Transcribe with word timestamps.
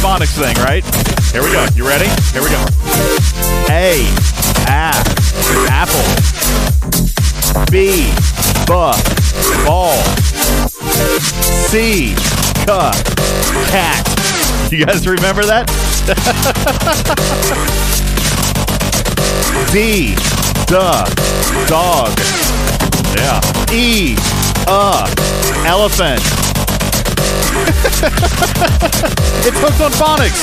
phonics 0.00 0.32
thing, 0.32 0.56
right? 0.64 0.80
Here 1.30 1.42
we 1.42 1.52
go. 1.52 1.66
You 1.74 1.86
ready? 1.86 2.08
Here 2.32 2.42
we 2.42 2.48
go. 2.48 2.64
A, 3.68 4.08
a, 4.66 4.96
apple. 5.68 6.00
B, 7.70 8.10
buck, 8.66 8.96
ball. 9.66 10.02
C, 11.68 12.14
cup, 12.64 12.94
cat. 13.68 14.08
You 14.72 14.86
guys 14.86 15.06
remember 15.06 15.44
that? 15.44 15.68
D, 19.70 20.14
duh, 20.66 21.04
dog. 21.68 22.18
Yeah. 23.16 23.40
E, 23.70 24.16
uh, 24.66 25.06
elephant. 25.66 26.49
it's 29.42 29.58
Hooked 29.58 29.82
on 29.82 29.90
Phonics. 29.98 30.38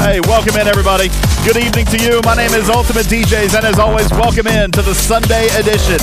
Hey, 0.00 0.20
welcome 0.20 0.56
in, 0.56 0.66
everybody. 0.66 1.10
Good 1.44 1.58
evening 1.58 1.84
to 1.92 1.98
you. 1.98 2.22
My 2.24 2.34
name 2.34 2.52
is 2.52 2.70
Ultimate 2.70 3.04
DJs, 3.06 3.54
and 3.54 3.66
as 3.66 3.78
always, 3.78 4.08
welcome 4.12 4.46
in 4.46 4.70
to 4.72 4.80
the 4.80 4.94
Sunday 4.94 5.48
edition 5.58 6.00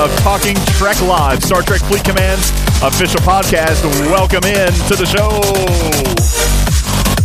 of 0.00 0.08
Talking 0.20 0.56
Trek 0.80 0.98
Live, 1.02 1.44
Star 1.44 1.60
Trek 1.60 1.82
Fleet 1.82 2.02
Command's 2.02 2.48
official 2.80 3.20
podcast. 3.20 3.84
Welcome 4.08 4.44
in 4.48 4.72
to 4.88 4.96
the 4.96 5.04
show. 5.04 5.28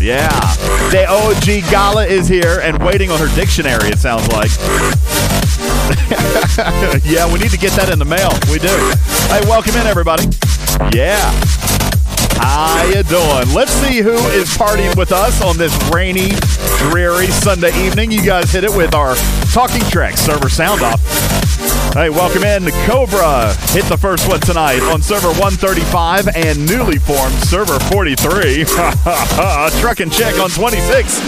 Yeah. 0.03 0.27
The 0.91 1.07
OG 1.07 1.71
Gala 1.71 2.05
is 2.05 2.27
here 2.27 2.59
and 2.61 2.77
waiting 2.83 3.09
on 3.09 3.19
her 3.19 3.33
dictionary, 3.35 3.87
it 3.87 3.99
sounds 3.99 4.27
like. 4.33 4.51
yeah, 7.05 7.25
we 7.31 7.39
need 7.39 7.51
to 7.51 7.57
get 7.57 7.71
that 7.79 7.89
in 7.89 7.99
the 7.99 8.05
mail. 8.05 8.31
We 8.51 8.59
do. 8.59 8.75
Hey, 9.31 9.39
welcome 9.47 9.75
in, 9.79 9.87
everybody. 9.87 10.27
Yeah. 10.91 11.31
How 12.37 12.83
you 12.85 13.03
doing? 13.03 13.53
Let's 13.53 13.71
see 13.71 13.99
who 13.99 14.13
is 14.29 14.49
partying 14.57 14.95
with 14.97 15.11
us 15.11 15.41
on 15.41 15.57
this 15.57 15.73
rainy, 15.93 16.31
dreary 16.89 17.27
Sunday 17.27 17.71
evening. 17.85 18.11
You 18.11 18.21
guys 18.23 18.51
hit 18.51 18.63
it 18.63 18.75
with 18.75 18.93
our 18.93 19.15
Talking 19.51 19.81
Trek 19.89 20.17
server 20.17 20.49
sound 20.49 20.81
off. 20.81 21.01
Hey, 21.93 22.09
welcome 22.09 22.43
in 22.43 22.69
Cobra. 22.85 23.55
Hit 23.69 23.85
the 23.85 23.97
first 23.97 24.27
one 24.27 24.41
tonight 24.41 24.81
on 24.91 25.01
server 25.01 25.29
135 25.29 26.27
and 26.35 26.65
newly 26.67 26.99
formed 26.99 27.35
server 27.35 27.79
43. 27.79 28.65
Truck 29.79 30.01
and 30.01 30.11
check 30.11 30.37
on 30.39 30.49
26. 30.49 31.21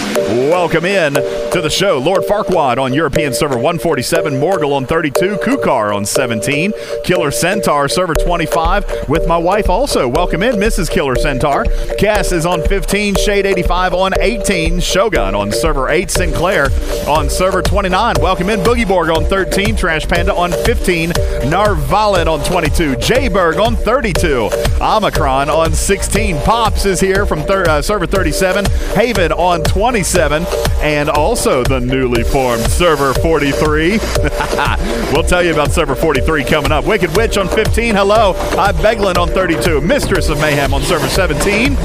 Welcome 0.50 0.84
in 0.84 1.14
to 1.52 1.60
the 1.62 1.70
show. 1.70 1.98
Lord 1.98 2.24
Farquaad 2.24 2.78
on 2.78 2.92
European 2.92 3.32
server 3.32 3.54
147, 3.54 4.34
Morgul 4.34 4.72
on 4.72 4.84
32, 4.86 5.36
Kukar 5.36 5.94
on 5.94 6.04
17, 6.04 6.72
Killer 7.04 7.30
Centaur 7.30 7.88
server 7.88 8.14
25 8.14 9.08
with 9.08 9.26
my 9.26 9.36
wife 9.36 9.70
also. 9.70 10.06
Welcome 10.06 10.42
in, 10.42 10.56
Mrs. 10.56 10.90
Killer 10.90 11.16
Centaur. 11.16 11.64
Cass 11.98 12.32
is 12.32 12.44
on 12.44 12.62
15, 12.66 13.14
Shade 13.14 13.46
85 13.46 13.94
on 13.94 14.12
18, 14.20 14.80
Shogun 14.80 15.34
on 15.34 15.50
server 15.50 15.88
8, 15.88 16.10
Sinclair 16.10 16.68
on 17.08 17.30
server 17.30 17.62
29. 17.62 18.16
Welcome 18.20 18.50
in, 18.50 18.60
Boogie 18.60 18.86
Borg 18.86 19.08
on 19.10 19.24
13, 19.24 19.74
Trash 19.74 20.06
Panda 20.06 20.34
on 20.34 20.50
15, 20.50 21.10
Narvalin 21.44 22.26
on 22.26 22.44
22, 22.44 22.96
Jayberg 22.96 23.64
on 23.64 23.76
32, 23.76 24.50
Omicron 24.82 25.48
on 25.48 25.72
16, 25.72 26.36
Pops 26.42 26.84
is 26.84 27.00
here 27.00 27.24
from 27.24 27.42
thir- 27.42 27.68
uh, 27.68 27.80
server 27.80 28.06
37, 28.06 28.66
Haven 28.94 29.32
on 29.32 29.62
27, 29.62 30.44
and 30.82 31.08
also 31.08 31.37
the 31.44 31.80
newly 31.80 32.24
formed 32.24 32.64
server 32.64 33.14
43. 33.14 33.90
we'll 35.12 35.22
tell 35.22 35.42
you 35.42 35.52
about 35.52 35.70
server 35.70 35.94
43 35.94 36.42
coming 36.44 36.72
up. 36.72 36.84
Wicked 36.84 37.16
Witch 37.16 37.38
on 37.38 37.48
15, 37.48 37.94
hello. 37.94 38.34
I'm 38.58 38.74
Beglin 38.76 39.16
on 39.16 39.28
32, 39.28 39.80
Mistress 39.80 40.30
of 40.30 40.40
Mayhem 40.40 40.74
on 40.74 40.82
server 40.82 41.08
17. 41.08 41.76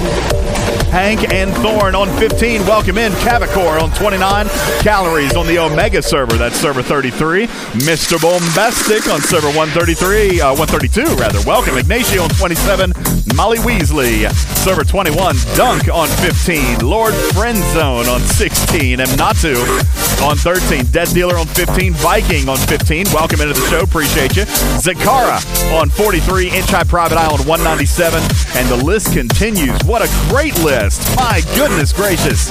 Hank 0.94 1.34
and 1.34 1.52
Thorn 1.56 1.96
on 1.96 2.08
15. 2.20 2.68
Welcome 2.68 3.00
in 3.00 3.12
Cavacor 3.14 3.82
on 3.82 3.90
29. 3.94 4.48
Calories 4.82 5.36
on 5.36 5.48
the 5.48 5.58
Omega 5.58 6.04
server. 6.04 6.38
That's 6.38 6.56
server 6.56 6.84
33. 6.84 7.48
Mr. 7.82 8.22
Bombastic 8.22 9.12
on 9.12 9.20
server 9.20 9.48
133. 9.48 10.40
Uh, 10.40 10.54
132, 10.54 11.16
rather. 11.16 11.42
Welcome. 11.48 11.80
Ignacio 11.80 12.22
on 12.22 12.30
27. 12.30 12.94
Molly 13.36 13.58
Weasley. 13.58 14.32
Server 14.64 14.84
21. 14.84 15.36
Dunk 15.56 15.90
on 15.90 16.08
15. 16.22 16.86
Lord 16.88 17.16
Friendzone 17.34 18.06
on 18.08 18.22
16. 18.22 19.00
Mnatu 19.00 19.58
on 20.22 20.38
13. 20.38 20.86
Dead 20.92 21.08
Dealer 21.08 21.40
on 21.40 21.48
15. 21.48 21.94
Viking 21.94 22.48
on 22.48 22.58
15. 22.58 23.08
Welcome 23.12 23.42
into 23.42 23.60
the 23.60 23.68
show. 23.68 23.82
Appreciate 23.82 24.36
you. 24.36 24.44
Zakara 24.78 25.42
on 25.74 25.90
43. 25.90 26.52
Inch 26.52 26.70
High 26.70 26.84
Private 26.84 27.18
on 27.18 27.40
197. 27.48 28.22
And 28.56 28.70
the 28.70 28.78
list 28.86 29.12
continues. 29.12 29.74
What 29.86 30.04
a 30.04 30.30
great 30.30 30.54
list. 30.60 30.83
My 30.84 31.42
goodness 31.56 31.94
gracious. 31.94 32.50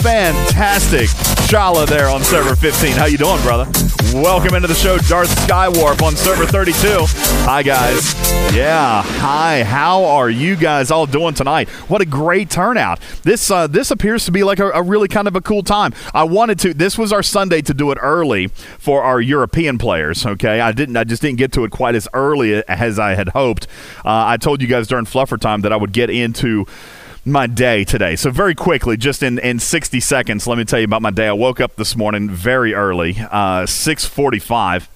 Fantastic. 0.00 1.08
Shala 1.50 1.86
there 1.86 2.08
on 2.08 2.22
server 2.22 2.56
15. 2.56 2.92
How 2.92 3.04
you 3.04 3.18
doing, 3.18 3.42
brother? 3.42 3.70
Welcome 4.14 4.54
into 4.54 4.68
the 4.68 4.74
show, 4.74 4.96
Darth 4.96 5.28
Skywarp 5.46 6.00
on 6.00 6.16
server 6.16 6.46
32. 6.46 7.04
Hi, 7.44 7.62
guys. 7.62 8.14
Yeah. 8.54 9.02
Hi. 9.02 9.64
How 9.64 10.02
are 10.04 10.30
you 10.30 10.56
guys 10.56 10.90
all 10.90 11.04
doing 11.04 11.34
tonight? 11.34 11.68
What 11.90 12.00
a 12.00 12.06
great 12.06 12.48
turnout. 12.48 13.00
This 13.22 13.50
uh, 13.50 13.66
this 13.66 13.90
appears 13.90 14.24
to 14.24 14.32
be 14.32 14.44
like 14.44 14.58
a, 14.58 14.70
a 14.70 14.82
really 14.82 15.08
kind 15.08 15.28
of 15.28 15.36
a 15.36 15.42
cool 15.42 15.62
time. 15.62 15.92
I 16.14 16.24
wanted 16.24 16.58
to. 16.60 16.72
This 16.72 16.96
was 16.96 17.12
our 17.12 17.22
Sunday 17.22 17.60
to 17.62 17.74
do 17.74 17.90
it 17.90 17.98
early 18.00 18.46
for 18.46 19.02
our 19.02 19.20
European 19.20 19.76
players. 19.76 20.24
Okay. 20.24 20.58
I 20.60 20.72
didn't. 20.72 20.96
I 20.96 21.04
just 21.04 21.20
didn't 21.20 21.38
get 21.38 21.52
to 21.52 21.64
it 21.64 21.70
quite 21.70 21.94
as 21.96 22.08
early 22.14 22.64
as 22.66 22.98
I 22.98 23.14
had 23.14 23.28
hoped. 23.30 23.66
Uh, 23.98 24.24
I 24.26 24.38
told 24.38 24.62
you 24.62 24.68
guys 24.68 24.88
during 24.88 25.04
Fluffer 25.04 25.38
time 25.38 25.60
that 25.60 25.72
I 25.72 25.76
would 25.76 25.92
get 25.92 26.08
into 26.08 26.66
my 27.24 27.46
day 27.46 27.84
today. 27.84 28.16
So 28.16 28.30
very 28.30 28.54
quickly, 28.54 28.96
just 28.96 29.22
in, 29.22 29.38
in 29.38 29.58
60 29.58 30.00
seconds, 30.00 30.46
let 30.46 30.58
me 30.58 30.64
tell 30.64 30.78
you 30.78 30.84
about 30.84 31.02
my 31.02 31.10
day. 31.10 31.28
I 31.28 31.32
woke 31.32 31.60
up 31.60 31.76
this 31.76 31.96
morning 31.96 32.28
very 32.28 32.74
early, 32.74 33.16
uh, 33.30 33.66
645. 33.66 34.88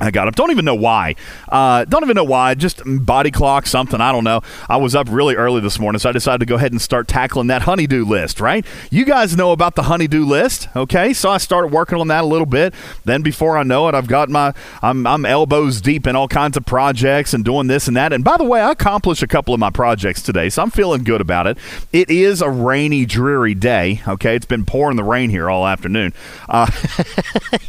I 0.00 0.10
got 0.10 0.28
up. 0.28 0.34
Don't 0.34 0.50
even 0.50 0.64
know 0.64 0.74
why. 0.74 1.14
Uh, 1.48 1.84
don't 1.84 2.02
even 2.02 2.14
know 2.14 2.24
why. 2.24 2.54
Just 2.54 2.80
body 2.86 3.30
clock, 3.30 3.66
something. 3.66 4.00
I 4.00 4.12
don't 4.12 4.24
know. 4.24 4.40
I 4.68 4.78
was 4.78 4.94
up 4.94 5.08
really 5.10 5.34
early 5.34 5.60
this 5.60 5.78
morning, 5.78 5.98
so 5.98 6.08
I 6.08 6.12
decided 6.12 6.40
to 6.40 6.46
go 6.46 6.54
ahead 6.54 6.72
and 6.72 6.80
start 6.80 7.06
tackling 7.06 7.48
that 7.48 7.62
honeydew 7.62 8.06
list, 8.06 8.40
right? 8.40 8.64
You 8.90 9.04
guys 9.04 9.36
know 9.36 9.52
about 9.52 9.74
the 9.74 9.82
honeydew 9.82 10.24
list, 10.24 10.68
okay? 10.74 11.12
So 11.12 11.28
I 11.28 11.36
started 11.36 11.70
working 11.70 11.98
on 11.98 12.08
that 12.08 12.24
a 12.24 12.26
little 12.26 12.46
bit. 12.46 12.72
Then 13.04 13.20
before 13.20 13.58
I 13.58 13.62
know 13.62 13.88
it, 13.88 13.94
I've 13.94 14.06
got 14.06 14.30
my, 14.30 14.54
I'm, 14.80 15.06
I'm 15.06 15.26
elbows 15.26 15.82
deep 15.82 16.06
in 16.06 16.16
all 16.16 16.28
kinds 16.28 16.56
of 16.56 16.64
projects 16.64 17.34
and 17.34 17.44
doing 17.44 17.66
this 17.66 17.86
and 17.86 17.96
that. 17.96 18.14
And 18.14 18.24
by 18.24 18.38
the 18.38 18.44
way, 18.44 18.62
I 18.62 18.72
accomplished 18.72 19.22
a 19.22 19.26
couple 19.26 19.52
of 19.52 19.60
my 19.60 19.70
projects 19.70 20.22
today, 20.22 20.48
so 20.48 20.62
I'm 20.62 20.70
feeling 20.70 21.04
good 21.04 21.20
about 21.20 21.46
it. 21.46 21.58
It 21.92 22.08
is 22.08 22.40
a 22.40 22.48
rainy, 22.48 23.04
dreary 23.04 23.54
day, 23.54 24.00
okay? 24.08 24.34
It's 24.34 24.46
been 24.46 24.64
pouring 24.64 24.96
the 24.96 25.04
rain 25.04 25.28
here 25.28 25.50
all 25.50 25.66
afternoon. 25.66 26.14
Uh, 26.48 26.70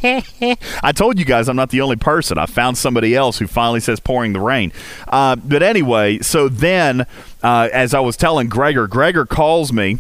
I 0.82 0.94
told 0.94 1.20
you 1.20 1.26
guys 1.26 1.50
I'm 1.50 1.58
not 1.58 1.72
the 1.72 1.82
only 1.82 1.98
person 1.98 2.21
person. 2.22 2.38
I 2.38 2.46
found 2.46 2.78
somebody 2.78 3.16
else 3.16 3.40
who 3.40 3.48
finally 3.48 3.80
says 3.80 4.00
pouring 4.00 4.34
the 4.34 4.40
rain. 4.40 4.72
Uh, 5.08 5.36
but 5.36 5.64
anyway, 5.64 6.20
so 6.20 6.48
then, 6.48 7.08
uh, 7.42 7.70
as 7.74 7.96
I 7.96 8.00
was 8.00 8.16
telling 8.16 8.48
Gregor, 8.48 8.86
Gregor 8.86 9.26
calls 9.26 9.74
me. 9.74 9.98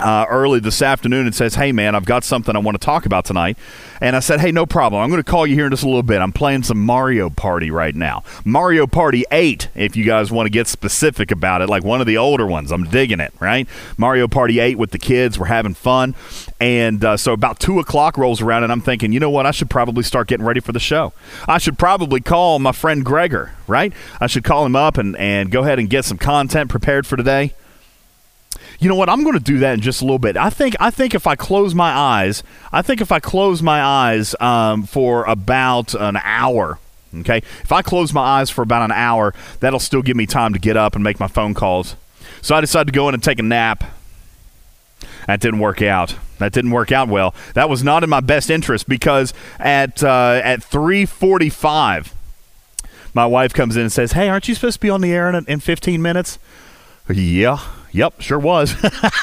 Uh, 0.00 0.26
early 0.28 0.60
this 0.60 0.82
afternoon 0.82 1.26
and 1.26 1.34
says, 1.34 1.54
Hey, 1.54 1.72
man, 1.72 1.94
I've 1.94 2.04
got 2.04 2.24
something 2.24 2.56
I 2.56 2.58
want 2.58 2.80
to 2.80 2.84
talk 2.84 3.06
about 3.06 3.24
tonight. 3.24 3.58
And 4.00 4.16
I 4.16 4.20
said, 4.20 4.40
Hey, 4.40 4.50
no 4.50 4.66
problem. 4.66 5.02
I'm 5.02 5.10
going 5.10 5.22
to 5.22 5.30
call 5.30 5.46
you 5.46 5.54
here 5.54 5.66
in 5.66 5.70
just 5.70 5.82
a 5.82 5.86
little 5.86 6.02
bit. 6.02 6.20
I'm 6.20 6.32
playing 6.32 6.62
some 6.62 6.84
Mario 6.84 7.30
Party 7.30 7.70
right 7.70 7.94
now. 7.94 8.22
Mario 8.44 8.86
Party 8.86 9.24
8, 9.30 9.68
if 9.74 9.96
you 9.96 10.04
guys 10.04 10.32
want 10.32 10.46
to 10.46 10.50
get 10.50 10.66
specific 10.66 11.30
about 11.30 11.62
it, 11.62 11.68
like 11.68 11.84
one 11.84 12.00
of 12.00 12.06
the 12.06 12.16
older 12.16 12.46
ones. 12.46 12.72
I'm 12.72 12.84
digging 12.84 13.20
it, 13.20 13.32
right? 13.40 13.68
Mario 13.96 14.26
Party 14.26 14.58
8 14.58 14.78
with 14.78 14.90
the 14.90 14.98
kids. 14.98 15.38
We're 15.38 15.46
having 15.46 15.74
fun. 15.74 16.14
And 16.60 17.04
uh, 17.04 17.16
so 17.16 17.32
about 17.32 17.60
2 17.60 17.78
o'clock 17.78 18.16
rolls 18.18 18.40
around, 18.40 18.64
and 18.64 18.72
I'm 18.72 18.80
thinking, 18.82 19.12
you 19.12 19.20
know 19.20 19.30
what? 19.30 19.46
I 19.46 19.50
should 19.50 19.70
probably 19.70 20.02
start 20.02 20.28
getting 20.28 20.46
ready 20.46 20.60
for 20.60 20.72
the 20.72 20.80
show. 20.80 21.12
I 21.46 21.58
should 21.58 21.78
probably 21.78 22.20
call 22.20 22.58
my 22.58 22.72
friend 22.72 23.04
Gregor, 23.04 23.54
right? 23.66 23.92
I 24.20 24.26
should 24.26 24.44
call 24.44 24.64
him 24.66 24.76
up 24.76 24.98
and, 24.98 25.16
and 25.16 25.50
go 25.50 25.60
ahead 25.60 25.78
and 25.78 25.88
get 25.88 26.04
some 26.04 26.18
content 26.18 26.70
prepared 26.70 27.06
for 27.06 27.16
today 27.16 27.54
you 28.80 28.88
know 28.88 28.94
what? 28.94 29.10
I'm 29.10 29.22
going 29.22 29.36
to 29.36 29.44
do 29.44 29.58
that 29.58 29.74
in 29.74 29.80
just 29.80 30.00
a 30.00 30.04
little 30.04 30.18
bit. 30.18 30.36
I 30.38 30.48
think 30.48 30.74
I 30.80 30.90
think 30.90 31.14
if 31.14 31.26
I 31.26 31.36
close 31.36 31.74
my 31.74 31.90
eyes, 31.92 32.42
I 32.72 32.80
think 32.80 33.02
if 33.02 33.12
I 33.12 33.20
close 33.20 33.62
my 33.62 33.82
eyes 33.82 34.34
um, 34.40 34.84
for 34.84 35.24
about 35.24 35.94
an 35.94 36.18
hour, 36.22 36.78
okay, 37.14 37.38
if 37.38 37.70
I 37.70 37.82
close 37.82 38.14
my 38.14 38.22
eyes 38.22 38.48
for 38.48 38.62
about 38.62 38.82
an 38.82 38.92
hour, 38.92 39.34
that'll 39.60 39.80
still 39.80 40.00
give 40.00 40.16
me 40.16 40.24
time 40.24 40.54
to 40.54 40.58
get 40.58 40.78
up 40.78 40.94
and 40.94 41.04
make 41.04 41.20
my 41.20 41.28
phone 41.28 41.52
calls. 41.52 41.94
So 42.40 42.54
I 42.54 42.62
decided 42.62 42.92
to 42.92 42.96
go 42.96 43.06
in 43.08 43.14
and 43.14 43.22
take 43.22 43.38
a 43.38 43.42
nap. 43.42 43.84
That 45.26 45.40
didn't 45.40 45.60
work 45.60 45.82
out. 45.82 46.16
That 46.38 46.52
didn't 46.52 46.70
work 46.70 46.90
out 46.90 47.08
well. 47.08 47.34
That 47.52 47.68
was 47.68 47.84
not 47.84 48.02
in 48.02 48.08
my 48.08 48.20
best 48.20 48.48
interest 48.48 48.88
because 48.88 49.34
at 49.58 50.02
uh, 50.02 50.40
at 50.42 50.60
3:45, 50.60 52.12
my 53.12 53.26
wife 53.26 53.52
comes 53.52 53.76
in 53.76 53.82
and 53.82 53.92
says, 53.92 54.12
"Hey, 54.12 54.30
aren't 54.30 54.48
you 54.48 54.54
supposed 54.54 54.76
to 54.76 54.80
be 54.80 54.88
on 54.88 55.02
the 55.02 55.12
air 55.12 55.28
in, 55.28 55.44
in 55.44 55.60
15 55.60 56.00
minutes?" 56.00 56.38
Yeah, 57.12 57.58
Yep, 57.92 58.20
sure 58.20 58.38
was. 58.38 58.74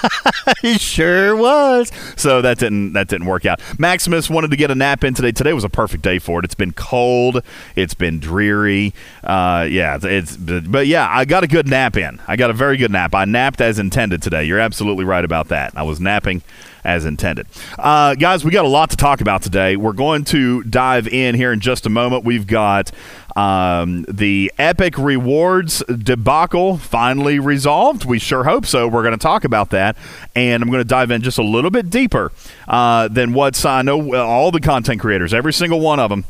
he 0.61 0.77
sure 0.77 1.35
was. 1.35 1.91
So 2.15 2.41
that 2.41 2.59
didn't 2.59 2.93
that 2.93 3.07
didn't 3.07 3.27
work 3.27 3.45
out. 3.45 3.61
Maximus 3.79 4.29
wanted 4.29 4.51
to 4.51 4.57
get 4.57 4.71
a 4.71 4.75
nap 4.75 5.03
in 5.03 5.13
today. 5.13 5.31
Today 5.31 5.53
was 5.53 5.63
a 5.63 5.69
perfect 5.69 6.03
day 6.03 6.19
for 6.19 6.39
it. 6.39 6.45
It's 6.45 6.55
been 6.55 6.73
cold. 6.73 7.43
It's 7.75 7.93
been 7.93 8.19
dreary. 8.19 8.93
Uh, 9.23 9.67
yeah, 9.69 9.97
it's 10.01 10.35
but 10.35 10.87
yeah, 10.87 11.07
I 11.09 11.25
got 11.25 11.43
a 11.43 11.47
good 11.47 11.67
nap 11.67 11.97
in. 11.97 12.19
I 12.27 12.35
got 12.35 12.49
a 12.49 12.53
very 12.53 12.77
good 12.77 12.91
nap. 12.91 13.15
I 13.15 13.25
napped 13.25 13.61
as 13.61 13.79
intended 13.79 14.21
today. 14.21 14.43
You're 14.43 14.59
absolutely 14.59 15.05
right 15.05 15.23
about 15.23 15.47
that. 15.49 15.77
I 15.77 15.83
was 15.83 15.99
napping 15.99 16.41
as 16.87 17.05
intended. 17.05 17.45
Uh, 17.77 18.15
guys, 18.15 18.45
we 18.45 18.49
got 18.49 18.65
a 18.65 18.69
lot 18.69 18.89
to 18.89 18.97
talk 18.97 19.19
about 19.19 19.41
today. 19.41 19.75
We're 19.75 19.93
going 19.93 20.23
to 20.25 20.63
dive 20.63 21.07
in 21.07 21.35
here 21.35 21.51
in 21.51 21.59
just 21.59 21.85
a 21.85 21.89
moment. 21.89 22.23
We've 22.23 22.47
got 22.47 22.91
um, 23.38 24.04
the 24.10 24.51
Epic 24.57 24.98
Rewards 24.98 25.84
debacle 25.86 26.78
finally 26.78 27.38
resolved. 27.38 28.04
We 28.04 28.18
sure 28.18 28.44
hope 28.44 28.66
so. 28.66 28.88
We're 28.88 29.04
going 29.04 29.12
to 29.12 29.19
talk 29.19 29.44
about 29.44 29.69
that, 29.69 29.95
and 30.36 30.63
I'm 30.63 30.69
going 30.69 30.81
to 30.81 30.88
dive 30.88 31.12
in 31.12 31.22
just 31.22 31.38
a 31.38 31.44
little 31.44 31.69
bit 31.69 31.92
deeper 31.92 32.31
uh, 32.68 33.07
than 33.10 33.34
what's 33.34 33.63
I 33.63 33.84
know 33.84 34.16
all 34.16 34.50
the 34.50 34.60
content 34.60 35.00
creators, 35.01 35.36
every 35.36 35.54
single 35.54 35.80
one 35.80 36.00
of 36.00 36.10
them 36.10 36.25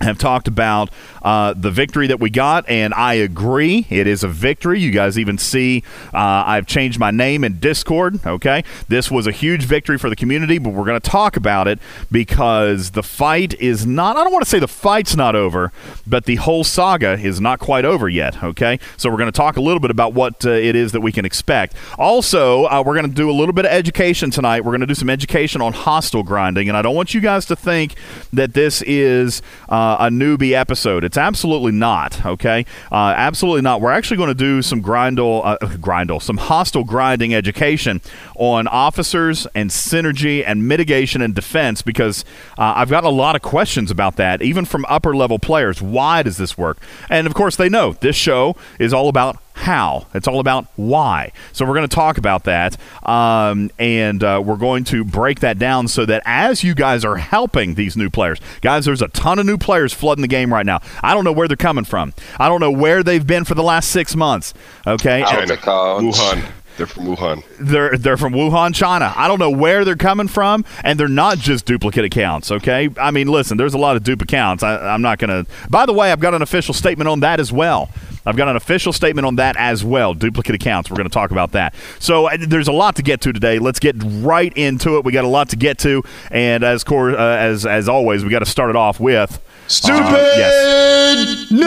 have 0.00 0.18
talked 0.18 0.46
about 0.46 0.90
uh, 1.24 1.54
the 1.56 1.70
victory 1.70 2.06
that 2.06 2.20
we 2.20 2.30
got, 2.30 2.68
and 2.68 2.94
I 2.94 3.14
agree. 3.14 3.86
It 3.90 4.06
is 4.06 4.22
a 4.22 4.28
victory. 4.28 4.78
You 4.78 4.90
guys 4.90 5.18
even 5.18 5.38
see 5.38 5.82
uh, 6.12 6.44
I've 6.46 6.66
changed 6.66 6.98
my 6.98 7.10
name 7.10 7.42
in 7.44 7.58
Discord. 7.58 8.24
Okay. 8.26 8.62
This 8.88 9.10
was 9.10 9.26
a 9.26 9.32
huge 9.32 9.64
victory 9.64 9.98
for 9.98 10.10
the 10.10 10.16
community, 10.16 10.58
but 10.58 10.74
we're 10.74 10.84
going 10.84 11.00
to 11.00 11.10
talk 11.10 11.36
about 11.36 11.66
it 11.66 11.78
because 12.12 12.90
the 12.90 13.02
fight 13.02 13.54
is 13.60 13.86
not, 13.86 14.16
I 14.16 14.24
don't 14.24 14.32
want 14.32 14.44
to 14.44 14.50
say 14.50 14.58
the 14.58 14.68
fight's 14.68 15.16
not 15.16 15.34
over, 15.34 15.72
but 16.06 16.26
the 16.26 16.36
whole 16.36 16.62
saga 16.62 17.14
is 17.14 17.40
not 17.40 17.58
quite 17.58 17.84
over 17.84 18.08
yet. 18.08 18.42
Okay. 18.42 18.78
So 18.96 19.10
we're 19.10 19.16
going 19.16 19.32
to 19.32 19.36
talk 19.36 19.56
a 19.56 19.60
little 19.60 19.80
bit 19.80 19.90
about 19.90 20.12
what 20.12 20.44
uh, 20.44 20.50
it 20.50 20.76
is 20.76 20.92
that 20.92 21.00
we 21.00 21.12
can 21.12 21.24
expect. 21.24 21.74
Also, 21.98 22.66
uh, 22.66 22.82
we're 22.84 22.94
going 22.94 23.08
to 23.08 23.14
do 23.14 23.30
a 23.30 23.32
little 23.32 23.54
bit 23.54 23.64
of 23.64 23.70
education 23.72 24.30
tonight. 24.30 24.60
We're 24.64 24.72
going 24.72 24.80
to 24.80 24.86
do 24.86 24.94
some 24.94 25.08
education 25.08 25.62
on 25.62 25.72
hostile 25.72 26.22
grinding, 26.22 26.68
and 26.68 26.76
I 26.76 26.82
don't 26.82 26.94
want 26.94 27.14
you 27.14 27.20
guys 27.20 27.46
to 27.46 27.56
think 27.56 27.94
that 28.32 28.52
this 28.52 28.82
is 28.82 29.40
uh, 29.68 29.96
a 30.00 30.08
newbie 30.08 30.52
episode. 30.52 31.04
It's 31.04 31.13
absolutely 31.16 31.72
not. 31.72 32.24
Okay, 32.24 32.66
uh, 32.90 33.14
absolutely 33.16 33.62
not. 33.62 33.80
We're 33.80 33.92
actually 33.92 34.16
going 34.16 34.28
to 34.28 34.34
do 34.34 34.62
some 34.62 34.80
grindle, 34.80 35.42
uh, 35.44 35.56
grindle, 35.80 36.20
some 36.20 36.36
hostile 36.36 36.84
grinding 36.84 37.34
education 37.34 38.00
on 38.36 38.66
officers 38.68 39.46
and 39.54 39.70
synergy 39.70 40.42
and 40.46 40.66
mitigation 40.66 41.22
and 41.22 41.34
defense 41.34 41.82
because 41.82 42.24
uh, 42.58 42.74
I've 42.76 42.90
got 42.90 43.04
a 43.04 43.10
lot 43.10 43.36
of 43.36 43.42
questions 43.42 43.90
about 43.90 44.16
that, 44.16 44.42
even 44.42 44.64
from 44.64 44.84
upper 44.88 45.14
level 45.14 45.38
players. 45.38 45.80
Why 45.80 46.22
does 46.22 46.36
this 46.36 46.56
work? 46.56 46.78
And 47.08 47.26
of 47.26 47.34
course, 47.34 47.56
they 47.56 47.68
know 47.68 47.92
this 48.00 48.16
show 48.16 48.56
is 48.78 48.92
all 48.92 49.08
about 49.08 49.38
how. 49.54 50.06
It's 50.14 50.28
all 50.28 50.40
about 50.40 50.66
why. 50.76 51.32
So 51.52 51.64
we're 51.64 51.74
going 51.74 51.88
to 51.88 51.94
talk 51.94 52.18
about 52.18 52.44
that, 52.44 52.76
um, 53.04 53.70
and 53.78 54.22
uh, 54.22 54.42
we're 54.44 54.56
going 54.56 54.84
to 54.84 55.04
break 55.04 55.40
that 55.40 55.58
down 55.58 55.88
so 55.88 56.04
that 56.06 56.22
as 56.26 56.62
you 56.62 56.74
guys 56.74 57.04
are 57.04 57.16
helping 57.16 57.74
these 57.74 57.96
new 57.96 58.10
players, 58.10 58.40
guys, 58.60 58.84
there's 58.84 59.02
a 59.02 59.08
ton 59.08 59.38
of 59.38 59.46
new 59.46 59.56
players 59.56 59.92
flooding 59.92 60.22
the 60.22 60.28
game 60.28 60.52
right 60.52 60.66
now. 60.66 60.80
I 61.02 61.14
don't 61.14 61.24
know 61.24 61.32
where 61.32 61.48
they're 61.48 61.56
coming 61.56 61.84
from. 61.84 62.12
I 62.38 62.48
don't 62.48 62.60
know 62.60 62.70
where 62.70 63.02
they've 63.02 63.26
been 63.26 63.44
for 63.44 63.54
the 63.54 63.62
last 63.62 63.90
six 63.90 64.14
months. 64.14 64.54
Okay, 64.86 65.22
China, 65.46 65.56
Wuhan. 66.02 66.44
They're 66.76 66.86
from 66.86 67.04
Wuhan. 67.04 67.44
They're 67.60 67.96
they're 67.96 68.16
from 68.16 68.32
Wuhan, 68.32 68.74
China. 68.74 69.12
I 69.16 69.28
don't 69.28 69.38
know 69.38 69.50
where 69.50 69.84
they're 69.84 69.94
coming 69.94 70.26
from, 70.26 70.64
and 70.82 70.98
they're 70.98 71.06
not 71.06 71.38
just 71.38 71.66
duplicate 71.66 72.04
accounts. 72.04 72.50
Okay, 72.50 72.88
I 72.98 73.10
mean, 73.12 73.28
listen, 73.28 73.56
there's 73.56 73.74
a 73.74 73.78
lot 73.78 73.96
of 73.96 74.02
dupe 74.02 74.22
accounts. 74.22 74.62
I, 74.62 74.76
I'm 74.78 75.02
not 75.02 75.18
gonna. 75.18 75.46
By 75.70 75.86
the 75.86 75.92
way, 75.92 76.10
I've 76.10 76.20
got 76.20 76.34
an 76.34 76.42
official 76.42 76.74
statement 76.74 77.08
on 77.08 77.20
that 77.20 77.38
as 77.38 77.52
well. 77.52 77.90
I've 78.26 78.36
got 78.36 78.48
an 78.48 78.56
official 78.56 78.92
statement 78.92 79.26
on 79.26 79.36
that 79.36 79.56
as 79.56 79.84
well. 79.84 80.14
Duplicate 80.14 80.54
accounts. 80.54 80.90
We're 80.90 80.96
going 80.96 81.08
to 81.08 81.12
talk 81.12 81.30
about 81.30 81.52
that. 81.52 81.74
So 81.98 82.26
uh, 82.26 82.38
there's 82.40 82.68
a 82.68 82.72
lot 82.72 82.96
to 82.96 83.02
get 83.02 83.20
to 83.22 83.32
today. 83.34 83.58
Let's 83.58 83.78
get 83.78 83.96
right 83.98 84.52
into 84.56 84.96
it. 84.96 85.04
We 85.04 85.12
got 85.12 85.24
a 85.24 85.28
lot 85.28 85.50
to 85.50 85.56
get 85.56 85.78
to, 85.80 86.02
and 86.30 86.64
as 86.64 86.84
cor- 86.84 87.10
uh, 87.10 87.36
as 87.36 87.66
as 87.66 87.88
always, 87.88 88.24
we 88.24 88.30
got 88.30 88.38
to 88.38 88.46
start 88.46 88.70
it 88.70 88.76
off 88.76 88.98
with 88.98 89.40
stupid 89.66 90.00
uh, 90.00 90.34
yes. 90.36 91.50
news. 91.50 91.64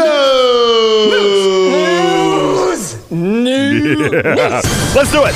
News. 3.12 3.12
News. 3.12 3.98
Yeah. 4.18 4.62
Let's 4.96 5.12
do 5.12 5.24
it. 5.26 5.36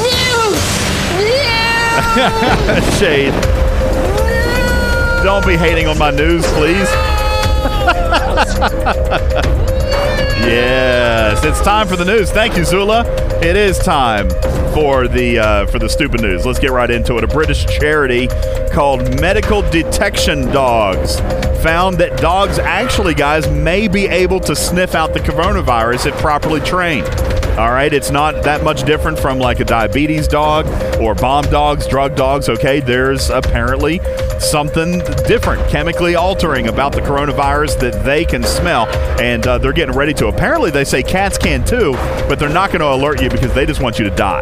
News. 0.00 0.58
Shade. 2.98 3.34
Don't 5.24 5.46
be 5.46 5.56
hating 5.56 5.86
on 5.86 5.98
my 5.98 6.10
news, 6.10 6.46
please. 6.52 6.88
Yes, 10.50 11.44
it's 11.44 11.60
time 11.60 11.86
for 11.86 11.94
the 11.94 12.04
news. 12.04 12.32
Thank 12.32 12.56
you, 12.56 12.64
Zula. 12.64 13.04
It 13.40 13.54
is 13.54 13.78
time 13.78 14.28
for 14.74 15.06
the 15.06 15.38
uh, 15.38 15.66
for 15.66 15.78
the 15.78 15.88
stupid 15.88 16.22
news. 16.22 16.44
Let's 16.44 16.58
get 16.58 16.72
right 16.72 16.90
into 16.90 17.16
it. 17.18 17.22
A 17.22 17.28
British 17.28 17.66
charity 17.66 18.26
called 18.72 19.20
Medical 19.20 19.62
Detection 19.70 20.46
Dogs 20.46 21.20
found 21.62 21.98
that 21.98 22.18
dogs 22.20 22.58
actually, 22.58 23.14
guys, 23.14 23.48
may 23.48 23.86
be 23.86 24.06
able 24.06 24.40
to 24.40 24.56
sniff 24.56 24.96
out 24.96 25.12
the 25.12 25.20
coronavirus 25.20 26.06
if 26.06 26.16
properly 26.16 26.60
trained. 26.60 27.06
All 27.58 27.72
right, 27.72 27.92
it's 27.92 28.10
not 28.10 28.42
that 28.44 28.64
much 28.64 28.84
different 28.84 29.18
from 29.18 29.38
like 29.38 29.60
a 29.60 29.64
diabetes 29.64 30.26
dog 30.26 30.66
or 31.00 31.14
bomb 31.14 31.44
dogs, 31.44 31.86
drug 31.86 32.16
dogs. 32.16 32.48
Okay, 32.48 32.80
there's 32.80 33.28
apparently 33.28 34.00
something 34.38 35.00
different, 35.26 35.68
chemically 35.68 36.14
altering 36.14 36.68
about 36.68 36.92
the 36.92 37.00
coronavirus 37.00 37.78
that 37.80 38.04
they 38.04 38.24
can 38.24 38.42
smell, 38.42 38.86
and 39.20 39.46
uh, 39.46 39.58
they're 39.58 39.74
getting 39.74 39.94
ready 39.94 40.14
to. 40.14 40.28
Apparently, 40.40 40.70
they 40.70 40.84
say 40.84 41.02
cats 41.02 41.36
can 41.36 41.62
too, 41.66 41.92
but 42.26 42.38
they're 42.38 42.48
not 42.48 42.70
going 42.70 42.80
to 42.80 42.90
alert 42.90 43.20
you 43.20 43.28
because 43.28 43.52
they 43.52 43.66
just 43.66 43.82
want 43.82 43.98
you 43.98 44.08
to 44.08 44.16
die. 44.16 44.40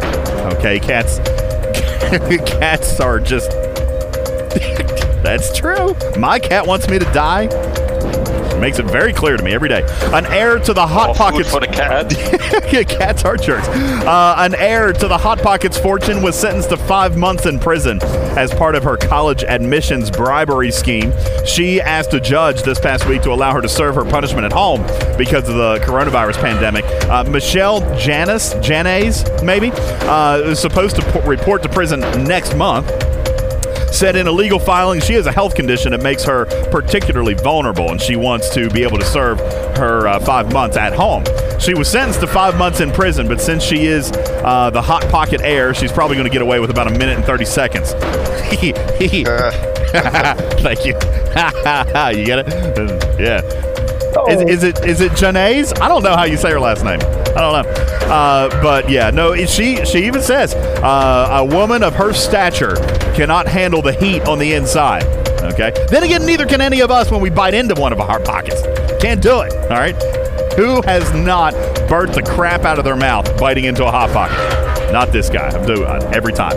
Okay, 0.55 0.79
cats. 0.79 1.19
cats 2.49 3.01
are 3.01 3.19
just. 3.19 3.51
That's 5.25 5.53
true. 5.59 5.97
My 6.17 6.39
cat 6.39 6.69
wants 6.69 6.89
me 6.89 7.01
to 7.01 7.05
die. 7.07 7.49
Makes 8.61 8.79
it 8.81 8.87
very 8.87 9.13
clear 9.13 9.37
to 9.37 9.43
me 9.43 9.53
every 9.53 9.69
day. 9.69 9.85
An 10.13 10.27
heir 10.27 10.59
to 10.59 10.73
the 10.73 10.87
Hot 10.87 11.11
All 11.11 11.15
Pockets. 11.15 11.51
for 11.51 11.61
the 11.61 11.67
cat. 11.67 12.09
Cats 12.89 13.25
are 13.25 13.37
jerks. 13.37 13.69
Uh, 13.69 14.35
an 14.39 14.55
heir 14.55 14.93
to 14.93 15.09
the 15.09 15.17
Hot 15.19 15.39
Pockets 15.39 15.79
fortune 15.79 16.23
was 16.23 16.39
sentenced 16.39 16.71
to 16.71 16.77
five 16.77 17.17
months 17.17 17.47
in 17.47 17.59
prison 17.59 18.01
as 18.37 18.53
part 18.53 18.75
of 18.75 18.83
her 18.83 18.97
college 18.97 19.45
admissions 19.45 20.11
bribery 20.11 20.71
scheme. 20.71 21.13
She 21.47 21.81
asked 21.81 22.13
a 22.15 22.21
judge 22.21 22.63
this 22.63 22.79
past 22.81 23.07
week 23.07 23.23
to 23.23 23.33
allow 23.33 23.53
her 23.53 23.61
to 23.61 23.69
serve 23.69 23.95
her 23.95 24.05
punishment 24.05 24.45
at 24.45 24.53
home 24.53 24.83
because 25.17 25.49
of 25.49 25.55
the 25.55 25.79
coronavirus 25.85 26.41
pandemic. 26.41 26.85
Uh, 27.09 27.25
Michelle 27.25 27.81
Janice, 27.99 28.55
Janays, 28.55 29.43
maybe, 29.43 29.71
uh, 29.73 30.41
is 30.45 30.59
supposed 30.59 30.97
to 30.97 31.23
report 31.27 31.63
to 31.63 31.69
prison 31.69 32.01
next 32.25 32.57
month 32.57 32.89
said 33.93 34.17
in 34.17 34.27
a 34.27 34.33
legal 34.33 34.59
filing 34.59 35.01
she 35.01 35.15
has 35.15 35.27
a 35.27 35.33
health 35.33 35.55
condition 35.55 35.93
that 35.93 36.03
makes 36.03 36.25
her 36.25 36.47
particularly 36.71 37.35
vulnerable 37.35 37.91
and 37.91 38.01
she 38.01 38.17
wants 38.17 38.53
to 38.55 38.69
be 38.71 38.83
able 38.83 38.99
to 38.99 39.05
serve 39.05 39.39
her 39.77 40.07
uh, 40.07 40.21
five 40.21 40.53
months 40.53 40.77
at 40.77 40.93
home. 40.93 41.25
She 41.59 41.75
was 41.75 41.89
sentenced 41.89 42.21
to 42.21 42.27
five 42.27 42.57
months 42.57 42.81
in 42.81 42.93
prison, 42.93 43.27
but 43.27 43.41
since 43.41 43.63
she 43.63 43.87
is 43.87 44.13
uh, 44.13 44.71
the 44.71 44.83
hot 44.83 45.03
pocket 45.09 45.41
heir, 45.41 45.75
she's 45.75 45.93
probably 45.93 46.17
going 46.17 46.29
to 46.29 46.33
get 46.33 46.43
away 46.43 46.61
with 46.61 46.71
about 46.71 46.87
a 46.87 46.91
minute 46.91 47.17
and 47.17 47.25
30 47.25 47.45
seconds. 47.45 47.93
Thank 50.63 50.85
you. 50.85 50.93
you 52.19 52.27
get 52.27 52.41
it? 52.41 53.19
Yeah. 53.19 53.68
Is, 54.31 54.41
is 54.43 54.65
it 54.65 54.85
is 54.85 55.01
it 55.01 55.13
Janae's? 55.13 55.73
I 55.75 55.89
don't 55.89 56.03
know 56.03 56.17
how 56.17 56.25
you 56.25 56.37
say 56.37 56.51
her 56.51 56.61
last 56.61 56.85
name. 56.85 57.01
I 57.01 57.41
don't 57.41 57.63
know. 57.63 57.71
Uh, 58.13 58.63
but 58.63 58.91
yeah, 58.91 59.11
no. 59.11 59.35
She 59.47 59.85
she 59.85 60.07
even 60.07 60.23
says 60.23 60.55
uh, 60.55 61.29
a 61.41 61.45
woman 61.45 61.83
of 61.83 61.95
her 61.95 62.13
stature 62.13 62.77
cannot 63.15 63.47
handle 63.47 63.83
the 63.83 63.93
heat 63.93 64.23
on 64.23 64.39
the 64.39 64.55
inside. 64.55 65.05
Okay. 65.43 65.73
Then 65.89 66.03
again, 66.03 66.27
neither 66.27 66.47
can 66.47 66.61
any 66.61 66.81
of 66.81 66.91
us 66.91 67.11
when 67.11 67.21
we 67.21 67.31
bite 67.31 67.55
into 67.55 67.75
one 67.75 67.93
of 67.93 68.01
our 68.01 68.21
pockets. 68.21 68.63
Can't 69.01 69.23
do 69.23 69.41
it. 69.41 69.53
All 69.71 69.79
right. 69.79 69.95
Who 70.55 70.83
has 70.83 71.13
not 71.15 71.55
burnt 71.89 72.15
the 72.15 72.23
crap 72.23 72.63
out 72.63 72.79
of 72.79 72.85
their 72.85 72.97
mouth 72.97 73.39
biting 73.39 73.65
into 73.65 73.87
a 73.87 73.91
hot 73.91 74.11
pocket? 74.11 74.68
Not 74.93 75.13
this 75.13 75.29
guy. 75.29 75.49
I'm 75.49 75.67
doing 75.67 75.87
every 76.15 76.33
time. 76.33 76.57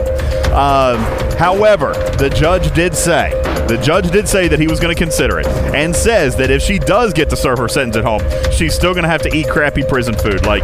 Um, 0.51 0.99
however, 1.37 1.93
the 2.17 2.29
judge 2.29 2.73
did 2.73 2.95
say 2.95 3.31
the 3.67 3.77
judge 3.77 4.11
did 4.11 4.27
say 4.27 4.49
that 4.49 4.59
he 4.59 4.67
was 4.67 4.79
going 4.81 4.93
to 4.93 4.99
consider 4.99 5.39
it, 5.39 5.47
and 5.47 5.95
says 5.95 6.35
that 6.35 6.51
if 6.51 6.61
she 6.61 6.77
does 6.77 7.13
get 7.13 7.29
to 7.29 7.37
serve 7.37 7.57
her 7.57 7.69
sentence 7.69 7.95
at 7.95 8.03
home, 8.03 8.21
she's 8.51 8.73
still 8.73 8.93
going 8.93 9.03
to 9.03 9.09
have 9.09 9.21
to 9.21 9.33
eat 9.33 9.47
crappy 9.47 9.83
prison 9.83 10.13
food 10.13 10.45
like 10.45 10.63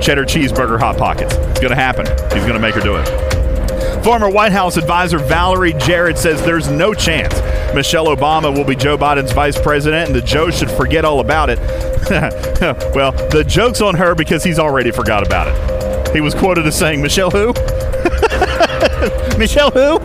cheddar 0.00 0.24
cheeseburger 0.24 0.78
hot 0.78 0.96
pockets. 0.96 1.34
It's 1.36 1.60
going 1.60 1.70
to 1.70 1.76
happen. 1.76 2.06
He's 2.34 2.42
going 2.42 2.54
to 2.54 2.58
make 2.58 2.74
her 2.74 2.80
do 2.80 2.96
it. 2.96 4.04
Former 4.04 4.28
White 4.28 4.52
House 4.52 4.76
advisor 4.76 5.18
Valerie 5.18 5.74
Jarrett 5.74 6.18
says 6.18 6.42
there's 6.42 6.68
no 6.68 6.94
chance 6.94 7.34
Michelle 7.74 8.06
Obama 8.06 8.54
will 8.54 8.64
be 8.64 8.74
Joe 8.74 8.96
Biden's 8.96 9.32
vice 9.32 9.60
president, 9.60 10.08
and 10.08 10.16
the 10.16 10.22
Joe 10.22 10.50
should 10.50 10.70
forget 10.70 11.04
all 11.04 11.20
about 11.20 11.50
it. 11.50 11.58
well, 12.94 13.12
the 13.12 13.44
joke's 13.46 13.80
on 13.80 13.94
her 13.94 14.14
because 14.14 14.42
he's 14.42 14.58
already 14.58 14.90
forgot 14.90 15.24
about 15.24 15.48
it. 15.48 15.77
He 16.12 16.20
was 16.20 16.34
quoted 16.34 16.66
as 16.66 16.78
saying, 16.78 17.02
Michelle 17.02 17.30
who? 17.30 17.52
Michelle 19.38 19.70
who? 19.70 19.98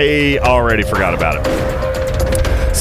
He 0.00 0.38
already 0.38 0.82
forgot 0.82 1.14
about 1.14 1.46
it. 1.46 1.91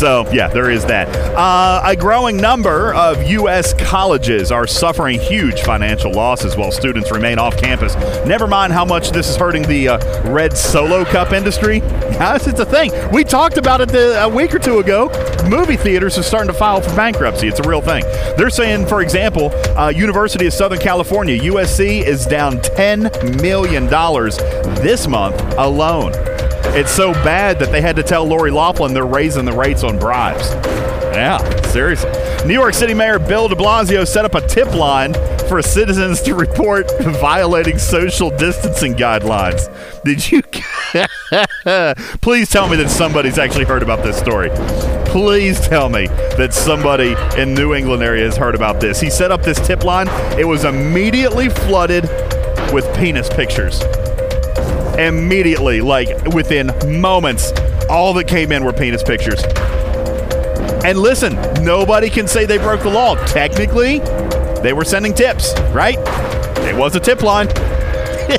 So, 0.02 0.28
yeah, 0.32 0.48
there 0.48 0.72
is 0.72 0.84
that. 0.86 1.10
Uh, 1.38 1.80
a 1.86 1.96
growing 1.96 2.38
number 2.38 2.92
of 2.96 3.22
U.S. 3.30 3.76
colleges 3.76 4.52
are 4.52 4.66
suffering 4.66 5.20
huge 5.20 5.62
financial 5.62 6.12
losses 6.12 6.58
while 6.58 6.72
students 6.72 7.12
remain 7.12 7.38
off 7.38 7.56
campus. 7.56 7.94
Never 8.26 8.48
mind 8.48 8.74
how 8.74 8.84
much 8.84 9.12
this 9.12 9.30
is 9.30 9.36
hurting 9.36 9.62
the 9.62 9.90
uh, 9.90 10.32
Red 10.32 10.58
Solo 10.58 11.06
Cup 11.06 11.34
industry. 11.34 11.84
Yes, 12.22 12.46
it's 12.46 12.60
a 12.60 12.66
thing. 12.66 12.92
We 13.12 13.24
talked 13.24 13.58
about 13.58 13.82
it 13.82 13.90
the, 13.90 14.24
a 14.24 14.30
week 14.30 14.54
or 14.54 14.60
two 14.60 14.78
ago. 14.78 15.10
Movie 15.50 15.76
theaters 15.76 16.20
are 16.20 16.24
starting 16.24 16.52
to 16.52 16.54
file 16.54 16.80
for 16.80 16.96
bankruptcy. 16.96 17.48
It's 17.48 17.60
a 17.60 17.68
real 17.68 17.82
thing. 17.82 18.04
They're 18.38 18.52
saying, 18.52 18.86
for 18.86 19.02
example, 19.02 19.52
uh, 19.76 19.90
University 19.90 20.46
of 20.46 20.54
Southern 20.54 20.78
California, 20.78 21.40
USC, 21.40 22.06
is 22.06 22.28
down 22.28 22.60
$10 22.60 23.42
million 23.42 23.88
this 24.84 25.08
month 25.08 25.42
alone. 25.58 26.14
It's 26.74 26.92
so 26.92 27.12
bad 27.12 27.60
that 27.60 27.70
they 27.74 27.82
had 27.82 27.98
to 27.98 28.04
tell 28.04 28.26
Lori 28.26 28.50
Loughlin 28.50 28.94
they're 28.94 29.06
raising 29.06 29.44
the 29.44 29.52
rates 29.52 29.84
on 29.84 30.00
bribes. 30.00 30.52
Yeah, 31.12 31.40
seriously. 31.64 32.10
New 32.46 32.54
York 32.54 32.74
City 32.74 32.94
Mayor 32.94 33.20
Bill 33.20 33.50
de 33.50 33.56
Blasio 33.56 34.08
set 34.08 34.24
up 34.24 34.36
a 34.36 34.48
tip 34.48 34.74
line 34.74 35.14
for 35.50 35.62
citizens 35.62 36.22
to 36.22 36.34
report 36.34 36.90
violating 37.02 37.78
social 37.78 38.30
distancing 38.30 38.94
guidelines. 38.94 39.68
Did 40.06 40.32
you? 40.32 40.42
Please 42.22 42.50
tell 42.50 42.70
me 42.70 42.78
that 42.78 42.90
somebody's 42.90 43.38
actually 43.38 43.66
heard 43.66 43.84
about 43.84 44.02
this 44.02 44.18
story. 44.18 44.50
Please 45.08 45.60
tell 45.60 45.90
me 45.90 46.08
that 46.38 46.54
somebody 46.54 47.18
in 47.38 47.54
New 47.54 47.74
England 47.74 48.02
area 48.02 48.24
has 48.24 48.38
heard 48.38 48.56
about 48.56 48.80
this. 48.80 49.02
He 49.02 49.10
set 49.10 49.30
up 49.30 49.44
this 49.44 49.60
tip 49.68 49.84
line. 49.84 50.08
It 50.40 50.48
was 50.48 50.64
immediately 50.64 51.50
flooded 51.50 52.04
with 52.72 52.90
penis 52.96 53.28
pictures 53.28 53.82
immediately, 55.08 55.82
like 55.82 56.34
within 56.34 56.72
moments, 57.02 57.52
all 57.90 58.14
that 58.14 58.28
came 58.28 58.52
in 58.52 58.64
were 58.64 58.74
penis 58.74 59.04
pictures. 59.04 59.42
And 60.84 60.98
listen, 60.98 61.36
nobody 61.64 62.10
can 62.10 62.28
say 62.28 62.46
they 62.46 62.58
broke 62.58 62.82
the 62.82 62.90
law. 62.90 63.16
Technically, 63.26 64.00
they 64.62 64.74
were 64.74 64.86
sending 64.86 65.14
tips, 65.14 65.54
right? 65.72 65.98
It 66.68 66.76
was 66.76 66.96
a 66.96 67.00
tip 67.00 67.22
line. 67.22 67.48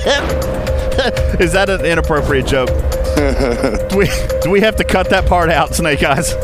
Is 1.41 1.53
that 1.53 1.69
an 1.69 1.85
inappropriate 1.85 2.47
joke? 2.47 2.69
do, 3.91 3.97
we, 3.97 4.09
do 4.43 4.51
we 4.51 4.61
have 4.61 4.77
to 4.77 4.85
cut 4.85 5.11
that 5.11 5.27
part 5.27 5.51
out, 5.51 5.75
Snake 5.75 6.03
Eyes? 6.03 6.35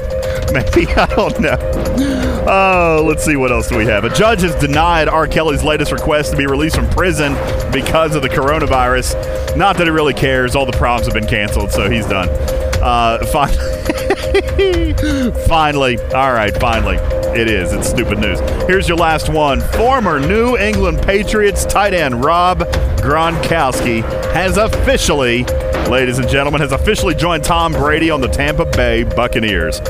Maybe. 0.53 0.87
I 0.93 1.07
don't 1.07 1.39
know. 1.41 1.57
Oh, 2.49 3.05
let's 3.07 3.25
see 3.25 3.37
what 3.37 3.53
else 3.53 3.69
do 3.69 3.77
we 3.77 3.87
have. 3.87 4.05
A 4.05 4.15
judge 4.15 4.41
has 4.43 4.55
denied 4.57 5.09
R. 5.09 5.27
Kelly's 5.27 5.63
latest 5.63 5.93
request 5.93 6.31
to 6.31 6.37
be 6.37 6.47
released 6.47 6.77
from 6.77 6.89
prison 6.91 7.35
because 7.73 8.15
of 8.15 8.23
the 8.23 8.29
coronavirus. 8.29 9.57
Not 9.57 9.77
that 9.77 9.85
he 9.87 9.91
really 9.91 10.15
cares. 10.15 10.57
All 10.57 10.67
the 10.67 10.73
proms 10.73 11.07
have 11.07 11.15
been 11.15 11.27
canceled, 11.27 11.71
so 11.73 11.91
he's 11.91 12.07
done. 12.07 12.29
Uh, 12.81 13.25
finally, 13.27 14.93
finally, 15.49 15.99
all 16.15 16.33
right, 16.33 16.57
finally, 16.61 16.97
it 17.39 17.49
is. 17.49 17.73
It's 17.73 17.89
stupid 17.89 18.19
news. 18.19 18.39
Here's 18.69 18.89
your 18.89 18.97
last 18.97 19.29
one. 19.29 19.61
Former 19.61 20.21
New 20.21 20.57
England 20.57 21.03
Patriots 21.03 21.65
tight 21.65 21.93
end 21.93 22.25
Rob 22.25 22.61
Gronkowski 23.01 24.03
has 24.33 24.57
officially, 24.57 25.45
ladies 25.89 26.19
and 26.19 26.29
gentlemen, 26.29 26.61
has 26.61 26.73
officially 26.73 27.15
joined 27.15 27.43
Tom 27.45 27.73
Brady 27.73 28.11
on 28.11 28.21
the 28.21 28.29
Tampa 28.29 28.65
Bay 28.65 29.03
Buccaneers. 29.03 29.81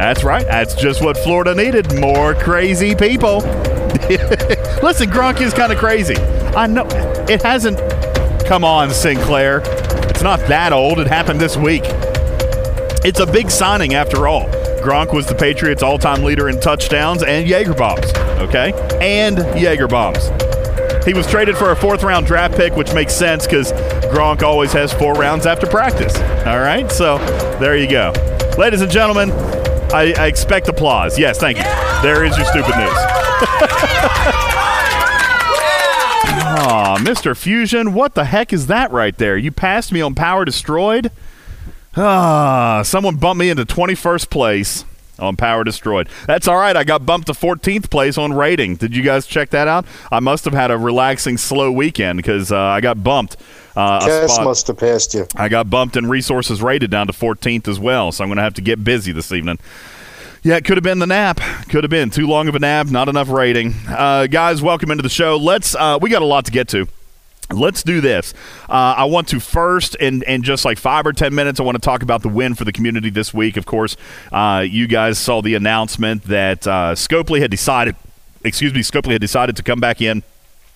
That's 0.00 0.24
right. 0.24 0.46
That's 0.46 0.74
just 0.74 1.04
what 1.04 1.18
Florida 1.18 1.54
needed. 1.54 2.00
More 2.00 2.34
crazy 2.34 2.94
people. 2.94 3.40
Listen, 4.82 5.10
Gronk 5.10 5.42
is 5.42 5.52
kind 5.52 5.70
of 5.70 5.78
crazy. 5.78 6.16
I 6.16 6.66
know 6.66 6.86
it 7.28 7.42
hasn't 7.42 7.78
come 8.46 8.64
on, 8.64 8.90
Sinclair. 8.92 9.60
It's 10.08 10.22
not 10.22 10.40
that 10.48 10.72
old. 10.72 11.00
It 11.00 11.06
happened 11.06 11.38
this 11.38 11.58
week. 11.58 11.82
It's 13.04 13.20
a 13.20 13.26
big 13.26 13.50
signing 13.50 13.92
after 13.92 14.26
all. 14.26 14.48
Gronk 14.80 15.12
was 15.12 15.26
the 15.26 15.34
Patriots' 15.34 15.82
all-time 15.82 16.24
leader 16.24 16.48
in 16.48 16.58
touchdowns 16.60 17.22
and 17.22 17.46
Jaeger 17.46 17.74
bombs. 17.74 18.10
Okay, 18.40 18.72
and 19.02 19.36
Jaeger 19.60 19.86
bombs. 19.86 20.30
He 21.04 21.12
was 21.12 21.26
traded 21.26 21.58
for 21.58 21.72
a 21.72 21.76
fourth-round 21.76 22.26
draft 22.26 22.56
pick, 22.56 22.74
which 22.74 22.94
makes 22.94 23.14
sense 23.14 23.44
because 23.46 23.72
Gronk 24.10 24.42
always 24.42 24.72
has 24.72 24.94
four 24.94 25.12
rounds 25.12 25.44
after 25.44 25.66
practice. 25.66 26.16
All 26.46 26.60
right, 26.60 26.90
so 26.90 27.18
there 27.60 27.76
you 27.76 27.86
go, 27.88 28.14
ladies 28.56 28.80
and 28.80 28.90
gentlemen. 28.90 29.59
I, 29.92 30.14
I 30.16 30.26
expect 30.26 30.68
applause. 30.68 31.18
Yes, 31.18 31.38
thank 31.38 31.58
you. 31.58 31.64
There 32.02 32.24
is 32.24 32.36
your 32.36 32.46
stupid 32.46 32.76
news. 32.76 32.88
Aw, 36.52 36.98
Mr. 37.00 37.36
Fusion, 37.36 37.92
what 37.92 38.14
the 38.14 38.24
heck 38.24 38.52
is 38.52 38.68
that 38.68 38.92
right 38.92 39.16
there? 39.16 39.36
You 39.36 39.50
passed 39.50 39.92
me 39.92 40.00
on 40.00 40.14
Power 40.14 40.44
Destroyed? 40.44 41.10
Ah, 41.96 42.82
someone 42.84 43.16
bumped 43.16 43.40
me 43.40 43.50
into 43.50 43.64
21st 43.64 44.30
place 44.30 44.84
on 45.18 45.36
Power 45.36 45.64
Destroyed. 45.64 46.08
That's 46.26 46.46
all 46.46 46.56
right. 46.56 46.76
I 46.76 46.84
got 46.84 47.04
bumped 47.04 47.26
to 47.26 47.32
14th 47.32 47.90
place 47.90 48.16
on 48.16 48.32
rating. 48.32 48.76
Did 48.76 48.94
you 48.94 49.02
guys 49.02 49.26
check 49.26 49.50
that 49.50 49.68
out? 49.68 49.86
I 50.10 50.20
must 50.20 50.44
have 50.44 50.54
had 50.54 50.70
a 50.70 50.78
relaxing, 50.78 51.36
slow 51.36 51.70
weekend 51.72 52.18
because 52.18 52.52
uh, 52.52 52.58
I 52.58 52.80
got 52.80 53.02
bumped. 53.02 53.36
Uh, 53.76 54.00
Cass 54.00 54.38
must 54.40 54.66
have 54.66 54.78
passed 54.78 55.14
you. 55.14 55.26
I 55.36 55.48
got 55.48 55.70
bumped 55.70 55.96
in 55.96 56.08
resources 56.08 56.62
rated 56.62 56.90
down 56.90 57.06
to 57.06 57.12
14th 57.12 57.68
as 57.68 57.78
well, 57.78 58.12
so 58.12 58.24
I'm 58.24 58.28
going 58.28 58.36
to 58.36 58.42
have 58.42 58.54
to 58.54 58.62
get 58.62 58.82
busy 58.82 59.12
this 59.12 59.32
evening. 59.32 59.58
Yeah, 60.42 60.56
it 60.56 60.64
could 60.64 60.78
have 60.78 60.84
been 60.84 61.00
the 61.00 61.06
nap. 61.06 61.38
Could 61.68 61.84
have 61.84 61.90
been 61.90 62.08
too 62.10 62.26
long 62.26 62.48
of 62.48 62.54
a 62.54 62.58
nap, 62.58 62.86
not 62.86 63.08
enough 63.08 63.28
rating. 63.28 63.74
Uh, 63.86 64.26
guys, 64.26 64.62
welcome 64.62 64.90
into 64.90 65.02
the 65.02 65.10
show. 65.10 65.36
Let's. 65.36 65.74
Uh, 65.74 65.98
we 66.00 66.08
got 66.08 66.22
a 66.22 66.26
lot 66.26 66.46
to 66.46 66.50
get 66.50 66.66
to. 66.68 66.88
Let's 67.52 67.82
do 67.82 68.00
this. 68.00 68.32
Uh, 68.68 68.94
I 68.96 69.04
want 69.04 69.28
to 69.28 69.40
first, 69.40 69.96
in, 69.96 70.22
in 70.22 70.42
just 70.42 70.64
like 70.64 70.78
five 70.78 71.04
or 71.06 71.12
ten 71.12 71.34
minutes, 71.34 71.60
I 71.60 71.62
want 71.64 71.74
to 71.74 71.80
talk 71.80 72.02
about 72.02 72.22
the 72.22 72.28
win 72.28 72.54
for 72.54 72.64
the 72.64 72.72
community 72.72 73.10
this 73.10 73.34
week. 73.34 73.56
Of 73.56 73.66
course, 73.66 73.96
uh, 74.32 74.64
you 74.66 74.86
guys 74.86 75.18
saw 75.18 75.42
the 75.42 75.54
announcement 75.56 76.24
that 76.24 76.66
uh, 76.66 76.94
Scopely 76.94 77.40
had 77.40 77.50
decided, 77.50 77.96
excuse 78.44 78.72
me, 78.72 78.80
Scopely 78.80 79.12
had 79.12 79.20
decided 79.20 79.56
to 79.56 79.62
come 79.62 79.80
back 79.80 80.00
in 80.00 80.22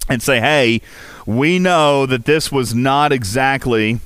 and 0.09 0.23
say, 0.23 0.41
hey, 0.41 0.83
we 1.26 1.59
know 1.59 2.07
that 2.07 2.25
this 2.25 2.52
was 2.52 2.75
not 2.75 3.12
exactly 3.12 4.00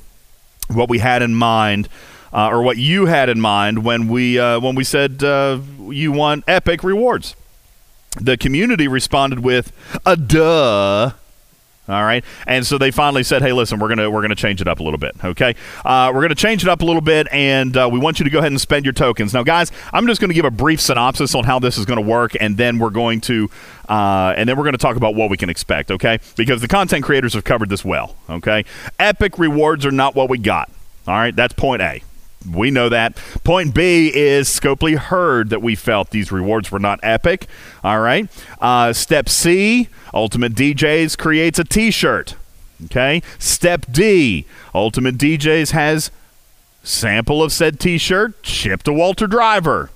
what 0.68 0.88
we 0.88 0.98
had 0.98 1.22
in 1.22 1.34
mind. 1.34 1.88
Uh, 2.30 2.50
or 2.50 2.60
what 2.60 2.76
you 2.76 3.06
had 3.06 3.30
in 3.30 3.40
mind 3.40 3.82
when 3.84 4.06
we 4.06 4.38
uh, 4.38 4.60
when 4.60 4.74
we 4.74 4.84
said 4.84 5.24
uh, 5.24 5.58
you 5.88 6.12
want 6.12 6.44
epic 6.46 6.84
rewards. 6.84 7.34
The 8.20 8.36
community 8.36 8.86
responded 8.86 9.40
with 9.40 9.72
a 10.04 10.14
duh. 10.14 11.12
All 11.88 12.04
right, 12.04 12.22
and 12.46 12.66
so 12.66 12.76
they 12.76 12.90
finally 12.90 13.22
said, 13.22 13.40
"Hey, 13.40 13.52
listen, 13.52 13.78
we're 13.78 13.88
gonna 13.88 14.10
we're 14.10 14.20
gonna 14.20 14.34
change 14.34 14.60
it 14.60 14.68
up 14.68 14.80
a 14.80 14.82
little 14.82 14.98
bit. 14.98 15.16
Okay, 15.24 15.54
uh, 15.86 16.12
we're 16.14 16.20
gonna 16.20 16.34
change 16.34 16.62
it 16.62 16.68
up 16.68 16.82
a 16.82 16.84
little 16.84 17.00
bit, 17.00 17.26
and 17.32 17.74
uh, 17.76 17.88
we 17.90 17.98
want 17.98 18.18
you 18.18 18.24
to 18.24 18.30
go 18.30 18.40
ahead 18.40 18.52
and 18.52 18.60
spend 18.60 18.84
your 18.84 18.92
tokens." 18.92 19.32
Now, 19.32 19.42
guys, 19.42 19.72
I'm 19.92 20.06
just 20.06 20.20
to 20.28 20.34
give 20.34 20.44
a 20.44 20.50
brief 20.50 20.82
synopsis 20.82 21.34
on 21.34 21.44
how 21.44 21.58
this 21.58 21.78
is 21.78 21.86
to 21.96 22.06
work, 22.06 22.32
and 22.38 22.58
then 22.58 22.78
we're 22.78 22.90
going 22.90 23.22
to 23.22 23.48
uh, 23.88 24.34
and 24.36 24.46
then 24.46 24.58
we're 24.58 24.64
to 24.72 24.78
talk 24.78 24.96
about 24.96 25.14
what 25.14 25.30
we 25.30 25.38
can 25.38 25.48
expect. 25.48 25.90
Okay, 25.90 26.18
because 26.36 26.60
the 26.60 26.68
content 26.68 27.04
creators 27.04 27.32
have 27.32 27.44
covered 27.44 27.70
this 27.70 27.86
well. 27.86 28.16
Okay, 28.28 28.66
epic 28.98 29.38
rewards 29.38 29.86
are 29.86 29.90
not 29.90 30.14
what 30.14 30.28
we 30.28 30.36
got. 30.36 30.70
All 31.06 31.14
right, 31.14 31.34
that's 31.34 31.54
point 31.54 31.80
A. 31.80 32.02
We 32.50 32.70
know 32.70 32.88
that. 32.88 33.16
Point 33.44 33.74
B 33.74 34.12
is 34.14 34.48
Scopely 34.48 34.96
heard 34.96 35.50
that 35.50 35.60
we 35.62 35.74
felt 35.74 36.10
these 36.10 36.30
rewards 36.30 36.70
were 36.70 36.78
not 36.78 37.00
epic. 37.02 37.46
All 37.82 38.00
right. 38.00 38.28
Uh, 38.60 38.92
step 38.92 39.28
C, 39.28 39.88
Ultimate 40.14 40.54
DJs 40.54 41.18
creates 41.18 41.58
a 41.58 41.64
t 41.64 41.90
shirt. 41.90 42.36
Okay. 42.84 43.22
Step 43.38 43.86
D, 43.90 44.46
Ultimate 44.74 45.18
DJs 45.18 45.72
has 45.72 46.10
sample 46.84 47.42
of 47.42 47.52
said 47.52 47.80
t 47.80 47.98
shirt 47.98 48.34
shipped 48.42 48.84
to 48.86 48.92
Walter 48.92 49.26
Driver. 49.26 49.90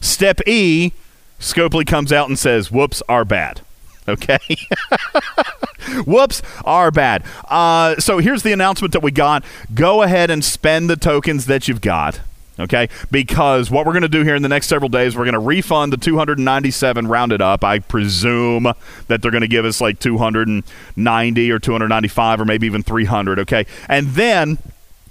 Step 0.00 0.40
E, 0.46 0.92
Scopely 1.40 1.86
comes 1.86 2.12
out 2.12 2.28
and 2.28 2.38
says, 2.38 2.70
whoops, 2.70 3.02
are 3.08 3.24
bad. 3.24 3.60
Okay. 4.08 4.38
Whoops, 6.06 6.40
are 6.64 6.90
bad. 6.90 7.24
Uh, 7.48 7.96
so 7.96 8.18
here's 8.18 8.42
the 8.42 8.52
announcement 8.52 8.92
that 8.92 9.02
we 9.02 9.10
got. 9.10 9.44
Go 9.74 10.02
ahead 10.02 10.30
and 10.30 10.42
spend 10.44 10.88
the 10.88 10.96
tokens 10.96 11.46
that 11.46 11.68
you've 11.68 11.80
got. 11.82 12.20
Okay, 12.58 12.88
because 13.10 13.70
what 13.70 13.84
we're 13.84 13.92
going 13.92 14.00
to 14.00 14.08
do 14.08 14.22
here 14.22 14.34
in 14.34 14.40
the 14.40 14.48
next 14.48 14.68
several 14.68 14.88
days, 14.88 15.14
we're 15.14 15.24
going 15.24 15.34
to 15.34 15.38
refund 15.38 15.92
the 15.92 15.98
297 15.98 17.06
rounded 17.06 17.42
up. 17.42 17.62
I 17.62 17.80
presume 17.80 18.72
that 19.08 19.20
they're 19.20 19.30
going 19.30 19.42
to 19.42 19.48
give 19.48 19.66
us 19.66 19.82
like 19.82 19.98
290 19.98 21.52
or 21.52 21.58
295 21.58 22.40
or 22.40 22.44
maybe 22.46 22.66
even 22.66 22.82
300. 22.82 23.40
Okay, 23.40 23.66
and 23.90 24.06
then 24.08 24.56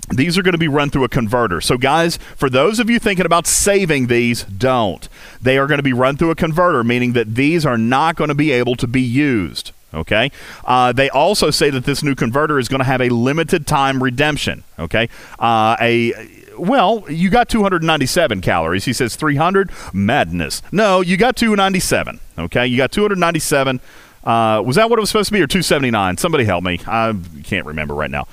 these 0.10 0.40
are 0.40 0.42
going 0.42 0.54
to 0.54 0.58
be 0.58 0.68
run 0.68 0.90
through 0.90 1.04
a 1.04 1.10
converter. 1.10 1.62
So, 1.62 1.78
guys, 1.78 2.18
for 2.18 2.50
those 2.50 2.80
of 2.80 2.90
you 2.90 2.98
thinking 2.98 3.28
about 3.28 3.46
saving 3.46 4.08
these, 4.08 4.44
don't. 4.44 5.08
They 5.40 5.60
are 5.60 5.68
going 5.68 5.78
to 5.80 5.84
be 5.84 5.94
run 5.94 6.18
through 6.18 6.32
a 6.32 6.36
converter, 6.36 6.84
meaning 6.84 7.14
that 7.14 7.36
these 7.36 7.64
are 7.64 7.78
not 7.78 8.16
going 8.16 8.30
to 8.30 8.36
be 8.36 8.52
able 8.52 8.76
to 8.76 8.88
be 8.88 9.02
used. 9.02 9.72
Okay. 9.96 10.32
Uh, 10.66 10.92
they 10.92 11.10
also 11.10 11.50
say 11.50 11.70
that 11.70 11.86
this 11.86 12.04
new 12.04 12.16
converter 12.16 12.60
is 12.60 12.68
going 12.68 12.80
to 12.80 12.86
have 12.86 13.02
a 13.02 13.10
limited 13.10 13.66
time 13.66 14.04
redemption. 14.04 14.64
Okay. 14.78 15.10
Uh, 15.40 15.76
a 15.80 16.14
well, 16.58 17.04
you 17.10 17.30
got 17.30 17.50
297 17.50 18.42
calories. 18.42 18.86
He 18.86 18.94
says 18.94 19.16
300. 19.16 19.70
Madness. 19.94 20.62
No, 20.72 21.02
you 21.02 21.18
got 21.18 21.36
297. 21.36 22.20
Okay. 22.38 22.68
You 22.68 22.78
got 22.78 22.92
297. 22.92 23.80
Uh, 24.24 24.62
was 24.66 24.76
that 24.76 24.90
what 24.90 24.98
it 24.98 25.02
was 25.02 25.10
supposed 25.10 25.28
to 25.28 25.34
be, 25.34 25.42
or 25.42 25.48
279? 25.48 26.18
Somebody 26.18 26.46
help 26.46 26.64
me. 26.64 26.80
I 26.88 27.16
can't 27.44 27.66
remember 27.66 27.94
right 27.94 28.10
now. 28.10 28.28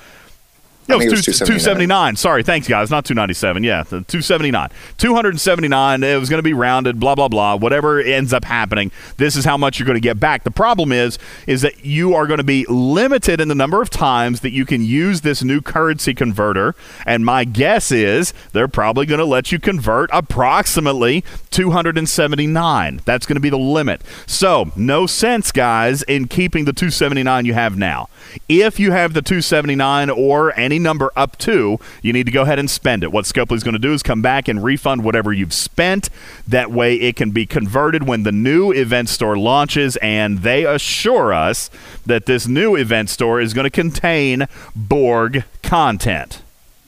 No, 0.87 0.99
it 0.99 1.09
was, 1.09 1.25
279. 1.25 2.15
Sorry, 2.17 2.43
thanks, 2.43 2.67
guys. 2.67 2.89
Not 2.89 3.05
297. 3.05 3.63
Yeah, 3.63 3.83
279. 3.83 4.69
279. 4.97 6.03
It 6.03 6.19
was 6.19 6.29
going 6.29 6.39
to 6.39 6.43
be 6.43 6.53
rounded, 6.53 6.99
blah, 6.99 7.15
blah, 7.15 7.27
blah. 7.27 7.55
Whatever 7.55 8.01
ends 8.01 8.33
up 8.33 8.45
happening, 8.45 8.91
this 9.17 9.35
is 9.35 9.45
how 9.45 9.57
much 9.57 9.79
you're 9.79 9.85
going 9.85 9.95
to 9.95 10.01
get 10.01 10.19
back. 10.19 10.43
The 10.43 10.51
problem 10.51 10.91
is, 10.91 11.17
is 11.47 11.61
that 11.61 11.85
you 11.85 12.13
are 12.13 12.27
going 12.27 12.39
to 12.39 12.43
be 12.43 12.65
limited 12.67 13.39
in 13.39 13.47
the 13.47 13.55
number 13.55 13.81
of 13.81 13.89
times 13.89 14.41
that 14.41 14.51
you 14.51 14.65
can 14.65 14.83
use 14.83 15.21
this 15.21 15.43
new 15.43 15.61
currency 15.61 16.13
converter. 16.13 16.75
And 17.05 17.25
my 17.25 17.45
guess 17.45 17.91
is 17.91 18.33
they're 18.51 18.67
probably 18.67 19.05
going 19.05 19.19
to 19.19 19.25
let 19.25 19.51
you 19.51 19.59
convert 19.59 20.09
approximately 20.11 21.23
279. 21.51 23.01
That's 23.05 23.25
going 23.25 23.35
to 23.35 23.41
be 23.41 23.49
the 23.49 23.57
limit. 23.57 24.01
So, 24.25 24.71
no 24.75 25.07
sense, 25.07 25.51
guys, 25.51 26.03
in 26.03 26.27
keeping 26.27 26.65
the 26.65 26.73
279 26.73 27.45
you 27.45 27.53
have 27.53 27.77
now. 27.77 28.09
If 28.49 28.79
you 28.79 28.91
have 28.91 29.13
the 29.13 29.21
279 29.21 30.09
or 30.09 30.57
any 30.59 30.72
number 30.79 31.11
up 31.15 31.37
to, 31.39 31.79
you 32.01 32.13
need 32.13 32.25
to 32.25 32.31
go 32.31 32.43
ahead 32.43 32.59
and 32.59 32.69
spend 32.69 33.03
it. 33.03 33.11
What 33.11 33.25
Scopely's 33.25 33.63
going 33.63 33.73
to 33.73 33.79
do 33.79 33.93
is 33.93 34.03
come 34.03 34.21
back 34.21 34.47
and 34.47 34.63
refund 34.63 35.03
whatever 35.03 35.33
you've 35.33 35.53
spent. 35.53 36.09
That 36.47 36.71
way 36.71 36.95
it 36.95 37.15
can 37.15 37.31
be 37.31 37.45
converted 37.45 38.07
when 38.07 38.23
the 38.23 38.31
new 38.31 38.71
event 38.71 39.09
store 39.09 39.37
launches, 39.37 39.95
and 39.97 40.39
they 40.39 40.65
assure 40.65 41.33
us 41.33 41.69
that 42.05 42.25
this 42.25 42.47
new 42.47 42.75
event 42.75 43.09
store 43.09 43.39
is 43.39 43.53
going 43.53 43.65
to 43.65 43.69
contain 43.69 44.47
Borg 44.75 45.43
content. 45.61 46.41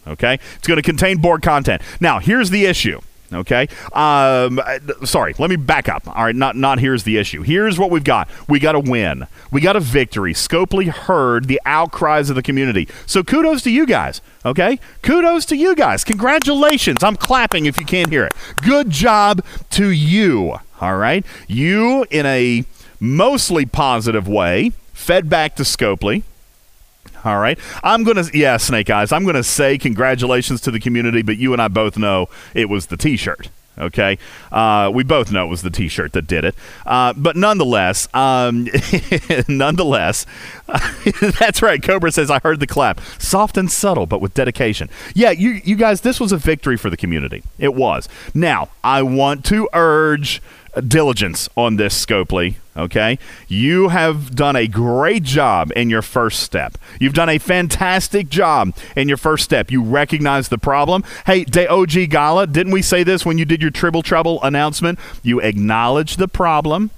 Okay? 0.07 0.39
It's 0.55 0.67
going 0.67 0.77
to 0.77 0.83
contain 0.83 1.17
Borg 1.17 1.41
content. 1.41 1.81
Now, 1.99 2.19
here's 2.19 2.49
the 2.49 2.65
issue. 2.65 3.01
Okay. 3.33 3.67
Um, 3.93 4.61
sorry. 5.03 5.33
Let 5.37 5.49
me 5.49 5.55
back 5.55 5.89
up. 5.89 6.07
All 6.07 6.23
right. 6.23 6.35
Not 6.35 6.55
not 6.55 6.79
here's 6.79 7.03
the 7.03 7.17
issue. 7.17 7.41
Here's 7.41 7.79
what 7.79 7.91
we've 7.91 8.03
got. 8.03 8.29
We 8.47 8.59
got 8.59 8.75
a 8.75 8.79
win. 8.79 9.27
We 9.51 9.61
got 9.61 9.75
a 9.75 9.79
victory. 9.79 10.33
Scopely 10.33 10.87
heard 10.87 11.45
the 11.47 11.61
outcries 11.65 12.29
of 12.29 12.35
the 12.35 12.43
community. 12.43 12.87
So 13.05 13.23
kudos 13.23 13.61
to 13.63 13.71
you 13.71 13.85
guys. 13.85 14.21
Okay. 14.45 14.79
Kudos 15.01 15.45
to 15.47 15.55
you 15.55 15.75
guys. 15.75 16.03
Congratulations. 16.03 17.03
I'm 17.03 17.15
clapping 17.15 17.65
if 17.65 17.79
you 17.79 17.85
can't 17.85 18.09
hear 18.09 18.25
it. 18.25 18.33
Good 18.57 18.89
job 18.89 19.43
to 19.71 19.89
you. 19.89 20.57
All 20.81 20.97
right. 20.97 21.25
You 21.47 22.05
in 22.11 22.25
a 22.25 22.63
mostly 22.99 23.65
positive 23.65 24.27
way 24.27 24.71
fed 24.93 25.29
back 25.29 25.55
to 25.55 25.63
Scopely. 25.63 26.23
All 27.25 27.39
right. 27.39 27.59
I'm 27.83 28.03
going 28.03 28.23
to, 28.23 28.37
yeah, 28.37 28.57
Snake 28.57 28.89
Eyes, 28.89 29.11
I'm 29.11 29.23
going 29.23 29.35
to 29.35 29.43
say 29.43 29.77
congratulations 29.77 30.61
to 30.61 30.71
the 30.71 30.79
community, 30.79 31.23
but 31.23 31.37
you 31.37 31.53
and 31.53 31.61
I 31.61 31.67
both 31.67 31.97
know 31.97 32.29
it 32.53 32.69
was 32.69 32.87
the 32.87 32.97
t 32.97 33.17
shirt. 33.17 33.49
Okay, 33.77 34.17
uh, 34.53 34.89
we 34.93 35.03
both 35.03 35.33
know 35.33 35.45
it 35.45 35.49
was 35.49 35.61
the 35.61 35.69
T-shirt 35.69 36.13
that 36.13 36.27
did 36.27 36.45
it, 36.45 36.55
uh, 36.85 37.11
but 37.11 37.35
nonetheless, 37.35 38.07
um, 38.13 38.69
nonetheless, 39.49 40.25
that's 41.39 41.61
right. 41.61 41.83
Cobra 41.83 42.09
says, 42.13 42.31
"I 42.31 42.39
heard 42.39 42.61
the 42.61 42.67
clap, 42.67 43.01
soft 43.19 43.57
and 43.57 43.69
subtle, 43.69 44.05
but 44.05 44.21
with 44.21 44.33
dedication." 44.33 44.89
Yeah, 45.13 45.31
you 45.31 45.59
you 45.65 45.75
guys, 45.75 46.01
this 46.01 46.21
was 46.21 46.31
a 46.31 46.37
victory 46.37 46.77
for 46.77 46.89
the 46.89 46.95
community. 46.95 47.43
It 47.59 47.75
was. 47.75 48.07
Now, 48.33 48.69
I 48.81 49.01
want 49.01 49.43
to 49.45 49.67
urge 49.73 50.41
diligence 50.87 51.49
on 51.57 51.75
this, 51.75 52.05
Scopely. 52.05 52.55
Okay, 52.77 53.17
you 53.47 53.87
have 53.87 54.35
done 54.35 54.57
a 54.57 54.67
great 54.67 55.23
job 55.23 55.71
in 55.77 55.89
your 55.89 56.01
first 56.01 56.41
step. 56.41 56.77
You've 56.99 57.13
done 57.13 57.29
a 57.29 57.37
fantastic 57.37 58.27
job 58.27 58.75
in 58.97 59.07
your 59.07 59.15
first 59.15 59.45
step. 59.45 59.71
You 59.71 59.81
recognize 59.81 60.49
the 60.49 60.57
problem. 60.57 61.05
Hey, 61.25 61.45
De 61.45 61.67
OG 61.67 62.09
Gala, 62.09 62.47
didn't 62.47 62.73
we 62.73 62.81
say 62.81 63.03
this 63.03 63.25
when 63.25 63.37
you 63.37 63.45
did 63.45 63.61
your 63.61 63.71
Triple 63.71 64.01
Trouble 64.01 64.43
announcement? 64.43 64.99
You 65.23 65.39
acknowledged 65.39 66.19
the 66.19 66.27
problem 66.27 66.91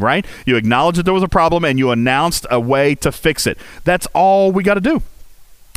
right? 0.00 0.24
You 0.46 0.56
acknowledged 0.56 0.98
that 0.98 1.02
there 1.02 1.12
was 1.12 1.22
a 1.22 1.28
problem 1.28 1.62
and 1.62 1.78
you 1.78 1.90
announced 1.90 2.46
a 2.50 2.58
way 2.58 2.94
to 2.96 3.12
fix 3.12 3.46
it. 3.46 3.58
That's 3.84 4.06
all 4.14 4.50
we 4.50 4.62
got 4.62 4.74
to 4.74 4.80
do. 4.80 5.02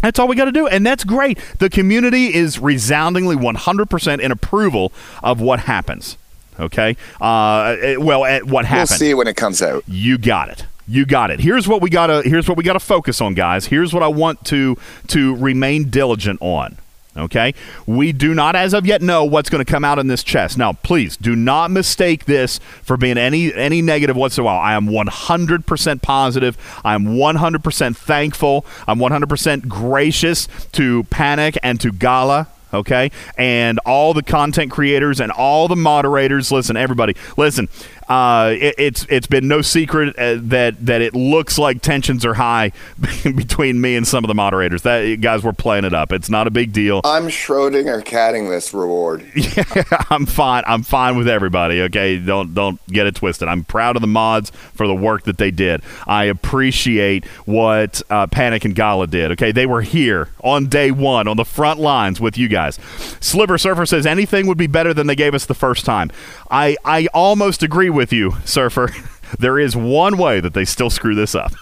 That's 0.02 0.20
all 0.20 0.28
we 0.28 0.36
got 0.36 0.46
to 0.46 0.52
do. 0.52 0.68
And 0.68 0.86
that's 0.86 1.04
great. 1.04 1.38
The 1.60 1.70
community 1.70 2.34
is 2.34 2.60
resoundingly 2.60 3.36
100% 3.36 4.20
in 4.20 4.32
approval 4.32 4.92
of 5.22 5.40
what 5.40 5.62
happens. 5.62 6.18
Okay. 6.60 6.96
Uh, 7.20 7.76
eh, 7.82 7.96
well, 7.98 8.26
at 8.26 8.42
eh, 8.42 8.46
what 8.46 8.66
happened? 8.66 8.90
We'll 8.92 8.98
see 9.00 9.14
when 9.14 9.28
it 9.28 9.36
comes 9.36 9.62
out. 9.62 9.84
You 9.88 10.18
got 10.18 10.50
it. 10.50 10.66
You 10.88 11.06
got 11.06 11.32
it. 11.32 11.40
Here's 11.40 11.68
what 11.68 11.82
we 11.82 11.90
gotta. 11.90 12.22
Here's 12.24 12.48
what 12.48 12.58
we 12.58 12.64
gotta 12.64 12.80
focus 12.80 13.22
on, 13.22 13.34
guys. 13.34 13.68
Here's 13.68 13.94
what 13.94 14.04
I 14.04 14.08
want 14.08 14.44
to 14.46 14.78
to 15.08 15.36
remain 15.36 15.90
diligent 15.90 16.42
on. 16.42 16.78
Okay, 17.16 17.54
we 17.86 18.12
do 18.12 18.34
not, 18.34 18.56
as 18.56 18.74
of 18.74 18.88
yet, 18.88 19.04
know 19.04 19.24
what's 19.24 19.48
going 19.48 19.64
to 19.64 19.72
come 19.72 19.86
out 19.86 20.00
in 20.00 20.08
this 20.08 20.24
chest. 20.24 20.58
Now, 20.58 20.74
please 20.74 21.16
do 21.16 21.36
not 21.36 21.70
mistake 21.70 22.26
this 22.26 22.60
for 22.82 22.98
being 22.98 23.20
any 23.20 23.54
any 23.54 23.84
negative 23.84 24.16
whatsoever. 24.16 24.50
I 24.50 24.74
am 24.74 24.88
100% 24.88 26.02
positive. 26.02 26.82
I 26.84 26.96
am 26.96 27.06
100% 27.06 27.96
thankful. 27.96 28.66
I'm 28.88 28.98
100% 28.98 29.68
gracious 29.68 30.48
to 30.72 31.04
Panic 31.06 31.58
and 31.62 31.80
to 31.82 31.92
Gala 31.92 32.48
okay? 32.74 33.12
And 33.38 33.80
all 33.86 34.14
the 34.14 34.24
content 34.24 34.72
creators 34.72 35.20
and 35.20 35.32
all 35.32 35.68
the 35.68 35.76
moderators. 35.76 36.52
Listen, 36.52 36.78
everybody, 36.78 37.16
listen. 37.38 37.70
Uh, 38.08 38.56
it, 38.60 38.76
it's 38.78 39.06
it's 39.10 39.28
been 39.28 39.48
no 39.48 39.62
secret 39.62 40.18
uh, 40.18 40.38
that 40.42 40.86
that 40.86 41.02
it 41.02 41.14
looks 41.14 41.58
like 41.58 41.82
tensions 41.82 42.26
are 42.26 42.34
high 42.34 42.72
between 43.24 43.80
me 43.82 43.96
and 43.96 44.08
some 44.08 44.24
of 44.24 44.28
the 44.28 44.36
moderators. 44.36 44.82
That 44.84 45.22
guys, 45.22 45.44
we're 45.44 45.54
playing 45.54 45.86
it 45.86 45.94
up. 45.94 46.12
It's 46.12 46.30
not 46.30 46.48
a 46.48 46.52
big 46.52 46.74
deal. 46.74 47.02
I'm 47.04 47.28
Schrodinger 47.28 48.04
catting 48.04 48.50
this 48.50 48.74
reward. 48.74 49.26
Yeah, 49.54 49.84
I'm 50.10 50.26
fine. 50.26 50.64
I'm 50.66 50.84
fine 50.84 51.18
with 51.18 51.28
everybody. 51.28 51.82
Okay, 51.82 52.18
don't 52.18 52.54
don't 52.54 52.86
get 52.88 53.08
it 53.08 53.16
twisted. 53.16 53.48
I'm 53.48 53.64
proud 53.64 53.96
of 53.96 54.02
the 54.02 54.08
mods 54.08 54.52
for 54.74 54.88
the 54.88 54.96
work 54.96 55.24
that 55.24 55.38
they 55.38 55.52
did. 55.52 55.82
I 56.08 56.26
appreciate 56.26 57.26
what 57.46 58.02
uh, 58.10 58.28
Panic 58.28 58.66
and 58.66 58.74
Gala 58.74 59.08
did. 59.08 59.32
Okay, 59.34 59.52
they 59.52 59.66
were 59.66 59.82
here 59.82 60.30
on 60.44 60.68
day 60.68 60.92
one 60.92 61.28
on 61.28 61.38
the 61.38 61.46
front 61.46 61.80
lines 61.80 62.20
with 62.22 62.38
you 62.38 62.48
guys. 62.48 62.80
Sliver 63.20 63.58
Surfer 63.58 63.86
says 63.86 64.06
anything 64.06 64.48
would 64.48 64.58
be 64.58 64.68
better 64.68 64.94
than 64.94 65.08
they 65.08 65.16
gave 65.16 65.34
us 65.34 65.46
the 65.46 65.54
first 65.54 65.86
time. 65.86 66.10
I 66.50 66.78
I 66.86 67.08
almost 67.14 67.64
agree 67.64 67.90
with 67.94 68.12
you, 68.12 68.34
Surfer. 68.46 68.90
There 69.40 69.58
is 69.58 69.76
one 69.76 70.18
way 70.18 70.40
that 70.42 70.54
they 70.54 70.64
still 70.64 70.92
screw 70.92 71.16
this 71.16 71.34
up. 71.34 71.54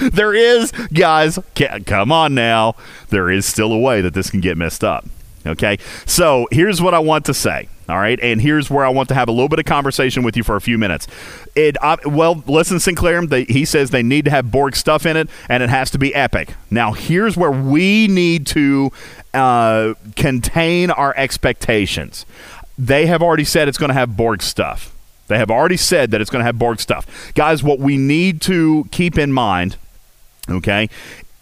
there 0.12 0.34
is, 0.34 0.70
guys, 0.92 1.38
come 1.86 2.12
on 2.12 2.34
now. 2.34 2.76
There 3.08 3.30
is 3.30 3.46
still 3.46 3.72
a 3.72 3.78
way 3.78 4.02
that 4.02 4.12
this 4.12 4.28
can 4.28 4.40
get 4.40 4.58
messed 4.58 4.84
up. 4.84 5.06
Okay? 5.46 5.78
So 6.04 6.48
here's 6.50 6.82
what 6.82 6.92
I 6.92 6.98
want 6.98 7.24
to 7.26 7.34
say. 7.34 7.68
All 7.88 7.98
right, 7.98 8.18
and 8.20 8.40
here's 8.40 8.68
where 8.68 8.84
I 8.84 8.88
want 8.88 9.08
to 9.10 9.14
have 9.14 9.28
a 9.28 9.30
little 9.30 9.48
bit 9.48 9.60
of 9.60 9.64
conversation 9.64 10.24
with 10.24 10.36
you 10.36 10.42
for 10.42 10.56
a 10.56 10.60
few 10.60 10.76
minutes. 10.76 11.06
It 11.54 11.76
uh, 11.80 11.96
well, 12.04 12.42
listen, 12.48 12.80
Sinclair. 12.80 13.24
They, 13.24 13.44
he 13.44 13.64
says 13.64 13.90
they 13.90 14.02
need 14.02 14.24
to 14.24 14.30
have 14.32 14.50
Borg 14.50 14.74
stuff 14.74 15.06
in 15.06 15.16
it, 15.16 15.30
and 15.48 15.62
it 15.62 15.68
has 15.70 15.92
to 15.92 15.98
be 15.98 16.12
epic. 16.12 16.54
Now, 16.68 16.94
here's 16.94 17.36
where 17.36 17.52
we 17.52 18.08
need 18.08 18.44
to 18.48 18.90
uh, 19.34 19.94
contain 20.16 20.90
our 20.90 21.14
expectations 21.16 22.26
they 22.78 23.06
have 23.06 23.22
already 23.22 23.44
said 23.44 23.68
it's 23.68 23.78
going 23.78 23.90
to 23.90 23.94
have 23.94 24.16
Borg 24.16 24.42
stuff. 24.42 24.94
They 25.28 25.38
have 25.38 25.50
already 25.50 25.76
said 25.76 26.10
that 26.12 26.20
it's 26.20 26.30
going 26.30 26.40
to 26.40 26.46
have 26.46 26.58
Borg 26.58 26.80
stuff. 26.80 27.32
Guys, 27.34 27.62
what 27.62 27.78
we 27.78 27.96
need 27.96 28.40
to 28.42 28.86
keep 28.92 29.18
in 29.18 29.32
mind, 29.32 29.76
okay, 30.48 30.88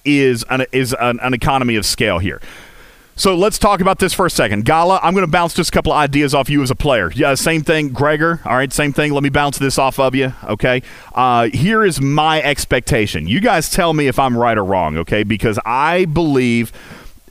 is 0.04 0.44
an, 0.48 0.66
is 0.72 0.94
an, 0.98 1.20
an 1.20 1.34
economy 1.34 1.76
of 1.76 1.84
scale 1.84 2.18
here. 2.18 2.40
So 3.16 3.36
let's 3.36 3.60
talk 3.60 3.80
about 3.80 4.00
this 4.00 4.12
for 4.12 4.26
a 4.26 4.30
second. 4.30 4.64
Gala, 4.64 4.98
I'm 5.00 5.14
going 5.14 5.24
to 5.24 5.30
bounce 5.30 5.54
just 5.54 5.70
a 5.70 5.72
couple 5.72 5.92
of 5.92 5.98
ideas 5.98 6.34
off 6.34 6.50
you 6.50 6.62
as 6.62 6.70
a 6.72 6.74
player. 6.74 7.12
Yeah, 7.14 7.34
same 7.34 7.62
thing, 7.62 7.90
Gregor. 7.90 8.40
All 8.44 8.56
right, 8.56 8.72
same 8.72 8.92
thing. 8.92 9.12
Let 9.12 9.22
me 9.22 9.28
bounce 9.28 9.56
this 9.56 9.78
off 9.78 10.00
of 10.00 10.16
you. 10.16 10.32
Okay. 10.44 10.82
Uh, 11.14 11.44
here 11.50 11.84
is 11.84 12.00
my 12.00 12.42
expectation. 12.42 13.28
You 13.28 13.40
guys 13.40 13.70
tell 13.70 13.92
me 13.94 14.08
if 14.08 14.18
I'm 14.18 14.36
right 14.36 14.58
or 14.58 14.64
wrong. 14.64 14.96
Okay, 14.98 15.22
because 15.22 15.60
I 15.64 16.06
believe 16.06 16.72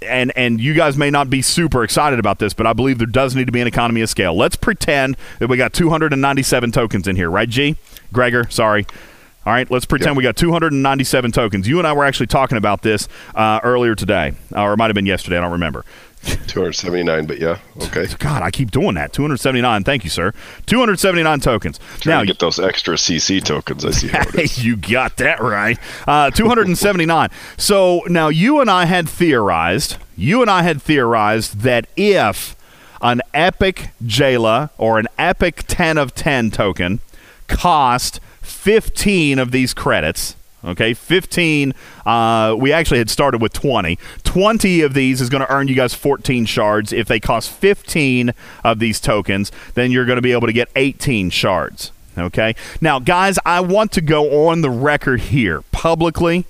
and 0.03 0.31
and 0.35 0.59
you 0.59 0.73
guys 0.73 0.97
may 0.97 1.09
not 1.09 1.29
be 1.29 1.41
super 1.41 1.83
excited 1.83 2.19
about 2.19 2.39
this, 2.39 2.53
but 2.53 2.67
I 2.67 2.73
believe 2.73 2.97
there 2.97 3.07
does 3.07 3.35
need 3.35 3.45
to 3.45 3.51
be 3.51 3.61
an 3.61 3.67
economy 3.67 4.01
of 4.01 4.09
scale. 4.09 4.35
Let's 4.35 4.55
pretend 4.55 5.17
that 5.39 5.47
we 5.47 5.57
got 5.57 5.73
297 5.73 6.71
tokens 6.71 7.07
in 7.07 7.15
here, 7.15 7.29
right, 7.29 7.49
G? 7.49 7.77
Gregor, 8.11 8.47
sorry. 8.49 8.85
All 9.45 9.51
right, 9.51 9.69
let's 9.69 9.85
pretend 9.85 10.11
yep. 10.11 10.17
we 10.17 10.23
got 10.23 10.37
297 10.37 11.33
tokens. 11.33 11.67
You 11.67 11.77
and 11.77 11.85
I 11.85 11.91
were 11.91 12.05
actually 12.05 12.27
talking 12.27 12.57
about 12.57 12.81
this 12.81 13.09
uh, 13.35 13.59
earlier 13.61 13.93
today, 13.93 14.33
or 14.55 14.73
it 14.73 14.77
might 14.77 14.87
have 14.87 14.95
been 14.95 15.05
yesterday. 15.05 15.37
I 15.37 15.41
don't 15.41 15.51
remember. 15.51 15.83
279, 16.23 17.25
but 17.25 17.39
yeah, 17.39 17.59
okay. 17.83 18.07
God, 18.19 18.41
I 18.41 18.51
keep 18.51 18.71
doing 18.71 18.95
that. 18.95 19.13
279. 19.13 19.83
Thank 19.83 20.03
you, 20.03 20.09
sir. 20.09 20.33
279 20.65 21.39
tokens. 21.39 21.79
Trying 21.99 22.15
now 22.15 22.19
to 22.21 22.25
get 22.27 22.39
those 22.39 22.59
extra 22.59 22.95
CC 22.95 23.43
tokens. 23.43 23.86
I 23.86 23.91
see. 23.91 24.62
you 24.62 24.75
got 24.75 25.17
that 25.17 25.41
right. 25.41 25.77
Uh, 26.07 26.31
279. 26.31 27.29
so 27.57 28.01
now 28.07 28.29
you 28.29 28.62
and 28.62 28.69
I 28.69 28.86
had 28.86 29.09
theorized. 29.09 29.97
You 30.15 30.41
and 30.41 30.49
I 30.49 30.63
had 30.63 30.81
theorized 30.81 31.59
that 31.62 31.88
if 31.97 32.55
an 33.01 33.21
epic 33.33 33.89
Jaylah 34.03 34.69
or 34.77 34.99
an 34.99 35.07
epic 35.17 35.63
10 35.67 35.97
of 35.97 36.15
10 36.15 36.51
token 36.51 36.99
cost 37.47 38.19
15 38.41 39.39
of 39.39 39.51
these 39.51 39.73
credits 39.73 40.36
Okay, 40.65 40.93
15. 40.93 41.73
Uh, 42.06 42.56
we 42.58 42.71
actually 42.71 42.99
had 42.99 43.10
started 43.10 43.41
with 43.41 43.52
20. 43.54 43.99
20 44.23 44.82
of 44.82 44.93
these 44.93 45.19
is 45.19 45.30
going 45.30 45.45
to 45.45 45.54
earn 45.54 45.67
you 45.67 45.76
guys 45.76 45.93
14 45.93 46.45
shards. 46.45 46.93
If 46.93 47.08
they 47.08 47.19
cost 47.19 47.49
15 47.52 48.34
of 48.63 48.80
these 48.80 49.02
tokens, 49.02 49.52
then 49.73 49.91
you're 49.91 50.06
going 50.06 50.15
to 50.15 50.21
be 50.21 50.32
able 50.32 50.47
to 50.47 50.54
get 50.54 50.69
18 50.76 51.30
shards. 51.30 51.91
Okay, 52.17 52.56
now, 52.80 52.99
guys, 52.99 53.39
I 53.43 53.62
want 53.62 53.91
to 53.93 54.02
go 54.02 54.47
on 54.47 54.62
the 54.62 54.69
record 54.69 55.19
here 55.19 55.63
publicly. 55.71 56.45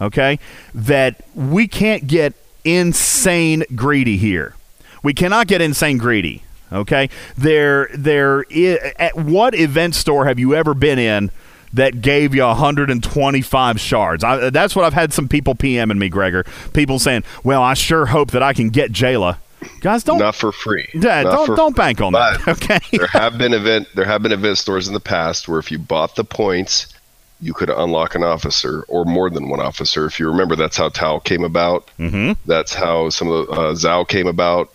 okay, 0.00 0.38
that 0.72 1.20
we 1.34 1.66
can't 1.66 2.06
get 2.06 2.34
insane 2.64 3.64
greedy 3.74 4.16
here. 4.16 4.54
We 5.02 5.14
cannot 5.14 5.48
get 5.48 5.60
insane 5.60 5.98
greedy. 5.98 6.44
Okay, 6.72 7.10
there, 7.36 7.88
there. 7.94 8.42
Is, 8.50 8.78
at 8.96 9.16
what 9.16 9.54
event 9.54 9.94
store 9.94 10.26
have 10.26 10.38
you 10.38 10.54
ever 10.54 10.72
been 10.72 10.98
in 10.98 11.30
that 11.72 12.00
gave 12.00 12.34
you 12.34 12.42
125 12.42 13.80
shards? 13.80 14.24
I, 14.24 14.50
that's 14.50 14.74
what 14.74 14.84
I've 14.84 14.94
had 14.94 15.12
some 15.12 15.28
people 15.28 15.54
PMing 15.54 15.98
me, 15.98 16.08
Gregor. 16.08 16.44
People 16.72 16.98
saying, 16.98 17.24
"Well, 17.44 17.62
I 17.62 17.74
sure 17.74 18.06
hope 18.06 18.30
that 18.32 18.42
I 18.42 18.52
can 18.52 18.70
get 18.70 18.92
Jaylah." 18.92 19.38
Guys, 19.80 20.04
don't 20.04 20.18
not 20.18 20.34
for 20.34 20.52
free. 20.52 20.88
Yeah, 20.94 21.22
Not 21.22 21.46
don't 21.46 21.56
don't 21.56 21.76
bank 21.76 22.00
on 22.00 22.12
that. 22.12 22.38
Okay. 22.48 22.80
there 22.92 23.06
have 23.08 23.38
been 23.38 23.52
event 23.52 23.88
there 23.94 24.04
have 24.04 24.22
been 24.22 24.32
event 24.32 24.58
stores 24.58 24.88
in 24.88 24.94
the 24.94 25.00
past 25.00 25.48
where 25.48 25.58
if 25.58 25.70
you 25.70 25.78
bought 25.78 26.16
the 26.16 26.24
points, 26.24 26.94
you 27.40 27.52
could 27.52 27.70
unlock 27.70 28.14
an 28.14 28.22
officer 28.22 28.84
or 28.88 29.04
more 29.04 29.30
than 29.30 29.48
one 29.48 29.60
officer. 29.60 30.06
If 30.06 30.18
you 30.18 30.28
remember, 30.28 30.56
that's 30.56 30.76
how 30.76 30.88
Tau 30.88 31.18
came 31.18 31.44
about. 31.44 31.88
mm-hmm. 31.98 32.32
That's 32.46 32.74
how 32.74 33.10
some 33.10 33.28
of 33.30 33.46
the 33.46 33.52
uh, 33.52 33.74
Zhao 33.74 34.06
came 34.08 34.26
about, 34.26 34.72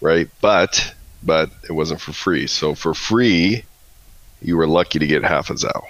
right? 0.00 0.28
But 0.40 0.94
but 1.22 1.50
it 1.68 1.72
wasn't 1.72 2.00
for 2.00 2.12
free. 2.12 2.46
So 2.46 2.74
for 2.74 2.94
free, 2.94 3.64
you 4.40 4.56
were 4.56 4.66
lucky 4.66 4.98
to 4.98 5.06
get 5.06 5.22
half 5.24 5.50
a 5.50 5.54
Zhao. 5.54 5.82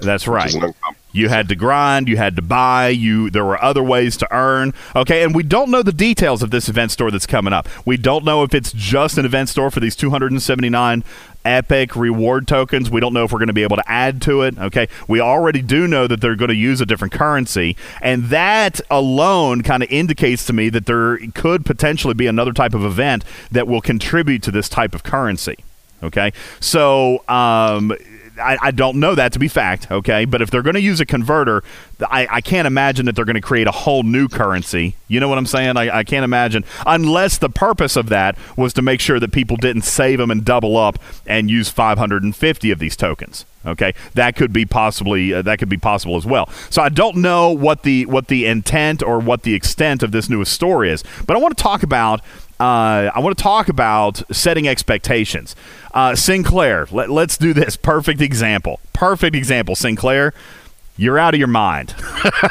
That's 0.00 0.26
right. 0.26 0.48
is 0.48 0.54
an 0.54 0.64
uncommon- 0.64 0.96
You 1.12 1.28
had 1.28 1.48
to 1.48 1.54
grind, 1.54 2.08
you 2.08 2.16
had 2.16 2.34
to 2.36 2.42
buy, 2.42 2.88
you 2.88 3.30
there 3.30 3.44
were 3.44 3.62
other 3.62 3.82
ways 3.82 4.16
to 4.18 4.28
earn. 4.32 4.74
Okay, 4.96 5.22
and 5.22 5.34
we 5.34 5.42
don't 5.44 5.70
know 5.70 5.82
the 5.82 5.92
details 5.92 6.42
of 6.42 6.50
this 6.50 6.68
event 6.68 6.90
store 6.90 7.10
that's 7.10 7.26
coming 7.26 7.52
up. 7.52 7.68
We 7.84 7.96
don't 7.96 8.24
know 8.24 8.42
if 8.42 8.52
it's 8.54 8.72
just 8.72 9.16
an 9.16 9.24
event 9.24 9.48
store 9.48 9.70
for 9.70 9.78
these 9.80 9.94
279 9.94 11.04
epic 11.44 11.94
reward 11.94 12.48
tokens. 12.48 12.90
We 12.90 13.00
don't 13.00 13.12
know 13.12 13.22
if 13.24 13.30
we're 13.32 13.38
going 13.38 13.46
to 13.48 13.52
be 13.52 13.62
able 13.62 13.76
to 13.76 13.88
add 13.88 14.22
to 14.22 14.42
it. 14.42 14.58
Okay, 14.58 14.88
we 15.06 15.20
already 15.20 15.62
do 15.62 15.86
know 15.86 16.06
that 16.06 16.20
they're 16.20 16.36
going 16.36 16.48
to 16.48 16.54
use 16.56 16.80
a 16.80 16.86
different 16.86 17.12
currency, 17.12 17.76
and 18.02 18.24
that 18.24 18.80
alone 18.90 19.62
kind 19.62 19.82
of 19.82 19.92
indicates 19.92 20.44
to 20.46 20.52
me 20.52 20.68
that 20.70 20.86
there 20.86 21.18
could 21.34 21.64
potentially 21.64 22.14
be 22.14 22.26
another 22.26 22.52
type 22.52 22.74
of 22.74 22.84
event 22.84 23.24
that 23.52 23.68
will 23.68 23.80
contribute 23.80 24.42
to 24.42 24.50
this 24.50 24.68
type 24.68 24.94
of 24.94 25.04
currency. 25.04 25.56
Okay, 26.02 26.32
so 26.60 27.22
um, 27.28 27.92
I, 28.38 28.58
I 28.60 28.70
don't 28.70 28.98
know 28.98 29.14
that 29.14 29.32
to 29.32 29.38
be 29.38 29.48
fact. 29.48 29.90
Okay, 29.90 30.24
but 30.24 30.42
if 30.42 30.50
they're 30.50 30.62
going 30.62 30.74
to 30.74 30.80
use 30.80 31.00
a 31.00 31.06
converter, 31.06 31.62
I, 32.00 32.26
I 32.30 32.40
can't 32.40 32.66
imagine 32.66 33.06
that 33.06 33.16
they're 33.16 33.24
going 33.24 33.34
to 33.34 33.40
create 33.40 33.66
a 33.66 33.72
whole 33.72 34.02
new 34.02 34.28
currency. 34.28 34.96
You 35.08 35.20
know 35.20 35.28
what 35.28 35.38
I'm 35.38 35.46
saying? 35.46 35.76
I, 35.76 35.98
I 35.98 36.04
can't 36.04 36.24
imagine 36.24 36.64
unless 36.86 37.38
the 37.38 37.48
purpose 37.48 37.96
of 37.96 38.08
that 38.08 38.36
was 38.56 38.72
to 38.74 38.82
make 38.82 39.00
sure 39.00 39.20
that 39.20 39.32
people 39.32 39.56
didn't 39.56 39.82
save 39.82 40.18
them 40.18 40.30
and 40.30 40.44
double 40.44 40.76
up 40.76 40.98
and 41.26 41.50
use 41.50 41.68
550 41.68 42.70
of 42.70 42.78
these 42.78 42.96
tokens. 42.96 43.44
Okay, 43.66 43.94
that 44.12 44.36
could 44.36 44.52
be 44.52 44.66
possibly 44.66 45.32
uh, 45.32 45.40
that 45.42 45.58
could 45.58 45.70
be 45.70 45.78
possible 45.78 46.16
as 46.16 46.26
well. 46.26 46.50
So 46.68 46.82
I 46.82 46.90
don't 46.90 47.16
know 47.16 47.50
what 47.50 47.82
the 47.82 48.04
what 48.06 48.28
the 48.28 48.44
intent 48.44 49.02
or 49.02 49.18
what 49.18 49.42
the 49.42 49.54
extent 49.54 50.02
of 50.02 50.12
this 50.12 50.28
newest 50.28 50.52
store 50.52 50.84
is, 50.84 51.02
but 51.26 51.34
I 51.34 51.40
want 51.40 51.56
to 51.56 51.62
talk 51.62 51.82
about 51.82 52.20
uh, 52.60 53.10
I 53.14 53.18
want 53.20 53.36
to 53.36 53.42
talk 53.42 53.68
about 53.68 54.22
setting 54.34 54.68
expectations. 54.68 55.56
Uh, 55.92 56.14
Sinclair, 56.14 56.86
let, 56.90 57.10
let's 57.10 57.36
do 57.36 57.52
this. 57.52 57.76
Perfect 57.76 58.20
example. 58.20 58.80
Perfect 58.92 59.34
example. 59.36 59.74
Sinclair, 59.76 60.32
you're 60.96 61.18
out 61.18 61.34
of 61.34 61.38
your 61.38 61.48
mind. 61.48 61.94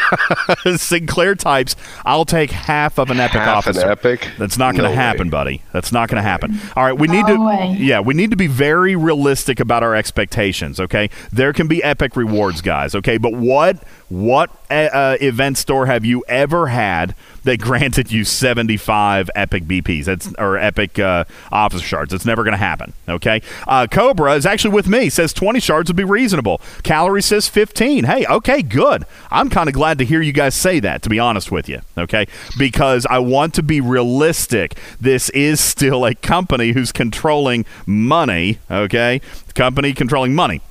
Sinclair 0.75 1.35
types, 1.35 1.75
I'll 2.05 2.25
take 2.25 2.51
half 2.51 2.97
of 2.99 3.09
an 3.09 3.19
epic 3.19 3.39
Half 3.39 3.67
an 3.67 3.77
officer. 3.77 3.89
epic? 3.91 4.27
That's 4.37 4.57
not 4.57 4.73
going 4.75 4.83
to 4.89 4.89
No 4.95 5.01
happen, 5.01 5.27
way. 5.27 5.31
buddy. 5.31 5.61
That's 5.71 5.91
not 5.91 6.09
going 6.09 6.17
to 6.21 6.27
happen. 6.27 6.59
All 6.75 6.83
right, 6.83 6.97
we 6.97 7.07
need 7.07 7.25
No 7.25 7.35
to 7.37 7.41
way. 7.45 7.77
yeah, 7.79 7.99
we 8.01 8.13
need 8.13 8.31
to 8.31 8.37
be 8.37 8.47
very 8.47 8.95
realistic 8.97 9.59
about 9.59 9.83
our 9.83 9.95
expectations, 9.95 10.79
okay? 10.79 11.09
There 11.31 11.53
can 11.53 11.67
be 11.67 11.81
epic 11.83 12.15
rewards, 12.17 12.61
guys, 12.61 12.95
okay? 12.95 13.17
But 13.17 13.33
what 13.33 13.81
what 14.13 14.51
uh, 14.69 14.73
uh, 14.73 15.17
event 15.21 15.57
store 15.57 15.87
have 15.87 16.05
you 16.05 16.23
ever 16.27 16.67
had 16.67 17.15
that 17.45 17.59
granted 17.59 18.11
you 18.11 18.23
75 18.23 19.31
epic 19.33 19.63
BPs? 19.63 20.05
That's 20.05 20.31
or 20.37 20.55
epic 20.55 20.99
uh, 20.99 21.25
officer 21.51 21.83
shards. 21.83 22.13
It's 22.13 22.25
never 22.25 22.43
going 22.43 22.51
to 22.51 22.57
happen, 22.57 22.93
okay? 23.09 23.41
Uh, 23.67 23.87
Cobra 23.89 24.35
is 24.35 24.45
actually 24.45 24.75
with 24.75 24.87
me. 24.87 25.09
Says 25.09 25.33
20 25.33 25.59
shards 25.59 25.89
would 25.89 25.97
be 25.97 26.03
reasonable. 26.03 26.61
Calorie 26.83 27.23
says 27.23 27.47
15. 27.47 28.03
Hey, 28.03 28.23
okay, 28.27 28.61
good. 28.61 29.05
I'm 29.31 29.49
kind 29.49 29.67
of 29.67 29.73
glad 29.73 29.97
to 29.97 30.05
hear 30.05 30.21
you 30.21 30.31
guys 30.31 30.53
say 30.53 30.79
that 30.79 31.01
to 31.01 31.09
be 31.09 31.17
honest 31.17 31.51
with 31.51 31.67
you, 31.67 31.81
okay? 31.97 32.27
Because 32.55 33.07
I 33.07 33.17
want 33.17 33.55
to 33.55 33.63
be 33.63 33.81
realistic. 33.81 34.77
This 35.01 35.31
is 35.31 35.59
still 35.59 36.05
a 36.05 36.13
company 36.13 36.73
who's 36.73 36.91
controlling 36.91 37.65
money, 37.87 38.59
okay? 38.69 39.21
Company 39.55 39.91
controlling 39.93 40.35
money. 40.35 40.61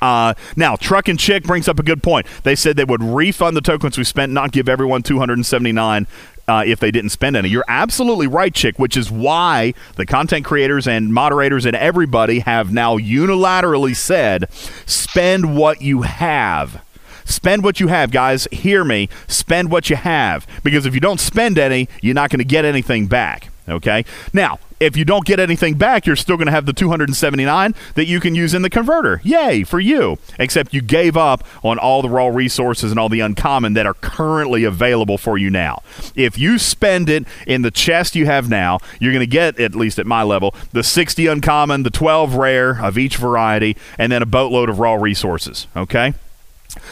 Uh, 0.00 0.34
now, 0.56 0.76
Truck 0.76 1.08
and 1.08 1.18
Chick 1.18 1.44
brings 1.44 1.68
up 1.68 1.78
a 1.78 1.82
good 1.82 2.02
point. 2.02 2.26
They 2.42 2.54
said 2.54 2.76
they 2.76 2.84
would 2.84 3.02
refund 3.02 3.56
the 3.56 3.60
tokens 3.60 3.98
we 3.98 4.04
spent, 4.04 4.32
not 4.32 4.52
give 4.52 4.68
everyone 4.68 5.02
279 5.02 6.06
uh, 6.48 6.64
if 6.66 6.80
they 6.80 6.90
didn't 6.90 7.10
spend 7.10 7.36
any. 7.36 7.48
You're 7.48 7.64
absolutely 7.68 8.26
right, 8.26 8.52
Chick, 8.52 8.78
which 8.78 8.96
is 8.96 9.10
why 9.10 9.74
the 9.96 10.06
content 10.06 10.44
creators 10.44 10.88
and 10.88 11.12
moderators 11.12 11.66
and 11.66 11.76
everybody 11.76 12.40
have 12.40 12.72
now 12.72 12.96
unilaterally 12.96 13.94
said 13.94 14.50
spend 14.86 15.56
what 15.56 15.82
you 15.82 16.02
have. 16.02 16.82
Spend 17.24 17.62
what 17.62 17.78
you 17.78 17.88
have, 17.88 18.10
guys. 18.10 18.48
Hear 18.50 18.84
me. 18.84 19.10
Spend 19.26 19.70
what 19.70 19.90
you 19.90 19.96
have. 19.96 20.46
Because 20.64 20.86
if 20.86 20.94
you 20.94 21.00
don't 21.00 21.20
spend 21.20 21.58
any, 21.58 21.86
you're 22.00 22.14
not 22.14 22.30
going 22.30 22.38
to 22.38 22.44
get 22.44 22.64
anything 22.64 23.06
back. 23.06 23.50
Okay? 23.68 24.04
Now, 24.32 24.58
if 24.80 24.96
you 24.96 25.04
don't 25.04 25.24
get 25.24 25.40
anything 25.40 25.74
back, 25.74 26.06
you're 26.06 26.16
still 26.16 26.36
going 26.36 26.46
to 26.46 26.52
have 26.52 26.66
the 26.66 26.72
279 26.72 27.74
that 27.94 28.06
you 28.06 28.20
can 28.20 28.34
use 28.34 28.54
in 28.54 28.62
the 28.62 28.70
converter. 28.70 29.20
Yay 29.24 29.64
for 29.64 29.80
you. 29.80 30.18
Except 30.38 30.72
you 30.72 30.80
gave 30.80 31.16
up 31.16 31.44
on 31.64 31.78
all 31.78 32.02
the 32.02 32.08
raw 32.08 32.28
resources 32.28 32.90
and 32.90 32.98
all 32.98 33.08
the 33.08 33.20
uncommon 33.20 33.74
that 33.74 33.86
are 33.86 33.94
currently 33.94 34.64
available 34.64 35.18
for 35.18 35.36
you 35.36 35.50
now. 35.50 35.82
If 36.14 36.38
you 36.38 36.58
spend 36.58 37.08
it 37.08 37.24
in 37.46 37.62
the 37.62 37.70
chest 37.70 38.14
you 38.14 38.26
have 38.26 38.48
now, 38.48 38.78
you're 39.00 39.12
going 39.12 39.20
to 39.20 39.26
get, 39.26 39.58
at 39.58 39.74
least 39.74 39.98
at 39.98 40.06
my 40.06 40.22
level, 40.22 40.54
the 40.72 40.84
60 40.84 41.26
uncommon, 41.26 41.82
the 41.82 41.90
12 41.90 42.34
rare 42.34 42.80
of 42.82 42.96
each 42.96 43.16
variety, 43.16 43.76
and 43.98 44.12
then 44.12 44.22
a 44.22 44.26
boatload 44.26 44.68
of 44.68 44.78
raw 44.78 44.94
resources. 44.94 45.66
Okay? 45.76 46.14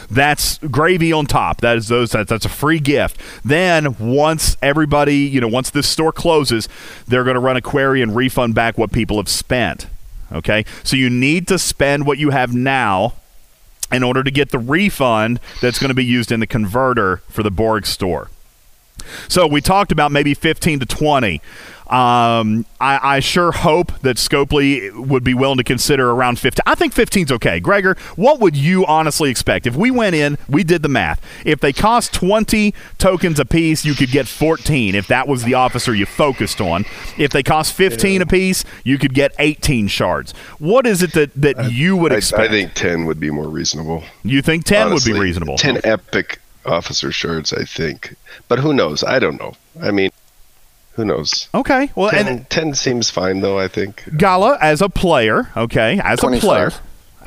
That's 0.09 0.57
gravy 0.59 1.11
on 1.11 1.25
top. 1.25 1.61
That 1.61 1.77
is 1.77 1.87
those. 1.87 2.11
That, 2.11 2.27
that's 2.27 2.45
a 2.45 2.49
free 2.49 2.79
gift. 2.79 3.19
Then 3.43 3.97
once 3.97 4.57
everybody, 4.61 5.17
you 5.17 5.41
know, 5.41 5.47
once 5.47 5.69
this 5.69 5.87
store 5.87 6.11
closes, 6.11 6.69
they're 7.07 7.23
going 7.23 7.35
to 7.35 7.39
run 7.39 7.57
a 7.57 7.61
query 7.61 8.01
and 8.01 8.15
refund 8.15 8.55
back 8.55 8.77
what 8.77 8.91
people 8.91 9.17
have 9.17 9.29
spent. 9.29 9.87
Okay, 10.31 10.65
so 10.83 10.97
you 10.97 11.09
need 11.09 11.47
to 11.47 11.57
spend 11.57 12.05
what 12.05 12.17
you 12.17 12.31
have 12.31 12.53
now 12.53 13.13
in 13.91 14.03
order 14.03 14.23
to 14.23 14.31
get 14.31 14.49
the 14.49 14.59
refund 14.59 15.39
that's 15.61 15.79
going 15.79 15.89
to 15.89 15.95
be 15.95 16.03
used 16.03 16.31
in 16.31 16.41
the 16.41 16.47
converter 16.47 17.17
for 17.29 17.43
the 17.43 17.51
Borg 17.51 17.85
store. 17.85 18.29
So 19.27 19.47
we 19.47 19.61
talked 19.61 19.91
about 19.91 20.11
maybe 20.11 20.33
15 20.33 20.79
to 20.79 20.85
20. 20.85 21.41
Um, 21.89 22.65
I, 22.81 23.15
I 23.15 23.19
sure 23.21 23.51
hope 23.51 23.97
that 24.01 24.17
Scopely 24.17 24.93
would 24.93 25.23
be 25.23 25.33
willing 25.33 25.57
to 25.57 25.63
consider 25.63 26.11
around 26.11 26.37
15. 26.39 26.61
I 26.65 26.75
think 26.75 26.93
15's 26.93 27.31
okay. 27.33 27.59
Gregor, 27.59 27.95
what 28.15 28.39
would 28.39 28.55
you 28.57 28.85
honestly 28.85 29.29
expect? 29.29 29.65
If 29.65 29.75
we 29.75 29.89
went 29.89 30.15
in, 30.15 30.37
we 30.49 30.63
did 30.63 30.81
the 30.81 30.89
math. 30.89 31.21
If 31.45 31.59
they 31.61 31.71
cost 31.71 32.13
20 32.13 32.73
tokens 32.97 33.39
apiece, 33.39 33.85
you 33.85 33.93
could 33.93 34.09
get 34.09 34.27
14 34.27 34.95
if 34.95 35.07
that 35.07 35.27
was 35.27 35.43
the 35.43 35.53
officer 35.53 35.95
you 35.95 36.05
focused 36.05 36.59
on. 36.59 36.85
If 37.17 37.31
they 37.31 37.43
cost 37.43 37.73
15 37.73 38.21
apiece, 38.21 38.65
you 38.83 38.97
could 38.97 39.13
get 39.13 39.33
18 39.39 39.87
shards. 39.87 40.33
What 40.59 40.85
is 40.85 41.01
it 41.01 41.13
that, 41.13 41.33
that 41.35 41.71
you 41.71 41.95
would 41.95 42.11
I, 42.11 42.17
expect? 42.17 42.41
I 42.41 42.49
think 42.49 42.73
10 42.73 43.05
would 43.05 43.19
be 43.19 43.31
more 43.31 43.47
reasonable. 43.47 44.03
you 44.23 44.41
think 44.41 44.65
10 44.65 44.87
honestly. 44.87 45.13
would 45.13 45.19
be 45.19 45.21
reasonable. 45.25 45.57
10 45.57 45.81
epic 45.83 46.39
officer 46.65 47.11
shards, 47.11 47.53
I 47.53 47.63
think. 47.63 48.15
But 48.47 48.59
who 48.59 48.73
knows? 48.73 49.03
I 49.03 49.19
don't 49.19 49.39
know. 49.39 49.53
I 49.81 49.91
mean, 49.91 50.11
who 50.97 51.05
knows? 51.05 51.47
Okay. 51.53 51.91
Well, 51.95 52.09
10, 52.09 52.27
and 52.27 52.49
10 52.49 52.73
seems 52.73 53.09
fine, 53.09 53.39
though, 53.41 53.57
I 53.57 53.67
think. 53.67 54.03
Gala, 54.17 54.57
as 54.59 54.81
a 54.81 54.89
player, 54.89 55.47
okay, 55.55 56.01
as 56.03 56.21
a 56.21 56.39
player, 56.39 56.71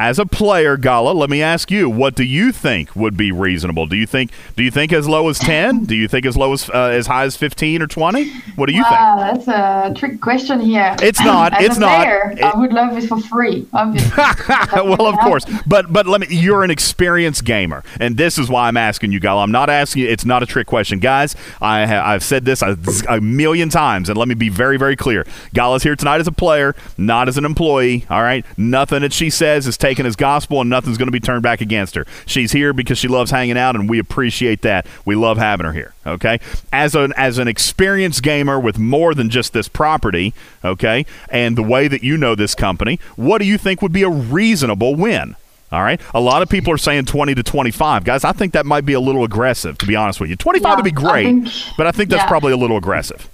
as 0.01 0.19
a 0.19 0.25
player, 0.25 0.79
Gala, 0.79 1.13
let 1.13 1.29
me 1.29 1.43
ask 1.43 1.71
you, 1.71 1.91
what 1.91 2.15
do 2.15 2.25
you 2.25 2.53
think 2.53 2.97
would 2.97 3.19
be 3.19 3.31
reasonable? 3.31 3.87
Do 3.87 3.97
you 3.97 4.07
think 4.07 4.31
do 4.57 4.63
you 4.63 4.71
think 4.71 4.95
as 4.95 5.07
low 5.07 5.29
as 5.29 5.39
ten? 5.39 5.85
Do 5.85 5.95
you 5.95 6.09
think 6.09 6.25
as 6.25 6.39
low 6.39 6.55
as 6.55 6.71
uh, 6.71 6.85
as 6.93 7.07
high 7.07 7.25
as 7.25 7.37
fifteen 7.37 7.83
or 7.83 7.87
twenty? 7.87 8.33
What 8.57 8.67
do 8.71 8.73
you 8.73 8.81
Wow, 8.83 9.17
that's 9.19 9.47
a 9.47 9.93
trick 9.95 10.23
question 10.23 10.59
here. 10.59 10.97
It's 11.03 11.21
not, 11.21 11.53
As 11.61 11.67
it's 11.67 11.77
a 11.77 11.81
not. 11.81 11.97
player, 12.03 12.33
It- 12.35 12.43
I 12.43 12.59
would 12.59 12.73
love 12.73 12.97
it 12.97 13.07
for 13.09 13.21
free, 13.21 13.69
obviously. 13.75 14.11
well, 14.75 15.07
of 15.07 15.19
course, 15.21 15.45
but 15.67 15.93
but 15.93 16.07
let 16.07 16.23
me. 16.23 16.29
You're 16.31 16.65
an 16.65 16.71
experienced 16.71 17.45
gamer, 17.45 17.85
and 18.01 18.17
this 18.17 18.39
is 18.39 18.49
why 18.49 18.69
I'm 18.69 18.79
asking 18.79 19.13
you, 19.13 19.21
Gala. 19.21 19.43
I'm 19.43 19.53
not 19.53 19.69
asking 19.69 20.05
you. 20.05 20.09
It's 20.09 20.25
not 20.25 20.43
a 20.43 20.47
trick 20.47 20.67
question, 20.67 20.99
guys. 20.99 21.37
I 21.61 21.85
ha- 21.85 22.03
I've 22.11 22.25
said 22.25 22.47
this 22.47 22.63
a, 22.63 22.79
a 23.07 23.21
million 23.21 23.69
times, 23.69 24.09
and 24.09 24.17
let 24.17 24.29
me 24.29 24.35
be 24.35 24.49
very 24.49 24.79
very 24.79 24.97
clear. 24.97 25.27
Gala's 25.53 25.83
here 25.83 25.95
tonight 25.95 26.23
as 26.23 26.27
a 26.27 26.33
player, 26.33 26.75
not 26.97 27.29
as 27.29 27.37
an 27.37 27.45
employee. 27.45 28.07
All 28.09 28.23
right, 28.23 28.47
nothing 28.57 29.03
that 29.03 29.13
she 29.13 29.29
says 29.29 29.67
is 29.67 29.77
taken 29.77 29.90
as 29.99 30.15
gospel, 30.17 30.61
and 30.61 30.71
nothing's 30.71 30.99
going 30.99 31.09
to 31.09 31.13
be 31.13 31.21
turned 31.21 31.43
back 31.43 31.61
against 31.61 31.95
her. 31.95 32.07
She's 32.27 32.53
here 32.53 32.73
because 32.73 32.99
she 32.99 33.09
loves 33.09 33.31
hanging 33.31 33.59
out, 33.59 33.75
and 33.75 33.89
we 33.89 33.99
appreciate 33.99 34.63
that. 34.63 34.87
We 35.05 35.15
love 35.17 35.39
having 35.39 35.67
her 35.67 35.73
here. 35.73 35.95
Okay, 36.07 36.39
as 36.73 36.95
an 36.95 37.13
as 37.17 37.39
an 37.39 37.49
experienced 37.49 38.23
gamer 38.23 38.59
with 38.61 38.79
more 38.79 39.15
than 39.15 39.31
just 39.31 39.53
this 39.53 39.69
property. 39.69 40.33
Okay, 40.65 41.07
and 41.31 41.57
the 41.57 41.63
way 41.63 41.89
that 41.89 42.03
you 42.03 42.17
know 42.17 42.35
this 42.35 42.55
company, 42.55 43.01
what 43.17 43.39
do 43.39 43.45
you 43.47 43.59
think 43.59 43.83
would 43.83 43.93
be 43.93 44.03
a 44.03 44.09
reasonable 44.11 44.95
win? 44.95 45.37
All 45.73 45.83
right. 45.83 46.01
A 46.15 46.21
lot 46.21 46.43
of 46.43 46.49
people 46.49 46.73
are 46.73 46.77
saying 46.79 47.05
20 47.05 47.37
to 47.37 47.45
25. 47.45 48.03
Guys, 48.03 48.25
I 48.25 48.33
think 48.33 48.55
that 48.55 48.67
might 48.67 48.85
be 48.85 48.93
a 48.93 48.99
little 48.99 49.23
aggressive, 49.23 49.79
to 49.79 49.87
be 49.87 49.95
honest 49.95 50.19
with 50.21 50.29
you. 50.29 50.35
25 50.35 50.69
Yeah, 50.69 50.75
would 50.75 50.85
be 50.85 50.91
I 50.91 51.01
great, 51.13 51.25
think- 51.27 51.49
but 51.77 51.87
I 51.87 51.93
think 51.93 52.11
that's 52.11 52.25
yeah. 52.25 52.29
probably 52.29 52.53
a 52.53 52.57
little 52.57 52.77
aggressive. 52.77 53.29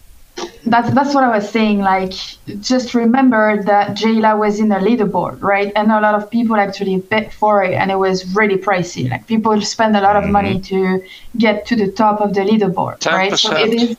That's 0.66 0.90
that's 0.90 1.14
what 1.14 1.24
I 1.24 1.30
was 1.30 1.48
saying. 1.48 1.78
Like, 1.80 2.12
just 2.60 2.94
remember 2.94 3.62
that 3.62 3.96
Jaylah 3.96 4.38
was 4.38 4.58
in 4.58 4.68
the 4.68 4.76
leaderboard, 4.76 5.40
right? 5.40 5.72
And 5.76 5.90
a 5.92 6.00
lot 6.00 6.14
of 6.14 6.28
people 6.30 6.56
actually 6.56 6.98
bid 6.98 7.32
for 7.32 7.62
it, 7.62 7.74
and 7.74 7.90
it 7.90 7.96
was 7.96 8.34
really 8.34 8.56
pricey. 8.56 9.08
Like, 9.08 9.26
people 9.26 9.60
spend 9.62 9.96
a 9.96 10.00
lot 10.00 10.16
of 10.16 10.28
money 10.28 10.58
mm-hmm. 10.58 10.98
to 11.00 11.08
get 11.38 11.66
to 11.66 11.76
the 11.76 11.90
top 11.90 12.20
of 12.20 12.34
the 12.34 12.40
leaderboard, 12.40 13.06
right? 13.06 13.38
So 13.38 13.56
it 13.56 13.70
10%. 13.70 13.90
is. 13.90 13.96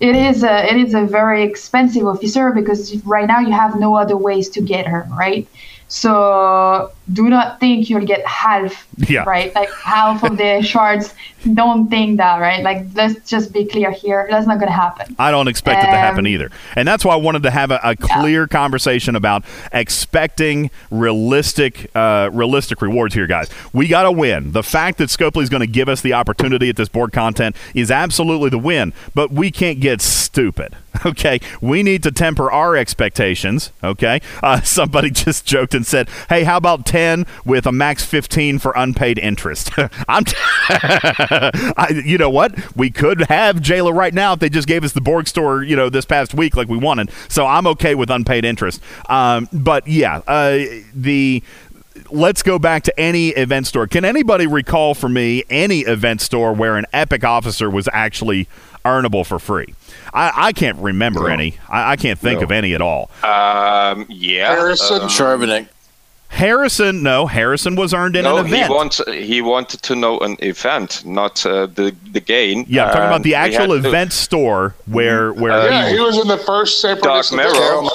It 0.00 0.16
is 0.16 0.42
a 0.42 0.64
it 0.72 0.78
is 0.78 0.94
a 0.94 1.04
very 1.04 1.42
expensive 1.42 2.06
officer 2.06 2.52
because 2.52 2.96
right 3.04 3.26
now 3.26 3.40
you 3.40 3.52
have 3.52 3.78
no 3.78 3.94
other 3.94 4.16
ways 4.16 4.48
to 4.50 4.62
get 4.62 4.86
her, 4.86 5.06
right? 5.10 5.46
So 5.88 6.90
do 7.12 7.28
not 7.28 7.58
think 7.60 7.88
you'll 7.90 8.06
get 8.06 8.24
half, 8.26 8.86
Yeah. 8.96 9.24
right? 9.24 9.54
Like 9.54 9.70
half 9.72 10.22
of 10.22 10.36
the 10.36 10.62
shards. 10.72 11.14
Don't 11.54 11.88
think 11.88 12.18
that, 12.18 12.38
right? 12.38 12.62
Like 12.62 12.84
let's 12.94 13.28
just 13.28 13.52
be 13.52 13.64
clear 13.64 13.90
here. 13.90 14.26
That's 14.30 14.46
not 14.46 14.60
gonna 14.60 14.70
happen. 14.72 15.16
I 15.18 15.30
don't 15.30 15.48
expect 15.48 15.82
it 15.82 15.86
to 15.86 15.96
happen 15.96 16.20
Um, 16.20 16.26
either. 16.26 16.50
And 16.76 16.86
that's 16.86 17.02
why 17.04 17.14
I 17.14 17.16
wanted 17.16 17.42
to 17.44 17.50
have 17.50 17.70
a, 17.70 17.80
a 17.82 17.96
clear 17.96 18.46
conversation 18.46 19.16
about 19.16 19.42
expecting 19.72 20.70
realistic 20.90 21.90
uh, 21.94 22.30
realistic 22.32 22.82
rewards 22.82 23.14
here, 23.14 23.26
guys. 23.26 23.48
We 23.72 23.88
got 23.88 24.02
to 24.04 24.12
win. 24.12 24.52
The 24.52 24.62
fact 24.62 24.98
that 24.98 25.08
Scopely 25.08 25.42
is 25.42 25.48
going 25.48 25.60
to 25.62 25.66
give 25.66 25.88
us 25.88 26.00
the 26.02 26.12
opportunity 26.12 26.68
at 26.68 26.76
this 26.76 26.88
Borg 26.88 27.12
content 27.12 27.56
is 27.74 27.90
absolutely 27.90 28.50
the 28.50 28.58
win, 28.58 28.92
but 29.14 29.32
we 29.32 29.50
can't 29.50 29.80
get 29.80 30.00
stupid. 30.00 30.76
Okay, 31.06 31.40
we 31.62 31.82
need 31.82 32.02
to 32.02 32.10
temper 32.12 32.50
our 32.50 32.76
expectations. 32.76 33.70
Okay, 33.82 34.20
uh, 34.42 34.60
somebody 34.64 35.08
just 35.10 35.46
joked 35.46 35.72
and 35.74 35.86
said, 35.86 36.08
"Hey, 36.28 36.42
how 36.44 36.56
about 36.58 36.84
ten 37.00 37.26
with 37.44 37.66
a 37.66 37.72
max 37.72 38.04
fifteen 38.04 38.58
for 38.58 38.72
unpaid 38.76 39.18
interest?" 39.18 39.70
I'm, 40.08 40.24
t- 40.24 40.36
I, 40.68 42.02
you 42.04 42.18
know 42.18 42.30
what? 42.30 42.76
We 42.76 42.90
could 42.90 43.22
have 43.22 43.56
Jaylah 43.56 43.94
right 43.94 44.12
now 44.14 44.34
if 44.34 44.40
they 44.40 44.48
just 44.48 44.68
gave 44.68 44.84
us 44.84 44.92
the 44.92 45.00
Borg 45.00 45.28
store, 45.28 45.62
you 45.62 45.76
know, 45.76 45.88
this 45.88 46.04
past 46.04 46.34
week 46.34 46.56
like 46.56 46.68
we 46.68 46.76
wanted. 46.76 47.10
So 47.28 47.46
I'm 47.46 47.66
okay 47.68 47.94
with 47.94 48.10
unpaid 48.10 48.44
interest. 48.44 48.80
Um, 49.08 49.48
but 49.52 49.86
yeah, 49.86 50.18
uh, 50.26 50.64
the 50.94 51.42
let's 52.10 52.42
go 52.42 52.58
back 52.58 52.82
to 52.84 53.00
any 53.00 53.28
event 53.30 53.66
store. 53.66 53.86
Can 53.86 54.04
anybody 54.04 54.46
recall 54.46 54.94
for 54.94 55.08
me 55.08 55.44
any 55.50 55.80
event 55.80 56.20
store 56.20 56.52
where 56.52 56.76
an 56.76 56.86
epic 56.92 57.24
officer 57.24 57.68
was 57.70 57.88
actually 57.92 58.48
earnable 58.84 59.24
for 59.26 59.38
free? 59.38 59.74
I, 60.12 60.32
I 60.48 60.52
can't 60.52 60.78
remember 60.78 61.20
No. 61.20 61.26
any. 61.26 61.56
I, 61.68 61.92
I 61.92 61.96
can't 61.96 62.18
think 62.18 62.40
No. 62.40 62.44
of 62.44 62.50
any 62.50 62.74
at 62.74 62.80
all. 62.80 63.10
Um, 63.22 64.06
yeah. 64.08 64.48
Harrison 64.54 65.02
um, 65.02 65.08
Charbonnet. 65.08 65.68
Harrison, 66.30 67.02
no, 67.02 67.26
Harrison 67.26 67.74
was 67.74 67.92
earned 67.92 68.14
in 68.16 68.22
no, 68.22 68.38
an 68.38 68.46
he 68.46 68.54
event. 68.54 68.72
wants 68.72 69.00
he 69.12 69.42
wanted 69.42 69.82
to 69.82 69.94
know 69.96 70.18
an 70.20 70.36
event, 70.40 71.04
not 71.04 71.44
uh, 71.44 71.66
the 71.66 71.94
the 72.12 72.20
gain. 72.20 72.64
yeah, 72.68 72.86
I'm 72.86 72.92
talking 72.92 73.06
about 73.08 73.22
the 73.24 73.34
actual 73.34 73.74
had 73.74 73.82
to- 73.82 73.88
event 73.88 74.12
store 74.12 74.74
where 74.86 75.32
where 75.32 75.52
Uh, 75.52 75.64
Yeah, 75.66 75.88
he 75.90 75.98
was 76.00 76.18
in 76.18 76.28
the 76.28 76.38
first 76.38 76.80
San 76.80 76.98
Dark 77.00 77.26
Francisco. 77.26 77.58
Mirror. 77.82 77.88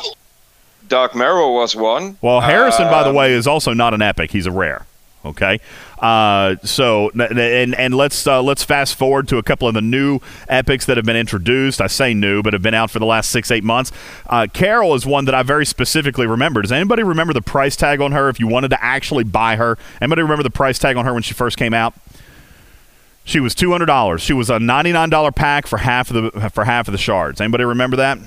Dark 0.90 1.16
Mirror 1.16 1.52
was 1.54 1.76
one. 1.76 2.18
Well, 2.22 2.42
Harrison, 2.42 2.88
by 2.90 3.04
the 3.04 3.10
Um, 3.10 3.16
way, 3.16 3.34
is 3.34 3.48
also 3.48 3.74
not 3.74 3.94
an 3.96 4.02
epic. 4.04 4.32
He's 4.32 4.46
a 4.46 4.52
rare. 4.52 4.86
Okay, 5.26 5.60
uh, 6.06 6.56
so 6.64 7.10
and 7.10 7.74
and 7.74 7.96
let's 7.96 8.28
uh, 8.28 8.40
let's 8.44 8.64
fast 8.64 8.94
forward 8.94 9.28
to 9.28 9.40
a 9.40 9.44
couple 9.44 9.68
of 9.68 9.74
the 9.74 9.82
new 9.82 10.20
epics 10.48 10.86
that 10.86 10.98
have 10.98 11.06
been 11.06 11.16
introduced. 11.16 11.82
I 11.82 11.88
say 11.88 12.14
new, 12.14 12.44
but 12.44 12.54
have 12.54 12.62
been 12.62 12.76
out 12.76 12.92
for 12.92 13.00
the 13.00 13.08
last 13.08 13.32
six 13.32 13.50
eight 13.50 13.64
months. 13.64 13.92
Uh, 14.28 14.46
Carol 14.54 14.94
is 14.94 15.08
one 15.08 15.26
that 15.26 15.34
I 15.34 15.42
very 15.42 15.66
specifically 15.66 16.28
remember. 16.28 16.62
Does 16.62 16.72
anybody 16.72 17.02
remember 17.02 17.34
the 17.34 17.42
price 17.42 17.76
tag 17.76 18.02
on 18.02 18.12
her? 18.12 18.30
If 18.30 18.40
you 18.40 18.48
wanted 18.48 18.68
to 18.70 18.84
actually 18.84 19.24
buy 19.24 19.56
her, 19.56 19.80
anybody 20.00 20.22
remember 20.22 20.44
the 20.44 20.52
price 20.52 20.78
tag 20.78 20.96
on 20.96 21.06
her 21.06 21.14
when 21.14 21.24
she 21.24 21.34
first 21.34 21.58
came 21.58 21.74
out? 21.74 21.96
She 23.24 23.40
was 23.40 23.56
two 23.56 23.72
hundred 23.72 23.88
dollars. 23.88 24.22
She 24.22 24.34
was 24.34 24.52
a 24.52 24.60
ninety 24.60 24.92
nine 24.92 25.10
dollar 25.10 25.32
pack 25.32 25.66
for 25.66 25.78
half 25.78 26.12
of 26.12 26.34
the 26.34 26.50
for 26.52 26.66
half 26.66 26.88
of 26.88 26.92
the 26.92 27.00
shards. 27.00 27.42
Anybody 27.42 27.66
remember 27.66 27.98
that? 27.98 28.20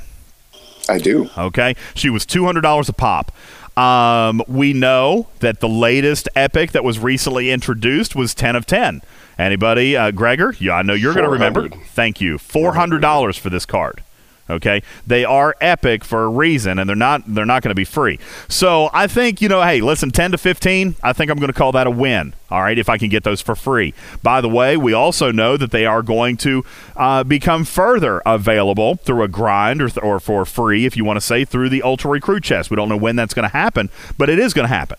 I 0.89 0.99
do. 0.99 1.31
Okay, 1.39 1.77
she 1.95 2.11
was 2.11 2.27
two 2.27 2.45
hundred 2.45 2.63
dollars 2.63 2.89
a 2.89 2.93
pop. 2.93 3.31
Um, 3.79 4.43
we 4.49 4.73
know 4.73 5.29
that 5.39 5.61
the 5.61 5.69
latest 5.69 6.29
epic 6.35 6.73
that 6.73 6.83
was 6.83 6.99
recently 6.99 7.51
introduced 7.51 8.17
was 8.17 8.35
ten 8.35 8.57
of 8.57 8.67
ten. 8.67 9.03
Anybody, 9.39 9.97
uh, 9.97 10.11
Gregor? 10.11 10.57
Yeah, 10.59 10.73
I 10.73 10.83
know 10.83 10.95
you're 10.95 11.15
going 11.15 11.25
to 11.25 11.31
remember. 11.31 11.69
Thank 11.69 12.21
you. 12.21 12.39
Four 12.39 12.75
hundred 12.75 13.01
dollars 13.03 13.37
for 13.39 13.51
this 13.51 13.65
card. 13.65 14.03
Okay, 14.51 14.83
they 15.07 15.27
are 15.27 15.55
epic 15.61 16.05
for 16.05 16.25
a 16.25 16.29
reason, 16.29 16.79
and 16.79 16.89
they're 16.89 16.97
not 16.97 17.23
they're 17.27 17.45
not 17.45 17.63
going 17.63 17.71
to 17.71 17.75
be 17.75 17.85
free. 17.85 18.19
So 18.49 18.89
I 18.95 19.07
think 19.07 19.43
you 19.43 19.49
know, 19.49 19.63
hey, 19.63 19.83
listen, 19.83 20.11
ten 20.11 20.31
to 20.33 20.39
fifteen. 20.39 20.97
I 21.03 21.13
think 21.13 21.31
I'm 21.31 21.37
going 21.37 21.53
to 21.53 21.59
call 21.59 21.73
that 21.73 21.87
a 21.87 21.91
win. 21.91 22.33
All 22.51 22.63
right, 22.63 22.79
if 22.79 22.89
I 22.89 22.97
can 22.97 23.11
get 23.11 23.25
those 23.25 23.43
for 23.43 23.55
free. 23.55 23.93
By 24.23 24.41
the 24.41 24.49
way, 24.49 24.79
we 24.79 24.95
also 24.95 25.31
know 25.31 25.59
that 25.59 25.71
they 25.71 25.85
are 25.85 26.03
going 26.03 26.39
to 26.39 26.65
uh, 26.97 27.25
become 27.25 27.65
further 27.65 28.23
available 28.25 28.95
through 28.95 29.23
a 29.23 29.29
grind 29.29 29.83
or, 29.83 29.91
or 30.03 30.19
for 30.19 30.47
free, 30.47 30.87
if 30.87 30.97
you 30.97 31.05
want 31.05 31.19
to 31.19 31.21
say, 31.21 31.45
through 31.45 31.69
the 31.69 31.83
Ultra 31.83 32.11
Recruit 32.11 32.43
Chest. 32.43 32.71
We 32.71 32.77
don't 32.77 32.89
know 32.89 32.97
when 32.97 33.17
that's 33.17 33.35
going 33.35 33.47
to 33.47 33.53
happen, 33.55 33.91
but 34.17 34.31
it 34.31 34.39
is 34.39 34.55
going 34.55 34.67
to 34.67 34.75
happen. 34.75 34.97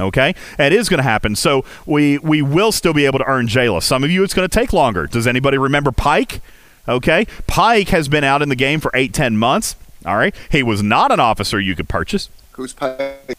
Okay, 0.00 0.34
it 0.58 0.72
is 0.72 0.88
going 0.88 0.98
to 0.98 1.04
happen. 1.04 1.36
So 1.36 1.66
we 1.84 2.18
we 2.18 2.40
will 2.40 2.72
still 2.72 2.94
be 2.94 3.04
able 3.04 3.18
to 3.18 3.28
earn 3.28 3.46
Jaylah. 3.46 3.82
Some 3.82 4.02
of 4.02 4.10
you, 4.10 4.24
it's 4.24 4.34
going 4.34 4.48
to 4.48 4.52
take 4.52 4.72
longer. 4.72 5.06
Does 5.06 5.26
anybody 5.26 5.58
remember 5.58 5.92
Pike? 5.92 6.40
Okay, 6.88 7.26
Pike 7.46 7.88
has 7.88 8.08
been 8.08 8.24
out 8.24 8.42
in 8.42 8.48
the 8.48 8.56
game 8.56 8.80
for 8.80 8.90
eight 8.94 9.12
ten 9.12 9.36
months. 9.36 9.76
All 10.04 10.16
right, 10.16 10.34
he 10.50 10.62
was 10.62 10.82
not 10.82 11.10
an 11.12 11.20
officer 11.20 11.58
you 11.58 11.74
could 11.74 11.88
purchase. 11.88 12.28
Who's 12.52 12.72
Pike? 12.74 13.36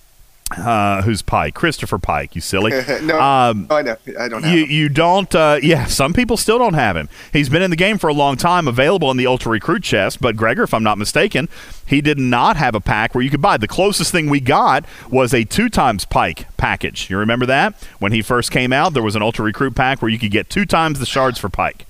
Uh, 0.55 1.01
who's 1.01 1.21
Pike? 1.23 1.55
Christopher 1.55 1.97
Pike. 1.97 2.35
You 2.35 2.41
silly. 2.41 2.71
no, 3.01 3.19
Um, 3.19 3.65
no, 3.67 3.75
I 3.77 3.81
know. 3.81 3.97
I 4.19 4.27
don't 4.27 4.43
have. 4.43 4.53
you 4.53 4.63
him. 4.65 4.69
you 4.71 4.89
don't 4.89 5.33
uh, 5.33 5.59
yeah 5.61 5.85
some 5.85 6.13
people 6.13 6.37
still 6.37 6.59
don't 6.59 6.75
have 6.75 6.95
him 6.95 7.09
he's 7.33 7.49
been 7.49 7.63
in 7.63 7.71
the 7.71 7.75
game 7.75 7.97
for 7.97 8.07
a 8.09 8.13
long 8.13 8.37
time 8.37 8.67
available 8.67 9.09
in 9.09 9.17
the 9.17 9.25
ultra 9.25 9.51
recruit 9.51 9.81
chest 9.81 10.21
but 10.21 10.35
gregor 10.35 10.61
if 10.63 10.73
i'm 10.73 10.83
not 10.83 10.99
mistaken 10.99 11.49
he 11.87 11.99
did 11.99 12.19
not 12.19 12.57
have 12.57 12.75
a 12.75 12.79
pack 12.79 13.15
where 13.15 13.23
you 13.23 13.29
could 13.31 13.41
buy 13.41 13.57
the 13.57 13.67
closest 13.67 14.11
thing 14.11 14.29
we 14.29 14.39
got 14.39 14.85
was 15.09 15.33
a 15.33 15.43
two 15.43 15.67
times 15.67 16.05
pike 16.05 16.45
package 16.57 17.09
you 17.09 17.17
remember 17.17 17.47
that 17.47 17.73
when 17.99 18.11
he 18.11 18.21
first 18.21 18.51
came 18.51 18.71
out 18.71 18.93
there 18.93 19.03
was 19.03 19.15
an 19.15 19.23
ultra 19.23 19.43
recruit 19.43 19.75
pack 19.75 19.99
where 20.01 20.09
you 20.11 20.19
could 20.19 20.31
get 20.31 20.47
two 20.49 20.65
times 20.65 20.99
the 20.99 21.05
shards 21.07 21.39
for 21.39 21.49
pike 21.49 21.85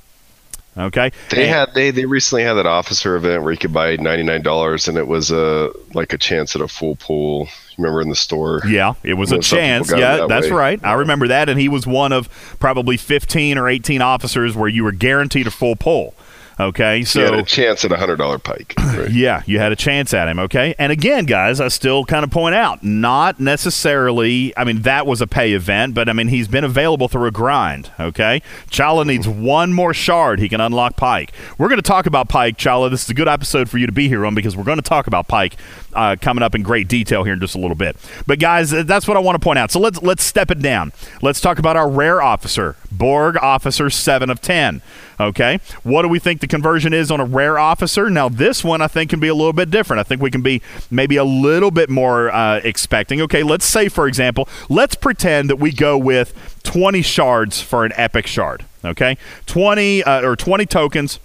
okay 0.77 1.11
They 1.29 1.43
And- 1.45 1.53
had 1.53 1.73
they 1.73 1.91
they 1.91 2.05
recently 2.05 2.43
had 2.43 2.53
that 2.53 2.65
officer 2.65 3.15
event 3.15 3.43
where 3.43 3.51
you 3.51 3.57
could 3.57 3.73
buy 3.73 3.95
ninety 3.97 4.23
nine 4.23 4.41
dollars 4.41 4.87
and 4.87 4.97
it 4.97 5.07
was 5.07 5.31
a 5.31 5.71
like 5.93 6.13
a 6.13 6.17
chance 6.17 6.55
at 6.55 6.61
a 6.61 6.67
full 6.67 6.95
pool. 6.97 7.47
You 7.77 7.83
remember 7.83 8.01
in 8.01 8.09
the 8.09 8.15
store? 8.15 8.61
Yeah, 8.65 8.93
it 9.03 9.15
was 9.15 9.31
a 9.31 9.35
Well, 9.35 9.41
some 9.41 9.57
people 9.57 9.67
chance. 9.67 9.91
Yeah, 9.91 10.17
that 10.17 10.29
that's 10.29 10.45
way. 10.45 10.51
right. 10.53 10.79
I 10.81 10.93
remember 10.93 11.27
that, 11.27 11.49
and 11.49 11.59
he 11.59 11.67
was 11.67 11.85
one 11.85 12.13
of 12.13 12.29
probably 12.59 12.95
15 12.95 13.57
or 13.57 13.67
18 13.67 14.01
officers 14.01 14.55
where 14.55 14.69
you 14.69 14.85
were 14.85 14.93
guaranteed 14.93 15.45
a 15.45 15.51
full 15.51 15.75
pull. 15.75 16.13
Okay, 16.57 17.03
So 17.03 17.19
you 17.19 17.25
had 17.25 17.35
a 17.35 17.43
chance 17.43 17.83
at 17.83 17.91
a 17.91 17.97
hundred 17.97 18.17
dollar 18.17 18.39
pike. 18.39 18.73
Right. 18.95 19.11
Yeah, 19.11 19.43
you 19.45 19.59
had 19.59 19.73
a 19.73 19.75
chance 19.75 20.13
at 20.13 20.29
him, 20.29 20.39
okay? 20.39 20.73
And 20.79 20.89
again, 20.89 21.25
guys, 21.25 21.59
I 21.59 21.67
still 21.67 22.05
kind 22.05 22.23
of 22.23 22.31
point 22.31 22.55
out, 22.55 22.81
not 22.81 23.41
necessarily, 23.41 24.53
I 24.55 24.63
mean, 24.63 24.83
that 24.83 25.05
was 25.05 25.19
a 25.19 25.27
pay 25.27 25.51
event, 25.51 25.93
but 25.95 26.07
I 26.07 26.13
mean, 26.13 26.29
he's 26.29 26.47
been 26.47 26.63
available 26.63 27.09
through 27.09 27.27
a 27.27 27.31
grind, 27.31 27.91
okay? 27.99 28.41
Chala 28.69 29.01
mm-hmm. 29.01 29.09
needs 29.09 29.27
one 29.27 29.73
more 29.73 29.93
shard. 29.93 30.39
He 30.39 30.47
can 30.47 30.61
unlock 30.61 30.95
Pike. 30.95 31.33
We're 31.57 31.67
going 31.67 31.81
to 31.81 31.81
talk 31.81 32.05
about 32.05 32.29
Pike, 32.29 32.57
Chala. 32.57 32.89
This 32.89 33.03
is 33.03 33.09
a 33.09 33.13
good 33.13 33.27
episode 33.27 33.69
for 33.69 33.77
you 33.77 33.85
to 33.85 33.91
be 33.91 34.07
here 34.07 34.25
on 34.25 34.33
because 34.33 34.55
we're 34.55 34.63
going 34.63 34.77
to 34.77 34.81
talk 34.81 35.07
about 35.07 35.27
Pike 35.27 35.57
uh, 35.95 36.15
coming 36.19 36.43
up 36.43 36.55
in 36.55 36.63
great 36.63 36.87
detail 36.87 37.23
here 37.23 37.33
in 37.33 37.39
just 37.39 37.55
a 37.55 37.59
little 37.59 37.75
bit. 37.75 37.95
But 38.27 38.39
guys, 38.39 38.73
uh, 38.73 38.83
that's 38.83 39.07
what 39.07 39.17
I 39.17 39.19
want 39.19 39.35
to 39.35 39.39
point 39.39 39.59
out. 39.59 39.71
So 39.71 39.79
let's 39.79 40.01
let's 40.01 40.23
step 40.23 40.51
it 40.51 40.61
down. 40.61 40.91
Let's 41.21 41.41
talk 41.41 41.59
about 41.59 41.77
our 41.77 41.89
rare 41.89 42.21
officer, 42.21 42.75
Borg 42.91 43.37
Officer 43.37 43.89
7 43.89 44.29
of 44.29 44.41
10. 44.41 44.81
Okay? 45.19 45.59
What 45.83 46.01
do 46.01 46.09
we 46.09 46.19
think 46.19 46.41
the 46.41 46.47
conversion 46.47 46.93
is 46.93 47.09
on 47.09 47.19
a 47.19 47.25
rare 47.25 47.57
officer? 47.57 48.09
Now, 48.09 48.29
this 48.29 48.63
one 48.63 48.81
I 48.81 48.87
think 48.87 49.09
can 49.09 49.19
be 49.19 49.27
a 49.27 49.35
little 49.35 49.53
bit 49.53 49.71
different. 49.71 49.99
I 49.99 50.03
think 50.03 50.21
we 50.21 50.31
can 50.31 50.41
be 50.41 50.61
maybe 50.91 51.15
a 51.15 51.23
little 51.23 51.71
bit 51.71 51.89
more 51.89 52.29
uh, 52.31 52.59
expecting. 52.63 53.21
Okay, 53.21 53.43
let's 53.43 53.65
say, 53.65 53.89
for 53.89 54.07
example, 54.07 54.49
let's 54.69 54.95
pretend 54.95 55.49
that 55.49 55.57
we 55.57 55.71
go 55.71 55.97
with 55.97 56.33
20 56.63 57.01
shards 57.01 57.61
for 57.61 57.85
an 57.85 57.93
epic 57.95 58.27
shard. 58.27 58.65
Okay? 58.83 59.17
20 59.45 60.03
uh, 60.03 60.21
or 60.21 60.35
20 60.35 60.65
tokens 60.65 61.19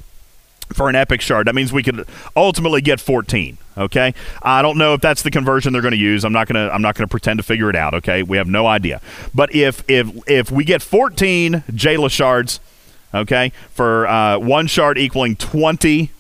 for 0.72 0.88
an 0.88 0.94
epic 0.94 1.20
shard. 1.20 1.46
That 1.46 1.54
means 1.54 1.72
we 1.72 1.82
could 1.82 2.06
ultimately 2.36 2.80
get 2.80 3.00
14. 3.00 3.58
Okay, 3.78 4.14
I 4.42 4.62
don't 4.62 4.76
know 4.76 4.94
if 4.94 5.00
that's 5.00 5.22
the 5.22 5.30
conversion 5.30 5.72
they're 5.72 5.82
going 5.82 5.92
to 5.92 5.98
use. 5.98 6.24
I'm 6.24 6.32
not 6.32 6.48
going 6.48 6.66
to. 6.66 6.74
I'm 6.74 6.82
not 6.82 6.96
going 6.96 7.06
to 7.06 7.10
pretend 7.10 7.38
to 7.38 7.42
figure 7.42 7.70
it 7.70 7.76
out. 7.76 7.94
Okay, 7.94 8.22
we 8.22 8.36
have 8.36 8.48
no 8.48 8.66
idea. 8.66 9.00
But 9.34 9.54
if 9.54 9.82
if 9.88 10.10
if 10.28 10.50
we 10.50 10.64
get 10.64 10.82
14 10.82 11.64
Jaylah 11.70 12.10
shards, 12.10 12.60
okay, 13.14 13.52
for 13.70 14.06
uh, 14.06 14.38
one 14.38 14.66
shard 14.66 14.98
equaling 14.98 15.36
20 15.36 16.10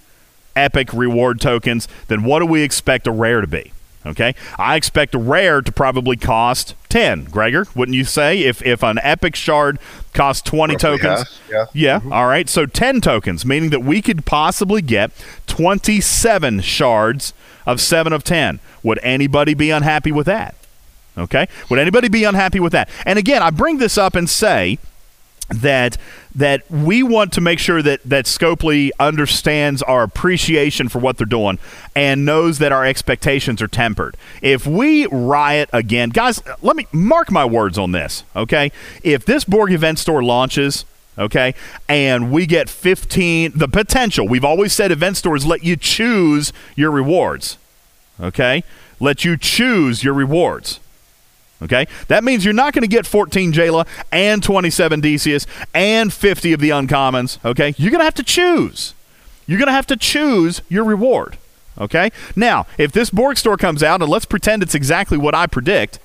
epic 0.56 0.92
reward 0.92 1.40
tokens, 1.40 1.88
then 2.08 2.22
what 2.22 2.38
do 2.38 2.46
we 2.46 2.62
expect 2.62 3.06
a 3.06 3.12
rare 3.12 3.40
to 3.40 3.46
be? 3.46 3.72
Okay, 4.06 4.34
I 4.58 4.76
expect 4.76 5.14
a 5.14 5.18
rare 5.18 5.60
to 5.60 5.70
probably 5.70 6.16
cost 6.16 6.74
10. 6.88 7.24
Gregor, 7.24 7.66
wouldn't 7.74 7.94
you 7.94 8.04
say? 8.04 8.40
If 8.44 8.62
if 8.62 8.82
an 8.82 8.98
epic 9.02 9.36
shard 9.36 9.78
costs 10.14 10.42
20 10.42 10.74
Roughly 10.74 10.98
tokens, 10.98 11.18
half, 11.18 11.50
yeah. 11.50 11.66
yeah. 11.74 11.98
Mm-hmm. 12.00 12.12
All 12.12 12.26
right. 12.26 12.48
So 12.48 12.64
10 12.64 13.02
tokens, 13.02 13.44
meaning 13.44 13.68
that 13.70 13.80
we 13.80 14.00
could 14.00 14.24
possibly 14.24 14.80
get 14.80 15.10
27 15.48 16.60
shards 16.60 17.34
of 17.66 17.78
7 17.80 18.12
of 18.12 18.24
10. 18.24 18.60
Would 18.82 18.98
anybody 19.02 19.52
be 19.52 19.70
unhappy 19.70 20.12
with 20.12 20.26
that? 20.26 20.54
Okay? 21.18 21.46
Would 21.68 21.78
anybody 21.78 22.08
be 22.08 22.24
unhappy 22.24 22.60
with 22.60 22.72
that? 22.72 22.88
And 23.04 23.18
again, 23.18 23.42
I 23.42 23.50
bring 23.50 23.78
this 23.78 23.98
up 23.98 24.14
and 24.14 24.28
say 24.30 24.78
that 25.50 25.96
that 26.34 26.68
we 26.70 27.02
want 27.02 27.32
to 27.32 27.40
make 27.40 27.58
sure 27.58 27.82
that 27.82 28.00
that 28.04 28.24
Scopely 28.24 28.90
understands 29.00 29.82
our 29.82 30.02
appreciation 30.02 30.88
for 30.88 31.00
what 31.00 31.18
they're 31.18 31.26
doing 31.26 31.58
and 31.94 32.24
knows 32.24 32.58
that 32.58 32.70
our 32.70 32.86
expectations 32.86 33.60
are 33.60 33.68
tempered. 33.68 34.16
If 34.40 34.66
we 34.66 35.06
riot 35.06 35.68
again, 35.72 36.10
guys, 36.10 36.42
let 36.62 36.76
me 36.76 36.86
mark 36.92 37.32
my 37.32 37.44
words 37.44 37.78
on 37.78 37.92
this, 37.92 38.22
okay? 38.36 38.70
If 39.02 39.24
this 39.24 39.44
Borg 39.44 39.72
event 39.72 39.98
store 39.98 40.22
launches 40.22 40.84
okay? 41.18 41.54
And 41.88 42.32
we 42.32 42.46
get 42.46 42.68
15 42.68 43.52
the 43.54 43.68
potential. 43.68 44.26
We've 44.26 44.44
always 44.44 44.72
said 44.72 44.90
event 44.90 45.16
stores 45.16 45.44
let 45.46 45.62
you 45.62 45.76
choose 45.76 46.52
your 46.76 46.90
rewards. 46.90 47.58
Okay? 48.18 48.64
Let 48.98 49.24
you 49.24 49.36
choose 49.36 50.02
your 50.02 50.14
rewards. 50.14 50.80
Okay? 51.62 51.86
That 52.08 52.24
means 52.24 52.44
you're 52.44 52.54
not 52.54 52.72
going 52.72 52.82
to 52.82 52.88
get 52.88 53.06
14 53.06 53.52
Jaylah 53.52 53.86
and 54.10 54.42
27 54.42 55.00
Decius 55.00 55.46
and 55.74 56.12
50 56.12 56.52
of 56.52 56.60
the 56.60 56.70
uncommons. 56.70 57.44
Okay? 57.44 57.74
You're 57.76 57.90
going 57.90 58.00
to 58.00 58.04
have 58.04 58.14
to 58.14 58.22
choose. 58.22 58.94
You're 59.46 59.58
going 59.58 59.66
to 59.66 59.72
have 59.72 59.86
to 59.88 59.96
choose 59.96 60.62
your 60.68 60.84
reward. 60.84 61.36
Okay? 61.78 62.10
Now, 62.36 62.66
if 62.78 62.92
this 62.92 63.10
Borg 63.10 63.36
store 63.36 63.56
comes 63.56 63.82
out, 63.82 64.00
and 64.02 64.10
let's 64.10 64.24
pretend 64.24 64.62
it's 64.62 64.74
exactly 64.74 65.18
what 65.18 65.34
I 65.34 65.46
predict, 65.46 65.98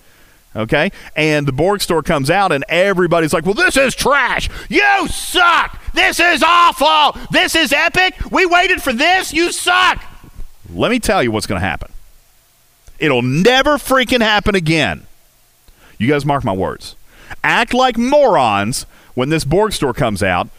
okay? 0.56 0.92
And 1.16 1.46
the 1.46 1.52
Borg 1.52 1.82
store 1.82 2.02
comes 2.02 2.30
out, 2.30 2.52
and 2.52 2.64
everybody's 2.70 3.34
like, 3.34 3.46
well, 3.46 3.54
this 3.54 3.76
is 3.76 3.94
trash. 3.94 4.50
You 4.70 5.08
suck. 5.10 5.82
This 5.94 6.20
is 6.20 6.44
awful. 6.44 7.22
This 7.32 7.56
is 7.56 7.74
epic. 7.74 8.16
We 8.32 8.46
waited 8.46 8.82
for 8.82 8.94
this. 8.94 9.34
You 9.34 9.52
suck. 9.52 10.02
Let 10.74 10.92
me 10.92 11.00
tell 11.00 11.22
you 11.22 11.32
what's 11.32 11.48
going 11.48 11.60
to 11.60 11.68
happen. 11.68 11.92
It'll 12.98 13.22
never 13.22 13.78
freaking 13.78 14.22
happen 14.22 14.56
again. 14.56 15.06
You 15.98 16.08
guys 16.08 16.26
mark 16.26 16.44
my 16.44 16.54
words. 16.54 16.96
Act 17.44 17.74
like 17.74 17.98
morons 17.98 18.86
when 19.14 19.30
this 19.30 19.44
Borg 19.44 19.74
store 19.74 19.94
comes 19.94 20.22
out. 20.22 20.50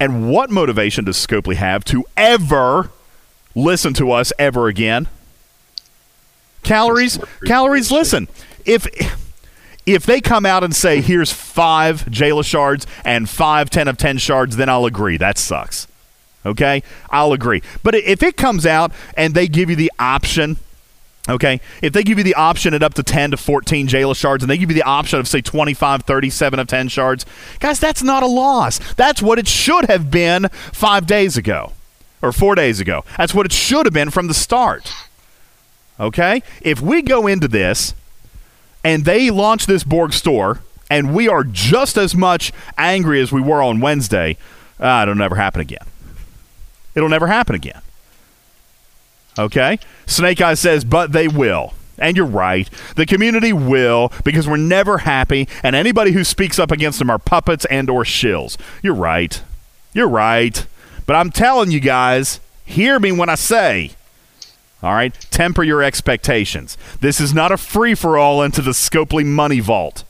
And 0.00 0.28
what 0.30 0.50
motivation 0.50 1.04
does 1.04 1.16
Scopely 1.16 1.54
have 1.56 1.84
to 1.86 2.04
ever 2.16 2.90
listen 3.54 3.94
to 3.94 4.10
us 4.12 4.32
ever 4.38 4.68
again? 4.68 5.08
Calories, 6.62 7.18
calories, 7.46 7.92
listen. 7.92 8.26
If 8.64 8.86
if 9.86 10.06
they 10.06 10.20
come 10.20 10.46
out 10.46 10.64
and 10.64 10.74
say, 10.74 11.00
here's 11.00 11.30
five 11.30 12.06
Jaylah 12.06 12.44
shards 12.44 12.86
and 13.04 13.28
five 13.28 13.68
10 13.70 13.86
of 13.86 13.98
10 13.98 14.18
shards, 14.18 14.56
then 14.56 14.68
I'll 14.68 14.86
agree. 14.86 15.16
That 15.18 15.36
sucks. 15.36 15.86
Okay? 16.46 16.82
I'll 17.10 17.32
agree. 17.32 17.62
But 17.82 17.94
if 17.94 18.22
it 18.22 18.36
comes 18.36 18.66
out 18.66 18.92
and 19.16 19.34
they 19.34 19.46
give 19.46 19.70
you 19.70 19.76
the 19.76 19.92
option, 19.98 20.56
okay, 21.28 21.60
if 21.82 21.92
they 21.92 22.02
give 22.02 22.18
you 22.18 22.24
the 22.24 22.34
option 22.34 22.74
at 22.74 22.82
up 22.82 22.94
to 22.94 23.02
10 23.02 23.32
to 23.32 23.36
14 23.36 23.88
Jaylah 23.88 24.16
shards 24.16 24.42
and 24.42 24.50
they 24.50 24.58
give 24.58 24.70
you 24.70 24.74
the 24.74 24.82
option 24.82 25.18
of, 25.18 25.28
say, 25.28 25.40
25, 25.40 26.02
37 26.02 26.58
of 26.58 26.66
10 26.66 26.88
shards, 26.88 27.26
guys, 27.60 27.80
that's 27.80 28.02
not 28.02 28.22
a 28.22 28.26
loss. 28.26 28.78
That's 28.94 29.22
what 29.22 29.38
it 29.38 29.48
should 29.48 29.86
have 29.86 30.10
been 30.10 30.48
five 30.72 31.06
days 31.06 31.36
ago 31.36 31.72
or 32.22 32.32
four 32.32 32.54
days 32.54 32.80
ago. 32.80 33.04
That's 33.16 33.34
what 33.34 33.46
it 33.46 33.52
should 33.52 33.86
have 33.86 33.92
been 33.92 34.10
from 34.10 34.28
the 34.28 34.34
start. 34.34 34.92
Okay? 35.98 36.42
If 36.60 36.80
we 36.80 37.02
go 37.02 37.26
into 37.26 37.48
this 37.48 37.94
and 38.82 39.04
they 39.04 39.30
launch 39.30 39.66
this 39.66 39.84
Borg 39.84 40.12
store, 40.12 40.60
and 40.90 41.14
we 41.14 41.28
are 41.28 41.44
just 41.44 41.96
as 41.96 42.14
much 42.14 42.52
angry 42.76 43.20
as 43.20 43.32
we 43.32 43.40
were 43.40 43.62
on 43.62 43.80
Wednesday, 43.80 44.36
uh, 44.78 45.00
it'll 45.02 45.14
never 45.14 45.36
happen 45.36 45.60
again. 45.60 45.86
It'll 46.94 47.08
never 47.08 47.26
happen 47.26 47.54
again. 47.54 47.80
Okay? 49.38 49.78
Snake 50.06 50.40
Eye 50.40 50.54
says, 50.54 50.84
but 50.84 51.12
they 51.12 51.28
will. 51.28 51.74
And 51.98 52.16
you're 52.16 52.26
right. 52.26 52.68
The 52.96 53.06
community 53.06 53.52
will 53.52 54.12
because 54.24 54.48
we're 54.48 54.56
never 54.56 54.98
happy, 54.98 55.48
and 55.62 55.76
anybody 55.76 56.10
who 56.10 56.24
speaks 56.24 56.58
up 56.58 56.72
against 56.72 56.98
them 56.98 57.10
are 57.10 57.18
puppets 57.18 57.64
and 57.66 57.88
or 57.88 58.02
shills. 58.02 58.56
You're 58.82 58.94
right. 58.94 59.42
You're 59.92 60.08
right. 60.08 60.66
But 61.06 61.14
I'm 61.16 61.30
telling 61.30 61.70
you 61.70 61.80
guys, 61.80 62.40
hear 62.64 62.98
me 62.98 63.12
when 63.12 63.28
I 63.28 63.36
say 63.36 63.92
all 64.84 64.92
right? 64.92 65.14
Temper 65.30 65.62
your 65.62 65.82
expectations. 65.82 66.76
This 67.00 67.18
is 67.18 67.32
not 67.32 67.50
a 67.50 67.56
free 67.56 67.94
for 67.94 68.18
all 68.18 68.42
into 68.42 68.60
the 68.60 68.72
Scopely 68.72 69.24
money 69.24 69.58
vault. 69.58 70.04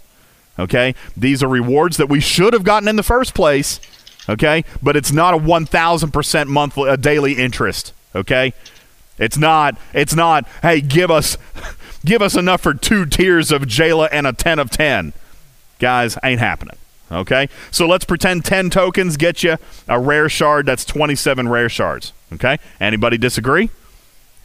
Okay? 0.59 0.97
These 1.17 1.45
are 1.45 1.49
rewards 1.49 1.97
that 1.97 2.09
we 2.09 2.19
should 2.19 2.53
have 2.53 2.65
gotten 2.65 2.89
in 2.89 2.97
the 2.97 3.05
first 3.05 3.35
place. 3.35 3.79
Okay? 4.29 4.65
But 4.83 4.97
it's 4.97 5.13
not 5.13 5.33
a 5.33 5.39
1000% 5.39 6.49
monthly 6.49 6.91
a 6.91 6.97
daily 6.97 7.35
interest. 7.35 7.93
Okay? 8.17 8.53
It's 9.19 9.39
not 9.39 9.79
it's 9.93 10.15
not, 10.15 10.47
hey, 10.63 10.81
give 10.81 11.11
us 11.11 11.37
give 12.05 12.23
us 12.23 12.37
enough 12.37 12.63
for 12.63 12.75
two 12.75 13.07
tiers 13.07 13.51
of 13.51 13.63
Jaylah 13.63 14.09
and 14.13 14.27
a 14.27 14.33
10 14.33 14.59
of 14.59 14.71
10. 14.71 15.13
Guys, 15.79 16.19
ain't 16.23 16.41
happening. 16.41 16.77
Okay? 17.11 17.49
So 17.71 17.87
let's 17.87 18.05
pretend 18.05 18.45
10 18.45 18.71
tokens 18.71 19.17
get 19.17 19.43
you 19.43 19.57
a 19.89 20.01
rare 20.01 20.29
shard. 20.29 20.67
That's 20.67 20.85
27 20.85 21.49
rare 21.49 21.69
shards. 21.69 22.13
Okay? 22.33 22.59
Anybody 22.81 23.19
disagree? 23.19 23.71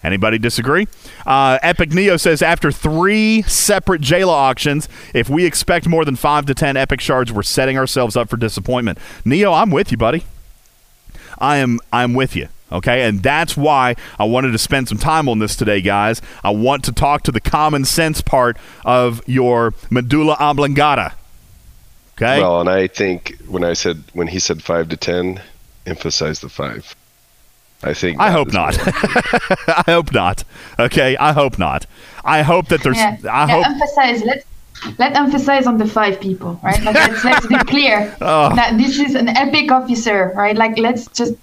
Anybody 0.03 0.37
disagree? 0.37 0.87
Uh, 1.25 1.59
Epic 1.61 1.91
Neo 1.91 2.15
says 2.15 2.41
after 2.41 2.71
three 2.71 3.41
separate 3.43 4.01
Jaylah 4.01 4.29
auctions, 4.29 4.87
if 5.13 5.29
we 5.29 5.45
expect 5.45 5.87
more 5.87 6.05
than 6.05 6.15
five 6.15 6.45
to 6.45 6.53
ten 6.53 6.77
Epic 6.77 7.01
shards, 7.01 7.33
we're 7.33 7.43
setting 7.43 7.77
ourselves 7.77 8.15
up 8.15 8.29
for 8.29 8.37
disappointment. 8.37 8.97
Neo, 9.25 9.51
I'm 9.51 9.71
with 9.71 9.91
you, 9.91 9.97
buddy. 9.97 10.23
I 11.37 11.57
am. 11.57 11.79
I'm 11.91 12.13
with 12.13 12.35
you. 12.35 12.47
Okay, 12.71 13.03
and 13.03 13.23
that's 13.23 13.57
why 13.57 13.95
I 14.19 14.25
wanted 14.25 14.51
to 14.51 14.57
spend 14.57 14.87
some 14.87 14.97
time 14.99 15.27
on 15.27 15.39
this 15.39 15.55
today, 15.55 15.81
guys. 15.81 16.21
I 16.43 16.51
want 16.51 16.83
to 16.85 16.91
talk 16.91 17.23
to 17.23 17.31
the 17.31 17.41
common 17.41 17.83
sense 17.85 18.21
part 18.21 18.57
of 18.85 19.21
your 19.27 19.73
medulla 19.89 20.35
oblongata. 20.39 21.13
Okay. 22.13 22.39
Well, 22.41 22.59
and 22.61 22.69
I 22.69 22.87
think 22.87 23.37
when 23.47 23.63
I 23.63 23.73
said 23.73 24.03
when 24.13 24.27
he 24.27 24.39
said 24.39 24.61
five 24.61 24.89
to 24.89 24.97
ten, 24.97 25.41
emphasize 25.85 26.41
the 26.41 26.49
five. 26.49 26.95
I 27.81 27.93
think. 27.93 28.19
I 28.19 28.29
hope 28.31 28.51
not. 28.51 28.77
I 29.67 29.83
hope 29.85 30.13
not. 30.13 30.43
Okay, 30.77 31.15
I 31.17 31.31
hope 31.31 31.57
not. 31.57 31.85
I 32.25 32.41
hope 32.41 32.67
that 32.67 32.83
there's. 32.83 32.97
Yeah. 32.97 33.17
I 33.23 33.23
yeah, 33.23 33.47
hope. 33.47 33.65
Emphasize. 33.65 34.23
Let's 34.23 34.45
let's 34.97 35.17
emphasize 35.17 35.65
on 35.65 35.77
the 35.77 35.87
five 35.87 36.19
people, 36.19 36.59
right? 36.61 36.81
Like, 36.83 36.95
let's, 36.95 37.23
let's 37.23 37.47
be 37.47 37.57
clear 37.59 38.15
Oh. 38.21 38.53
that 38.55 38.77
this 38.77 38.99
is 38.99 39.15
an 39.15 39.29
epic 39.29 39.71
officer, 39.71 40.33
right? 40.35 40.55
Like 40.55 40.77
let's 40.77 41.07
just 41.07 41.33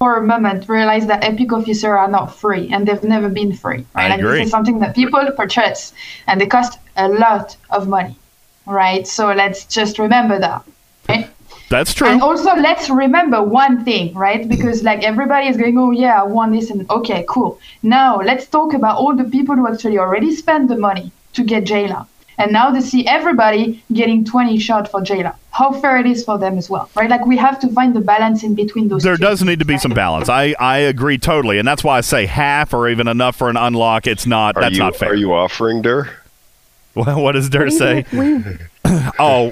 for 0.00 0.16
a 0.16 0.22
moment 0.22 0.66
realize 0.66 1.06
that 1.06 1.22
epic 1.22 1.52
officers 1.52 1.84
are 1.84 2.08
not 2.08 2.34
free 2.34 2.70
and 2.72 2.88
they've 2.88 3.04
never 3.04 3.28
been 3.28 3.52
free, 3.52 3.84
right? 3.94 4.10
I 4.10 4.14
agree. 4.14 4.38
this 4.38 4.46
is 4.46 4.50
something 4.50 4.78
that 4.78 4.94
people 4.94 5.22
purchase 5.36 5.92
and 6.26 6.40
they 6.40 6.46
cost 6.46 6.78
a 6.96 7.06
lot 7.06 7.54
of 7.68 7.86
money, 7.86 8.16
right? 8.64 9.06
So 9.06 9.34
let's 9.34 9.66
just 9.66 9.98
remember 9.98 10.38
that. 10.38 10.64
Okay? 11.04 11.28
That's 11.68 11.92
true. 11.92 12.08
And 12.08 12.22
also, 12.22 12.54
let's 12.54 12.88
remember 12.88 13.42
one 13.42 13.84
thing, 13.84 14.14
right? 14.14 14.48
Because 14.48 14.82
like 14.82 15.02
everybody 15.02 15.48
is 15.48 15.58
going, 15.58 15.76
oh 15.76 15.90
yeah, 15.90 16.22
I 16.22 16.24
want 16.24 16.52
this, 16.52 16.70
and 16.70 16.90
okay, 16.90 17.26
cool. 17.28 17.60
Now 17.82 18.22
let's 18.22 18.46
talk 18.46 18.72
about 18.72 18.96
all 18.96 19.14
the 19.14 19.24
people 19.24 19.54
who 19.54 19.68
actually 19.70 19.98
already 19.98 20.34
spent 20.34 20.68
the 20.68 20.78
money 20.78 21.12
to 21.34 21.44
get 21.44 21.64
Jaylah, 21.64 22.06
and 22.40 22.52
now 22.52 22.70
they 22.70 22.80
see 22.80 23.06
everybody 23.06 23.82
getting 23.92 24.24
20 24.24 24.58
shot 24.58 24.90
for 24.90 25.00
Jaylah. 25.00 25.34
How 25.50 25.72
fair 25.72 25.98
it 25.98 26.06
is 26.06 26.24
for 26.24 26.38
them 26.38 26.56
as 26.58 26.70
well, 26.70 26.88
right? 26.94 27.10
Like 27.10 27.26
we 27.26 27.36
have 27.36 27.58
to 27.60 27.68
find 27.72 27.94
the 27.94 28.00
balance 28.00 28.42
in 28.42 28.54
between 28.54 28.88
those. 28.88 29.02
there 29.02 29.16
two. 29.16 29.22
does 29.22 29.42
need 29.42 29.58
to 29.58 29.64
be 29.64 29.78
some 29.78 29.92
balance. 29.92 30.28
I, 30.28 30.54
I 30.58 30.78
agree 30.78 31.18
totally, 31.18 31.58
and 31.58 31.66
that's 31.68 31.84
why 31.84 31.98
I 31.98 32.00
say 32.00 32.26
half 32.26 32.72
or 32.72 32.88
even 32.88 33.08
enough 33.08 33.36
for 33.36 33.50
an 33.50 33.56
unlock. 33.56 34.06
It's 34.06 34.26
not. 34.26 34.56
Are 34.56 34.62
that's 34.62 34.74
you 34.74 34.78
not 34.78 34.96
fair. 34.96 35.10
are 35.10 35.14
you 35.14 35.34
offering 35.34 35.82
Dur? 35.82 36.08
Well, 36.94 37.22
what 37.22 37.32
does 37.32 37.48
Dur 37.48 37.70
say? 37.70 38.04
we, 38.12 38.42
Oh, 39.18 39.50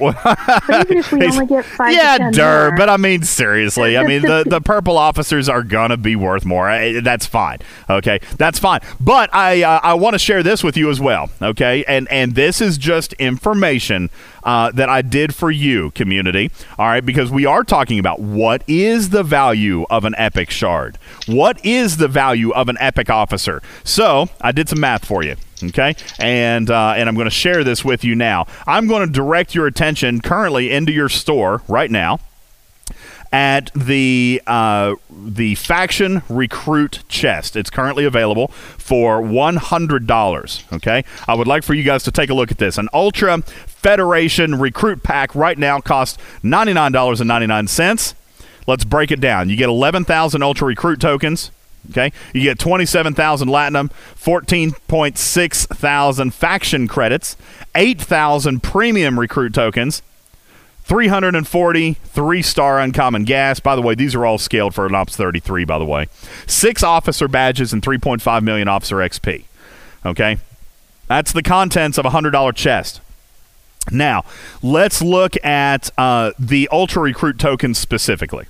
but 0.66 0.90
even 0.90 0.98
if 0.98 1.12
we 1.12 1.26
only 1.26 1.46
get 1.46 1.64
five 1.64 1.92
yeah, 1.94 2.12
to 2.14 2.18
ten 2.18 2.32
Dur. 2.32 2.68
more, 2.70 2.76
But 2.76 2.88
I 2.88 2.96
mean, 2.96 3.22
seriously, 3.22 3.96
I 3.96 4.04
mean 4.06 4.22
the 4.22 4.44
the 4.44 4.60
purple 4.60 4.98
officers 4.98 5.48
are 5.48 5.62
gonna 5.62 5.96
be 5.96 6.16
worth 6.16 6.44
more. 6.44 6.68
I, 6.68 7.00
that's 7.00 7.26
fine. 7.26 7.58
Okay, 7.88 8.20
that's 8.36 8.58
fine. 8.58 8.80
But 8.98 9.32
I 9.34 9.62
uh, 9.62 9.80
I 9.82 9.94
want 9.94 10.14
to 10.14 10.18
share 10.18 10.42
this 10.42 10.64
with 10.64 10.76
you 10.76 10.90
as 10.90 10.98
well. 10.98 11.30
Okay, 11.40 11.84
and 11.86 12.10
and 12.10 12.34
this 12.34 12.60
is 12.60 12.78
just 12.78 13.12
information 13.14 14.10
uh, 14.42 14.72
that 14.72 14.88
I 14.88 15.02
did 15.02 15.34
for 15.34 15.50
you, 15.50 15.90
community. 15.92 16.50
All 16.78 16.86
right, 16.86 17.04
because 17.04 17.30
we 17.30 17.44
are 17.46 17.62
talking 17.62 17.98
about 17.98 18.18
what 18.20 18.62
is 18.66 19.10
the 19.10 19.22
value 19.22 19.84
of 19.90 20.04
an 20.04 20.14
epic 20.16 20.50
shard. 20.50 20.98
What 21.26 21.64
is 21.64 21.98
the 21.98 22.08
value 22.08 22.50
of 22.52 22.68
an 22.68 22.76
epic 22.80 23.10
officer? 23.10 23.62
So 23.84 24.28
I 24.40 24.50
did 24.52 24.68
some 24.68 24.80
math 24.80 25.04
for 25.04 25.22
you. 25.22 25.36
Okay, 25.62 25.96
and 26.20 26.70
uh, 26.70 26.94
and 26.96 27.08
I'm 27.08 27.16
going 27.16 27.26
to 27.26 27.30
share 27.30 27.64
this 27.64 27.84
with 27.84 28.04
you 28.04 28.14
now. 28.14 28.46
I'm 28.66 28.86
going 28.86 29.04
to 29.04 29.12
direct 29.12 29.54
your 29.56 29.66
attention 29.66 30.20
currently 30.20 30.70
into 30.70 30.92
your 30.92 31.08
store 31.08 31.62
right 31.66 31.90
now 31.90 32.20
at 33.32 33.70
the 33.74 34.40
uh, 34.46 34.94
the 35.10 35.56
faction 35.56 36.22
recruit 36.28 37.02
chest. 37.08 37.56
It's 37.56 37.70
currently 37.70 38.04
available 38.04 38.48
for 38.48 39.20
one 39.20 39.56
hundred 39.56 40.06
dollars. 40.06 40.62
Okay, 40.72 41.04
I 41.26 41.34
would 41.34 41.48
like 41.48 41.64
for 41.64 41.74
you 41.74 41.82
guys 41.82 42.04
to 42.04 42.12
take 42.12 42.30
a 42.30 42.34
look 42.34 42.52
at 42.52 42.58
this. 42.58 42.78
An 42.78 42.88
Ultra 42.92 43.42
Federation 43.42 44.58
recruit 44.60 45.02
pack 45.02 45.34
right 45.34 45.58
now 45.58 45.80
costs 45.80 46.18
ninety 46.42 46.72
nine 46.72 46.92
dollars 46.92 47.20
and 47.20 47.26
ninety 47.28 47.46
nine 47.46 47.66
cents. 47.66 48.14
Let's 48.68 48.84
break 48.84 49.10
it 49.10 49.20
down. 49.20 49.48
You 49.48 49.56
get 49.56 49.68
eleven 49.68 50.04
thousand 50.04 50.42
Ultra 50.42 50.68
recruit 50.68 51.00
tokens. 51.00 51.50
Okay, 51.90 52.12
you 52.34 52.42
get 52.42 52.58
27,000 52.58 53.48
Latinum, 53.48 53.90
14.6 54.14 55.66
thousand 55.68 56.34
faction 56.34 56.86
credits, 56.86 57.36
8,000 57.74 58.62
premium 58.62 59.18
recruit 59.18 59.54
tokens, 59.54 60.02
340 60.84 61.94
three 61.94 62.42
star 62.42 62.78
uncommon 62.80 63.24
gas. 63.24 63.60
By 63.60 63.76
the 63.76 63.82
way, 63.82 63.94
these 63.94 64.14
are 64.14 64.24
all 64.26 64.38
scaled 64.38 64.74
for 64.74 64.86
an 64.86 64.94
Ops 64.94 65.16
33, 65.16 65.64
by 65.64 65.78
the 65.78 65.84
way. 65.84 66.08
Six 66.46 66.82
officer 66.82 67.28
badges 67.28 67.72
and 67.72 67.82
3.5 67.82 68.42
million 68.42 68.68
officer 68.68 68.96
XP. 68.96 69.44
Okay, 70.04 70.38
that's 71.06 71.32
the 71.32 71.42
contents 71.42 71.98
of 71.98 72.06
a 72.06 72.10
$100 72.10 72.54
chest. 72.54 73.00
Now, 73.90 74.24
let's 74.62 75.00
look 75.00 75.42
at 75.44 75.90
uh, 75.96 76.32
the 76.38 76.68
Ultra 76.70 77.02
Recruit 77.02 77.38
tokens 77.38 77.78
specifically. 77.78 78.46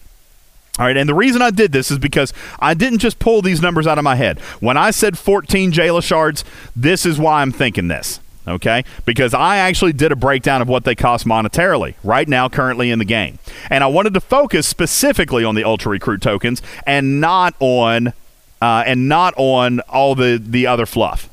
All 0.79 0.87
right, 0.87 0.97
and 0.97 1.09
the 1.09 1.15
reason 1.15 1.43
I 1.43 1.51
did 1.51 1.73
this 1.73 1.91
is 1.91 1.99
because 1.99 2.33
I 2.61 2.75
didn't 2.75 3.01
just 3.01 3.19
pull 3.19 3.43
these 3.43 3.61
numbers 3.61 3.87
out 3.87 3.99
of 3.99 4.05
my 4.05 4.15
head. 4.15 4.39
When 4.61 4.77
I 4.77 4.93
said 4.93 5.19
14 5.19 5.73
Jayla 5.73 6.03
shards, 6.03 6.45
this 6.77 7.05
is 7.05 7.19
why 7.19 7.43
I'm 7.43 7.51
thinking 7.51 7.89
this. 7.89 8.21
Okay, 8.47 8.85
because 9.05 9.35
I 9.35 9.59
actually 9.59 9.93
did 9.93 10.11
a 10.11 10.17
breakdown 10.17 10.63
of 10.63 10.69
what 10.69 10.85
they 10.85 10.95
cost 10.95 11.27
monetarily 11.27 11.97
right 12.03 12.27
now, 12.27 12.49
currently 12.49 12.91
in 12.91 12.99
the 12.99 13.05
game, 13.05 13.39
and 13.69 13.85
I 13.85 13.89
wanted 13.89 14.15
to 14.15 14.21
focus 14.21 14.67
specifically 14.67 15.45
on 15.45 15.55
the 15.55 15.65
Ultra 15.65 15.91
Recruit 15.91 16.23
tokens 16.23 16.63
and 16.87 17.21
not 17.21 17.55
on 17.61 18.15
uh, 18.63 18.85
and 18.87 19.07
not 19.07 19.35
on 19.37 19.81
all 19.81 20.15
the 20.15 20.43
the 20.43 20.67
other 20.67 20.87
fluff. 20.87 21.29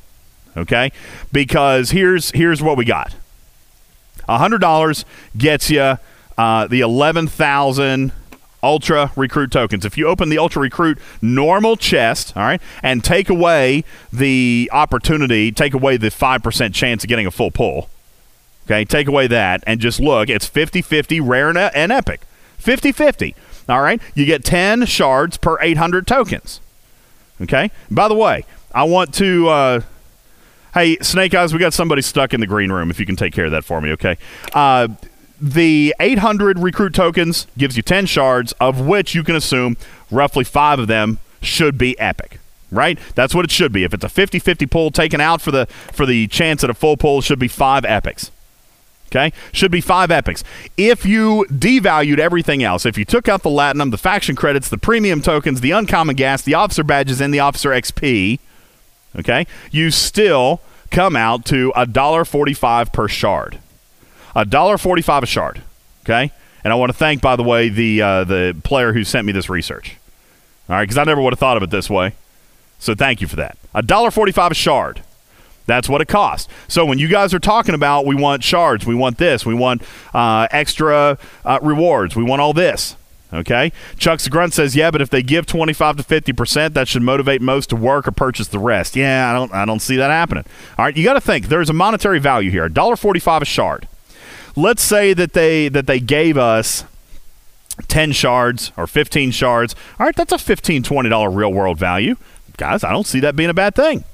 Okay, 0.58 0.92
because 1.32 1.90
here's 1.90 2.32
here's 2.32 2.62
what 2.62 2.76
we 2.76 2.84
got. 2.84 3.14
hundred 4.28 4.60
dollars 4.60 5.06
gets 5.38 5.70
you 5.70 5.98
uh, 6.36 6.66
the 6.66 6.80
eleven 6.80 7.28
thousand 7.28 8.12
Ultra 8.62 9.12
Recruit 9.16 9.50
tokens. 9.50 9.84
If 9.84 9.96
you 9.96 10.06
open 10.06 10.28
the 10.28 10.38
Ultra 10.38 10.62
Recruit 10.62 10.98
normal 11.20 11.76
chest, 11.76 12.36
all 12.36 12.42
right, 12.42 12.60
and 12.82 13.04
take 13.04 13.28
away 13.28 13.84
the 14.12 14.70
opportunity, 14.72 15.52
take 15.52 15.74
away 15.74 15.96
the 15.96 16.08
5% 16.08 16.74
chance 16.74 17.04
of 17.04 17.08
getting 17.08 17.26
a 17.26 17.30
full 17.30 17.50
pull, 17.50 17.88
okay, 18.66 18.84
take 18.84 19.08
away 19.08 19.26
that 19.26 19.62
and 19.66 19.80
just 19.80 20.00
look, 20.00 20.28
it's 20.28 20.46
50 20.46 20.82
50 20.82 21.20
rare 21.20 21.48
and, 21.48 21.58
and 21.58 21.92
epic. 21.92 22.22
50 22.58 22.92
50. 22.92 23.34
All 23.68 23.80
right, 23.80 24.00
you 24.14 24.24
get 24.24 24.44
10 24.44 24.86
shards 24.86 25.36
per 25.36 25.60
800 25.60 26.06
tokens. 26.06 26.60
Okay, 27.40 27.70
by 27.90 28.08
the 28.08 28.14
way, 28.14 28.44
I 28.74 28.84
want 28.84 29.12
to. 29.14 29.48
Uh, 29.48 29.80
hey, 30.72 30.96
Snake 30.98 31.34
Eyes, 31.34 31.52
we 31.52 31.58
got 31.58 31.74
somebody 31.74 32.00
stuck 32.00 32.32
in 32.32 32.40
the 32.40 32.46
green 32.46 32.72
room. 32.72 32.90
If 32.90 32.98
you 32.98 33.06
can 33.06 33.16
take 33.16 33.32
care 33.32 33.44
of 33.44 33.50
that 33.50 33.64
for 33.64 33.80
me, 33.80 33.92
okay? 33.92 34.16
Uh, 34.54 34.88
the 35.40 35.94
800 36.00 36.58
recruit 36.58 36.94
tokens 36.94 37.46
gives 37.58 37.76
you 37.76 37.82
10 37.82 38.06
shards, 38.06 38.52
of 38.60 38.80
which 38.80 39.14
you 39.14 39.22
can 39.22 39.36
assume 39.36 39.76
roughly 40.10 40.44
five 40.44 40.78
of 40.78 40.86
them 40.86 41.18
should 41.42 41.78
be 41.78 41.98
epic. 41.98 42.38
Right? 42.70 42.98
That's 43.14 43.34
what 43.34 43.44
it 43.44 43.50
should 43.50 43.72
be. 43.72 43.84
If 43.84 43.94
it's 43.94 44.04
a 44.04 44.08
50-50 44.08 44.68
pull 44.70 44.90
taken 44.90 45.20
out 45.20 45.40
for 45.40 45.52
the 45.52 45.66
for 45.66 46.04
the 46.04 46.26
chance 46.26 46.64
at 46.64 46.70
a 46.70 46.74
full 46.74 46.96
pull, 46.96 47.20
should 47.20 47.38
be 47.38 47.48
five 47.48 47.84
epics. 47.84 48.32
Okay? 49.08 49.32
Should 49.52 49.70
be 49.70 49.80
five 49.80 50.10
epics. 50.10 50.42
If 50.76 51.06
you 51.06 51.46
devalued 51.48 52.18
everything 52.18 52.64
else, 52.64 52.84
if 52.84 52.98
you 52.98 53.04
took 53.04 53.28
out 53.28 53.44
the 53.44 53.50
Latinum, 53.50 53.92
the 53.92 53.98
faction 53.98 54.34
credits, 54.34 54.68
the 54.68 54.78
premium 54.78 55.22
tokens, 55.22 55.60
the 55.60 55.70
uncommon 55.70 56.16
gas, 56.16 56.42
the 56.42 56.54
officer 56.54 56.82
badges, 56.82 57.20
and 57.20 57.32
the 57.32 57.38
officer 57.38 57.70
XP, 57.70 58.40
okay, 59.16 59.46
you 59.70 59.92
still 59.92 60.60
come 60.90 61.14
out 61.14 61.44
to 61.46 61.72
a 61.76 61.86
dollar 61.86 62.24
forty-five 62.24 62.92
per 62.92 63.06
shard. 63.06 63.58
A 64.36 64.44
dollar 64.44 64.76
forty-five 64.76 65.22
a 65.22 65.26
shard. 65.26 65.62
Okay, 66.04 66.30
and 66.62 66.72
I 66.72 66.76
want 66.76 66.92
to 66.92 66.96
thank, 66.96 67.22
by 67.22 67.36
the 67.36 67.42
way, 67.42 67.70
the 67.70 68.02
uh, 68.02 68.24
the 68.24 68.54
player 68.62 68.92
who 68.92 69.02
sent 69.02 69.26
me 69.26 69.32
this 69.32 69.48
research. 69.48 69.96
All 70.68 70.76
right, 70.76 70.84
because 70.84 70.98
I 70.98 71.04
never 71.04 71.22
would 71.22 71.32
have 71.32 71.38
thought 71.38 71.56
of 71.56 71.62
it 71.62 71.70
this 71.70 71.88
way. 71.88 72.12
So 72.78 72.94
thank 72.94 73.22
you 73.22 73.26
for 73.26 73.36
that. 73.36 73.56
A 73.74 73.82
dollar 73.82 74.10
forty-five 74.10 74.52
a 74.52 74.54
shard. 74.54 75.00
That's 75.64 75.88
what 75.88 76.02
it 76.02 76.06
costs. 76.06 76.52
So 76.68 76.84
when 76.84 76.98
you 76.98 77.08
guys 77.08 77.32
are 77.32 77.38
talking 77.38 77.74
about 77.74 78.04
we 78.04 78.14
want 78.14 78.44
shards, 78.44 78.84
we 78.86 78.94
want 78.94 79.16
this, 79.16 79.46
we 79.46 79.54
want 79.54 79.82
uh, 80.12 80.46
extra 80.50 81.18
uh, 81.44 81.58
rewards, 81.62 82.14
we 82.14 82.22
want 82.22 82.42
all 82.42 82.52
this. 82.52 82.94
Okay. 83.32 83.72
Chuck's 83.98 84.28
Grunt 84.28 84.54
says, 84.54 84.76
yeah, 84.76 84.92
but 84.92 85.00
if 85.00 85.10
they 85.10 85.22
give 85.22 85.46
25 85.46 85.96
to 85.96 86.02
50 86.02 86.32
percent, 86.34 86.74
that 86.74 86.88
should 86.88 87.02
motivate 87.02 87.40
most 87.40 87.70
to 87.70 87.76
work 87.76 88.06
or 88.06 88.12
purchase 88.12 88.48
the 88.48 88.58
rest. 88.58 88.96
Yeah, 88.96 89.30
I 89.30 89.32
don't, 89.32 89.52
I 89.52 89.64
don't 89.64 89.80
see 89.80 89.96
that 89.96 90.10
happening. 90.10 90.44
All 90.78 90.84
right, 90.84 90.96
you 90.96 91.02
got 91.02 91.14
to 91.14 91.20
think 91.22 91.46
there's 91.46 91.70
a 91.70 91.72
monetary 91.72 92.20
value 92.20 92.50
here. 92.50 92.68
$1.45 92.68 93.40
a 93.40 93.44
shard 93.46 93.88
let's 94.56 94.82
say 94.82 95.12
that 95.14 95.32
they 95.34 95.68
that 95.68 95.86
they 95.86 96.00
gave 96.00 96.36
us 96.36 96.84
10 97.88 98.12
shards 98.12 98.72
or 98.76 98.86
15 98.86 99.30
shards. 99.30 99.74
All 100.00 100.06
right, 100.06 100.16
that's 100.16 100.32
a 100.32 100.38
15 100.38 100.82
$20 100.82 101.36
real 101.36 101.52
world 101.52 101.78
value. 101.78 102.16
Guys, 102.56 102.82
I 102.82 102.90
don't 102.90 103.06
see 103.06 103.20
that 103.20 103.36
being 103.36 103.50
a 103.50 103.54
bad 103.54 103.74
thing. 103.74 104.04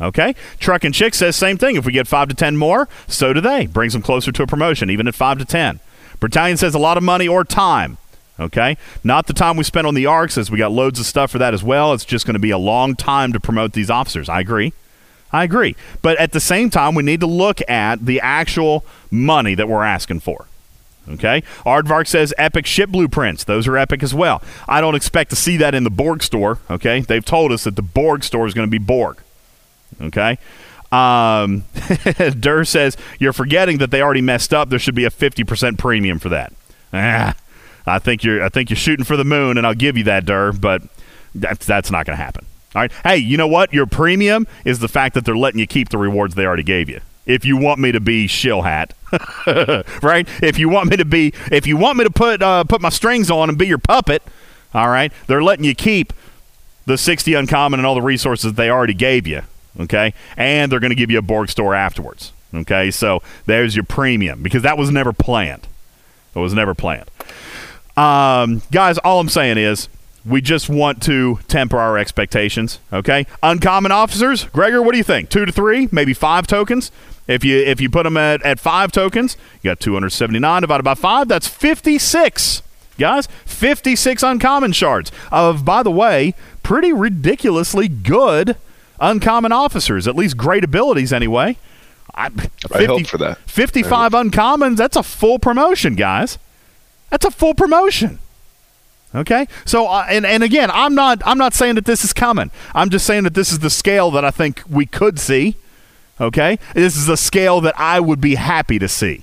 Okay. 0.00 0.34
Truck 0.58 0.84
and 0.84 0.94
Chick 0.94 1.14
says 1.14 1.36
same 1.36 1.56
thing. 1.56 1.76
If 1.76 1.84
we 1.84 1.92
get 1.92 2.06
5 2.06 2.28
to 2.28 2.34
10 2.34 2.56
more, 2.56 2.88
so 3.06 3.32
do 3.32 3.40
they. 3.40 3.66
Brings 3.66 3.92
them 3.92 4.02
closer 4.02 4.30
to 4.32 4.42
a 4.42 4.46
promotion, 4.46 4.90
even 4.90 5.08
at 5.08 5.14
5 5.14 5.38
to 5.38 5.44
10. 5.44 5.80
Battalion 6.20 6.56
says 6.56 6.74
a 6.74 6.78
lot 6.78 6.96
of 6.96 7.02
money 7.02 7.28
or 7.28 7.44
time. 7.44 7.98
Okay. 8.40 8.76
Not 9.02 9.26
the 9.26 9.32
time 9.32 9.56
we 9.56 9.64
spent 9.64 9.86
on 9.86 9.94
the 9.94 10.06
arcs, 10.06 10.38
as 10.38 10.50
we 10.50 10.58
got 10.58 10.70
loads 10.70 11.00
of 11.00 11.06
stuff 11.06 11.32
for 11.32 11.38
that 11.38 11.54
as 11.54 11.64
well. 11.64 11.92
It's 11.92 12.04
just 12.04 12.26
going 12.26 12.34
to 12.34 12.40
be 12.40 12.50
a 12.50 12.58
long 12.58 12.94
time 12.94 13.32
to 13.32 13.40
promote 13.40 13.72
these 13.72 13.90
officers. 13.90 14.28
I 14.28 14.40
agree. 14.40 14.72
I 15.32 15.44
agree. 15.44 15.76
But 16.02 16.18
at 16.18 16.32
the 16.32 16.40
same 16.40 16.70
time, 16.70 16.94
we 16.94 17.02
need 17.02 17.20
to 17.20 17.26
look 17.26 17.60
at 17.68 18.06
the 18.06 18.20
actual 18.20 18.84
money 19.10 19.54
that 19.54 19.68
we're 19.68 19.84
asking 19.84 20.20
for. 20.20 20.46
Okay? 21.08 21.42
Aardvark 21.64 22.06
says 22.06 22.34
epic 22.38 22.66
ship 22.66 22.90
blueprints. 22.90 23.44
Those 23.44 23.66
are 23.66 23.76
epic 23.76 24.02
as 24.02 24.14
well. 24.14 24.42
I 24.66 24.80
don't 24.80 24.94
expect 24.94 25.30
to 25.30 25.36
see 25.36 25.56
that 25.58 25.74
in 25.74 25.84
the 25.84 25.90
Borg 25.90 26.22
store. 26.22 26.58
Okay? 26.70 27.00
They've 27.00 27.24
told 27.24 27.52
us 27.52 27.64
that 27.64 27.76
the 27.76 27.82
Borg 27.82 28.24
store 28.24 28.46
is 28.46 28.54
going 28.54 28.66
to 28.66 28.70
be 28.70 28.78
Borg. 28.78 29.18
Okay? 30.00 30.38
Um, 30.90 31.64
Durr 32.40 32.64
says 32.64 32.96
you're 33.18 33.32
forgetting 33.32 33.78
that 33.78 33.90
they 33.90 34.00
already 34.00 34.22
messed 34.22 34.54
up. 34.54 34.70
There 34.70 34.78
should 34.78 34.94
be 34.94 35.04
a 35.04 35.10
50% 35.10 35.78
premium 35.78 36.18
for 36.18 36.30
that. 36.30 36.52
Ah, 36.92 37.34
I 37.86 37.98
think 37.98 38.24
you're 38.24 38.42
I 38.42 38.48
think 38.48 38.70
you're 38.70 38.78
shooting 38.78 39.04
for 39.04 39.16
the 39.16 39.24
moon, 39.24 39.58
and 39.58 39.66
I'll 39.66 39.74
give 39.74 39.98
you 39.98 40.04
that, 40.04 40.24
Durr. 40.24 40.52
But 40.52 40.82
that's 41.34 41.66
that's 41.66 41.90
not 41.90 42.06
going 42.06 42.16
to 42.16 42.24
happen. 42.24 42.46
All 42.74 42.82
right. 42.82 42.92
Hey, 43.02 43.16
you 43.16 43.36
know 43.36 43.46
what? 43.46 43.72
Your 43.72 43.86
premium 43.86 44.46
is 44.64 44.78
the 44.78 44.88
fact 44.88 45.14
that 45.14 45.24
they're 45.24 45.36
letting 45.36 45.58
you 45.58 45.66
keep 45.66 45.88
the 45.88 45.98
rewards 45.98 46.34
they 46.34 46.44
already 46.44 46.62
gave 46.62 46.88
you. 46.88 47.00
If 47.24 47.44
you 47.44 47.56
want 47.56 47.80
me 47.80 47.92
to 47.92 48.00
be 48.00 48.26
shill 48.26 48.62
hat, 48.62 48.94
right? 50.02 50.28
If 50.42 50.58
you 50.58 50.68
want 50.68 50.90
me 50.90 50.96
to 50.96 51.04
be, 51.04 51.32
if 51.50 51.66
you 51.66 51.76
want 51.76 51.98
me 51.98 52.04
to 52.04 52.10
put 52.10 52.42
uh, 52.42 52.64
put 52.64 52.80
my 52.80 52.88
strings 52.88 53.30
on 53.30 53.48
and 53.48 53.58
be 53.58 53.66
your 53.66 53.78
puppet, 53.78 54.22
all 54.74 54.88
right, 54.88 55.12
they're 55.26 55.42
letting 55.42 55.64
you 55.64 55.74
keep 55.74 56.12
the 56.86 56.96
60 56.96 57.34
uncommon 57.34 57.80
and 57.80 57.86
all 57.86 57.94
the 57.94 58.02
resources 58.02 58.54
they 58.54 58.70
already 58.70 58.94
gave 58.94 59.26
you. 59.26 59.42
Okay, 59.78 60.14
and 60.36 60.72
they're 60.72 60.80
going 60.80 60.90
to 60.90 60.96
give 60.96 61.10
you 61.10 61.18
a 61.18 61.22
Borg 61.22 61.50
store 61.50 61.74
afterwards. 61.74 62.32
Okay, 62.54 62.90
so 62.90 63.22
there's 63.46 63.76
your 63.76 63.84
premium 63.84 64.42
because 64.42 64.62
that 64.62 64.78
was 64.78 64.90
never 64.90 65.12
planned. 65.12 65.66
It 66.34 66.38
was 66.38 66.54
never 66.54 66.74
planned. 66.74 67.10
Um, 67.96 68.62
guys, 68.70 68.96
all 68.98 69.20
I'm 69.20 69.28
saying 69.28 69.58
is 69.58 69.88
we 70.28 70.40
just 70.40 70.68
want 70.68 71.02
to 71.04 71.38
temper 71.48 71.78
our 71.78 71.98
expectations. 71.98 72.78
Okay, 72.92 73.26
uncommon 73.42 73.92
officers, 73.92 74.44
Gregor, 74.44 74.82
what 74.82 74.92
do 74.92 74.98
you 74.98 75.04
think? 75.04 75.30
Two 75.30 75.44
to 75.44 75.52
three, 75.52 75.88
maybe 75.90 76.14
five 76.14 76.46
tokens. 76.46 76.90
If 77.26 77.44
you 77.44 77.58
if 77.58 77.80
you 77.80 77.90
put 77.90 78.04
them 78.04 78.16
at, 78.16 78.42
at 78.42 78.58
five 78.58 78.90
tokens, 78.92 79.36
you 79.62 79.70
got 79.70 79.80
279 79.80 80.62
divided 80.62 80.82
by 80.82 80.94
five. 80.94 81.28
That's 81.28 81.46
56, 81.46 82.62
guys. 82.98 83.28
56 83.44 84.22
uncommon 84.22 84.72
shards 84.72 85.12
of, 85.30 85.64
by 85.64 85.82
the 85.82 85.90
way, 85.90 86.34
pretty 86.62 86.92
ridiculously 86.92 87.86
good 87.88 88.56
uncommon 88.98 89.52
officers. 89.52 90.08
At 90.08 90.16
least 90.16 90.36
great 90.36 90.64
abilities, 90.64 91.12
anyway. 91.12 91.58
I, 92.14 92.30
50, 92.30 92.74
I 92.74 92.84
hope 92.86 93.06
for 93.06 93.18
that. 93.18 93.38
55 93.46 94.12
uncommons. 94.12 94.76
That's 94.76 94.96
a 94.96 95.02
full 95.02 95.38
promotion, 95.38 95.94
guys. 95.94 96.38
That's 97.10 97.24
a 97.24 97.30
full 97.30 97.54
promotion. 97.54 98.18
Okay, 99.14 99.46
so 99.64 99.86
uh, 99.86 100.06
and 100.08 100.26
and 100.26 100.42
again, 100.42 100.70
I'm 100.70 100.94
not 100.94 101.22
I'm 101.24 101.38
not 101.38 101.54
saying 101.54 101.76
that 101.76 101.86
this 101.86 102.04
is 102.04 102.12
coming. 102.12 102.50
I'm 102.74 102.90
just 102.90 103.06
saying 103.06 103.24
that 103.24 103.34
this 103.34 103.50
is 103.50 103.60
the 103.60 103.70
scale 103.70 104.10
that 104.10 104.24
I 104.24 104.30
think 104.30 104.62
we 104.68 104.84
could 104.84 105.18
see. 105.18 105.56
Okay, 106.20 106.58
this 106.74 106.96
is 106.96 107.06
the 107.06 107.16
scale 107.16 107.60
that 107.62 107.78
I 107.78 108.00
would 108.00 108.20
be 108.20 108.34
happy 108.34 108.78
to 108.78 108.88
see. 108.88 109.22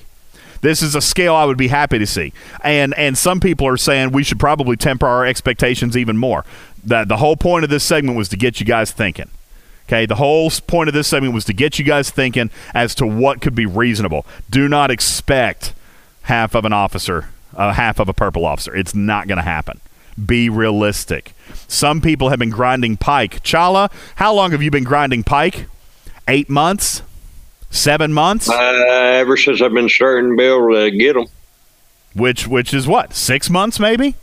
This 0.62 0.82
is 0.82 0.96
a 0.96 1.02
scale 1.02 1.36
I 1.36 1.46
would 1.46 1.58
be 1.58 1.68
happy 1.68 2.00
to 2.00 2.08
see. 2.08 2.34
And 2.64 2.96
and 2.98 3.16
some 3.16 3.40
people 3.40 3.68
are 3.68 3.78
saying 3.78 4.12
we 4.12 4.24
should 4.24 4.40
probably 4.40 4.76
temper 4.76 5.06
our 5.06 5.24
expectations 5.24 5.96
even 5.96 6.18
more. 6.18 6.46
That 6.84 7.08
the 7.08 7.18
whole 7.18 7.38
point 7.38 7.64
of 7.64 7.70
this 7.70 7.84
segment 7.84 8.18
was 8.18 8.30
to 8.30 8.38
get 8.38 8.60
you 8.60 8.66
guys 8.66 8.92
thinking. 8.92 9.30
Okay, 9.88 10.08
the 10.08 10.16
whole 10.16 10.50
point 10.50 10.88
of 10.88 10.96
this 10.96 11.08
segment 11.08 11.36
was 11.36 11.46
to 11.46 11.54
get 11.54 11.78
you 11.78 11.86
guys 11.86 12.10
thinking 12.10 12.50
as 12.74 12.96
to 12.96 13.06
what 13.06 13.40
could 13.40 13.54
be 13.54 13.68
reasonable. 13.68 14.26
Do 14.50 14.68
not 14.68 14.90
expect 14.90 15.76
half 16.24 16.56
of 16.56 16.66
an 16.66 16.74
officer 16.74 17.30
uh, 17.56 17.74
half 17.74 18.00
of 18.00 18.10
a 18.10 18.14
purple 18.14 18.46
officer. 18.46 18.76
It's 18.76 18.96
not 18.96 19.28
going 19.28 19.38
to 19.38 19.44
happen. 19.44 19.80
Be 20.24 20.50
realistic. 20.50 21.34
Some 21.68 22.02
people 22.02 22.30
have 22.30 22.40
been 22.40 22.50
grinding 22.50 22.98
pike. 22.98 23.44
Chala, 23.44 23.92
how 24.16 24.34
long 24.34 24.52
have 24.52 24.62
you 24.62 24.72
been 24.72 24.84
grinding 24.84 25.24
pike? 25.24 25.68
Eight 26.28 26.50
months? 26.50 27.02
Seven 27.70 28.14
months? 28.14 28.50
Uh, 28.50 28.54
ever 28.54 29.36
since 29.36 29.62
I've 29.62 29.74
been 29.74 29.90
starting 29.90 30.32
to 30.32 30.38
be 30.38 30.44
able 30.44 30.74
to 30.74 30.92
get 30.92 31.14
them. 31.14 31.26
Which, 32.16 32.48
which 32.48 32.74
is 32.74 32.88
what? 32.88 33.14
Six 33.14 33.50
months, 33.50 33.80
maybe? 33.80 34.16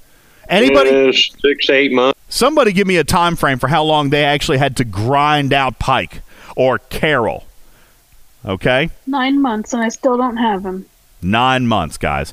Anybody? 0.48 1.08
Uh, 1.08 1.12
six, 1.12 1.68
eight 1.68 1.92
months. 1.92 2.18
Somebody 2.28 2.72
give 2.72 2.86
me 2.86 2.96
a 2.96 3.04
time 3.04 3.36
frame 3.36 3.58
for 3.58 3.68
how 3.68 3.84
long 3.84 4.08
they 4.08 4.24
actually 4.24 4.56
had 4.56 4.76
to 4.78 4.84
grind 4.84 5.52
out 5.52 5.78
Pike 5.78 6.22
or 6.56 6.78
Carol. 6.78 7.44
Okay? 8.44 8.88
Nine 9.06 9.42
months, 9.42 9.74
and 9.74 9.82
I 9.82 9.90
still 9.90 10.16
don't 10.16 10.38
have 10.38 10.64
him. 10.64 10.86
Nine 11.20 11.66
months, 11.66 11.98
guys. 11.98 12.32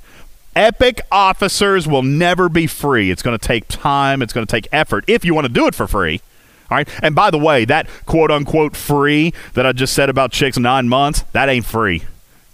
Epic 0.56 1.02
officers 1.12 1.88
will 1.88 2.04
never 2.04 2.50
be 2.50 2.68
free. 2.68 3.12
It's 3.12 3.22
going 3.22 3.38
to 3.38 3.48
take 3.48 3.68
time, 3.68 4.22
it's 4.22 4.34
going 4.34 4.46
to 4.46 4.52
take 4.52 4.68
effort 4.72 5.06
if 5.08 5.24
you 5.24 5.34
want 5.34 5.48
to 5.48 5.54
do 5.54 5.68
it 5.68 5.76
for 5.76 5.88
free. 5.88 6.22
All 6.70 6.78
right. 6.78 6.88
And 7.02 7.16
by 7.16 7.32
the 7.32 7.40
way, 7.40 7.66
that 7.66 7.88
quote 8.06 8.32
unquote 8.32 8.76
free 8.76 9.34
that 9.54 9.66
I 9.66 9.72
just 9.72 9.94
said 9.94 10.10
about 10.10 10.32
chicks 10.32 10.58
nine 10.58 10.88
months, 10.88 11.24
that 11.32 11.50
ain't 11.50 11.66
free. 11.66 12.04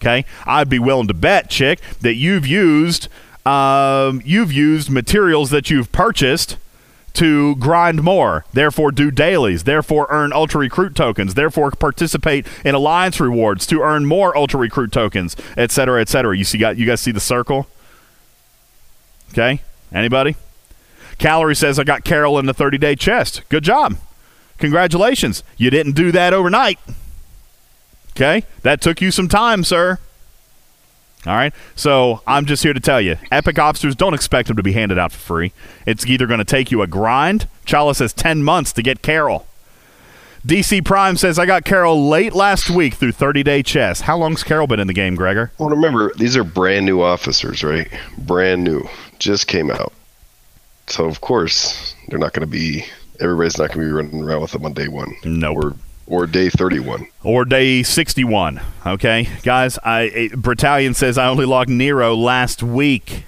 Okay. 0.01 0.25
I'd 0.45 0.69
be 0.69 0.79
willing 0.79 1.07
to 1.07 1.13
bet, 1.13 1.49
chick, 1.49 1.79
that 2.01 2.15
you've 2.15 2.47
used 2.47 3.07
um, 3.45 4.21
you've 4.25 4.51
used 4.51 4.89
materials 4.89 5.51
that 5.51 5.69
you've 5.69 5.91
purchased 5.91 6.57
to 7.13 7.55
grind 7.55 8.03
more, 8.03 8.43
therefore 8.53 8.91
do 8.91 9.09
dailies, 9.09 9.63
therefore 9.63 10.07
earn 10.09 10.33
ultra 10.33 10.59
recruit 10.59 10.95
tokens, 10.95 11.35
therefore 11.35 11.71
participate 11.71 12.45
in 12.65 12.75
alliance 12.75 13.19
rewards 13.19 13.65
to 13.67 13.81
earn 13.81 14.05
more 14.05 14.35
ultra 14.35 14.59
recruit 14.59 14.91
tokens, 14.91 15.35
etc., 15.55 15.69
cetera. 15.69 16.07
Cetera. 16.07 16.37
You 16.37 16.43
see, 16.43 16.57
got 16.57 16.77
you 16.77 16.85
guys 16.85 17.01
see 17.01 17.11
the 17.11 17.19
circle? 17.19 17.67
Okay, 19.35 19.59
anybody? 19.91 20.37
Calorie 21.17 21.57
says 21.57 21.77
I 21.77 21.83
got 21.83 22.05
Carol 22.05 22.39
in 22.39 22.45
the 22.45 22.53
30 22.53 22.77
day 22.77 22.95
chest. 22.95 23.41
Good 23.49 23.65
job, 23.65 23.97
congratulations. 24.59 25.43
You 25.57 25.69
didn't 25.69 25.91
do 25.91 26.13
that 26.13 26.33
overnight. 26.33 26.79
Okay, 28.11 28.45
that 28.61 28.79
took 28.79 29.01
you 29.01 29.11
some 29.11 29.27
time, 29.27 29.65
sir. 29.65 29.99
All 31.27 31.33
right. 31.33 31.53
So 31.75 32.21
I'm 32.25 32.45
just 32.45 32.63
here 32.63 32.73
to 32.73 32.79
tell 32.79 33.01
you 33.01 33.17
Epic 33.31 33.59
officers 33.59 33.95
don't 33.95 34.13
expect 34.13 34.47
them 34.47 34.55
to 34.57 34.63
be 34.63 34.73
handed 34.73 34.97
out 34.97 35.11
for 35.11 35.19
free. 35.19 35.53
It's 35.85 36.05
either 36.05 36.27
going 36.27 36.37
to 36.37 36.45
take 36.45 36.71
you 36.71 36.81
a 36.81 36.87
grind. 36.87 37.47
Chala 37.65 37.95
says 37.95 38.13
10 38.13 38.43
months 38.43 38.71
to 38.73 38.83
get 38.83 39.01
Carol. 39.01 39.47
DC 40.45 40.85
Prime 40.85 41.17
says, 41.17 41.39
I 41.39 41.47
got 41.47 41.65
Carol 41.65 42.07
late 42.07 42.35
last 42.35 42.69
week 42.69 42.93
through 42.93 43.13
30 43.13 43.41
day 43.41 43.63
chess. 43.63 44.01
How 44.01 44.15
long's 44.15 44.43
Carol 44.43 44.67
been 44.67 44.79
in 44.79 44.85
the 44.85 44.93
game, 44.93 45.15
Gregor? 45.15 45.51
Well, 45.57 45.69
remember, 45.69 46.13
these 46.17 46.37
are 46.37 46.43
brand 46.43 46.85
new 46.85 47.01
officers, 47.01 47.63
right? 47.63 47.91
Brand 48.19 48.63
new. 48.63 48.87
Just 49.19 49.47
came 49.47 49.71
out. 49.71 49.93
So, 50.87 51.05
of 51.05 51.21
course, 51.21 51.95
they're 52.07 52.19
not 52.19 52.33
going 52.33 52.47
to 52.47 52.51
be, 52.51 52.85
everybody's 53.19 53.57
not 53.57 53.69
going 53.69 53.79
to 53.79 53.85
be 53.85 53.91
running 53.91 54.23
around 54.23 54.41
with 54.41 54.51
them 54.51 54.65
on 54.65 54.73
day 54.73 54.87
one. 54.87 55.15
No. 55.23 55.53
Nope. 55.53 55.63
Or 55.63 55.75
or 56.07 56.27
day 56.27 56.49
31 56.49 57.07
or 57.23 57.45
day 57.45 57.81
61 57.81 58.61
okay 58.85 59.27
guys 59.41 59.79
i 59.83 60.29
battalion 60.37 60.93
says 60.93 61.17
i 61.17 61.27
only 61.27 61.45
logged 61.45 61.69
nero 61.69 62.15
last 62.15 62.61
week 62.61 63.23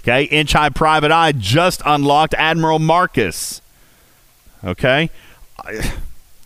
okay 0.00 0.24
inch 0.24 0.52
high 0.52 0.68
private 0.68 1.12
eye 1.12 1.32
just 1.32 1.82
unlocked 1.86 2.34
admiral 2.34 2.78
marcus 2.78 3.62
okay 4.64 5.08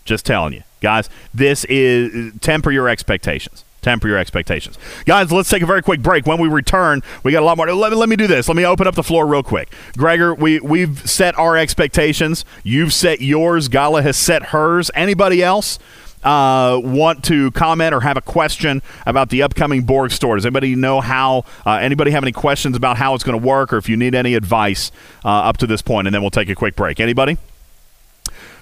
just 0.04 0.26
telling 0.26 0.52
you 0.52 0.62
guys 0.82 1.08
this 1.32 1.64
is 1.64 2.32
temper 2.40 2.70
your 2.70 2.88
expectations 2.88 3.64
temper 3.82 4.08
your 4.08 4.18
expectations. 4.18 4.78
Guys, 5.04 5.32
let's 5.32 5.48
take 5.48 5.62
a 5.62 5.66
very 5.66 5.82
quick 5.82 6.02
break. 6.02 6.26
When 6.26 6.40
we 6.40 6.48
return, 6.48 7.02
we 7.22 7.32
got 7.32 7.42
a 7.42 7.46
lot 7.46 7.56
more. 7.56 7.72
Let 7.72 7.92
me, 7.92 7.96
let 7.96 8.08
me 8.08 8.16
do 8.16 8.26
this. 8.26 8.48
Let 8.48 8.56
me 8.56 8.64
open 8.64 8.86
up 8.86 8.94
the 8.94 9.02
floor 9.02 9.26
real 9.26 9.42
quick. 9.42 9.72
Gregor, 9.96 10.34
we, 10.34 10.60
we've 10.60 11.08
set 11.08 11.38
our 11.38 11.56
expectations. 11.56 12.44
You've 12.62 12.92
set 12.92 13.20
yours. 13.20 13.68
Gala 13.68 14.02
has 14.02 14.16
set 14.16 14.44
hers. 14.44 14.90
Anybody 14.94 15.42
else? 15.42 15.78
Uh, 16.22 16.78
want 16.84 17.24
to 17.24 17.50
comment 17.52 17.94
or 17.94 18.00
have 18.00 18.18
a 18.18 18.20
question 18.20 18.82
about 19.06 19.30
the 19.30 19.42
upcoming 19.42 19.82
Borg 19.84 20.10
store? 20.10 20.36
Does 20.36 20.44
anybody 20.44 20.76
know 20.76 21.00
how? 21.00 21.46
Uh, 21.64 21.76
anybody 21.76 22.10
have 22.10 22.22
any 22.22 22.32
questions 22.32 22.76
about 22.76 22.98
how 22.98 23.14
it's 23.14 23.24
going 23.24 23.40
to 23.40 23.46
work, 23.46 23.72
or 23.72 23.78
if 23.78 23.88
you 23.88 23.96
need 23.96 24.14
any 24.14 24.34
advice 24.34 24.92
uh, 25.24 25.28
up 25.28 25.56
to 25.58 25.66
this 25.66 25.80
point? 25.80 26.06
And 26.06 26.14
then 26.14 26.20
we'll 26.20 26.30
take 26.30 26.50
a 26.50 26.54
quick 26.54 26.76
break. 26.76 27.00
Anybody? 27.00 27.38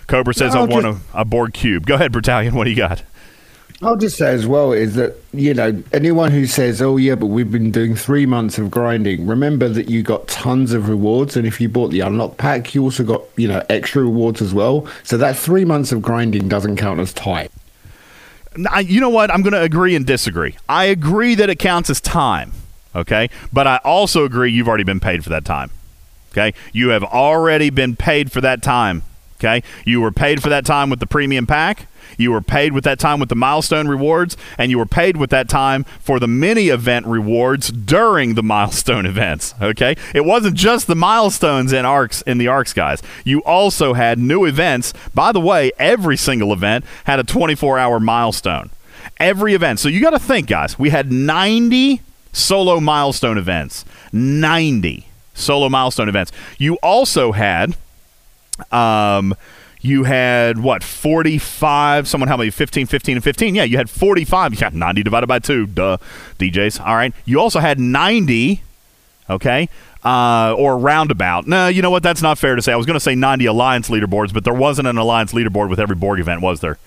Cobra 0.07 0.35
says 0.35 0.55
no, 0.55 0.63
I 0.63 0.65
want 0.67 0.87
a, 0.87 0.97
a 1.13 1.25
Borg 1.25 1.53
cube. 1.53 1.85
Go 1.85 1.97
ahead, 1.97 2.13
Battalion. 2.13 2.55
What 2.55 2.65
do 2.65 2.71
you 2.71 2.77
got? 2.77 3.03
I'll 3.81 3.97
just 3.97 4.17
say 4.17 4.33
as 4.33 4.45
well 4.45 4.73
is 4.73 4.97
that, 4.97 5.15
you 5.33 5.55
know, 5.55 5.83
anyone 5.93 6.33
who 6.33 6.47
says, 6.47 6.83
oh, 6.83 6.97
yeah, 6.97 7.15
but 7.15 7.27
we've 7.27 7.53
been 7.53 7.71
doing 7.71 7.95
three 7.95 8.27
months 8.27 8.59
of 8.59 8.73
grinding, 8.73 9.25
remember 9.25 9.69
that 9.69 9.89
you 9.89 10.03
got 10.03 10.27
tons 10.27 10.73
of 10.73 10.89
rewards. 10.89 11.37
And 11.37 11.47
if 11.47 11.61
you 11.61 11.69
bought 11.69 11.93
the 11.93 12.01
unlock 12.01 12.39
pack, 12.39 12.75
you 12.75 12.83
also 12.83 13.05
got, 13.05 13.23
you 13.37 13.47
know, 13.47 13.65
extra 13.69 14.03
rewards 14.03 14.43
as 14.43 14.53
well. 14.53 14.89
So 15.05 15.17
that 15.19 15.37
three 15.37 15.65
months 15.65 15.93
of 15.93 16.03
grinding 16.03 16.49
doesn't 16.49 16.77
count 16.77 16.99
as 16.99 17.13
time. 17.13 17.51
You 18.83 19.01
know 19.01 19.11
what? 19.11 19.31
I'm 19.31 19.43
going 19.43 19.53
to 19.53 19.63
agree 19.63 19.95
and 19.95 20.05
disagree. 20.05 20.57
I 20.69 20.87
agree 20.87 21.37
that 21.37 21.49
it 21.49 21.61
counts 21.61 21.89
as 21.89 22.01
time, 22.01 22.53
okay? 22.97 23.31
But 23.53 23.69
I 23.69 23.77
also 23.85 24.25
agree 24.25 24.51
you've 24.51 24.67
already 24.67 24.83
been 24.83 24.99
paid 24.99 25.23
for 25.23 25.31
that 25.31 25.45
time, 25.45 25.71
okay? 26.33 26.53
You 26.73 26.89
have 26.89 27.05
already 27.05 27.71
been 27.71 27.95
paid 27.95 28.33
for 28.33 28.41
that 28.41 28.61
time, 28.61 29.05
okay? 29.39 29.63
You 29.85 30.01
were 30.01 30.13
paid 30.13 30.43
for 30.43 30.49
that 30.49 30.65
time 30.65 30.91
with 30.91 31.01
the 31.01 31.07
premium 31.07 31.47
pack 31.47 31.87
you 32.17 32.33
were 32.33 32.41
paid 32.41 32.73
with 32.73 32.85
that 32.85 32.99
time 32.99 33.21
with 33.21 33.29
the 33.29 33.37
milestone 33.37 33.89
rewards, 33.89 34.37
and 34.57 34.71
you 34.71 34.79
were 34.79 34.87
paid 34.87 35.17
with 35.17 35.31
that 35.31 35.49
time 35.49 35.85
for 36.01 36.19
the 36.19 36.27
mini 36.27 36.69
event 36.69 37.07
rewards 37.07 37.71
during 37.71 38.35
the 38.35 38.43
milestone 38.49 39.07
events. 39.07 39.55
Okay, 39.61 39.97
it 40.15 40.25
wasn't 40.25 40.57
just 40.57 40.87
the 40.87 40.97
milestones 40.97 41.73
in 41.73 41.85
arcs 41.85 42.23
in 42.23 42.39
the 42.39 42.49
arcs, 42.49 42.73
guys. 42.73 43.03
You 43.25 43.41
also 43.45 43.95
had 43.95 44.19
new 44.19 44.45
events. 44.45 44.93
By 45.15 45.33
the 45.33 45.41
way, 45.41 45.71
every 45.79 46.17
single 46.17 46.53
event 46.53 46.85
had 47.05 47.21
a 47.21 47.25
24-hour 47.25 48.01
milestone. 48.01 48.71
Every 49.19 49.55
event. 49.55 49.81
So 49.81 49.89
you 49.89 50.01
got 50.01 50.11
to 50.11 50.19
think, 50.19 50.49
guys. 50.49 50.79
We 50.79 50.91
had 50.91 51.11
90 51.11 52.03
solo 52.33 52.79
milestone 52.81 53.39
events. 53.39 53.85
90 54.13 55.07
solo 55.35 55.69
milestone 55.69 56.09
events. 56.09 56.31
You 56.57 56.75
also 56.83 57.33
had 57.33 57.77
um, 58.73 59.35
you 59.81 60.05
had 60.05 60.59
what 60.59 60.83
45 60.83 62.09
someone 62.09 62.29
help 62.29 62.41
me 62.41 62.51
15 62.51 62.87
15 62.87 63.17
and 63.17 63.25
15 63.25 63.55
yeah 63.55 63.63
you 63.63 63.77
had 63.77 63.89
45 63.89 64.55
you 64.55 64.61
got 64.61 64.75
90 64.75 65.03
divided 65.03 65.27
by 65.27 65.39
2 65.39 65.67
duh. 65.67 65.99
Djs 66.39 66.85
all 66.85 66.97
right. 66.97 67.15
You 67.25 67.41
also 67.41 67.61
had 67.61 67.79
90 67.79 68.63
okay 69.31 69.69
uh, 70.05 70.55
or 70.57 70.79
roundabout. 70.79 71.47
No 71.47 71.69
you 71.69 71.83
know 71.83 71.91
what? 71.91 72.03
That's 72.03 72.23
not 72.23 72.39
fair 72.39 72.57
to 72.57 72.63
say. 72.63 72.73
I 72.73 72.77
was 72.77 72.87
going 72.87 72.95
to 72.95 73.01
say 73.01 73.15
90 73.15 73.47
alliance 73.47 73.89
leaderboards 73.89 74.33
but 74.33 74.45
there 74.45 74.55
wasn't 74.55 74.89
an 74.89 74.99
alliance 74.99 75.33
leaderboard 75.33 75.71
with 75.71 75.81
every 75.81 75.97
borg 75.97 76.21
event 76.21 76.41
was 76.41 76.61
there? 76.61 76.79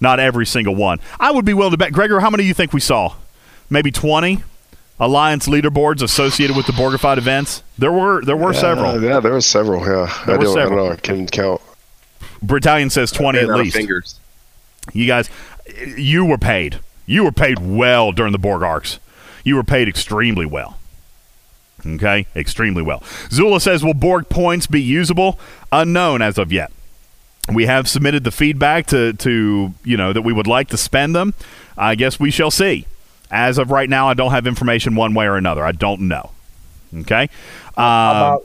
Not 0.00 0.18
every 0.20 0.46
single 0.46 0.74
one. 0.74 0.98
I 1.18 1.30
would 1.30 1.44
be 1.44 1.52
willing 1.52 1.72
to 1.72 1.78
bet. 1.78 1.92
Gregor 1.92 2.20
how 2.20 2.30
many 2.30 2.44
do 2.44 2.48
you 2.48 2.54
think 2.54 2.72
we 2.72 2.80
saw? 2.80 3.14
Maybe 3.68 3.90
20 3.90 4.42
alliance 5.00 5.48
leaderboards 5.48 6.02
associated 6.02 6.54
with 6.54 6.66
the 6.66 6.72
borgified 6.72 7.16
events 7.16 7.62
there 7.78 7.90
were 7.90 8.22
there 8.24 8.36
were 8.36 8.52
yeah, 8.52 8.60
several 8.60 9.02
yeah 9.02 9.18
there 9.18 9.32
were 9.32 9.40
several 9.40 9.80
yeah 9.80 10.06
there 10.26 10.34
I, 10.34 10.38
were 10.38 10.44
don't, 10.44 10.54
several. 10.54 10.86
I 10.86 10.88
don't 10.88 10.88
know 10.88 10.92
i 10.92 10.96
can 10.96 11.26
count 11.26 11.60
Battalion 12.42 12.90
says 12.90 13.10
20 13.12 13.38
at 13.38 13.48
least. 13.48 13.76
Fingers. 13.76 14.18
You 14.92 15.06
guys, 15.06 15.30
you 15.96 16.24
were 16.24 16.38
paid. 16.38 16.80
You 17.06 17.24
were 17.24 17.32
paid 17.32 17.58
well 17.58 18.12
during 18.12 18.32
the 18.32 18.38
Borg 18.38 18.62
arcs. 18.62 18.98
You 19.44 19.56
were 19.56 19.64
paid 19.64 19.88
extremely 19.88 20.46
well. 20.46 20.78
Okay? 21.84 22.26
Extremely 22.36 22.82
well. 22.82 23.02
Zula 23.30 23.60
says, 23.60 23.84
Will 23.84 23.94
Borg 23.94 24.28
points 24.28 24.66
be 24.66 24.80
usable? 24.80 25.38
Unknown 25.72 26.22
as 26.22 26.38
of 26.38 26.52
yet. 26.52 26.72
We 27.52 27.66
have 27.66 27.88
submitted 27.88 28.24
the 28.24 28.30
feedback 28.30 28.86
to, 28.88 29.12
to, 29.14 29.74
you 29.82 29.96
know, 29.96 30.12
that 30.12 30.22
we 30.22 30.32
would 30.32 30.46
like 30.46 30.68
to 30.68 30.76
spend 30.76 31.14
them. 31.14 31.34
I 31.76 31.94
guess 31.94 32.20
we 32.20 32.30
shall 32.30 32.50
see. 32.50 32.86
As 33.30 33.58
of 33.58 33.70
right 33.70 33.88
now, 33.88 34.08
I 34.08 34.14
don't 34.14 34.32
have 34.32 34.46
information 34.46 34.94
one 34.94 35.14
way 35.14 35.26
or 35.26 35.36
another. 35.36 35.64
I 35.64 35.72
don't 35.72 36.02
know. 36.02 36.30
Okay? 36.94 37.22
Um, 37.76 37.76
about, 37.76 38.42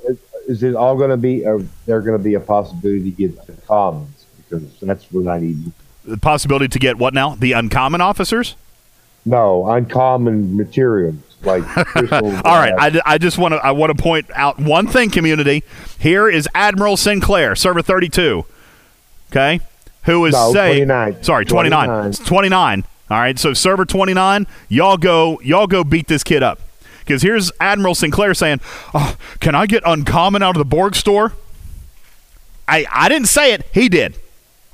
is 0.47 0.61
it 0.61 0.75
all 0.75 0.95
going 0.95 1.09
to 1.09 1.17
be? 1.17 1.45
Are 1.45 1.59
there 1.85 2.01
going 2.01 2.17
to 2.17 2.23
be 2.23 2.35
a 2.35 2.39
possibility 2.39 3.03
to 3.03 3.11
get 3.11 3.47
the 3.47 3.53
commons 3.67 4.25
because 4.49 4.79
that's 4.81 5.11
what 5.11 5.27
I 5.27 5.39
need. 5.39 5.71
The 6.03 6.17
possibility 6.17 6.67
to 6.67 6.79
get 6.79 6.97
what 6.97 7.13
now? 7.13 7.35
The 7.35 7.53
uncommon 7.53 8.01
officers? 8.01 8.55
No, 9.25 9.67
uncommon 9.67 10.55
materials 10.55 11.15
like 11.41 11.63
all 12.11 12.31
right, 12.43 12.73
I, 12.77 13.01
I 13.05 13.17
just 13.17 13.37
want 13.37 13.53
to 13.53 13.57
I 13.57 13.71
want 13.71 13.95
to 13.95 14.01
point 14.01 14.27
out 14.33 14.59
one 14.59 14.87
thing, 14.87 15.09
community. 15.09 15.63
Here 15.99 16.27
is 16.27 16.47
Admiral 16.55 16.97
Sinclair, 16.97 17.55
server 17.55 17.81
thirty 17.81 18.09
two. 18.09 18.45
Okay, 19.31 19.59
who 20.03 20.25
is 20.25 20.33
no, 20.33 20.53
saying 20.53 20.87
29. 20.87 21.23
sorry 21.23 21.45
29. 21.45 21.87
29. 21.87 22.13
29. 22.25 22.83
All 23.09 23.19
right, 23.19 23.37
so 23.37 23.53
server 23.53 23.85
29, 23.85 24.47
y'all 24.67 24.97
go 24.97 25.39
y'all 25.41 25.67
go 25.67 25.83
beat 25.83 26.07
this 26.07 26.23
kid 26.23 26.41
up. 26.41 26.59
Because 26.99 27.21
here's 27.21 27.51
Admiral 27.59 27.93
Sinclair 27.93 28.33
saying, 28.33 28.61
oh, 28.93 29.15
Can 29.39 29.53
I 29.53 29.67
get 29.67 29.83
Uncommon 29.85 30.41
out 30.41 30.55
of 30.55 30.59
the 30.59 30.65
Borg 30.65 30.95
store? 30.95 31.33
I, 32.67 32.87
I 32.91 33.09
didn't 33.09 33.27
say 33.27 33.53
it. 33.53 33.63
He 33.71 33.89
did. 33.89 34.17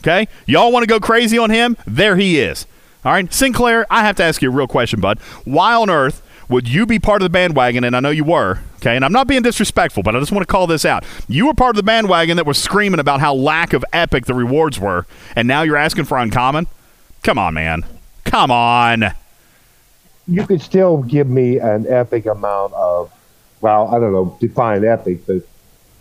Okay? 0.02 0.30
Y'all 0.46 0.72
want 0.72 0.84
to 0.84 0.88
go 0.88 1.00
crazy 1.00 1.38
on 1.38 1.50
him? 1.50 1.76
There 1.86 2.16
he 2.16 2.40
is. 2.40 2.66
All 3.04 3.12
right? 3.12 3.32
Sinclair, 3.34 3.86
I 3.90 4.04
have 4.04 4.16
to 4.16 4.24
ask 4.24 4.42
you 4.42 4.50
a 4.50 4.54
real 4.54 4.68
question, 4.68 5.02
bud. 5.02 5.20
Why 5.44 5.76
on 5.76 5.90
earth 5.90 6.22
would 6.48 6.70
you 6.70 6.86
be 6.86 7.00
part 7.00 7.22
of 7.22 7.26
the 7.26 7.30
bandwagon? 7.30 7.84
And 7.84 7.98
I 7.98 8.00
know 8.00 8.12
you 8.12 8.24
were. 8.24 8.60
Okay? 8.78 8.96
And 8.96 9.04
I'm 9.04 9.12
not 9.12 9.28
being 9.28 9.42
disrespectful, 9.42 10.02
but 10.02 10.16
I 10.16 10.20
just 10.20 10.32
want 10.32 10.48
to 10.48 10.52
call 10.52 10.68
this 10.68 10.86
out. 10.86 11.04
You 11.28 11.48
were 11.48 11.54
part 11.54 11.72
of 11.72 11.76
the 11.76 11.84
bandwagon 11.84 12.38
that 12.38 12.46
was 12.46 12.58
screaming 12.58 13.02
about 13.02 13.20
how 13.20 13.34
lack 13.34 13.74
of 13.74 13.84
epic 13.92 14.26
the 14.26 14.34
rewards 14.34 14.80
were, 14.80 15.06
and 15.36 15.50
now 15.50 15.64
you're 15.64 15.78
asking 15.78 16.06
for 16.06 16.18
Uncommon? 16.18 16.68
Come 17.24 17.38
on, 17.38 17.54
man. 17.54 17.84
Come 18.26 18.52
on 18.52 19.14
you 20.28 20.46
could 20.46 20.62
still 20.62 21.02
give 21.04 21.28
me 21.28 21.58
an 21.58 21.86
epic 21.90 22.26
amount 22.26 22.72
of, 22.74 23.12
well, 23.60 23.94
I 23.94 24.00
don't 24.00 24.14
know, 24.14 24.38
define 24.40 24.86
epic, 24.86 25.26
but 25.28 25.42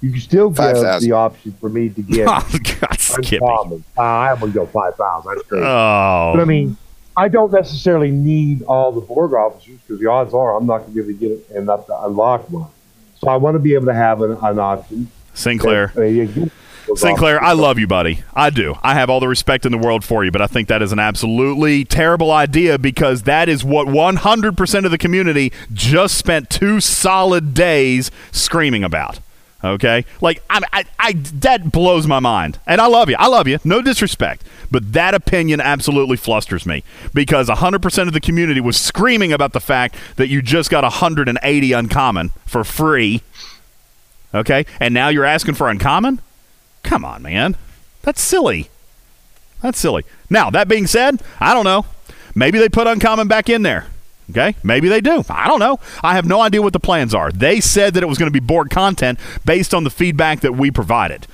You 0.02 0.12
can 0.12 0.20
still 0.20 0.50
give 0.50 0.58
5,000. 0.58 1.08
the 1.08 1.16
option 1.16 1.52
for 1.58 1.68
me 1.68 1.88
to 1.88 2.02
get 2.02 2.28
Oh, 2.30 2.58
God, 2.80 2.98
Skippy. 3.00 3.36
uncommon. 3.38 3.82
Uh, 3.96 4.02
I 4.02 4.30
am 4.30 4.38
going 4.38 4.52
to 4.52 4.58
go 4.58 4.66
5,000. 4.66 5.34
That's 5.34 5.48
great. 5.48 5.62
Oh. 5.64 6.32
But 6.34 6.42
I 6.42 6.44
mean, 6.44 6.76
I 7.16 7.26
don't 7.28 7.50
necessarily 7.50 8.10
need 8.12 8.62
all 8.64 8.92
the 8.92 9.00
Borg 9.00 9.32
officers 9.32 9.78
because 9.80 9.98
the 10.00 10.06
odds 10.06 10.32
are 10.32 10.54
I'm 10.56 10.66
not 10.66 10.80
going 10.82 10.94
to 10.94 10.94
be 10.94 11.00
able 11.00 11.18
to 11.18 11.18
get 11.18 11.30
it 11.32 11.56
enough 11.56 11.86
to 11.86 12.04
unlock 12.04 12.48
one. 12.50 12.70
So 13.18 13.28
I 13.28 13.36
want 13.36 13.56
to 13.56 13.58
be 13.58 13.74
able 13.74 13.86
to 13.86 13.94
have 13.94 14.20
an, 14.22 14.32
an 14.42 14.58
option. 14.60 15.10
Sinclair. 15.34 15.92
that- 15.96 16.02
uh, 16.02 16.04
you 16.04 16.26
get 16.26 16.34
those 16.36 16.50
Sinclair, 16.96 17.42
I 17.42 17.52
love 17.52 17.78
you, 17.78 17.86
buddy. 17.86 18.22
I 18.34 18.50
do. 18.50 18.76
I 18.82 18.94
have 18.94 19.10
all 19.10 19.20
the 19.20 19.28
respect 19.28 19.66
in 19.66 19.72
the 19.72 19.78
world 19.78 20.04
for 20.04 20.24
you, 20.24 20.30
but 20.30 20.42
I 20.42 20.46
think 20.46 20.68
that 20.68 20.82
is 20.82 20.92
an 20.92 20.98
absolutely 20.98 21.84
terrible 21.84 22.30
idea 22.30 22.78
because 22.78 23.22
that 23.22 23.48
is 23.48 23.64
what 23.64 23.86
100% 23.86 24.84
of 24.84 24.90
the 24.90 24.98
community 24.98 25.52
just 25.72 26.16
spent 26.16 26.50
two 26.50 26.80
solid 26.80 27.54
days 27.54 28.10
screaming 28.32 28.84
about. 28.84 29.20
Okay? 29.62 30.04
Like, 30.20 30.42
I, 30.48 30.60
I, 30.72 30.84
I, 30.98 31.12
that 31.12 31.70
blows 31.70 32.06
my 32.06 32.18
mind. 32.18 32.58
And 32.66 32.80
I 32.80 32.86
love 32.86 33.10
you. 33.10 33.16
I 33.18 33.26
love 33.26 33.46
you. 33.46 33.58
No 33.64 33.82
disrespect. 33.82 34.44
But 34.70 34.92
that 34.92 35.14
opinion 35.14 35.60
absolutely 35.60 36.16
flusters 36.16 36.64
me 36.64 36.82
because 37.12 37.48
100% 37.48 38.06
of 38.06 38.12
the 38.12 38.20
community 38.20 38.60
was 38.60 38.78
screaming 38.78 39.32
about 39.32 39.52
the 39.52 39.60
fact 39.60 39.96
that 40.16 40.28
you 40.28 40.40
just 40.40 40.70
got 40.70 40.82
180 40.84 41.72
uncommon 41.72 42.30
for 42.46 42.64
free. 42.64 43.22
Okay? 44.32 44.64
And 44.78 44.94
now 44.94 45.08
you're 45.08 45.24
asking 45.24 45.54
for 45.54 45.68
uncommon? 45.68 46.20
Come 46.82 47.04
on, 47.04 47.22
man. 47.22 47.56
That's 48.02 48.20
silly. 48.20 48.70
That's 49.62 49.78
silly. 49.78 50.04
Now, 50.28 50.50
that 50.50 50.68
being 50.68 50.86
said, 50.86 51.22
I 51.38 51.54
don't 51.54 51.64
know. 51.64 51.86
Maybe 52.34 52.58
they 52.58 52.68
put 52.68 52.86
Uncommon 52.86 53.28
back 53.28 53.48
in 53.48 53.62
there. 53.62 53.86
Okay? 54.30 54.54
Maybe 54.62 54.88
they 54.88 55.00
do. 55.00 55.24
I 55.28 55.48
don't 55.48 55.58
know. 55.58 55.80
I 56.02 56.14
have 56.14 56.26
no 56.26 56.40
idea 56.40 56.62
what 56.62 56.72
the 56.72 56.80
plans 56.80 57.14
are. 57.14 57.32
They 57.32 57.60
said 57.60 57.94
that 57.94 58.02
it 58.02 58.06
was 58.06 58.16
going 58.16 58.32
to 58.32 58.40
be 58.40 58.44
Borg 58.44 58.70
content 58.70 59.18
based 59.44 59.74
on 59.74 59.84
the 59.84 59.90
feedback 59.90 60.40
that 60.40 60.52
we 60.52 60.70
provided. 60.70 61.26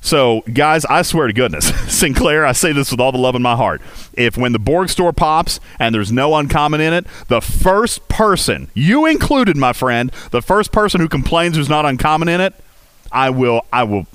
So, 0.00 0.42
guys, 0.52 0.84
I 0.84 1.02
swear 1.02 1.26
to 1.26 1.32
goodness, 1.32 1.66
Sinclair, 1.92 2.46
I 2.46 2.52
say 2.52 2.72
this 2.72 2.92
with 2.92 3.00
all 3.00 3.10
the 3.10 3.18
love 3.18 3.34
in 3.34 3.42
my 3.42 3.56
heart. 3.56 3.82
If 4.14 4.36
when 4.36 4.52
the 4.52 4.60
Borg 4.60 4.88
store 4.88 5.12
pops 5.12 5.58
and 5.80 5.92
there's 5.94 6.12
no 6.12 6.36
uncommon 6.36 6.80
in 6.80 6.92
it, 6.92 7.06
the 7.26 7.40
first 7.40 8.08
person, 8.08 8.70
you 8.74 9.06
included, 9.06 9.56
my 9.56 9.72
friend, 9.72 10.12
the 10.30 10.42
first 10.42 10.70
person 10.70 11.00
who 11.00 11.08
complains 11.08 11.56
there's 11.56 11.68
not 11.68 11.84
uncommon 11.84 12.28
in 12.28 12.40
it, 12.40 12.54
I 13.10 13.30
will, 13.30 13.66
I 13.72 13.82
will, 13.82 14.06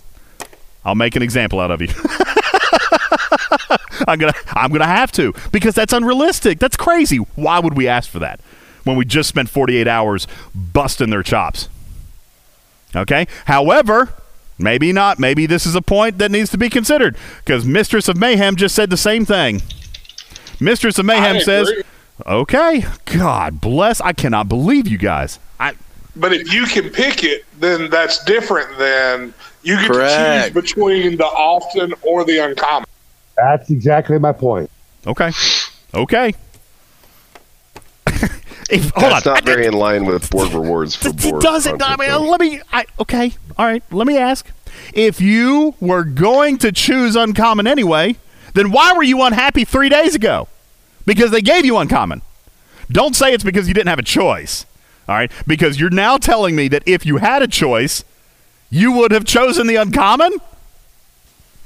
I'll 0.86 0.95
make 0.95 1.15
an 1.15 1.21
example 1.21 1.59
out 1.59 1.71
of 1.71 1.81
you. 1.81 1.88
I'm 4.07 4.19
gonna 4.19 4.34
I'm 4.49 4.71
gonna 4.71 4.86
have 4.86 5.11
to 5.13 5.34
because 5.51 5.75
that's 5.75 5.93
unrealistic. 5.93 6.59
That's 6.59 6.75
crazy. 6.77 7.17
Why 7.17 7.59
would 7.59 7.75
we 7.75 7.88
ask 7.88 8.09
for 8.09 8.19
that 8.19 8.39
when 8.84 8.95
we 8.97 9.05
just 9.05 9.29
spent 9.29 9.49
48 9.49 9.88
hours 9.88 10.27
busting 10.53 11.09
their 11.09 11.23
chops? 11.23 11.69
Okay. 12.95 13.27
However, 13.45 14.13
maybe 14.57 14.91
not. 14.91 15.19
Maybe 15.19 15.45
this 15.45 15.65
is 15.65 15.75
a 15.75 15.81
point 15.81 16.17
that 16.17 16.31
needs 16.31 16.49
to 16.51 16.57
be 16.57 16.69
considered 16.69 17.15
because 17.43 17.65
Mistress 17.65 18.07
of 18.07 18.17
Mayhem 18.17 18.55
just 18.55 18.75
said 18.75 18.89
the 18.89 18.97
same 18.97 19.25
thing. 19.25 19.61
Mistress 20.59 20.99
of 20.99 21.05
Mayhem 21.05 21.39
says, 21.41 21.71
"Okay, 22.25 22.86
God 23.05 23.59
bless. 23.61 23.99
I 24.01 24.13
cannot 24.13 24.47
believe 24.47 24.88
you 24.88 24.97
guys. 24.97 25.39
I 25.59 25.73
But 26.16 26.34
if 26.34 26.53
you 26.53 26.66
can 26.66 26.89
pick 26.89 27.24
it, 27.24 27.45
then 27.59 27.89
that's 27.89 28.24
different 28.24 28.78
than 28.78 29.34
you 29.64 29.78
get 29.78 29.91
to 29.93 30.43
choose 30.43 30.53
between 30.53 31.18
the 31.18 31.26
often 31.26 31.93
or 32.03 32.24
the 32.24 32.38
uncommon. 32.39 32.88
That's 33.36 33.70
exactly 33.70 34.20
my 34.20 34.32
point. 34.32 34.70
okay, 35.07 35.32
okay." 35.93 36.34
if, 38.70 38.89
hold 38.91 39.11
That's 39.11 39.28
on. 39.28 39.34
not 39.34 39.45
very 39.45 39.66
in 39.66 39.74
line 39.74 40.05
with 40.05 40.30
Borg 40.30 40.53
rewards 40.53 40.95
for 40.95 41.09
It 41.09 41.41
doesn't. 41.41 41.82
I 41.82 41.95
mean, 41.97 42.09
though. 42.09 42.22
let 42.22 42.39
me. 42.39 42.61
I, 42.72 42.86
okay. 42.99 43.34
All 43.57 43.66
right. 43.66 43.84
Let 43.91 44.07
me 44.07 44.18
ask. 44.18 44.47
If 44.93 45.22
you 45.22 45.76
were 45.80 46.03
going 46.03 46.57
to 46.59 46.72
choose 46.72 47.16
uncommon 47.16 47.68
anyway, 47.68 48.18
then 48.53 48.72
why 48.72 48.93
were 48.93 49.03
you 49.03 49.22
unhappy 49.24 49.66
three 49.66 49.89
days 49.89 50.16
ago? 50.16 50.47
Because 51.05 51.32
they 51.32 51.41
gave 51.41 51.66
you 51.66 51.78
uncommon. 51.78 52.22
Don't 52.91 53.16
say 53.16 53.34
it's 53.34 53.43
because 53.43 53.68
you 53.68 53.74
didn't 53.74 53.89
have 53.89 53.99
a 53.99 54.03
choice. 54.03 54.66
All 55.08 55.16
right. 55.16 55.32
Because 55.45 55.80
you're 55.80 55.89
now 55.89 56.18
telling 56.18 56.56
me 56.56 56.68
that 56.70 56.84
if 56.86 57.06
you 57.06 57.18
had 57.18 57.41
a 57.41 57.47
choice, 57.47 58.04
you 58.70 58.91
would 58.93 59.12
have 59.12 59.26
chosen 59.26 59.68
the 59.68 59.76
uncommon. 59.76 60.32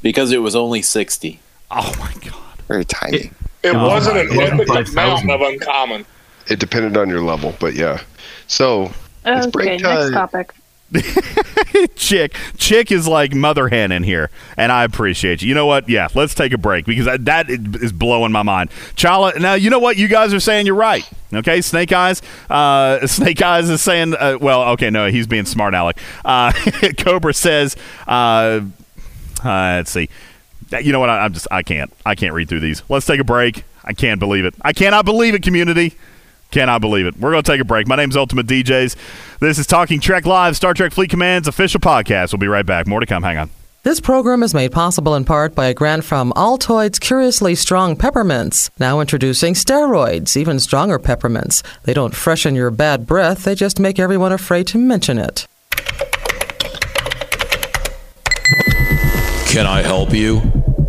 Because 0.01 0.31
it 0.31 0.39
was 0.39 0.55
only 0.55 0.81
60. 0.81 1.39
Oh 1.71 1.93
my 1.99 2.13
god. 2.29 2.61
Very 2.67 2.85
tiny. 2.85 3.31
It 3.63 3.75
Oh 3.75 3.87
wasn't 3.87 4.17
an 4.17 4.27
my 4.29 4.35
God. 4.35 4.53
epic 4.53 4.67
5,000. 4.67 4.97
amount 5.29 5.41
of 5.41 5.41
uncommon. 5.53 6.05
It 6.47 6.59
depended 6.59 6.95
on 6.97 7.09
your 7.09 7.21
level, 7.21 7.55
but 7.59 7.73
yeah. 7.73 8.01
So 8.47 8.91
it's 9.25 9.47
Okay, 9.47 9.51
break 9.51 9.81
next 9.81 9.83
time. 9.83 10.11
topic. 10.13 10.53
Chick, 11.95 12.33
Chick 12.57 12.91
is 12.91 13.07
like 13.07 13.33
mother 13.33 13.67
hen 13.67 13.91
in 13.91 14.03
here, 14.03 14.29
and 14.55 14.71
I 14.71 14.83
appreciate 14.83 15.41
you. 15.41 15.49
You 15.49 15.55
know 15.55 15.65
what? 15.65 15.89
Yeah, 15.89 16.07
let's 16.15 16.33
take 16.33 16.53
a 16.53 16.57
break 16.57 16.85
because 16.85 17.05
that, 17.05 17.25
that 17.25 17.49
is 17.49 17.91
blowing 17.91 18.31
my 18.31 18.43
mind. 18.43 18.69
Chala, 18.95 19.39
now 19.39 19.55
you 19.55 19.69
know 19.69 19.79
what 19.79 19.97
you 19.97 20.07
guys 20.07 20.33
are 20.33 20.39
saying. 20.39 20.65
You're 20.65 20.75
right. 20.75 21.07
Okay, 21.33 21.61
Snake 21.61 21.91
Eyes. 21.91 22.21
Uh, 22.49 23.05
Snake 23.07 23.41
Eyes 23.41 23.69
is 23.69 23.81
saying, 23.81 24.15
uh, 24.15 24.37
well, 24.39 24.63
okay, 24.69 24.89
no, 24.89 25.09
he's 25.09 25.27
being 25.27 25.45
smart, 25.45 25.73
Alec. 25.73 25.97
Uh, 26.23 26.53
Cobra 26.97 27.33
says, 27.33 27.75
uh, 28.07 28.61
uh, 29.43 29.43
let's 29.43 29.91
see. 29.91 30.09
You 30.81 30.91
know 30.91 30.99
what? 30.99 31.09
I, 31.09 31.19
I'm 31.19 31.33
just, 31.33 31.47
I 31.51 31.63
can't, 31.63 31.91
I 32.05 32.15
can't 32.15 32.33
read 32.33 32.47
through 32.47 32.61
these. 32.61 32.81
Let's 32.89 33.05
take 33.05 33.19
a 33.19 33.25
break. 33.25 33.65
I 33.83 33.93
can't 33.93 34.19
believe 34.19 34.45
it. 34.45 34.53
I 34.61 34.73
cannot 34.73 35.05
believe 35.05 35.33
it, 35.33 35.43
community. 35.43 35.95
Cannot 36.51 36.79
believe 36.79 37.05
it. 37.05 37.17
We're 37.17 37.31
going 37.31 37.43
to 37.43 37.51
take 37.51 37.59
a 37.59 37.65
break. 37.65 37.87
My 37.87 37.97
name's 37.97 38.15
Ultimate 38.15 38.47
DJs. 38.47 38.95
This 39.39 39.59
is 39.59 39.67
Talking 39.67 39.99
Trek 39.99 40.25
Live, 40.25 40.55
Star 40.55 40.73
Trek 40.73 40.91
Fleet 40.91 41.11
Command's 41.11 41.47
official 41.47 41.79
podcast. 41.79 42.33
We'll 42.33 42.39
be 42.39 42.47
right 42.47 42.65
back. 42.65 42.87
More 42.87 42.99
to 42.99 43.05
come. 43.05 43.21
Hang 43.21 43.37
on. 43.37 43.51
This 43.83 43.99
program 43.99 44.41
is 44.41 44.55
made 44.55 44.71
possible 44.71 45.13
in 45.13 45.25
part 45.25 45.53
by 45.53 45.67
a 45.67 45.75
grant 45.75 46.03
from 46.03 46.33
Altoids 46.33 46.99
Curiously 46.99 47.53
Strong 47.53 47.97
Peppermints. 47.97 48.71
Now 48.79 48.99
introducing 48.99 49.53
steroids, 49.53 50.35
even 50.35 50.59
stronger 50.59 50.97
peppermints. 50.97 51.61
They 51.83 51.93
don't 51.93 52.15
freshen 52.15 52.55
your 52.55 52.71
bad 52.71 53.05
breath, 53.05 53.43
they 53.43 53.53
just 53.53 53.79
make 53.79 53.99
everyone 53.99 54.31
afraid 54.31 54.65
to 54.67 54.79
mention 54.79 55.19
it. 55.19 55.45
Can 59.45 59.67
I 59.67 59.83
help 59.83 60.13
you? 60.15 60.41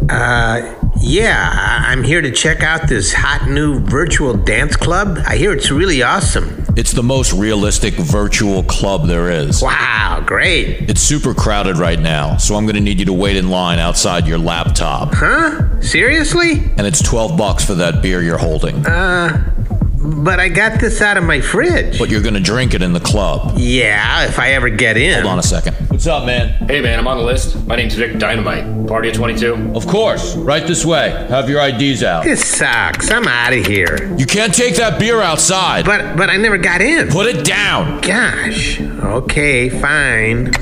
Uh, 0.08 0.74
yeah, 1.00 1.50
I- 1.52 1.92
I'm 1.92 2.02
here 2.02 2.20
to 2.20 2.30
check 2.30 2.62
out 2.62 2.88
this 2.88 3.12
hot 3.12 3.48
new 3.48 3.78
virtual 3.80 4.34
dance 4.34 4.76
club. 4.76 5.18
I 5.26 5.36
hear 5.36 5.52
it's 5.52 5.70
really 5.70 6.02
awesome. 6.02 6.64
It's 6.76 6.92
the 6.92 7.02
most 7.02 7.32
realistic 7.32 7.94
virtual 7.94 8.62
club 8.62 9.06
there 9.06 9.30
is. 9.30 9.62
Wow, 9.62 10.22
great. 10.24 10.88
It's 10.88 11.00
super 11.00 11.34
crowded 11.34 11.76
right 11.76 11.98
now, 11.98 12.36
so 12.36 12.54
I'm 12.54 12.64
going 12.64 12.76
to 12.76 12.80
need 12.80 13.00
you 13.00 13.06
to 13.06 13.12
wait 13.12 13.36
in 13.36 13.48
line 13.50 13.78
outside 13.78 14.26
your 14.26 14.38
laptop. 14.38 15.14
Huh? 15.14 15.80
Seriously? 15.80 16.52
And 16.76 16.86
it's 16.86 17.02
12 17.02 17.36
bucks 17.36 17.64
for 17.64 17.74
that 17.74 18.00
beer 18.02 18.22
you're 18.22 18.38
holding. 18.38 18.86
Uh, 18.86 19.52
but 20.00 20.38
I 20.38 20.48
got 20.48 20.80
this 20.80 21.00
out 21.00 21.16
of 21.16 21.24
my 21.24 21.40
fridge. 21.40 21.98
But 21.98 22.10
you're 22.10 22.22
going 22.22 22.34
to 22.34 22.40
drink 22.40 22.74
it 22.74 22.82
in 22.82 22.92
the 22.92 23.00
club. 23.00 23.54
Yeah, 23.56 24.26
if 24.26 24.38
I 24.38 24.52
ever 24.52 24.68
get 24.68 24.96
in. 24.96 25.14
Hold 25.14 25.26
on 25.32 25.38
a 25.38 25.42
second. 25.42 25.74
What's 25.88 26.06
up, 26.06 26.26
man? 26.26 26.50
Hey 26.68 26.80
man, 26.80 26.98
I'm 26.98 27.08
on 27.08 27.18
the 27.18 27.24
list. 27.24 27.66
My 27.66 27.74
name's 27.74 27.94
Vic 27.94 28.18
Dynamite. 28.18 28.86
Party 28.86 29.08
at 29.08 29.14
22. 29.16 29.72
Of 29.74 29.86
course. 29.86 30.36
Right 30.36 30.64
this 30.66 30.84
way. 30.84 31.10
Have 31.28 31.50
your 31.50 31.60
IDs 31.60 32.02
out. 32.02 32.24
This 32.24 32.46
sucks. 32.46 33.10
I'm 33.10 33.26
out 33.26 33.52
of 33.52 33.66
here. 33.66 34.14
You 34.16 34.26
can't 34.26 34.54
take 34.54 34.76
that 34.76 35.00
beer 35.00 35.20
outside. 35.20 35.84
But 35.84 36.16
but 36.16 36.30
I 36.30 36.36
never 36.36 36.58
got 36.58 36.80
in. 36.80 37.08
Put 37.08 37.26
it 37.26 37.44
down. 37.44 38.00
Gosh. 38.00 38.80
Okay, 38.80 39.68
fine. 39.68 40.52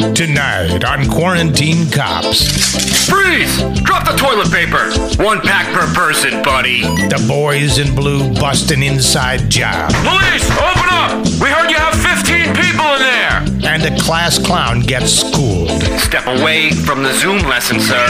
Tonight 0.00 0.82
on 0.82 1.06
Quarantine 1.10 1.90
Cops. 1.90 3.06
Freeze! 3.06 3.58
Drop 3.82 4.06
the 4.06 4.16
toilet 4.16 4.50
paper. 4.50 4.90
One 5.22 5.40
pack 5.40 5.66
per 5.74 5.92
person, 5.92 6.42
buddy. 6.42 6.80
The 6.80 7.22
boys 7.28 7.78
in 7.78 7.94
blue 7.94 8.32
bust 8.34 8.70
an 8.70 8.82
inside 8.82 9.50
job. 9.50 9.92
Police, 9.92 10.48
open 10.52 10.88
up! 10.88 11.24
We 11.40 11.48
heard 11.48 11.70
you 11.70 11.76
have 11.76 11.94
15 11.94 12.54
people 12.54 12.86
in 12.94 13.00
there. 13.00 13.44
And 13.70 13.84
a 13.84 13.98
class 14.00 14.38
clown 14.38 14.80
gets 14.80 15.12
schooled. 15.12 15.82
Step 16.00 16.26
away 16.26 16.70
from 16.70 17.02
the 17.02 17.12
Zoom 17.12 17.38
lesson, 17.40 17.78
sir, 17.78 18.06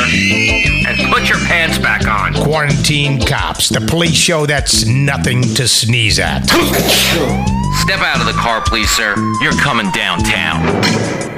and 0.86 1.12
put 1.12 1.28
your 1.28 1.38
pants 1.38 1.78
back 1.78 2.06
on. 2.06 2.34
Quarantine 2.34 3.20
Cops, 3.20 3.68
the 3.68 3.80
police 3.80 4.14
show 4.14 4.46
that's 4.46 4.86
nothing 4.86 5.42
to 5.54 5.66
sneeze 5.66 6.20
at. 6.20 6.44
Step 6.46 8.00
out 8.00 8.20
of 8.20 8.26
the 8.26 8.38
car, 8.40 8.62
please, 8.64 8.90
sir. 8.90 9.16
You're 9.42 9.58
coming 9.58 9.90
downtown. 9.90 11.29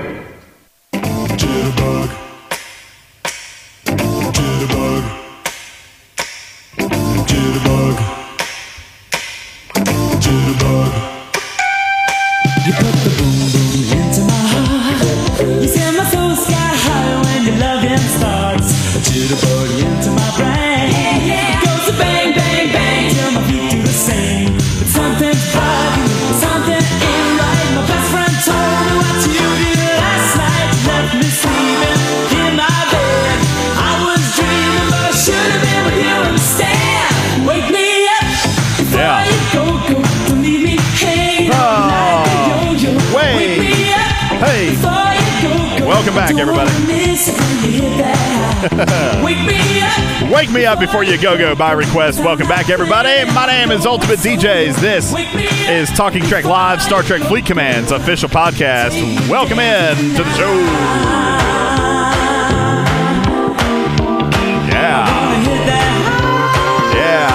Welcome 46.03 46.17
back, 46.17 46.35
everybody. 46.37 46.69
Wake 50.33 50.51
me 50.51 50.67
up 50.67 50.81
before 50.81 51.05
you 51.05 51.17
go 51.17 51.39
go 51.39 51.55
by 51.55 51.71
request. 51.71 52.19
Welcome 52.19 52.49
back, 52.49 52.71
everybody. 52.71 53.25
My 53.33 53.47
name 53.47 53.71
is 53.71 53.87
Ultimate 53.87 54.19
DJs. 54.19 54.81
This 54.81 55.15
is 55.69 55.89
Talking 55.97 56.25
Trek 56.25 56.45
Live, 56.45 56.83
Star 56.83 57.05
Trek 57.05 57.23
Fleet 57.23 57.47
Command's 57.47 57.93
official 57.93 58.29
podcast. 58.29 58.91
Welcome 59.29 59.61
in 59.61 59.95
to 60.17 60.25
the 60.25 60.35
show. 60.35 60.53
Yeah. 64.73 65.07
Yeah. 66.97 67.29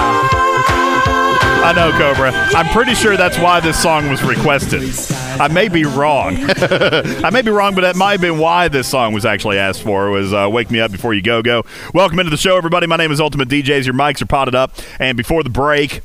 I 1.64 1.72
know, 1.74 1.90
Cobra. 1.92 2.32
I'm 2.54 2.66
pretty 2.74 2.94
sure 2.94 3.16
that's 3.16 3.38
why 3.38 3.60
this 3.60 3.80
song 3.82 4.10
was 4.10 4.22
requested. 4.22 4.82
I 5.40 5.46
may 5.46 5.68
be 5.68 5.84
wrong. 5.84 6.36
I 6.58 7.30
may 7.30 7.42
be 7.42 7.50
wrong, 7.50 7.74
but 7.74 7.82
that 7.82 7.94
might 7.94 8.12
have 8.12 8.20
been 8.20 8.38
why 8.38 8.66
this 8.66 8.88
song 8.88 9.12
was 9.12 9.24
actually 9.24 9.56
asked 9.56 9.82
for. 9.82 10.10
Was 10.10 10.32
uh, 10.32 10.48
"Wake 10.50 10.70
Me 10.70 10.80
Up 10.80 10.90
Before 10.90 11.14
You 11.14 11.22
Go 11.22 11.42
Go." 11.42 11.64
Welcome 11.94 12.18
into 12.18 12.30
the 12.30 12.36
show, 12.36 12.56
everybody. 12.56 12.88
My 12.88 12.96
name 12.96 13.12
is 13.12 13.20
Ultimate 13.20 13.48
DJs. 13.48 13.84
Your 13.84 13.94
mics 13.94 14.20
are 14.20 14.26
potted 14.26 14.56
up, 14.56 14.72
and 14.98 15.16
before 15.16 15.44
the 15.44 15.50
break, 15.50 16.00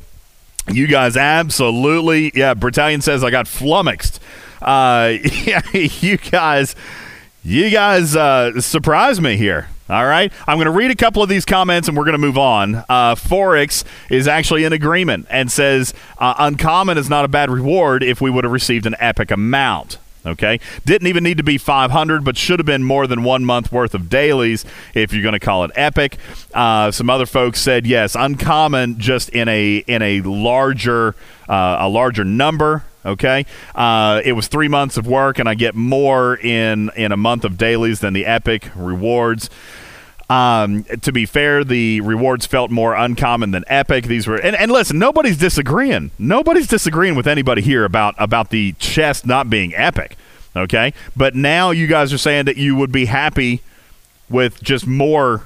you 0.72 0.86
guys 0.86 1.18
absolutely, 1.18 2.32
yeah. 2.36 2.54
Battalion 2.54 3.02
says 3.02 3.24
I 3.24 3.32
got 3.32 3.48
flummoxed. 3.48 4.20
Uh, 4.62 5.16
yeah, 5.46 5.62
you 5.74 6.18
guys, 6.18 6.76
you 7.44 7.72
guys 7.72 8.16
uh, 8.16 8.62
surprised 8.62 9.22
me 9.22 9.36
here. 9.36 9.68
All 9.94 10.08
right. 10.08 10.34
I'm 10.48 10.58
going 10.58 10.66
to 10.66 10.72
read 10.72 10.90
a 10.90 10.96
couple 10.96 11.22
of 11.22 11.30
these 11.30 11.46
comments 11.46 11.88
and 11.88 11.96
we're 11.96 12.06
going 12.06 12.14
to 12.14 12.18
move 12.18 12.36
on. 12.40 12.78
Uh, 12.90 13.14
Forex 13.14 13.84
is 14.10 14.28
actually 14.28 14.64
in 14.64 14.74
agreement 14.74 15.28
and 15.30 15.52
says 15.52 15.94
uh, 16.18 16.34
uncommon 16.40 16.98
is 16.98 17.12
not 17.12 17.26
a 17.26 17.28
bad 17.28 17.52
reward 17.52 18.02
if 18.02 18.20
we 18.20 18.32
would 18.32 18.44
have 18.44 18.52
received 18.52 18.88
an 18.88 18.96
epic 18.98 19.30
amount. 19.30 20.00
Okay. 20.26 20.60
Didn't 20.84 21.06
even 21.06 21.24
need 21.24 21.38
to 21.38 21.44
be 21.44 21.60
500, 21.60 22.24
but 22.24 22.38
should 22.38 22.58
have 22.58 22.66
been 22.66 22.84
more 22.84 23.06
than 23.06 23.24
one 23.24 23.46
month 23.46 23.72
worth 23.72 23.94
of 23.94 24.10
dailies 24.10 24.66
if 24.96 25.14
you're 25.14 25.22
going 25.22 25.34
to 25.34 25.40
call 25.40 25.64
it 25.64 25.70
epic. 25.76 26.18
Uh, 26.56 26.90
some 26.90 27.08
other 27.08 27.28
folks 27.28 27.62
said 27.62 27.86
yes, 27.86 28.16
uncommon 28.16 28.98
just 28.98 29.30
in 29.30 29.48
a 29.48 29.84
in 29.86 30.02
a 30.02 30.22
larger 30.22 31.14
uh, 31.48 31.78
a 31.82 31.88
larger 31.88 32.24
number. 32.24 32.84
Okay, 33.06 33.46
uh, 33.76 34.22
it 34.24 34.32
was 34.32 34.48
three 34.48 34.70
months 34.70 34.96
of 34.96 35.06
work, 35.06 35.38
and 35.38 35.50
I 35.50 35.56
get 35.56 35.76
more 35.76 36.38
in 36.38 36.90
in 36.96 37.12
a 37.12 37.18
month 37.18 37.44
of 37.44 37.58
dailies 37.58 38.00
than 38.00 38.14
the 38.14 38.26
epic 38.26 38.72
rewards. 38.76 39.50
Um, 40.34 40.84
to 41.02 41.12
be 41.12 41.26
fair, 41.26 41.64
the 41.64 42.02
rewards 42.02 42.46
felt 42.46 42.72
more 42.72 42.96
uncommon 42.96 43.52
than 43.52 43.64
epic. 43.68 44.06
These 44.06 44.26
were, 44.28 44.38
and, 44.38 44.56
and 44.56 44.72
listen, 44.72 44.98
nobody's 44.98 45.38
disagreeing. 45.38 46.10
Nobody's 46.18 46.68
disagreeing 46.68 47.16
with 47.16 47.28
anybody 47.28 47.62
here 47.62 47.86
about 47.86 48.16
about 48.18 48.50
the 48.50 48.74
chest 48.74 49.26
not 49.26 49.50
being 49.50 49.76
epic. 49.76 50.18
Okay, 50.56 50.94
but 51.16 51.36
now 51.36 51.72
you 51.72 51.88
guys 51.88 52.12
are 52.14 52.18
saying 52.18 52.46
that 52.46 52.58
you 52.58 52.76
would 52.76 52.92
be 52.92 53.06
happy 53.06 53.62
with 54.30 54.64
just 54.64 54.88
more 54.88 55.44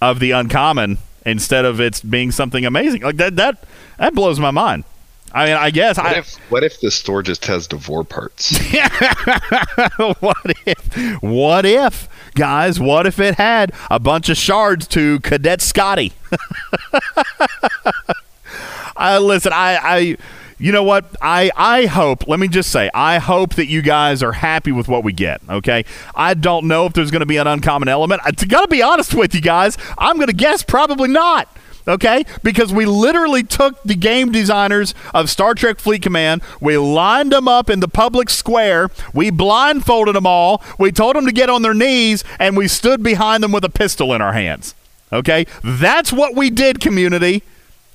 of 0.00 0.18
the 0.18 0.30
uncommon 0.30 0.98
instead 1.26 1.64
of 1.64 1.80
it 1.80 2.00
being 2.08 2.30
something 2.30 2.64
amazing. 2.64 3.02
Like 3.02 3.16
that 3.16 3.36
that 3.36 3.64
that 3.98 4.14
blows 4.14 4.38
my 4.40 4.50
mind. 4.50 4.84
I 5.32 5.46
mean, 5.46 5.56
I 5.56 5.70
guess 5.70 5.96
What 5.98 6.06
I. 6.06 6.18
if 6.18 6.34
what 6.50 6.62
if 6.64 6.80
the 6.80 6.90
store 6.90 7.22
just 7.22 7.44
has 7.46 7.66
Devore 7.66 8.04
parts? 8.04 8.56
what 10.20 10.36
if? 10.64 11.22
What 11.22 11.66
if, 11.66 12.08
guys? 12.34 12.78
What 12.80 13.06
if 13.06 13.18
it 13.18 13.36
had 13.36 13.72
a 13.90 13.98
bunch 13.98 14.28
of 14.28 14.36
shards 14.36 14.86
to 14.88 15.20
Cadet 15.20 15.60
Scotty? 15.62 16.12
I 18.96 19.18
listen. 19.18 19.52
I, 19.52 19.76
I, 19.76 20.16
you 20.58 20.72
know 20.72 20.82
what? 20.82 21.04
I, 21.20 21.50
I 21.56 21.86
hope. 21.86 22.28
Let 22.28 22.38
me 22.40 22.48
just 22.48 22.70
say, 22.70 22.90
I 22.94 23.18
hope 23.18 23.54
that 23.54 23.66
you 23.66 23.82
guys 23.82 24.22
are 24.22 24.32
happy 24.32 24.72
with 24.72 24.88
what 24.88 25.04
we 25.04 25.12
get. 25.12 25.40
Okay. 25.48 25.84
I 26.14 26.34
don't 26.34 26.66
know 26.66 26.86
if 26.86 26.92
there's 26.92 27.10
going 27.10 27.20
to 27.20 27.26
be 27.26 27.36
an 27.38 27.46
uncommon 27.46 27.88
element. 27.88 28.22
I 28.24 28.30
got 28.32 28.62
to 28.62 28.68
be 28.68 28.82
honest 28.82 29.14
with 29.14 29.34
you 29.34 29.40
guys. 29.40 29.76
I'm 29.98 30.16
going 30.16 30.28
to 30.28 30.34
guess 30.34 30.62
probably 30.62 31.08
not. 31.08 31.48
Okay, 31.86 32.24
because 32.42 32.72
we 32.72 32.86
literally 32.86 33.42
took 33.42 33.82
the 33.82 33.94
game 33.94 34.32
designers 34.32 34.94
of 35.12 35.28
Star 35.28 35.54
Trek 35.54 35.78
Fleet 35.78 36.00
Command, 36.00 36.40
we 36.58 36.78
lined 36.78 37.30
them 37.30 37.46
up 37.46 37.68
in 37.68 37.80
the 37.80 37.88
public 37.88 38.30
square, 38.30 38.90
we 39.12 39.28
blindfolded 39.28 40.14
them 40.14 40.26
all, 40.26 40.62
we 40.78 40.90
told 40.90 41.14
them 41.14 41.26
to 41.26 41.32
get 41.32 41.50
on 41.50 41.60
their 41.60 41.74
knees, 41.74 42.24
and 42.38 42.56
we 42.56 42.68
stood 42.68 43.02
behind 43.02 43.42
them 43.42 43.52
with 43.52 43.64
a 43.64 43.68
pistol 43.68 44.14
in 44.14 44.22
our 44.22 44.32
hands. 44.32 44.74
Okay, 45.12 45.46
that's 45.62 46.10
what 46.10 46.34
we 46.34 46.48
did, 46.48 46.80
community. 46.80 47.42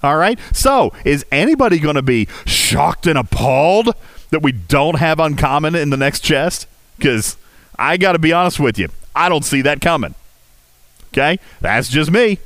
All 0.04 0.18
right, 0.18 0.38
so 0.54 0.94
is 1.04 1.26
anybody 1.32 1.80
going 1.80 1.96
to 1.96 2.04
be 2.04 2.28
shocked 2.46 3.08
and 3.08 3.18
appalled 3.18 3.96
that 4.30 4.44
we 4.44 4.52
don't 4.52 5.00
have 5.00 5.20
uncommon 5.20 5.74
in 5.74 5.90
the 5.90 5.98
next 5.98 6.20
chest? 6.20 6.68
Because 6.98 7.38
I 7.80 7.98
got 7.98 8.12
to 8.12 8.20
be 8.20 8.32
honest 8.32 8.60
with 8.60 8.78
you, 8.78 8.90
I 9.16 9.30
don't 9.30 9.44
see 9.44 9.64
that 9.64 9.82
coming. 9.82 10.14
Okay, 11.12 11.40
that's 11.60 11.90
just 11.90 12.12
me. 12.12 12.38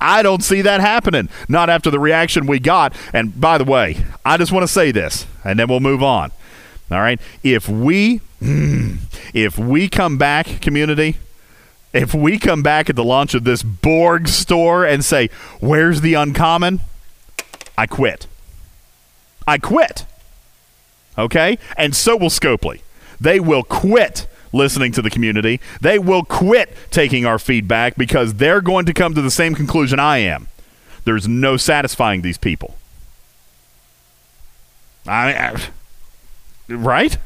I 0.00 0.22
don't 0.22 0.44
see 0.44 0.62
that 0.62 0.80
happening. 0.80 1.28
Not 1.48 1.70
after 1.70 1.90
the 1.90 1.98
reaction 1.98 2.46
we 2.46 2.60
got. 2.60 2.94
And 3.12 3.40
by 3.40 3.58
the 3.58 3.64
way, 3.64 4.04
I 4.24 4.36
just 4.36 4.52
want 4.52 4.62
to 4.62 4.72
say 4.72 4.92
this, 4.92 5.26
and 5.44 5.58
then 5.58 5.68
we'll 5.68 5.80
move 5.80 6.02
on. 6.02 6.30
All 6.90 7.00
right. 7.00 7.20
If 7.42 7.68
we, 7.68 8.20
if 8.40 9.58
we 9.58 9.88
come 9.88 10.16
back, 10.18 10.60
community, 10.60 11.16
if 11.92 12.14
we 12.14 12.38
come 12.38 12.62
back 12.62 12.88
at 12.88 12.96
the 12.96 13.04
launch 13.04 13.34
of 13.34 13.44
this 13.44 13.62
Borg 13.62 14.28
store 14.28 14.84
and 14.84 15.04
say, 15.04 15.30
"Where's 15.60 16.00
the 16.00 16.14
uncommon?" 16.14 16.80
I 17.76 17.86
quit. 17.86 18.26
I 19.46 19.58
quit. 19.58 20.04
Okay, 21.16 21.58
and 21.76 21.96
so 21.96 22.16
will 22.16 22.28
Scopely. 22.28 22.82
They 23.20 23.40
will 23.40 23.62
quit 23.62 24.28
listening 24.52 24.92
to 24.92 25.02
the 25.02 25.10
community. 25.10 25.60
They 25.80 25.98
will 25.98 26.24
quit 26.24 26.74
taking 26.90 27.26
our 27.26 27.38
feedback 27.38 27.96
because 27.96 28.34
they're 28.34 28.60
going 28.60 28.86
to 28.86 28.94
come 28.94 29.14
to 29.14 29.22
the 29.22 29.30
same 29.30 29.54
conclusion 29.54 29.98
I 29.98 30.18
am. 30.18 30.48
There's 31.04 31.26
no 31.26 31.56
satisfying 31.56 32.22
these 32.22 32.38
people. 32.38 32.76
I, 35.06 35.32
I 35.32 35.68
right? 36.68 37.16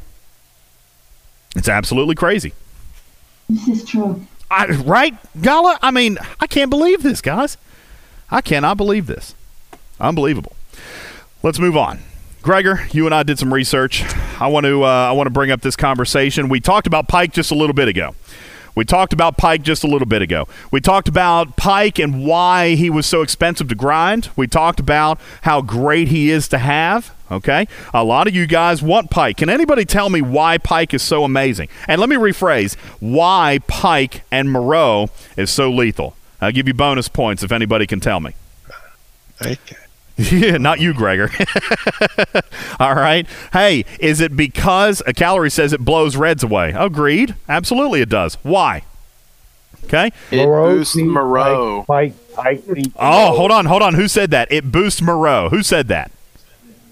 It's 1.56 1.68
absolutely 1.68 2.14
crazy. 2.14 2.52
This 3.48 3.68
is 3.68 3.84
true. 3.84 4.26
I, 4.50 4.66
right, 4.66 5.14
Gala? 5.40 5.78
I 5.82 5.90
mean, 5.90 6.18
I 6.40 6.46
can't 6.46 6.70
believe 6.70 7.02
this, 7.02 7.20
guys. 7.20 7.56
I 8.30 8.40
cannot 8.40 8.76
believe 8.76 9.06
this. 9.06 9.34
Unbelievable. 10.00 10.54
Let's 11.42 11.58
move 11.58 11.76
on. 11.76 12.00
Gregor, 12.42 12.84
you 12.90 13.06
and 13.06 13.14
I 13.14 13.22
did 13.22 13.38
some 13.38 13.54
research. 13.54 14.02
I 14.40 14.48
want 14.48 14.66
to 14.66 14.82
uh, 14.82 14.86
I 14.86 15.12
want 15.12 15.26
to 15.26 15.30
bring 15.30 15.52
up 15.52 15.60
this 15.60 15.76
conversation. 15.76 16.48
We 16.48 16.58
talked 16.58 16.88
about 16.88 17.06
Pike 17.06 17.32
just 17.32 17.52
a 17.52 17.54
little 17.54 17.72
bit 17.72 17.86
ago. 17.86 18.16
We 18.74 18.84
talked 18.84 19.12
about 19.12 19.36
Pike 19.36 19.62
just 19.62 19.84
a 19.84 19.86
little 19.86 20.06
bit 20.06 20.22
ago. 20.22 20.48
We 20.70 20.80
talked 20.80 21.06
about 21.06 21.56
Pike 21.56 22.00
and 22.00 22.26
why 22.26 22.74
he 22.74 22.90
was 22.90 23.06
so 23.06 23.22
expensive 23.22 23.68
to 23.68 23.74
grind. 23.74 24.30
We 24.34 24.48
talked 24.48 24.80
about 24.80 25.20
how 25.42 25.60
great 25.60 26.08
he 26.08 26.30
is 26.30 26.48
to 26.48 26.58
have. 26.58 27.14
Okay, 27.30 27.68
a 27.94 28.02
lot 28.02 28.26
of 28.26 28.34
you 28.34 28.46
guys 28.46 28.82
want 28.82 29.08
Pike. 29.08 29.36
Can 29.36 29.48
anybody 29.48 29.84
tell 29.84 30.10
me 30.10 30.20
why 30.20 30.58
Pike 30.58 30.92
is 30.94 31.02
so 31.02 31.22
amazing? 31.22 31.68
And 31.86 32.00
let 32.00 32.08
me 32.08 32.16
rephrase: 32.16 32.74
why 32.98 33.60
Pike 33.68 34.22
and 34.32 34.50
Moreau 34.50 35.10
is 35.36 35.50
so 35.50 35.70
lethal. 35.70 36.16
I'll 36.40 36.52
give 36.52 36.66
you 36.66 36.74
bonus 36.74 37.06
points 37.06 37.44
if 37.44 37.52
anybody 37.52 37.86
can 37.86 38.00
tell 38.00 38.18
me. 38.18 38.34
Okay. 39.40 39.56
Yeah, 40.16 40.56
not 40.58 40.80
you, 40.80 40.92
Gregor. 40.94 41.30
All 42.80 42.94
right. 42.94 43.26
Hey, 43.52 43.84
is 43.98 44.20
it 44.20 44.36
because 44.36 45.02
a 45.06 45.12
calorie 45.12 45.50
says 45.50 45.72
it 45.72 45.80
blows 45.84 46.16
reds 46.16 46.42
away? 46.42 46.72
Agreed. 46.76 47.34
Absolutely, 47.48 48.00
it 48.02 48.08
does. 48.08 48.34
Why? 48.42 48.82
Okay. 49.84 50.12
It 50.30 50.36
Moreau, 50.36 50.76
boosts 50.76 50.94
Pete, 50.94 51.06
Moreau. 51.06 51.84
Oh, 52.96 53.36
hold 53.36 53.50
on, 53.50 53.66
hold 53.66 53.82
on. 53.82 53.94
Who 53.94 54.06
said 54.08 54.30
that? 54.30 54.50
It 54.52 54.70
boosts 54.70 55.02
Moreau. 55.02 55.48
Who 55.48 55.62
said 55.62 55.88
that? 55.88 56.10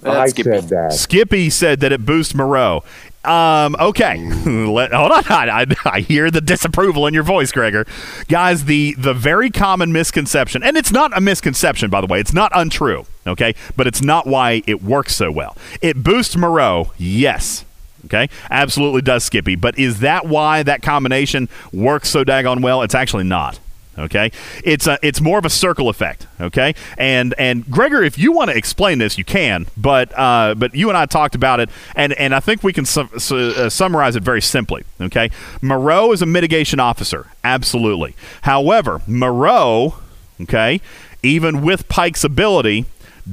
I 0.05 0.29
Skippy. 0.29 0.51
said 0.51 0.69
that. 0.71 0.93
Skippy 0.95 1.51
said 1.51 1.81
that 1.81 1.93
it 1.93 2.05
boosts 2.07 2.35
Moreau. 2.35 2.83
Um, 3.25 3.77
okay, 3.79 4.17
Let, 4.47 4.93
hold 4.95 5.13
on. 5.13 5.25
I, 5.29 5.67
I, 5.85 6.01
hear 6.01 6.31
the 6.31 6.41
disapproval 6.41 7.07
in 7.07 7.13
your 7.13 7.23
voice, 7.23 7.53
Gregor. 7.53 7.87
Guys, 8.29 8.65
the 8.65 8.95
the 8.97 9.13
very 9.13 9.51
common 9.51 9.93
misconception, 9.93 10.63
and 10.63 10.77
it's 10.77 10.91
not 10.91 11.17
a 11.17 11.21
misconception, 11.21 11.91
by 11.91 12.01
the 12.01 12.07
way. 12.07 12.19
It's 12.19 12.33
not 12.33 12.51
untrue. 12.55 13.05
Okay, 13.27 13.55
but 13.77 13.87
it's 13.87 14.01
not 14.01 14.27
why 14.27 14.63
it 14.67 14.83
works 14.83 15.15
so 15.15 15.31
well. 15.31 15.57
It 15.83 16.03
boosts 16.03 16.35
Moreau. 16.35 16.93
Yes. 16.97 17.67
Okay, 18.07 18.31
absolutely 18.51 19.03
does 19.03 19.25
Skippy. 19.25 19.55
But 19.55 19.79
is 19.79 20.01
that 20.01 20.27
why 20.27 20.63
that 20.63 20.81
combination 20.81 21.51
works 21.73 22.09
so 22.09 22.25
daggone 22.25 22.63
well? 22.63 22.81
It's 22.81 22.95
actually 22.95 23.25
not. 23.25 23.59
Okay, 23.99 24.31
it's 24.65 24.87
a, 24.87 24.99
it's 25.03 25.21
more 25.21 25.39
of 25.39 25.45
a 25.45 25.51
circle 25.51 25.89
effect. 25.89 26.27
Okay, 26.41 26.75
and 26.97 27.35
and 27.39 27.69
Gregor, 27.71 28.03
if 28.03 28.19
you 28.19 28.33
want 28.33 28.51
to 28.51 28.57
explain 28.57 28.99
this, 28.99 29.19
you 29.19 29.25
can. 29.25 29.67
But 29.77 30.17
uh, 30.17 30.55
but 30.57 30.75
you 30.75 30.89
and 30.89 30.97
I 30.97 31.07
talked 31.07 31.35
about 31.35 31.61
it, 31.61 31.71
and 31.97 32.13
and 32.15 32.35
I 32.35 32.41
think 32.41 32.63
we 32.63 32.73
can 32.73 32.85
sum, 32.87 33.11
su- 33.19 33.53
uh, 33.57 33.69
summarize 33.69 34.17
it 34.17 34.23
very 34.23 34.41
simply. 34.41 34.85
Okay, 35.01 35.31
Moreau 35.61 36.13
is 36.13 36.23
a 36.23 36.27
mitigation 36.27 36.79
officer, 36.79 37.27
absolutely. 37.43 38.15
However, 38.43 39.03
Moreau, 39.07 39.97
okay, 40.43 40.81
even 41.23 41.61
with 41.61 41.89
Pike's 41.89 42.23
ability, 42.25 42.87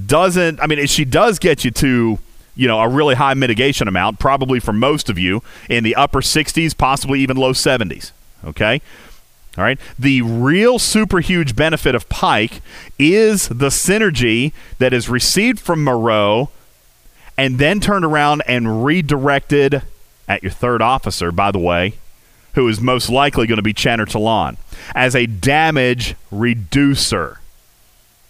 doesn't. 0.07 0.59
I 0.59 0.67
mean, 0.67 0.85
she 0.87 1.05
does 1.05 1.39
get 1.39 1.63
you 1.65 1.71
to 1.71 2.19
you 2.57 2.67
know, 2.67 2.81
a 2.81 2.89
really 2.89 3.15
high 3.15 3.35
mitigation 3.35 3.87
amount, 3.87 4.17
probably 4.19 4.59
for 4.59 4.73
most 4.73 5.09
of 5.09 5.19
you 5.19 5.43
in 5.69 5.83
the 5.83 5.95
upper 5.95 6.21
60s, 6.21 6.75
possibly 6.75 7.19
even 7.19 7.37
low 7.37 7.53
70s. 7.53 8.11
Okay? 8.43 8.81
All 9.57 9.63
right. 9.63 9.79
The 9.97 10.21
real 10.21 10.77
super 10.77 11.19
huge 11.19 11.55
benefit 11.55 11.95
of 11.95 12.07
Pike 12.09 12.61
is 12.99 13.47
the 13.47 13.69
synergy 13.69 14.53
that 14.77 14.93
is 14.93 15.09
received 15.09 15.59
from 15.59 15.83
Moreau 15.83 16.49
and 17.37 17.57
then 17.57 17.79
turned 17.79 18.05
around 18.05 18.43
and 18.47 18.85
redirected 18.85 19.81
at 20.27 20.43
your 20.43 20.51
third 20.51 20.81
officer, 20.81 21.31
by 21.31 21.51
the 21.51 21.59
way, 21.59 21.93
who 22.53 22.67
is 22.67 22.81
most 22.81 23.09
likely 23.09 23.47
going 23.47 23.57
to 23.57 23.63
be 23.63 23.73
Chen 23.73 24.01
or 24.01 24.05
T'Laan, 24.05 24.57
as 24.93 25.15
a 25.15 25.25
damage 25.25 26.15
reducer. 26.31 27.39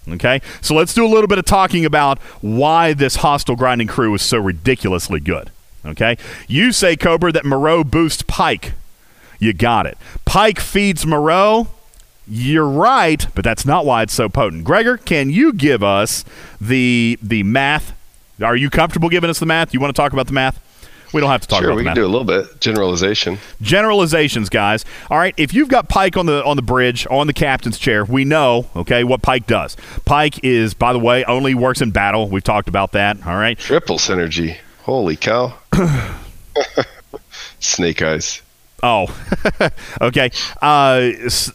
Okay, 0.09 0.41
so 0.61 0.73
let's 0.73 0.93
do 0.93 1.05
a 1.05 1.09
little 1.09 1.27
bit 1.27 1.37
of 1.37 1.43
talking 1.43 1.83
about 1.83 2.19
why 2.39 2.93
this 2.93 3.17
hostile 3.17 3.57
grinding 3.57 3.87
crew 3.87 4.13
is 4.13 4.21
so 4.21 4.37
ridiculously 4.37 5.19
good. 5.19 5.51
Okay, 5.85 6.17
you 6.47 6.71
say 6.71 6.95
Cobra 6.95 7.31
that 7.33 7.45
Moreau 7.45 7.83
boosts 7.83 8.23
Pike. 8.23 8.73
You 9.39 9.53
got 9.53 9.85
it. 9.85 9.97
Pike 10.25 10.59
feeds 10.59 11.05
Moreau. 11.05 11.67
You're 12.27 12.67
right, 12.67 13.25
but 13.35 13.43
that's 13.45 13.65
not 13.65 13.85
why 13.85 14.01
it's 14.03 14.13
so 14.13 14.27
potent. 14.27 14.65
Gregor, 14.65 14.97
can 14.97 15.29
you 15.29 15.53
give 15.53 15.81
us 15.83 16.25
the 16.59 17.17
the 17.21 17.43
math? 17.43 17.93
Are 18.41 18.55
you 18.55 18.69
comfortable 18.69 19.09
giving 19.09 19.29
us 19.29 19.39
the 19.39 19.45
math? 19.45 19.73
You 19.73 19.79
want 19.79 19.95
to 19.95 19.99
talk 20.01 20.11
about 20.13 20.27
the 20.27 20.33
math? 20.33 20.61
We 21.13 21.21
don't 21.21 21.29
have 21.29 21.39
to 21.41 21.47
talk 21.47 21.61
sure, 21.61 21.69
about 21.69 21.71
Sure, 21.71 21.77
we 21.77 21.83
can 21.83 21.85
math. 21.91 21.95
do 21.95 22.05
a 22.05 22.07
little 22.07 22.25
bit 22.25 22.59
generalization. 22.59 23.37
Generalizations, 23.61 24.49
guys. 24.49 24.83
All 25.09 25.17
right, 25.17 25.33
if 25.37 25.53
you've 25.53 25.69
got 25.69 25.87
Pike 25.87 26.17
on 26.17 26.25
the 26.25 26.43
on 26.43 26.57
the 26.57 26.61
bridge 26.61 27.07
on 27.09 27.27
the 27.27 27.33
captain's 27.33 27.77
chair, 27.79 28.03
we 28.03 28.25
know 28.25 28.67
okay 28.75 29.05
what 29.05 29.21
Pike 29.21 29.47
does. 29.47 29.77
Pike 30.03 30.43
is, 30.43 30.73
by 30.73 30.91
the 30.91 30.99
way, 30.99 31.23
only 31.23 31.55
works 31.55 31.81
in 31.81 31.91
battle. 31.91 32.27
We've 32.27 32.43
talked 32.43 32.67
about 32.67 32.91
that. 32.91 33.25
All 33.25 33.37
right, 33.37 33.57
Triple 33.57 33.97
synergy. 33.99 34.57
Holy 34.83 35.15
cow! 35.15 35.53
Snake 37.59 38.01
eyes. 38.01 38.41
Oh, 38.83 39.07
okay. 40.01 40.31
Uh, 40.61 41.11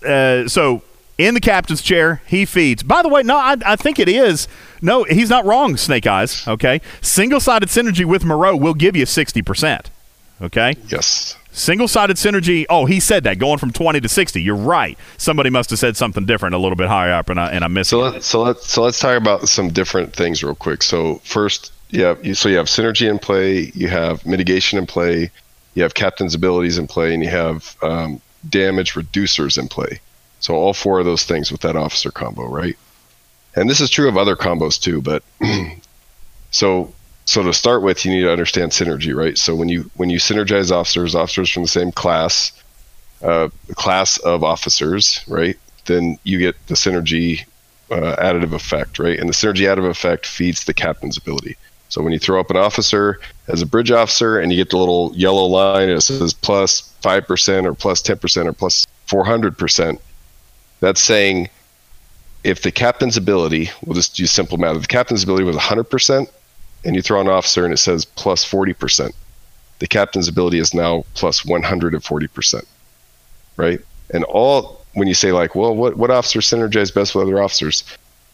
uh, 0.06 0.48
so 0.48 0.82
in 1.18 1.34
the 1.34 1.40
captain's 1.40 1.82
chair, 1.82 2.20
he 2.26 2.44
feeds. 2.44 2.82
By 2.82 3.02
the 3.02 3.08
way, 3.08 3.22
no, 3.22 3.36
I, 3.36 3.56
I 3.64 3.76
think 3.76 3.98
it 3.98 4.08
is. 4.08 4.48
No, 4.80 5.04
he's 5.04 5.30
not 5.30 5.44
wrong, 5.44 5.76
Snake 5.76 6.06
Eyes. 6.06 6.46
Okay. 6.48 6.80
Single 7.00 7.40
sided 7.40 7.68
synergy 7.68 8.04
with 8.04 8.24
Moreau 8.24 8.56
will 8.56 8.74
give 8.74 8.96
you 8.96 9.04
60%. 9.04 9.86
Okay. 10.40 10.74
Yes. 10.88 11.36
Single 11.52 11.86
sided 11.86 12.16
synergy. 12.16 12.64
Oh, 12.68 12.86
he 12.86 12.98
said 12.98 13.22
that 13.24 13.38
going 13.38 13.58
from 13.58 13.70
20 13.72 14.00
to 14.00 14.08
60. 14.08 14.42
You're 14.42 14.56
right. 14.56 14.98
Somebody 15.18 15.50
must 15.50 15.70
have 15.70 15.78
said 15.78 15.96
something 15.96 16.24
different 16.26 16.54
a 16.54 16.58
little 16.58 16.74
bit 16.76 16.88
higher 16.88 17.12
up, 17.12 17.28
and 17.28 17.38
I, 17.38 17.50
and 17.52 17.62
I 17.62 17.68
missed 17.68 17.90
So 17.90 18.06
it. 18.06 18.24
so 18.24 18.42
let's 18.42 18.66
so 18.66 18.82
let's 18.82 18.98
talk 18.98 19.16
about 19.16 19.48
some 19.48 19.68
different 19.68 20.14
things 20.16 20.42
real 20.42 20.54
quick. 20.56 20.82
So 20.82 21.16
first, 21.24 21.72
yeah, 21.90 22.16
you, 22.22 22.34
so 22.34 22.48
you 22.48 22.56
have 22.56 22.66
synergy 22.66 23.08
in 23.08 23.18
play, 23.18 23.70
you 23.74 23.88
have 23.88 24.24
mitigation 24.26 24.78
in 24.78 24.86
play, 24.86 25.30
you 25.74 25.82
have 25.82 25.94
captain's 25.94 26.34
abilities 26.34 26.78
in 26.78 26.86
play, 26.86 27.14
and 27.14 27.22
you 27.22 27.30
have 27.30 27.76
um, 27.82 28.20
damage 28.48 28.94
reducers 28.94 29.58
in 29.58 29.68
play. 29.68 30.00
So 30.40 30.54
all 30.54 30.74
four 30.74 30.98
of 30.98 31.04
those 31.04 31.24
things 31.24 31.52
with 31.52 31.60
that 31.62 31.76
officer 31.76 32.10
combo, 32.10 32.46
right? 32.48 32.76
And 33.54 33.70
this 33.70 33.80
is 33.80 33.90
true 33.90 34.08
of 34.08 34.16
other 34.16 34.36
combos 34.36 34.80
too. 34.80 35.00
But 35.00 35.22
so 36.50 36.92
so 37.24 37.42
to 37.42 37.52
start 37.52 37.82
with, 37.82 38.04
you 38.04 38.12
need 38.12 38.22
to 38.22 38.32
understand 38.32 38.72
synergy, 38.72 39.14
right? 39.14 39.38
So 39.38 39.54
when 39.54 39.68
you 39.68 39.90
when 39.96 40.10
you 40.10 40.18
synergize 40.18 40.70
officers, 40.70 41.14
officers 41.14 41.50
from 41.50 41.62
the 41.62 41.68
same 41.68 41.92
class, 41.92 42.52
uh, 43.22 43.48
class 43.74 44.16
of 44.18 44.42
officers, 44.42 45.24
right? 45.28 45.56
Then 45.86 46.18
you 46.24 46.38
get 46.38 46.56
the 46.66 46.74
synergy 46.74 47.44
uh, 47.90 48.16
additive 48.16 48.52
effect, 48.52 48.98
right? 48.98 49.18
And 49.18 49.28
the 49.28 49.34
synergy 49.34 49.66
additive 49.66 49.90
effect 49.90 50.26
feeds 50.26 50.64
the 50.64 50.74
captain's 50.74 51.16
ability. 51.16 51.56
So 51.92 52.00
when 52.00 52.14
you 52.14 52.18
throw 52.18 52.40
up 52.40 52.48
an 52.48 52.56
officer 52.56 53.20
as 53.48 53.60
a 53.60 53.66
bridge 53.66 53.90
officer 53.90 54.40
and 54.40 54.50
you 54.50 54.56
get 54.56 54.70
the 54.70 54.78
little 54.78 55.12
yellow 55.14 55.44
line 55.44 55.90
and 55.90 55.98
it 55.98 56.00
says 56.00 56.32
plus 56.32 56.90
5% 57.02 57.66
or 57.66 57.74
plus 57.74 58.00
10% 58.00 58.46
or 58.46 58.52
plus 58.54 58.86
400%, 59.08 60.00
that's 60.80 61.02
saying 61.02 61.50
if 62.44 62.62
the 62.62 62.72
captain's 62.72 63.18
ability, 63.18 63.70
we'll 63.84 63.94
just 63.94 64.18
use 64.18 64.30
simple 64.30 64.56
math, 64.56 64.76
if 64.76 64.82
the 64.82 64.88
captain's 64.88 65.22
ability 65.22 65.44
was 65.44 65.54
100% 65.54 66.26
and 66.86 66.96
you 66.96 67.02
throw 67.02 67.20
an 67.20 67.28
officer 67.28 67.66
and 67.66 67.74
it 67.74 67.76
says 67.76 68.06
plus 68.06 68.42
40%, 68.42 69.12
the 69.80 69.86
captain's 69.86 70.28
ability 70.28 70.60
is 70.60 70.72
now 70.72 71.04
plus 71.12 71.42
140%, 71.42 72.64
right? 73.58 73.80
And 74.14 74.24
all, 74.24 74.82
when 74.94 75.08
you 75.08 75.14
say 75.14 75.32
like, 75.32 75.54
well, 75.54 75.76
what, 75.76 75.98
what 75.98 76.10
officers 76.10 76.48
synergize 76.48 76.94
best 76.94 77.14
with 77.14 77.26
other 77.26 77.42
officers? 77.42 77.84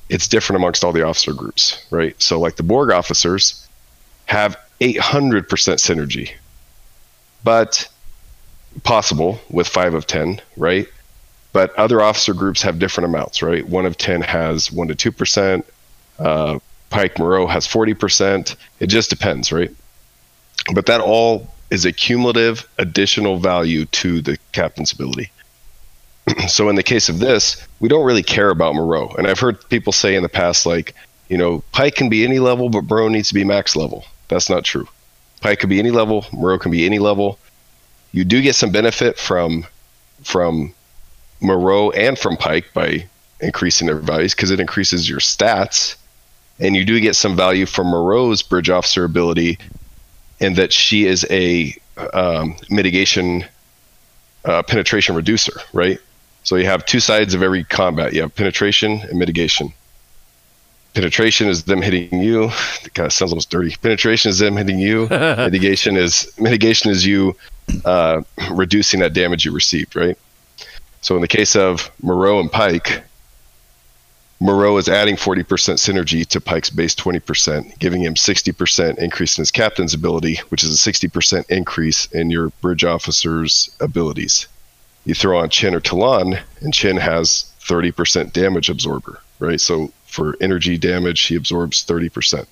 It's 0.09 0.29
different 0.29 0.61
amongst 0.61 0.85
all 0.85 0.93
the 0.93 1.03
officer 1.03 1.33
groups, 1.33 1.85
right? 1.91 2.21
So 2.21 2.41
like 2.41 2.57
the 2.57 2.63
Borg 2.63 2.91
officers 2.91 3.67
have 4.27 4.57
800% 4.81 5.47
synergy, 5.47 6.33
but 7.45 7.89
possible 8.85 9.41
with 9.51 9.69
five 9.69 9.95
of 9.95 10.07
10, 10.07 10.41
right? 10.57 10.87
But 11.53 11.75
other 11.77 12.01
officer 12.01 12.35
groups 12.35 12.63
have 12.63 12.79
different 12.79 13.07
amounts, 13.07 13.43
right? 13.43 13.67
One 13.67 13.87
of 13.87 13.97
10 13.97 14.21
has 14.23 14.71
one 14.71 14.89
to 14.89 14.95
2%. 14.95 15.65
Uh, 16.19 16.59
Pike 16.91 17.19
Moreau 17.19 17.47
has 17.47 17.67
40%. 17.67 18.57
It 18.81 18.87
just 18.87 19.11
depends, 19.11 19.53
right? 19.53 19.71
But 20.75 20.87
that 20.87 21.01
all 21.01 21.53
is 21.71 21.85
a 21.85 21.93
cumulative 21.93 22.69
additional 22.79 23.39
value 23.39 23.85
to 23.87 24.21
the 24.21 24.39
captain's 24.53 24.93
ability. 24.93 25.31
so 26.49 26.69
in 26.69 26.77
the 26.77 26.83
case 26.83 27.09
of 27.09 27.19
this, 27.19 27.67
we 27.81 27.89
don't 27.89 28.05
really 28.05 28.23
care 28.23 28.51
about 28.51 28.75
Moreau. 28.75 29.09
And 29.19 29.27
I've 29.27 29.41
heard 29.41 29.67
people 29.69 29.93
say 29.93 30.15
in 30.15 30.23
the 30.23 30.29
past, 30.29 30.67
like, 30.67 30.95
you 31.29 31.37
know, 31.37 31.63
Pike 31.73 31.95
can 31.95 32.09
be 32.09 32.25
any 32.25 32.39
level, 32.39 32.69
but 32.69 32.85
Moreau 32.85 33.09
needs 33.09 33.29
to 33.29 33.35
be 33.35 33.45
max 33.45 33.77
level. 33.77 34.05
That's 34.29 34.51
not 34.51 34.65
true. 34.65 34.89
Pike 35.41 35.61
could 35.61 35.69
be 35.69 35.79
any 35.79 35.91
level, 35.91 36.27
Moreau 36.33 36.59
can 36.59 36.71
be 36.71 36.85
any 36.85 36.99
level. 36.99 37.39
You 38.13 38.25
do 38.25 38.43
get 38.43 38.55
some 38.55 38.73
benefit 38.73 39.19
from 39.19 39.67
from 40.25 40.75
Moreau 41.41 41.91
and 41.91 42.19
from 42.19 42.37
Pike 42.37 42.67
by 42.75 43.07
increasing 43.41 43.87
their 43.87 43.99
values 43.99 44.35
because 44.35 44.51
it 44.51 44.59
increases 44.59 45.09
your 45.09 45.21
stats. 45.21 45.95
And 46.59 46.75
you 46.75 46.85
do 46.85 46.99
get 46.99 47.15
some 47.15 47.37
value 47.37 47.67
from 47.67 47.87
Moreau's 47.87 48.43
bridge 48.43 48.69
officer 48.69 49.05
ability 49.05 49.59
in 50.41 50.55
that 50.55 50.73
she 50.73 51.07
is 51.07 51.25
a 51.31 51.77
um, 52.13 52.57
mitigation 52.69 53.45
uh, 54.45 54.63
penetration 54.65 55.15
reducer, 55.15 55.61
right? 55.73 56.01
So 56.49 56.57
you 56.57 56.65
have 56.65 56.87
two 56.87 56.99
sides 56.99 57.35
of 57.35 57.43
every 57.43 57.63
combat. 57.63 58.15
You 58.15 58.23
have 58.23 58.35
penetration 58.35 59.03
and 59.03 59.19
mitigation. 59.19 59.71
Penetration 60.95 61.47
is 61.47 61.65
them 61.65 61.83
hitting 61.83 62.23
you. 62.23 62.49
God, 62.95 63.09
it 63.09 63.11
sounds 63.11 63.33
almost 63.33 63.51
dirty. 63.51 63.77
Penetration 63.83 64.31
is 64.31 64.39
them 64.39 64.57
hitting 64.57 64.79
you. 64.79 65.09
mitigation 65.11 65.99
is 65.99 66.33
mitigation 66.39 66.91
is 66.91 67.05
you 67.05 67.37
uh, 67.85 68.23
reducing 68.51 69.01
that 69.01 69.13
damage 69.13 69.45
you 69.45 69.53
received, 69.53 69.95
right? 69.95 70.17
So 71.03 71.17
in 71.17 71.21
the 71.21 71.29
case 71.29 71.55
of 71.55 71.91
Moreau 72.03 72.41
and 72.41 72.51
Pike, 72.51 73.03
Moreau 74.41 74.79
is 74.79 74.89
adding 74.89 75.17
40% 75.17 75.45
synergy 75.45 76.25
to 76.29 76.41
Pike's 76.41 76.71
base 76.71 76.95
20%, 76.95 77.79
giving 77.79 78.01
him 78.01 78.15
60% 78.15 78.97
increase 78.97 79.37
in 79.37 79.43
his 79.43 79.51
captain's 79.51 79.93
ability, 79.93 80.37
which 80.49 80.65
is 80.65 80.71
a 80.73 80.93
60% 80.93 81.45
increase 81.51 82.07
in 82.07 82.31
your 82.31 82.49
bridge 82.63 82.85
officer's 82.85 83.69
abilities. 83.81 84.49
You 85.09 85.15
throw 85.15 85.39
on 85.39 85.49
Chen 85.49 85.75
or 85.75 85.81
T'Laan, 85.81 86.39
and 86.61 86.75
Chen 86.75 86.99
has 86.99 87.51
30% 87.63 88.35
damage 88.35 88.69
absorber, 88.69 89.23
right? 89.39 89.59
So 89.59 89.91
for 90.05 90.37
energy 90.39 90.77
damage, 90.77 91.23
he 91.23 91.35
absorbs 91.35 91.83
30%. 91.83 92.47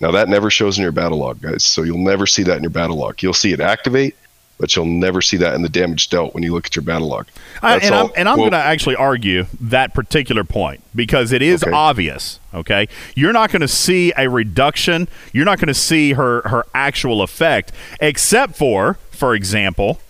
Now 0.00 0.10
that 0.12 0.30
never 0.30 0.48
shows 0.48 0.78
in 0.78 0.82
your 0.82 0.92
battle 0.92 1.18
log, 1.18 1.42
guys. 1.42 1.66
So 1.66 1.82
you'll 1.82 1.98
never 1.98 2.26
see 2.26 2.42
that 2.44 2.56
in 2.56 2.62
your 2.62 2.70
battle 2.70 2.96
log. 2.96 3.22
You'll 3.22 3.34
see 3.34 3.52
it 3.52 3.60
activate, 3.60 4.16
but 4.58 4.74
you'll 4.74 4.86
never 4.86 5.20
see 5.20 5.36
that 5.36 5.54
in 5.54 5.60
the 5.60 5.68
damage 5.68 6.08
dealt 6.08 6.32
when 6.32 6.42
you 6.42 6.54
look 6.54 6.64
at 6.64 6.74
your 6.74 6.82
battle 6.82 7.08
log. 7.08 7.28
I, 7.60 7.76
and 7.76 7.94
I'm, 7.94 8.08
and 8.16 8.26
I'm 8.26 8.38
well, 8.38 8.48
going 8.48 8.52
to 8.52 8.66
actually 8.66 8.96
argue 8.96 9.44
that 9.60 9.92
particular 9.92 10.44
point 10.44 10.82
because 10.94 11.30
it 11.30 11.42
is 11.42 11.62
obvious. 11.62 12.40
Okay, 12.54 12.88
you're 13.16 13.34
not 13.34 13.50
going 13.50 13.60
to 13.60 13.68
see 13.68 14.14
a 14.16 14.30
reduction. 14.30 15.08
You're 15.34 15.44
not 15.44 15.58
going 15.58 15.68
to 15.68 15.74
see 15.74 16.14
her 16.14 16.40
her 16.48 16.64
actual 16.72 17.20
effect, 17.20 17.70
except 18.00 18.56
for, 18.56 18.94
for 19.10 19.34
example, 19.34 20.00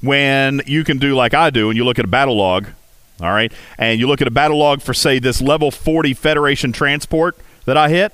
when 0.00 0.62
you 0.66 0.84
can 0.84 0.98
do 0.98 1.14
like 1.14 1.34
I 1.34 1.50
do, 1.50 1.70
and 1.70 1.76
you 1.76 1.84
look 1.84 1.98
at 1.98 2.04
a 2.04 2.08
battle 2.08 2.36
log. 2.36 2.68
All 3.20 3.32
right, 3.32 3.52
and 3.78 3.98
you 3.98 4.06
look 4.06 4.20
at 4.20 4.28
a 4.28 4.32
battle 4.32 4.58
log 4.58 4.80
for 4.80 4.94
say 4.94 5.18
this 5.18 5.40
level 5.40 5.70
40 5.70 6.14
Federation 6.14 6.72
transport 6.72 7.36
that 7.64 7.76
I 7.76 7.88
hit. 7.88 8.12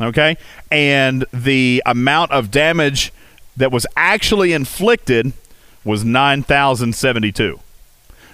Okay, 0.00 0.36
and 0.70 1.24
the 1.32 1.82
amount 1.86 2.32
of 2.32 2.50
damage 2.50 3.12
that 3.56 3.70
was 3.72 3.86
actually 3.96 4.52
inflicted 4.52 5.32
was 5.84 6.04
9,072. 6.04 7.60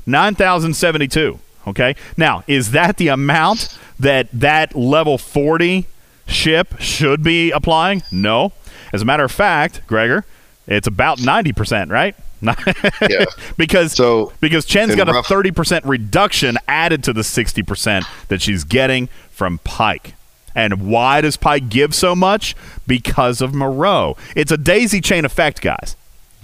9,072. 0.07 1.38
Okay. 1.66 1.95
Now, 2.16 2.43
is 2.47 2.70
that 2.72 2.97
the 2.97 3.09
amount 3.09 3.76
that 3.99 4.28
that 4.32 4.74
level 4.74 5.18
40 5.18 5.86
ship 6.26 6.74
should 6.80 7.22
be 7.22 7.51
applying? 7.51 8.03
No. 8.11 8.53
As 8.93 9.03
a 9.03 9.05
matter 9.05 9.24
of 9.24 9.32
fact, 9.32 9.82
Gregor, 9.86 10.24
it's 10.66 10.86
about 10.86 11.18
90%, 11.18 11.91
right? 11.91 12.14
Yeah. 12.43 13.24
because 13.57 13.93
so 13.93 14.32
because 14.41 14.64
Chen's 14.64 14.95
got 14.97 15.09
rough- 15.09 15.30
a 15.30 15.34
30% 15.34 15.82
reduction 15.84 16.59
added 16.66 17.05
to 17.05 17.12
the 17.12 17.22
60% 17.22 18.05
that 18.28 18.43
she's 18.43 18.64
getting 18.64 19.09
from 19.30 19.59
Pike. 19.59 20.14
And 20.55 20.88
why 20.88 21.20
does 21.20 21.36
Pike 21.36 21.68
give 21.68 21.95
so 21.95 22.16
much? 22.16 22.57
Because 22.86 23.41
of 23.41 23.55
Moreau. 23.55 24.16
It's 24.34 24.51
a 24.51 24.57
daisy 24.57 25.01
chain 25.01 25.24
effect, 25.24 25.61
guys. 25.61 25.97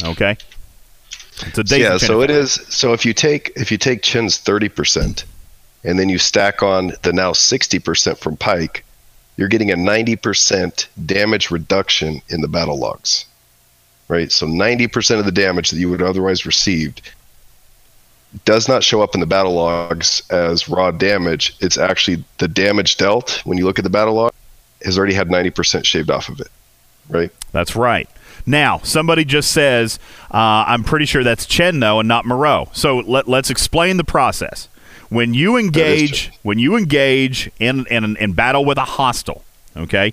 Okay? 0.03 0.37
It's 1.43 1.59
a 1.59 1.65
daisy 1.65 1.83
yeah, 1.83 1.91
chain 1.91 1.99
so 1.99 2.21
effect. 2.21 2.31
it 2.31 2.37
is. 2.37 2.53
So 2.69 2.93
if 2.93 3.05
you 3.05 3.13
take 3.13 3.53
if 3.57 3.71
you 3.71 3.79
take 3.79 4.03
Chen's 4.03 4.39
thirty 4.39 4.69
percent, 4.69 5.25
and 5.85 5.99
then 5.99 6.09
you 6.09 6.19
stack 6.19 6.63
on 6.63 6.93
the 7.03 7.13
now 7.13 7.33
sixty 7.33 7.79
percent 7.79 8.19
from 8.19 8.37
Pike, 8.37 8.85
you're 9.37 9.49
getting 9.49 9.71
a 9.71 9.77
ninety 9.77 10.17
percent 10.17 10.89
damage 11.05 11.51
reduction 11.51 12.23
in 12.29 12.41
the 12.41 12.49
battle 12.49 12.79
logs. 12.79 13.27
Right. 14.09 14.31
So 14.31 14.47
ninety 14.47 14.87
percent 14.87 15.21
of 15.21 15.27
the 15.27 15.33
damage 15.33 15.71
that 15.71 15.79
you 15.79 15.91
would 15.91 16.03
otherwise 16.03 16.47
received 16.47 17.03
does 18.45 18.69
not 18.69 18.85
show 18.85 19.03
up 19.03 19.15
in 19.15 19.21
the 19.21 19.27
battle 19.27 19.55
logs 19.55 20.23
as 20.31 20.69
raw 20.69 20.91
damage. 20.91 21.57
It's 21.61 21.79
actually 21.79 22.23
the 22.39 22.49
damage 22.49 22.97
dealt 22.97 23.41
when 23.45 23.59
you 23.59 23.65
look 23.65 23.79
at 23.79 23.85
the 23.85 23.91
battle 23.91 24.15
log 24.15 24.33
has 24.85 24.97
already 24.97 25.15
had 25.15 25.31
ninety 25.31 25.51
percent 25.51 25.87
shaved 25.87 26.11
off 26.11 26.29
of 26.29 26.41
it. 26.41 26.49
Right. 27.09 27.31
That's 27.53 27.75
right. 27.75 28.09
Now, 28.49 28.79
somebody 28.79 29.25
just 29.25 29.51
says, 29.51 29.99
uh, 30.31 30.65
I'm 30.69 30.85
pretty 30.85 31.07
sure 31.07 31.25
that's 31.25 31.47
Chen, 31.47 31.81
though, 31.81 31.99
and 31.99 32.07
not 32.07 32.25
Moreau. 32.25 32.69
So 32.73 32.99
let, 32.99 33.27
let's 33.27 33.51
explain 33.51 33.97
the 33.97 34.05
process. 34.05 34.69
When 35.09 35.35
you 35.35 35.57
engage, 35.57 36.31
when 36.43 36.61
you 36.61 36.77
engage 36.77 37.51
in, 37.59 37.87
in, 37.87 38.17
in 38.17 38.33
battle 38.35 38.65
with 38.65 38.79
a 38.79 38.85
hostile, 38.85 39.45
okay, 39.77 40.13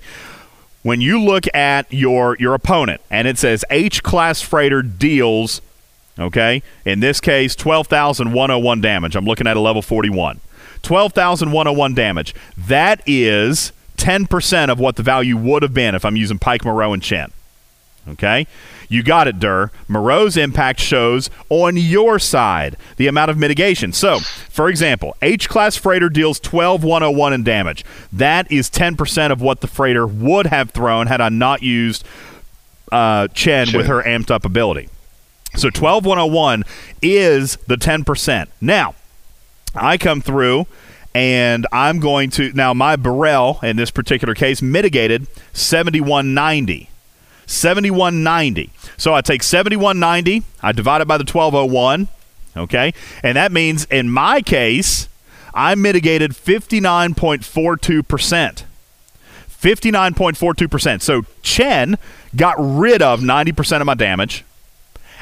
when 0.84 1.00
you 1.00 1.20
look 1.20 1.52
at 1.54 1.92
your, 1.92 2.36
your 2.38 2.54
opponent 2.54 3.00
and 3.10 3.26
it 3.26 3.38
says 3.38 3.64
H 3.70 4.02
class 4.02 4.40
freighter 4.42 4.82
deals, 4.82 5.60
okay, 6.18 6.62
in 6.84 7.00
this 7.00 7.20
case, 7.20 7.56
12,101 7.56 8.80
damage. 8.80 9.16
I'm 9.16 9.24
looking 9.24 9.46
at 9.46 9.56
a 9.56 9.60
level 9.60 9.82
41. 9.82 10.40
12,101 10.82 11.94
damage. 11.94 12.34
That 12.56 13.02
is 13.06 13.72
10% 13.96 14.68
of 14.70 14.78
what 14.78 14.96
the 14.96 15.02
value 15.02 15.38
would 15.38 15.62
have 15.62 15.72
been 15.72 15.94
if 15.94 16.04
I'm 16.04 16.16
using 16.16 16.38
Pike, 16.38 16.64
Moreau, 16.66 16.92
and 16.92 17.02
Chen. 17.02 17.32
Okay? 18.06 18.46
You 18.94 19.02
got 19.02 19.26
it, 19.26 19.40
Durr. 19.40 19.72
Moreau's 19.88 20.36
impact 20.36 20.78
shows 20.78 21.28
on 21.48 21.76
your 21.76 22.20
side 22.20 22.76
the 22.96 23.08
amount 23.08 23.28
of 23.28 23.36
mitigation. 23.36 23.92
So, 23.92 24.20
for 24.20 24.68
example, 24.68 25.16
H 25.20 25.48
class 25.48 25.74
freighter 25.74 26.08
deals 26.08 26.38
12101 26.38 27.32
in 27.32 27.42
damage. 27.42 27.84
That 28.12 28.50
is 28.52 28.70
10% 28.70 29.32
of 29.32 29.42
what 29.42 29.62
the 29.62 29.66
freighter 29.66 30.06
would 30.06 30.46
have 30.46 30.70
thrown 30.70 31.08
had 31.08 31.20
I 31.20 31.28
not 31.28 31.60
used 31.60 32.06
uh, 32.92 33.26
Chen, 33.34 33.72
with 33.74 33.86
her 33.86 34.00
amped 34.04 34.30
up 34.30 34.44
ability. 34.44 34.88
So 35.56 35.70
12101 35.70 36.62
is 37.02 37.56
the 37.66 37.74
10%. 37.74 38.46
Now, 38.60 38.94
I 39.74 39.98
come 39.98 40.20
through 40.20 40.68
and 41.12 41.66
I'm 41.72 41.98
going 41.98 42.30
to 42.30 42.52
now 42.52 42.72
my 42.74 42.94
Burrell 42.94 43.58
in 43.64 43.74
this 43.74 43.90
particular 43.90 44.34
case 44.34 44.62
mitigated 44.62 45.26
7190. 45.52 46.90
7190. 47.46 48.70
So 48.96 49.14
I 49.14 49.20
take 49.20 49.42
7190, 49.42 50.42
I 50.62 50.72
divide 50.72 51.00
it 51.00 51.08
by 51.08 51.18
the 51.18 51.24
1201, 51.24 52.08
okay? 52.56 52.92
And 53.22 53.36
that 53.36 53.52
means 53.52 53.84
in 53.86 54.10
my 54.10 54.42
case, 54.42 55.08
I 55.52 55.74
mitigated 55.74 56.32
59.42%. 56.32 58.64
59.42%. 59.48 61.00
So 61.00 61.22
Chen 61.42 61.96
got 62.36 62.56
rid 62.58 63.00
of 63.00 63.20
90% 63.20 63.80
of 63.80 63.86
my 63.86 63.94
damage, 63.94 64.44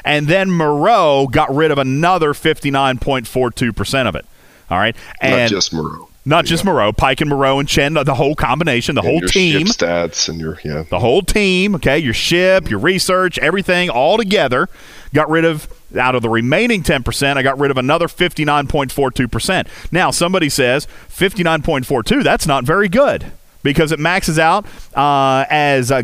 and 0.03 0.27
then 0.27 0.51
Moreau 0.51 1.27
got 1.31 1.53
rid 1.53 1.71
of 1.71 1.77
another 1.77 2.33
59.42% 2.33 4.07
of 4.07 4.15
it. 4.15 4.25
All 4.69 4.77
right. 4.77 4.95
And 5.21 5.41
Not 5.41 5.49
just 5.49 5.73
Moreau. 5.73 6.09
Not 6.25 6.45
just 6.45 6.63
Moreau, 6.63 6.93
Pike 6.93 7.19
and 7.19 7.29
Moreau 7.29 7.59
and 7.59 7.67
Chen, 7.67 7.93
the 7.95 8.13
whole 8.13 8.33
combination, 8.33 8.95
the 8.95 9.01
And 9.01 9.09
whole 9.09 9.19
your 9.19 9.27
team. 9.27 9.65
ship 9.65 9.75
stats 9.75 10.29
and 10.29 10.39
your 10.39 10.57
yeah. 10.63 10.83
The 10.89 10.99
whole 10.99 11.21
team, 11.21 11.75
okay, 11.75 11.99
your 11.99 12.13
ship, 12.13 12.69
your 12.69 12.79
research, 12.79 13.37
everything 13.39 13.89
all 13.89 14.17
together. 14.17 14.69
Got 15.13 15.29
rid 15.29 15.43
of 15.43 15.67
out 15.97 16.15
of 16.15 16.21
the 16.21 16.29
remaining 16.29 16.81
10%, 16.81 17.37
I 17.37 17.43
got 17.43 17.59
rid 17.59 17.69
of 17.71 17.77
another 17.77 18.07
59.42%. 18.07 19.67
Now, 19.91 20.11
somebody 20.11 20.49
says 20.49 20.87
59.42, 21.09 22.23
that's 22.23 22.47
not 22.47 22.63
very 22.63 22.89
good 22.89 23.25
because 23.61 23.91
it 23.91 23.99
maxes 23.99 24.39
out 24.39 24.65
uh, 24.95 25.45
as 25.49 25.91
uh, 25.91 26.01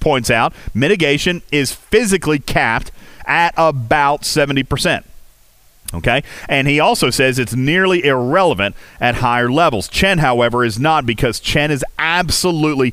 points 0.00 0.30
out, 0.30 0.52
mitigation 0.72 1.42
is 1.52 1.72
physically 1.72 2.38
capped 2.38 2.90
at 3.26 3.52
about 3.56 4.22
70%. 4.22 5.04
Okay? 5.94 6.22
And 6.48 6.66
he 6.66 6.80
also 6.80 7.10
says 7.10 7.38
it's 7.38 7.54
nearly 7.54 8.04
irrelevant 8.04 8.74
at 9.00 9.16
higher 9.16 9.50
levels. 9.50 9.88
Chen, 9.88 10.18
however, 10.18 10.64
is 10.64 10.78
not 10.78 11.06
because 11.06 11.40
Chen 11.40 11.70
is 11.70 11.84
absolutely 11.98 12.92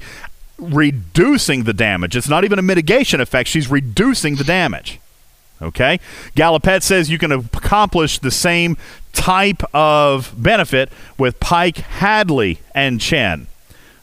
reducing 0.58 1.64
the 1.64 1.74
damage. 1.74 2.16
It's 2.16 2.30
not 2.30 2.44
even 2.44 2.60
a 2.60 2.62
mitigation 2.62 3.20
effect, 3.20 3.50
she's 3.50 3.70
reducing 3.70 4.36
the 4.36 4.44
damage. 4.44 5.00
Okay? 5.62 6.00
Galopet 6.36 6.84
says 6.84 7.10
you 7.10 7.18
can 7.18 7.32
accomplish 7.32 8.20
the 8.20 8.32
same 8.32 8.78
type 9.14 9.62
of 9.74 10.34
benefit 10.38 10.92
with 11.18 11.40
Pike, 11.40 11.78
Hadley, 11.78 12.60
and 12.74 13.00
Chen. 13.00 13.48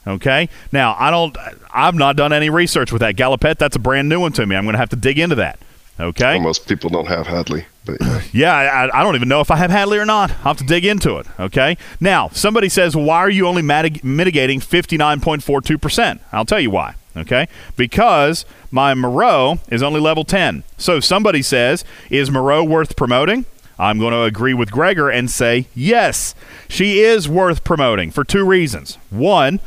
Okay? 0.07 0.49
Now, 0.71 0.95
I 0.97 1.11
don't 1.11 1.35
I've 1.73 1.95
not 1.95 2.15
done 2.15 2.33
any 2.33 2.49
research 2.49 2.91
with 2.91 3.01
that. 3.01 3.15
Galopet, 3.15 3.57
that's 3.57 3.75
a 3.75 3.79
brand 3.79 4.09
new 4.09 4.19
one 4.19 4.31
to 4.33 4.45
me. 4.45 4.55
I'm 4.55 4.63
going 4.63 4.73
to 4.73 4.79
have 4.79 4.89
to 4.89 4.95
dig 4.95 5.19
into 5.19 5.35
that. 5.35 5.59
Okay? 5.99 6.35
Well, 6.35 6.43
most 6.43 6.67
people 6.67 6.89
don't 6.89 7.07
have 7.07 7.27
Hadley, 7.27 7.65
but 7.85 7.97
yeah. 8.01 8.21
Yeah, 8.31 8.89
I, 8.93 8.99
I 8.99 9.03
don't 9.03 9.15
even 9.15 9.27
know 9.27 9.41
if 9.41 9.51
I 9.51 9.57
have 9.57 9.69
Hadley 9.69 9.97
or 9.97 10.05
not. 10.05 10.31
I'll 10.31 10.37
have 10.37 10.57
to 10.57 10.63
dig 10.63 10.85
into 10.85 11.17
it. 11.17 11.27
Okay. 11.39 11.77
Now, 11.99 12.29
somebody 12.29 12.69
says, 12.69 12.95
why 12.95 13.17
are 13.17 13.29
you 13.29 13.47
only 13.47 13.61
mitigating 13.61 14.59
59.42%? 14.59 16.19
I'll 16.31 16.45
tell 16.45 16.59
you 16.59 16.71
why. 16.71 16.95
Okay. 17.17 17.47
Because 17.75 18.45
my 18.71 18.93
Moreau 18.93 19.59
is 19.69 19.83
only 19.83 19.99
level 19.99 20.23
10. 20.23 20.63
So 20.77 20.99
somebody 20.99 21.41
says, 21.41 21.83
is 22.09 22.31
Moreau 22.31 22.63
worth 22.63 22.95
promoting? 22.95 23.45
I'm 23.77 23.97
going 23.97 24.13
to 24.13 24.23
agree 24.23 24.53
with 24.53 24.71
Gregor 24.71 25.09
and 25.09 25.29
say, 25.29 25.67
yes, 25.73 26.35
she 26.67 26.99
is 26.99 27.29
worth 27.29 27.63
promoting 27.63 28.11
for 28.11 28.25
two 28.25 28.45
reasons. 28.45 28.97
One, 29.09 29.61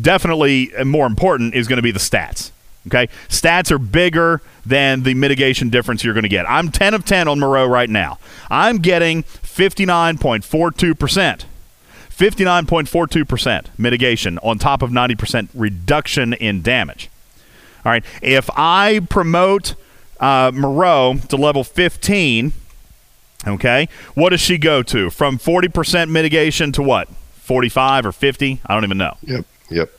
definitely 0.00 0.74
uh, 0.76 0.84
more 0.84 1.06
important 1.06 1.54
is 1.54 1.66
going 1.66 1.78
to 1.78 1.82
be 1.82 1.90
the 1.90 1.98
stats. 1.98 2.50
Okay, 2.86 3.08
stats 3.28 3.70
are 3.70 3.78
bigger 3.78 4.42
than 4.66 5.04
the 5.04 5.14
mitigation 5.14 5.70
difference 5.70 6.04
you're 6.04 6.12
going 6.14 6.24
to 6.24 6.28
get. 6.28 6.48
I'm 6.48 6.70
10 6.70 6.92
of 6.92 7.04
10 7.04 7.28
on 7.28 7.40
Moreau 7.40 7.66
right 7.66 7.88
now. 7.88 8.18
I'm 8.50 8.78
getting 8.78 9.22
59.42 9.22 10.98
percent. 10.98 11.46
59.42 12.10 13.26
percent 13.26 13.70
mitigation 13.78 14.38
on 14.38 14.58
top 14.58 14.82
of 14.82 14.92
90 14.92 15.14
percent 15.16 15.50
reduction 15.54 16.32
in 16.34 16.62
damage. 16.62 17.10
All 17.84 17.90
right, 17.92 18.04
if 18.22 18.48
I 18.54 19.00
promote 19.08 19.74
uh, 20.20 20.52
Moreau 20.54 21.16
to 21.28 21.36
level 21.36 21.64
15, 21.64 22.52
okay, 23.46 23.88
what 24.14 24.30
does 24.30 24.40
she 24.40 24.58
go 24.58 24.82
to? 24.84 25.10
From 25.10 25.38
40 25.38 25.68
percent 25.68 26.10
mitigation 26.10 26.70
to 26.72 26.82
what? 26.82 27.08
45 27.08 28.06
or 28.06 28.12
50? 28.12 28.60
I 28.64 28.74
don't 28.74 28.84
even 28.84 28.96
know. 28.98 29.16
Yep. 29.22 29.44
Yep. 29.70 29.90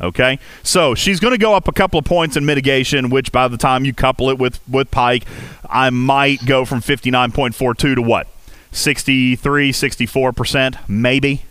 Okay, 0.00 0.38
so 0.62 0.94
she's 0.94 1.20
going 1.20 1.34
to 1.34 1.38
go 1.38 1.54
up 1.54 1.68
a 1.68 1.72
couple 1.72 1.98
of 1.98 2.06
points 2.06 2.36
in 2.36 2.46
mitigation, 2.46 3.10
which 3.10 3.32
by 3.32 3.48
the 3.48 3.58
time 3.58 3.84
you 3.84 3.92
couple 3.92 4.30
it 4.30 4.38
with 4.38 4.58
with 4.66 4.90
Pike, 4.90 5.24
I 5.68 5.90
might 5.90 6.44
go 6.46 6.64
from 6.64 6.80
fifty 6.80 7.10
nine 7.10 7.32
point 7.32 7.54
four 7.54 7.74
two 7.74 7.94
to 7.94 8.02
what 8.02 8.26
63, 8.72 9.72
64 9.72 10.32
percent, 10.32 10.76
maybe. 10.88 11.42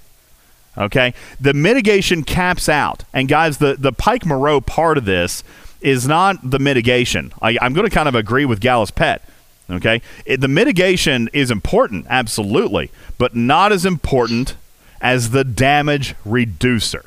Okay, 0.77 1.13
the 1.39 1.53
mitigation 1.53 2.23
caps 2.23 2.69
out, 2.69 3.03
and 3.13 3.27
guys, 3.27 3.57
the 3.59 3.75
the 3.77 3.91
Pike 3.91 4.25
Moreau 4.25 4.61
part 4.61 4.97
of 4.97 5.05
this 5.05 5.43
is 5.81 6.07
not 6.07 6.37
the 6.49 6.59
mitigation. 6.59 7.31
I, 7.41 7.57
I'm 7.61 7.73
going 7.73 7.87
to 7.87 7.93
kind 7.93 8.07
of 8.07 8.15
agree 8.15 8.45
with 8.45 8.59
Gallus 8.59 8.91
Pet. 8.91 9.21
Okay, 9.69 10.01
it, 10.25 10.41
the 10.41 10.47
mitigation 10.47 11.29
is 11.33 11.51
important, 11.51 12.07
absolutely, 12.09 12.89
but 13.19 13.35
not 13.35 13.71
as 13.71 13.85
important 13.85 14.55
as 15.01 15.29
the 15.29 15.43
damage 15.43 16.15
reducer. 16.25 17.05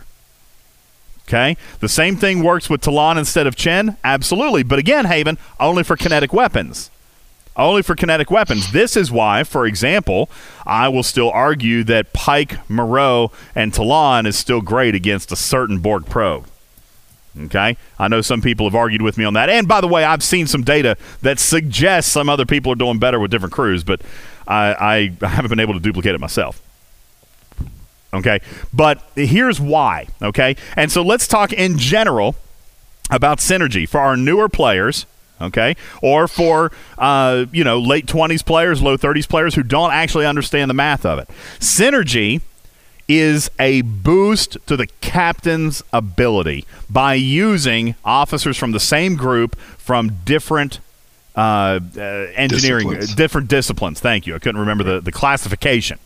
Okay. 1.28 1.56
The 1.80 1.88
same 1.88 2.16
thing 2.16 2.42
works 2.42 2.68
with 2.68 2.82
T'Laan 2.82 3.16
instead 3.16 3.46
of 3.46 3.56
Chen? 3.56 3.96
Absolutely. 4.04 4.62
But 4.62 4.78
again, 4.78 5.06
Haven, 5.06 5.38
only 5.58 5.82
for 5.82 5.96
kinetic 5.96 6.32
weapons. 6.32 6.90
Only 7.54 7.82
for 7.82 7.94
kinetic 7.94 8.30
weapons. 8.30 8.72
This 8.72 8.96
is 8.96 9.12
why, 9.12 9.44
for 9.44 9.66
example, 9.66 10.30
I 10.66 10.88
will 10.88 11.02
still 11.02 11.30
argue 11.30 11.84
that 11.84 12.12
Pike, 12.12 12.58
Moreau, 12.68 13.30
and 13.54 13.72
T'Laan 13.72 14.26
is 14.26 14.38
still 14.38 14.62
great 14.62 14.94
against 14.94 15.32
a 15.32 15.36
certain 15.36 15.78
Borg 15.78 16.06
probe. 16.06 16.46
Okay? 17.38 17.76
I 17.98 18.08
know 18.08 18.20
some 18.20 18.40
people 18.40 18.66
have 18.66 18.74
argued 18.74 19.02
with 19.02 19.18
me 19.18 19.24
on 19.24 19.34
that. 19.34 19.48
And 19.48 19.68
by 19.68 19.80
the 19.80 19.88
way, 19.88 20.04
I've 20.04 20.22
seen 20.22 20.46
some 20.46 20.62
data 20.62 20.96
that 21.20 21.38
suggests 21.38 22.10
some 22.10 22.28
other 22.28 22.46
people 22.46 22.72
are 22.72 22.76
doing 22.76 22.98
better 22.98 23.20
with 23.20 23.30
different 23.30 23.52
crews, 23.52 23.84
but 23.84 24.00
I, 24.46 25.12
I 25.20 25.26
haven't 25.26 25.50
been 25.50 25.60
able 25.60 25.74
to 25.74 25.80
duplicate 25.80 26.14
it 26.14 26.20
myself. 26.20 26.60
Okay. 28.14 28.40
But 28.72 29.02
here's 29.16 29.60
why. 29.60 30.06
Okay. 30.20 30.56
And 30.76 30.90
so 30.92 31.02
let's 31.02 31.26
talk 31.26 31.52
in 31.52 31.78
general 31.78 32.36
about 33.10 33.38
synergy 33.38 33.88
for 33.88 34.00
our 34.00 34.16
newer 34.16 34.48
players. 34.48 35.06
Okay. 35.40 35.74
Or 36.02 36.28
for, 36.28 36.70
uh, 36.98 37.46
you 37.52 37.64
know, 37.64 37.78
late 37.80 38.06
20s 38.06 38.44
players, 38.44 38.80
low 38.80 38.96
30s 38.96 39.28
players 39.28 39.54
who 39.54 39.62
don't 39.62 39.90
actually 39.92 40.26
understand 40.26 40.70
the 40.70 40.74
math 40.74 41.04
of 41.04 41.18
it. 41.18 41.28
Synergy 41.58 42.42
is 43.08 43.50
a 43.58 43.82
boost 43.82 44.56
to 44.66 44.76
the 44.76 44.86
captain's 45.00 45.82
ability 45.92 46.64
by 46.88 47.14
using 47.14 47.94
officers 48.04 48.56
from 48.56 48.70
the 48.70 48.80
same 48.80 49.16
group 49.16 49.56
from 49.76 50.18
different 50.24 50.78
uh, 51.34 51.80
uh, 51.96 52.00
engineering, 52.36 52.88
Disciplines. 52.90 53.14
different 53.16 53.48
disciplines. 53.48 54.00
Thank 54.00 54.26
you. 54.26 54.34
I 54.34 54.38
couldn't 54.38 54.60
remember 54.60 54.84
the, 54.84 55.00
the 55.00 55.12
classification. 55.12 55.98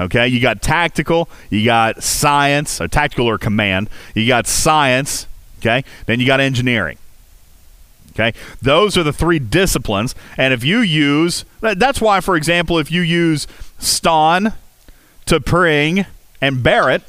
Okay, 0.00 0.26
you 0.26 0.40
got 0.40 0.62
tactical, 0.62 1.28
you 1.50 1.62
got 1.62 2.02
science, 2.02 2.80
or 2.80 2.88
tactical 2.88 3.26
or 3.26 3.36
command, 3.36 3.90
you 4.14 4.26
got 4.26 4.46
science, 4.46 5.26
okay, 5.58 5.84
then 6.06 6.18
you 6.20 6.26
got 6.26 6.40
engineering. 6.40 6.96
Okay, 8.12 8.32
those 8.62 8.96
are 8.96 9.02
the 9.02 9.12
three 9.12 9.38
disciplines, 9.38 10.14
and 10.38 10.54
if 10.54 10.64
you 10.64 10.78
use, 10.78 11.44
that's 11.60 12.00
why, 12.00 12.20
for 12.20 12.34
example, 12.34 12.78
if 12.78 12.90
you 12.90 13.02
use 13.02 13.46
Stonn, 13.78 14.54
T'Pring, 15.26 16.06
and 16.40 16.62
Barrett, 16.62 17.02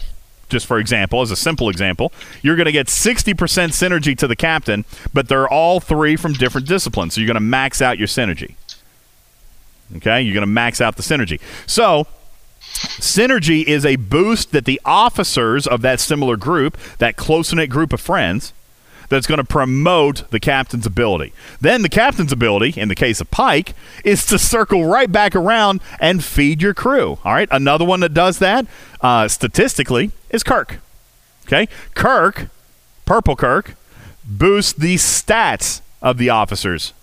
just 0.50 0.66
for 0.66 0.78
example, 0.78 1.22
as 1.22 1.32
a 1.32 1.36
simple 1.38 1.70
example, 1.70 2.12
you're 2.42 2.58
going 2.58 2.66
to 2.66 2.74
get 2.74 2.88
60% 2.88 3.36
synergy 3.36 4.18
to 4.18 4.28
the 4.28 4.36
captain, 4.36 4.84
but 5.14 5.30
they're 5.30 5.48
all 5.48 5.80
three 5.80 6.18
from 6.18 6.34
different 6.34 6.68
disciplines, 6.68 7.14
so 7.14 7.22
you're 7.22 7.28
going 7.28 7.36
to 7.36 7.40
max 7.40 7.82
out 7.82 7.98
your 7.98 8.10
synergy. 8.10 8.56
Okay, 9.96 10.22
you're 10.22 10.34
going 10.34 10.42
to 10.42 10.48
max 10.48 10.82
out 10.82 10.98
the 10.98 11.04
synergy. 11.04 11.40
So, 11.66 12.06
synergy 13.00 13.64
is 13.64 13.86
a 13.86 13.96
boost 13.96 14.52
that 14.52 14.66
the 14.66 14.82
officers 14.86 15.68
of 15.68 15.82
that 15.82 16.00
similar 16.00 16.38
group, 16.38 16.78
that 16.98 17.18
close 17.18 17.54
knit 17.54 17.70
group 17.70 17.94
of 17.94 18.02
friends, 18.02 18.54
that's 19.12 19.28
going 19.28 19.40
to 19.40 19.44
promote 19.44 20.30
the 20.32 20.40
captain's 20.40 20.86
ability. 20.86 21.34
Then 21.60 21.82
the 21.82 21.90
captain's 21.90 22.32
ability, 22.32 22.80
in 22.80 22.88
the 22.88 22.96
case 22.96 23.20
of 23.20 23.30
Pike, 23.30 23.74
is 24.06 24.26
to 24.28 24.40
circle 24.40 24.86
right 24.86 25.12
back 25.12 25.36
around 25.36 25.82
and 26.00 26.24
feed 26.24 26.62
your 26.62 26.74
crew. 26.74 27.20
All 27.26 27.34
right, 27.34 27.50
another 27.52 27.84
one 27.84 28.00
that 28.00 28.14
does 28.14 28.40
that 28.40 28.66
uh, 29.02 29.28
statistically 29.28 30.12
is 30.30 30.44
Kirk. 30.44 30.80
Okay, 31.46 31.68
Kirk, 31.94 32.48
Purple 33.06 33.36
Kirk, 33.36 33.76
boosts 34.24 34.72
the 34.72 34.96
stats 34.96 35.82
of 36.02 36.18
the 36.18 36.30
officers. 36.30 36.94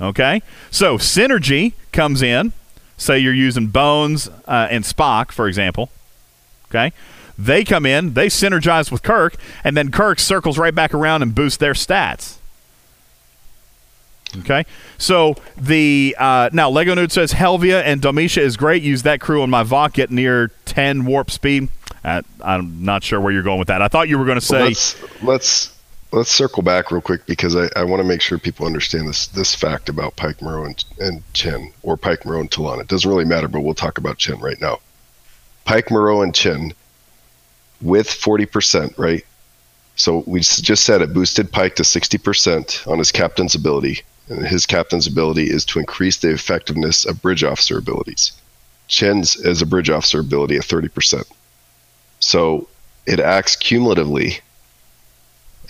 Okay, 0.00 0.42
so 0.70 0.96
synergy 0.96 1.74
comes 1.92 2.22
in. 2.22 2.54
Say 3.02 3.18
you're 3.18 3.34
using 3.34 3.66
Bones 3.66 4.28
uh, 4.46 4.68
and 4.70 4.84
Spock, 4.84 5.32
for 5.32 5.48
example. 5.48 5.90
Okay, 6.68 6.92
they 7.36 7.64
come 7.64 7.84
in, 7.84 8.14
they 8.14 8.28
synergize 8.28 8.92
with 8.92 9.02
Kirk, 9.02 9.34
and 9.64 9.76
then 9.76 9.90
Kirk 9.90 10.20
circles 10.20 10.56
right 10.56 10.72
back 10.72 10.94
around 10.94 11.22
and 11.22 11.34
boosts 11.34 11.58
their 11.58 11.72
stats. 11.72 12.36
Okay, 14.38 14.64
so 14.98 15.34
the 15.58 16.14
uh, 16.16 16.48
now 16.52 16.70
Lego 16.70 16.94
Nude 16.94 17.10
says 17.10 17.32
Helvia 17.32 17.82
and 17.82 18.00
Domitia 18.00 18.40
is 18.40 18.56
great. 18.56 18.84
Use 18.84 19.02
that 19.02 19.20
crew 19.20 19.42
on 19.42 19.50
my 19.50 19.64
Vok. 19.64 19.94
Get 19.94 20.12
near 20.12 20.52
ten 20.64 21.04
warp 21.04 21.28
speed. 21.28 21.70
Uh, 22.04 22.22
I'm 22.40 22.84
not 22.84 23.02
sure 23.02 23.20
where 23.20 23.32
you're 23.32 23.42
going 23.42 23.58
with 23.58 23.68
that. 23.68 23.82
I 23.82 23.88
thought 23.88 24.08
you 24.08 24.16
were 24.16 24.24
going 24.26 24.38
to 24.38 24.46
say 24.46 24.58
Well, 24.58 24.68
let's 24.68 25.22
let's 25.22 25.78
let's 26.12 26.30
circle 26.30 26.62
back 26.62 26.90
real 26.90 27.00
quick 27.00 27.24
because 27.26 27.56
I, 27.56 27.68
I 27.74 27.84
want 27.84 28.00
to 28.02 28.08
make 28.08 28.20
sure 28.20 28.38
people 28.38 28.66
understand 28.66 29.08
this 29.08 29.26
this 29.28 29.54
fact 29.54 29.88
about 29.88 30.16
Pike 30.16 30.40
Moreau 30.42 30.64
and, 30.64 30.84
and 30.98 31.22
Chen 31.32 31.72
or 31.82 31.96
Pike 31.96 32.24
Moreau 32.24 32.40
and 32.40 32.50
T'Laan. 32.50 32.80
It 32.80 32.88
doesn't 32.88 33.10
really 33.10 33.24
matter, 33.24 33.48
but 33.48 33.62
we'll 33.62 33.74
talk 33.74 33.98
about 33.98 34.18
Chen 34.18 34.38
right 34.38 34.60
now. 34.60 34.78
Pike 35.64 35.90
Moreau 35.90 36.22
and 36.22 36.34
Chen 36.34 36.72
with 37.80 38.08
40%, 38.08 38.96
right? 38.98 39.24
So 39.96 40.22
we 40.26 40.40
just 40.40 40.84
said 40.84 41.02
it 41.02 41.12
boosted 41.12 41.52
Pike 41.52 41.76
to 41.76 41.82
60% 41.82 42.86
on 42.88 42.98
his 42.98 43.12
captain's 43.12 43.54
ability. 43.54 44.02
And 44.28 44.46
his 44.46 44.66
captain's 44.66 45.06
ability 45.06 45.50
is 45.50 45.64
to 45.66 45.78
increase 45.78 46.16
the 46.16 46.30
effectiveness 46.30 47.04
of 47.04 47.20
bridge 47.20 47.44
officer 47.44 47.76
abilities. 47.76 48.32
Chen's 48.88 49.36
is 49.36 49.60
a 49.60 49.66
bridge 49.66 49.90
officer 49.90 50.20
ability 50.20 50.56
at 50.56 50.62
30%. 50.62 51.24
So 52.20 52.68
it 53.06 53.20
acts 53.20 53.56
cumulatively 53.56 54.40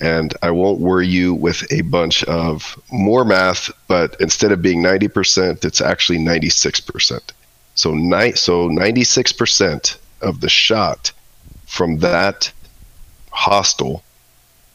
and 0.03 0.35
I 0.43 0.51
won't 0.51 0.81
worry 0.81 1.07
you 1.07 1.33
with 1.33 1.65
a 1.73 1.83
bunch 1.83 2.25
of 2.25 2.77
more 2.91 3.25
math, 3.25 3.71
but 3.87 4.17
instead 4.21 4.51
of 4.51 4.61
being 4.61 4.83
90%, 4.83 5.65
it's 5.65 5.81
actually 5.81 6.19
96%. 6.19 7.21
So, 7.77 7.95
ni- 7.95 8.33
so 8.33 8.69
96% 8.69 9.97
of 10.21 10.41
the 10.41 10.49
shot 10.49 11.13
from 11.67 11.99
that 12.01 12.51
hostile, 13.31 14.03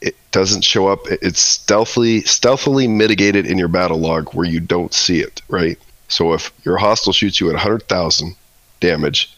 it 0.00 0.16
doesn't 0.30 0.64
show 0.64 0.88
up. 0.88 1.00
It's 1.06 1.42
stealthily 1.42 2.22
stealthily 2.22 2.88
mitigated 2.88 3.44
in 3.44 3.58
your 3.58 3.68
battle 3.68 3.98
log 3.98 4.32
where 4.34 4.46
you 4.46 4.60
don't 4.60 4.94
see 4.94 5.20
it, 5.20 5.42
right? 5.48 5.78
So 6.08 6.32
if 6.32 6.50
your 6.64 6.78
hostile 6.78 7.12
shoots 7.12 7.38
you 7.38 7.48
at 7.48 7.54
100,000 7.54 8.34
damage, 8.80 9.36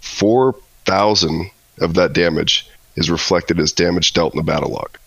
4,000 0.00 1.50
of 1.80 1.94
that 1.94 2.12
damage 2.12 2.68
is 2.96 3.08
reflected 3.08 3.60
as 3.60 3.70
damage 3.70 4.14
dealt 4.14 4.34
in 4.34 4.38
the 4.38 4.42
battle 4.42 4.70
log. 4.70 4.98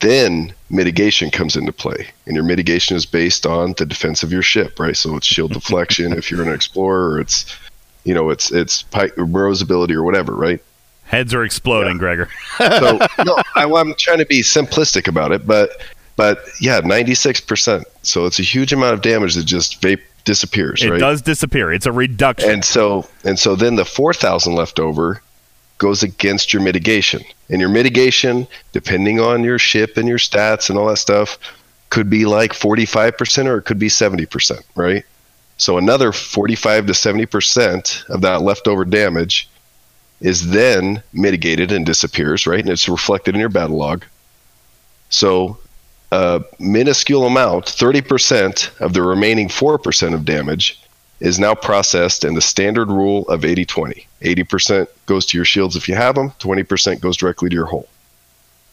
Then 0.00 0.52
mitigation 0.70 1.30
comes 1.30 1.56
into 1.56 1.72
play, 1.72 2.08
and 2.26 2.34
your 2.34 2.44
mitigation 2.44 2.96
is 2.96 3.06
based 3.06 3.46
on 3.46 3.74
the 3.78 3.86
defense 3.86 4.22
of 4.22 4.32
your 4.32 4.42
ship, 4.42 4.78
right? 4.78 4.96
So 4.96 5.16
it's 5.16 5.26
shield 5.26 5.52
deflection 5.52 6.12
if 6.12 6.30
you're 6.30 6.42
an 6.42 6.52
explorer, 6.52 7.20
it's 7.20 7.56
you 8.04 8.14
know 8.14 8.30
it's 8.30 8.50
it's 8.52 8.82
Pike 8.82 9.16
Moreau's 9.16 9.62
ability 9.62 9.94
or 9.94 10.02
whatever, 10.02 10.34
right? 10.34 10.60
heads 11.06 11.32
are 11.32 11.44
exploding, 11.44 11.98
Gregor. 11.98 12.28
So 12.58 12.98
no, 13.24 13.36
I, 13.54 13.64
I'm 13.64 13.94
trying 13.94 14.18
to 14.18 14.26
be 14.26 14.42
simplistic 14.42 15.08
about 15.08 15.32
it, 15.32 15.46
but 15.46 15.70
but 16.16 16.40
yeah, 16.60 16.80
96 16.80 17.40
percent. 17.42 17.84
So 18.02 18.26
it's 18.26 18.38
a 18.38 18.42
huge 18.42 18.72
amount 18.72 18.94
of 18.94 19.02
damage 19.02 19.34
that 19.34 19.44
just 19.44 19.80
vape 19.80 20.02
disappears, 20.24 20.82
it 20.82 20.90
right? 20.90 21.00
does 21.00 21.22
disappear. 21.22 21.72
It's 21.72 21.86
a 21.86 21.92
reduction. 21.92 22.50
And 22.50 22.64
so 22.64 23.08
and 23.24 23.38
so 23.38 23.54
then 23.56 23.76
the 23.76 23.84
4,000 23.84 24.54
left 24.54 24.80
over 24.80 25.22
goes 25.78 26.02
against 26.02 26.52
your 26.52 26.62
mitigation. 26.62 27.22
And 27.48 27.60
your 27.60 27.70
mitigation, 27.70 28.46
depending 28.72 29.20
on 29.20 29.44
your 29.44 29.58
ship 29.58 29.96
and 29.96 30.08
your 30.08 30.18
stats 30.18 30.70
and 30.70 30.78
all 30.78 30.86
that 30.88 30.96
stuff, 30.96 31.38
could 31.90 32.10
be 32.10 32.26
like 32.26 32.52
45% 32.52 33.46
or 33.46 33.58
it 33.58 33.62
could 33.62 33.78
be 33.78 33.88
70%, 33.88 34.62
right? 34.74 35.04
So 35.58 35.78
another 35.78 36.12
45 36.12 36.86
to 36.86 36.92
70% 36.92 38.08
of 38.10 38.20
that 38.22 38.42
leftover 38.42 38.84
damage 38.84 39.48
is 40.20 40.50
then 40.50 41.02
mitigated 41.12 41.72
and 41.72 41.86
disappears, 41.86 42.46
right? 42.46 42.60
And 42.60 42.70
it's 42.70 42.88
reflected 42.88 43.34
in 43.34 43.40
your 43.40 43.48
battle 43.48 43.76
log. 43.76 44.04
So 45.10 45.58
a 46.10 46.42
minuscule 46.58 47.26
amount, 47.26 47.66
30% 47.66 48.80
of 48.80 48.92
the 48.92 49.02
remaining 49.02 49.48
4% 49.48 50.14
of 50.14 50.24
damage 50.24 50.80
is 51.20 51.38
now 51.38 51.54
processed 51.54 52.24
in 52.24 52.34
the 52.34 52.40
standard 52.40 52.88
rule 52.88 53.26
of 53.28 53.44
80 53.44 53.64
20. 53.64 54.06
80% 54.22 54.88
goes 55.06 55.26
to 55.26 55.38
your 55.38 55.44
shields 55.44 55.76
if 55.76 55.88
you 55.88 55.94
have 55.94 56.14
them, 56.14 56.30
20% 56.38 57.00
goes 57.00 57.16
directly 57.16 57.48
to 57.48 57.54
your 57.54 57.66
hull. 57.66 57.86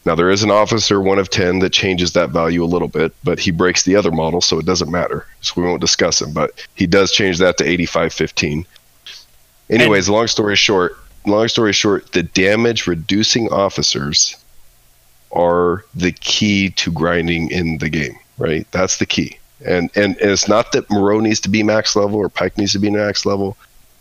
Now, 0.05 0.15
there 0.15 0.29
is 0.29 0.43
an 0.43 0.51
officer, 0.51 0.99
one 0.99 1.17
of 1.17 1.29
10, 1.29 1.59
that 1.59 1.71
changes 1.71 2.11
that 2.11 2.31
value 2.31 2.61
a 2.63 2.65
little 2.65 2.89
bit, 2.89 3.13
but 3.23 3.39
he 3.39 3.51
breaks 3.51 3.83
the 3.83 3.95
other 3.95 4.11
model, 4.11 4.41
so 4.41 4.59
it 4.59 4.65
doesn't 4.65 4.91
matter. 4.91 5.25
So 5.39 5.53
we 5.55 5.67
won't 5.67 5.79
discuss 5.79 6.21
him, 6.21 6.33
but 6.33 6.51
he 6.75 6.85
does 6.85 7.13
change 7.13 7.37
that 7.37 7.57
to 7.59 7.63
85 7.65 8.11
15. 8.11 8.65
Anyways, 9.69 10.09
long 10.09 10.27
story 10.27 10.57
short, 10.57 10.97
long 11.25 11.47
story 11.47 11.71
short, 11.71 12.11
the 12.11 12.23
damage 12.23 12.85
reducing 12.85 13.47
officers 13.49 14.35
are 15.31 15.85
the 15.95 16.11
key 16.11 16.69
to 16.71 16.91
grinding 16.91 17.49
in 17.49 17.77
the 17.77 17.89
game, 17.89 18.19
right? 18.37 18.67
That's 18.71 18.97
the 18.97 19.05
key. 19.05 19.39
And, 19.65 19.89
and 19.95 20.17
and 20.17 20.31
it's 20.31 20.47
not 20.47 20.71
that 20.73 20.89
Moreau 20.89 21.19
needs 21.19 21.39
to 21.41 21.49
be 21.49 21.63
max 21.63 21.95
level 21.95 22.17
or 22.17 22.29
Pike 22.29 22.57
needs 22.57 22.73
to 22.73 22.79
be 22.79 22.89
max 22.89 23.25
level. 23.25 23.57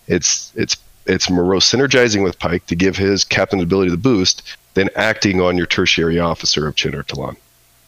It's 0.08 0.52
it's 0.56 0.76
it's 1.06 1.30
Moreau 1.30 1.58
synergizing 1.58 2.22
with 2.22 2.38
Pike 2.38 2.66
to 2.66 2.76
give 2.76 2.96
his 2.96 3.24
captain's 3.24 3.62
ability 3.62 3.90
the 3.90 3.96
boost, 3.96 4.42
then 4.74 4.88
acting 4.96 5.40
on 5.40 5.56
your 5.56 5.66
tertiary 5.66 6.18
officer 6.18 6.66
of 6.66 6.76
Chen 6.76 6.94
or 6.94 7.02
T'Laan. 7.02 7.36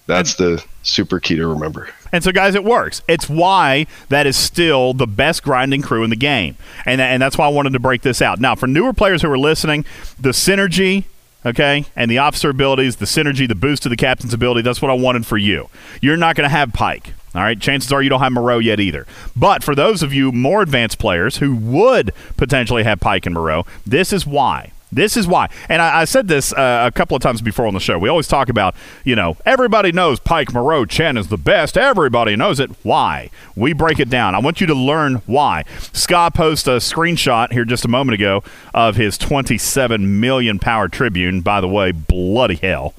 That's 0.07 0.35
the 0.35 0.63
super 0.83 1.19
key 1.19 1.37
to 1.37 1.47
remember. 1.47 1.89
And 2.13 2.23
so, 2.23 2.31
guys, 2.31 2.55
it 2.55 2.63
works. 2.63 3.03
It's 3.09 3.29
why 3.29 3.87
that 4.09 4.27
is 4.27 4.37
still 4.37 4.93
the 4.93 5.07
best 5.07 5.43
grinding 5.43 5.83
crew 5.83 6.05
in 6.05 6.11
the 6.11 6.17
game. 6.17 6.57
And, 6.85 7.01
and 7.01 7.23
that's 7.23 7.39
why 7.39 7.47
I 7.47 7.49
wanted 7.49 7.73
to 7.73 7.81
break 7.81 8.03
this 8.03 8.21
out. 8.21 8.39
Now, 8.39 8.55
for 8.55 8.67
newer 8.67 8.93
players 8.93 9.23
who 9.23 9.31
are 9.31 9.39
listening, 9.39 9.85
the 10.21 10.31
synergy, 10.31 11.05
okay, 11.45 11.87
and 11.97 12.11
the 12.11 12.19
officer 12.19 12.51
abilities, 12.51 12.97
the 12.97 13.07
synergy, 13.07 13.49
the 13.49 13.55
boost 13.55 13.83
to 13.85 13.89
the 13.89 13.97
captain's 13.97 14.35
ability, 14.35 14.61
that's 14.63 14.83
what 14.83 14.91
I 14.91 14.95
wanted 14.95 15.27
for 15.27 15.39
you. 15.39 15.69
You're 16.03 16.19
not 16.19 16.37
going 16.37 16.49
to 16.49 16.55
have 16.55 16.73
Pike. 16.73 17.15
All 17.35 17.43
right, 17.43 17.59
chances 17.59 17.93
are 17.93 18.01
you 18.03 18.09
don't 18.09 18.21
have 18.21 18.33
Moreau 18.33 18.59
yet 18.59 18.79
either. 18.79 19.07
But 19.35 19.65
for 19.65 19.75
those 19.75 20.03
of 20.03 20.13
you 20.13 20.31
more 20.31 20.63
advanced 20.63 20.99
players 20.99 21.39
who 21.39 21.57
would 21.57 22.13
potentially 22.37 22.85
have 22.85 23.01
Pike 23.01 23.27
and 23.27 23.35
Moreau, 23.35 23.67
this 23.85 24.13
is 24.13 24.27
why. 24.27 24.73
This 24.95 25.17
is 25.17 25.27
why. 25.27 25.49
And 25.69 25.83
I, 25.83 26.03
I 26.03 26.05
said 26.05 26.29
this 26.29 26.53
uh, 26.53 26.85
a 26.87 26.93
couple 26.93 27.17
of 27.17 27.23
times 27.23 27.43
before 27.43 27.67
on 27.67 27.75
the 27.75 27.81
show. 27.81 27.99
We 27.99 28.09
always 28.09 28.29
talk 28.29 28.49
about, 28.49 28.77
you 29.03 29.17
know, 29.17 29.37
everybody 29.45 29.91
knows 29.91 30.21
Pike 30.21 30.53
Moreau 30.53 30.85
Chen 30.87 31.17
is 31.17 31.27
the 31.27 31.37
best. 31.37 31.77
Everybody 31.77 32.37
knows 32.37 32.61
it. 32.61 32.71
Why? 32.85 33.31
We 33.57 33.73
break 33.73 33.99
it 33.99 34.09
down. 34.09 34.37
I 34.37 34.39
want 34.39 34.61
you 34.61 34.69
to 34.69 34.75
learn 34.75 35.17
why. 35.27 35.65
Scott 35.93 36.35
posted 36.35 36.75
a 36.75 36.77
screenshot 36.77 37.53
here 37.53 37.65
just 37.65 37.85
a 37.85 37.89
moment 37.89 38.15
ago 38.15 38.45
of 38.73 38.95
his 38.95 39.19
27 39.19 40.21
million 40.21 40.61
power 40.61 40.87
tribune. 40.87 41.41
By 41.41 41.61
the 41.61 41.69
way, 41.69 41.91
bloody 41.91 42.57
hell. 42.57 42.95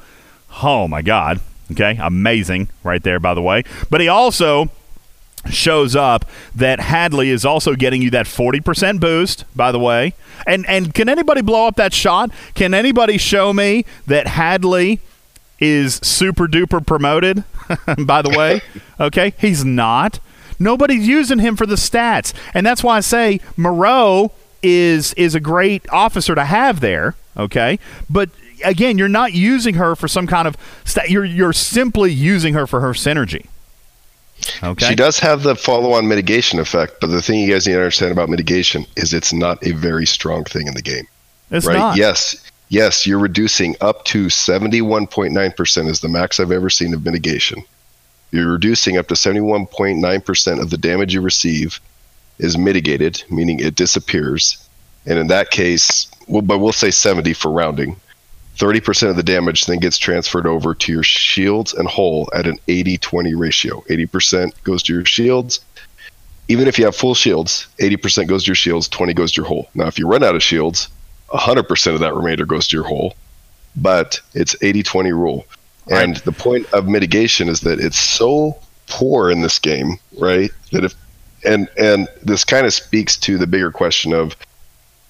Oh, 0.61 0.89
my 0.89 1.01
God. 1.01 1.39
Okay, 1.71 1.97
amazing 1.99 2.69
right 2.83 3.01
there, 3.01 3.19
by 3.19 3.33
the 3.33 3.41
way. 3.41 3.63
But 3.89 4.01
he 4.01 4.07
also 4.07 4.69
shows 5.49 5.95
up 5.95 6.25
that 6.55 6.79
Hadley 6.79 7.29
is 7.29 7.45
also 7.45 7.75
getting 7.75 8.01
you 8.01 8.09
that 8.11 8.25
40% 8.25 8.99
boost, 8.99 9.45
by 9.55 9.71
the 9.71 9.79
way. 9.79 10.13
And 10.45 10.65
and 10.67 10.93
can 10.93 11.09
anybody 11.09 11.41
blow 11.41 11.67
up 11.67 11.75
that 11.75 11.93
shot? 11.93 12.31
Can 12.53 12.73
anybody 12.73 13.17
show 13.17 13.53
me 13.53 13.85
that 14.07 14.27
Hadley 14.27 14.99
is 15.59 15.95
super 16.03 16.47
duper 16.47 16.85
promoted? 16.85 17.43
by 18.05 18.21
the 18.21 18.29
way, 18.29 18.61
okay? 18.99 19.33
He's 19.39 19.65
not. 19.65 20.19
Nobody's 20.59 21.07
using 21.07 21.39
him 21.39 21.55
for 21.55 21.65
the 21.65 21.75
stats. 21.75 22.33
And 22.53 22.65
that's 22.65 22.83
why 22.83 22.97
I 22.97 23.01
say 23.01 23.39
Moreau 23.57 24.31
is 24.61 25.13
is 25.13 25.35
a 25.35 25.39
great 25.39 25.87
officer 25.89 26.35
to 26.35 26.45
have 26.45 26.79
there, 26.79 27.15
okay? 27.37 27.79
But 28.09 28.29
again, 28.65 28.97
you're 28.97 29.07
not 29.07 29.33
using 29.33 29.75
her 29.75 29.95
for 29.95 30.07
some 30.07 30.27
kind 30.27 30.47
of 30.47 30.57
stat. 30.83 31.09
You're 31.09 31.25
you're 31.25 31.53
simply 31.53 32.11
using 32.11 32.53
her 32.53 32.67
for 32.67 32.81
her 32.81 32.91
synergy. 32.91 33.47
Okay. 34.61 34.87
She 34.87 34.95
does 34.95 35.19
have 35.19 35.43
the 35.43 35.55
follow-on 35.55 36.07
mitigation 36.07 36.59
effect, 36.59 36.99
but 36.99 37.07
the 37.07 37.21
thing 37.21 37.39
you 37.39 37.53
guys 37.53 37.65
need 37.65 37.73
to 37.73 37.79
understand 37.79 38.11
about 38.11 38.29
mitigation 38.29 38.85
is 38.97 39.13
it's 39.13 39.31
not 39.31 39.65
a 39.65 39.71
very 39.71 40.05
strong 40.05 40.43
thing 40.43 40.67
in 40.67 40.73
the 40.73 40.81
game. 40.81 41.07
It's 41.51 41.65
right? 41.65 41.77
not. 41.77 41.97
Yes, 41.97 42.51
yes, 42.69 43.07
you're 43.07 43.19
reducing 43.19 43.75
up 43.81 44.03
to 44.05 44.25
71.9% 44.25 45.87
is 45.87 46.01
the 46.01 46.09
max 46.09 46.39
I've 46.39 46.51
ever 46.51 46.69
seen 46.69 46.93
of 46.93 47.05
mitigation. 47.05 47.63
You're 48.31 48.51
reducing 48.51 48.97
up 48.97 49.07
to 49.07 49.13
71.9% 49.13 50.61
of 50.61 50.69
the 50.69 50.77
damage 50.77 51.13
you 51.13 51.21
receive 51.21 51.79
is 52.37 52.57
mitigated, 52.57 53.23
meaning 53.29 53.59
it 53.59 53.75
disappears. 53.75 54.57
And 55.05 55.17
in 55.17 55.27
that 55.27 55.51
case, 55.51 56.07
well, 56.27 56.41
but 56.41 56.59
we'll 56.59 56.73
say 56.73 56.91
70 56.91 57.33
for 57.33 57.51
rounding. 57.51 57.95
30% 58.57 59.09
of 59.09 59.15
the 59.15 59.23
damage 59.23 59.65
then 59.65 59.79
gets 59.79 59.97
transferred 59.97 60.47
over 60.47 60.73
to 60.73 60.91
your 60.91 61.03
shields 61.03 61.73
and 61.73 61.87
hull 61.87 62.29
at 62.33 62.47
an 62.47 62.57
80 62.67 62.97
20 62.97 63.35
ratio. 63.35 63.81
80% 63.81 64.51
goes 64.63 64.83
to 64.83 64.93
your 64.93 65.05
shields. 65.05 65.59
Even 66.47 66.67
if 66.67 66.77
you 66.77 66.85
have 66.85 66.95
full 66.95 67.15
shields, 67.15 67.67
80% 67.79 68.27
goes 68.27 68.43
to 68.43 68.49
your 68.49 68.55
shields, 68.55 68.87
20 68.87 69.13
goes 69.13 69.31
to 69.33 69.41
your 69.41 69.47
hull. 69.47 69.67
Now, 69.73 69.87
if 69.87 69.97
you 69.97 70.07
run 70.07 70.23
out 70.23 70.35
of 70.35 70.43
shields, 70.43 70.89
100% 71.29 71.93
of 71.93 71.99
that 71.99 72.15
remainder 72.15 72.45
goes 72.45 72.67
to 72.67 72.77
your 72.77 72.85
hull, 72.85 73.15
but 73.75 74.21
it's 74.33 74.55
80 74.61 74.83
20 74.83 75.11
rule. 75.11 75.45
And 75.89 76.17
the 76.17 76.31
point 76.31 76.71
of 76.73 76.87
mitigation 76.87 77.49
is 77.49 77.61
that 77.61 77.79
it's 77.79 77.99
so 77.99 78.57
poor 78.87 79.29
in 79.29 79.41
this 79.41 79.59
game, 79.59 79.97
right? 80.17 80.49
That 80.71 80.83
if 80.83 80.95
and 81.45 81.69
and 81.77 82.07
this 82.23 82.43
kind 82.43 82.65
of 82.65 82.73
speaks 82.73 83.17
to 83.17 83.37
the 83.37 83.45
bigger 83.45 83.71
question 83.71 84.13
of 84.13 84.35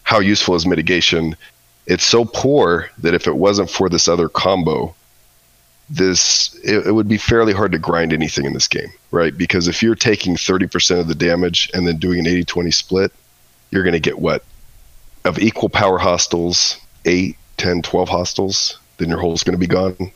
how 0.04 0.20
useful 0.20 0.56
is 0.56 0.66
mitigation 0.66 1.36
it's 1.88 2.04
so 2.04 2.26
poor 2.26 2.90
that 3.00 3.14
if 3.14 3.28
it 3.28 3.36
wasn't 3.36 3.70
for 3.70 3.90
this 3.90 4.08
other 4.08 4.30
combo, 4.30 4.96
this 5.90 6.56
it, 6.64 6.88
it, 6.88 6.92
would 6.92 7.08
be 7.08 7.18
fairly 7.18 7.54
hard 7.54 7.72
to 7.72 7.78
grind 7.78 8.12
anything 8.12 8.46
in 8.46 8.54
this 8.54 8.68
game, 8.68 8.92
right? 9.12 9.38
Because 9.38 9.68
if 9.68 9.84
you're 9.84 9.96
taking 9.96 10.36
30% 10.36 11.00
of 11.00 11.08
the 11.08 11.16
damage 11.16 11.70
and 11.74 11.88
then 11.88 11.98
doing 11.98 12.20
an 12.20 12.26
80-20 12.26 12.74
split, 12.74 13.12
you're 13.72 13.84
going 13.84 13.94
to 13.94 14.00
get 14.00 14.18
what? 14.18 14.44
Of 15.26 15.38
equal 15.40 15.70
power 15.70 15.98
hostiles, 15.98 16.80
8, 17.06 17.38
10, 17.58 17.82
12 17.84 18.10
hostiles, 18.10 18.80
then 18.98 19.10
your 19.10 19.20
hull's 19.20 19.44
going 19.44 19.54
to 19.54 19.60
be 19.60 19.68
gone. 19.68 20.12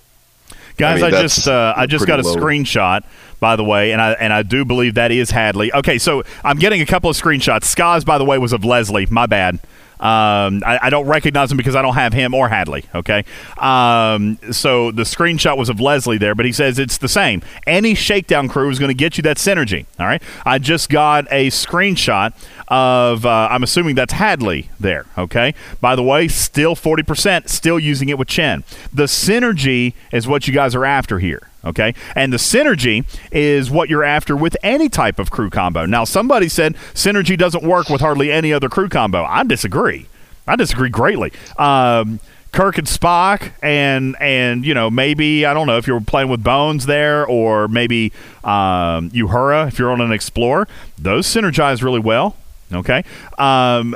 Guys, 0.77 1.03
I, 1.03 1.07
mean, 1.07 1.15
I 1.15 1.21
just 1.21 1.47
uh, 1.47 1.73
I 1.75 1.85
just 1.87 2.07
got 2.07 2.21
a 2.21 2.23
low. 2.23 2.35
screenshot, 2.35 3.03
by 3.41 3.57
the 3.57 3.65
way, 3.65 3.91
and 3.91 4.01
I 4.01 4.13
and 4.13 4.31
I 4.31 4.43
do 4.43 4.63
believe 4.63 4.95
that 4.95 5.11
is 5.11 5.29
Hadley. 5.29 5.73
Okay, 5.73 5.97
so 5.97 6.23
I'm 6.41 6.57
getting 6.57 6.79
a 6.79 6.85
couple 6.85 7.09
of 7.09 7.17
screenshots. 7.17 7.63
Skaz, 7.63 8.05
by 8.05 8.17
the 8.17 8.23
way, 8.23 8.37
was 8.37 8.53
of 8.53 8.63
Leslie. 8.63 9.05
My 9.07 9.25
bad. 9.25 9.59
Um, 9.99 10.63
I, 10.65 10.80
I, 10.84 10.89
don't 10.89 11.07
recognize 11.07 11.51
him 11.51 11.57
because 11.57 11.76
I 11.76 11.81
don't 11.81 11.95
have 11.95 12.13
him 12.13 12.34
or 12.34 12.47
Hadley. 12.47 12.85
Okay. 12.95 13.26
Um, 13.57 14.39
so 14.49 14.91
the 14.91 15.03
screenshot 15.03 15.57
was 15.57 15.67
of 15.67 15.81
Leslie 15.81 16.17
there, 16.17 16.35
but 16.35 16.45
he 16.45 16.53
says 16.53 16.80
it's 16.80 16.99
the 16.99 17.09
same. 17.09 17.41
Any 17.67 17.95
shakedown 17.95 18.47
crew 18.47 18.69
is 18.69 18.80
going 18.80 18.89
to 18.89 18.95
get 18.95 19.17
you 19.17 19.23
that 19.23 19.35
synergy. 19.35 19.85
All 19.99 20.05
right. 20.05 20.23
I 20.45 20.57
just 20.57 20.89
got 20.89 21.27
a 21.31 21.49
screenshot 21.49 22.34
of, 22.69 23.26
uh, 23.26 23.49
I'm 23.51 23.61
assuming 23.61 23.95
that's 23.95 24.13
Hadley 24.13 24.69
there. 24.80 25.05
Okay. 25.17 25.53
By 25.81 25.97
the 25.97 26.03
way, 26.03 26.30
still 26.30 26.77
40%, 26.77 27.49
still 27.49 27.77
using 27.77 28.07
it 28.07 28.17
with 28.17 28.30
Chen. 28.30 28.63
The 28.93 29.03
synergy 29.03 29.95
is 30.13 30.30
what 30.30 30.47
you 30.47 30.53
guys 30.53 30.76
are 30.76 30.85
after 30.85 31.19
here. 31.19 31.48
Okay. 31.65 31.94
And 32.15 32.31
the 32.31 32.38
synergy 32.38 33.06
is 33.31 33.69
what 33.69 33.90
you're 33.90 34.03
after 34.03 34.36
with 34.36 34.56
any 34.64 34.90
type 34.90 35.19
of 35.19 35.30
crew 35.30 35.49
combo. 35.49 35.86
Now, 35.86 36.03
somebody 36.06 36.48
said 36.48 36.76
synergy 36.94 37.38
doesn't 37.38 37.64
work 37.64 37.90
with 37.90 38.02
hardly 38.02 38.31
any 38.31 38.53
other 38.53 38.69
crew 38.69 38.90
combo. 38.90 39.23
I 39.23 39.44
disagree. 39.44 40.07
I 40.48 40.56
disagree 40.56 40.90
greatly. 40.90 41.31
Um, 41.57 42.19
Kirk 42.52 42.80
and 42.80 42.88
Spock, 42.88 43.52
and 43.61 44.15
and 44.19 44.65
you 44.65 44.73
know 44.73 44.90
maybe 44.90 45.45
I 45.45 45.53
don't 45.53 45.68
know 45.68 45.77
if 45.77 45.86
you're 45.86 46.02
playing 46.02 46.30
with 46.30 46.44
Bones 46.44 46.88
there, 46.88 47.26
or 47.26 47.68
maybe 47.68 48.11
um, 48.44 49.11
Uhura 49.11 49.68
if 49.68 49.77
you're 49.77 49.91
on 49.91 50.02
an 50.02 50.11
Explorer. 50.11 50.68
Those 50.98 51.27
synergize 51.27 51.84
really 51.84 51.99
well. 51.99 52.36
Okay, 52.73 53.03
um, 53.38 53.95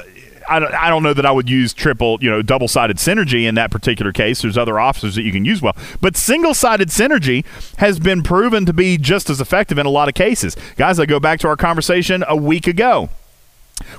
I 0.50 0.60
don't, 0.60 0.74
I 0.74 0.90
don't 0.90 1.04
know 1.04 1.14
that 1.14 1.26
I 1.26 1.32
would 1.32 1.50
use 1.50 1.74
triple, 1.74 2.18
you 2.22 2.30
know, 2.30 2.42
double 2.42 2.68
sided 2.68 2.98
synergy 2.98 3.44
in 3.48 3.56
that 3.56 3.72
particular 3.72 4.12
case. 4.12 4.42
There's 4.42 4.58
other 4.58 4.80
officers 4.80 5.16
that 5.16 5.24
you 5.24 5.32
can 5.32 5.46
use 5.46 5.62
well. 5.62 5.76
But 6.02 6.18
single 6.18 6.54
sided 6.54 6.90
synergy 6.90 7.46
has 7.78 8.00
been 8.00 8.24
proven 8.24 8.66
to 8.66 8.74
be 8.74 8.98
just 8.98 9.30
as 9.30 9.40
effective 9.40 9.78
in 9.78 9.86
a 9.86 9.90
lot 9.90 10.08
of 10.08 10.14
cases. 10.14 10.56
Guys, 10.76 11.00
I 11.00 11.06
go 11.06 11.20
back 11.20 11.40
to 11.42 11.48
our 11.48 11.56
conversation 11.58 12.24
a 12.28 12.36
week 12.36 12.68
ago 12.68 13.10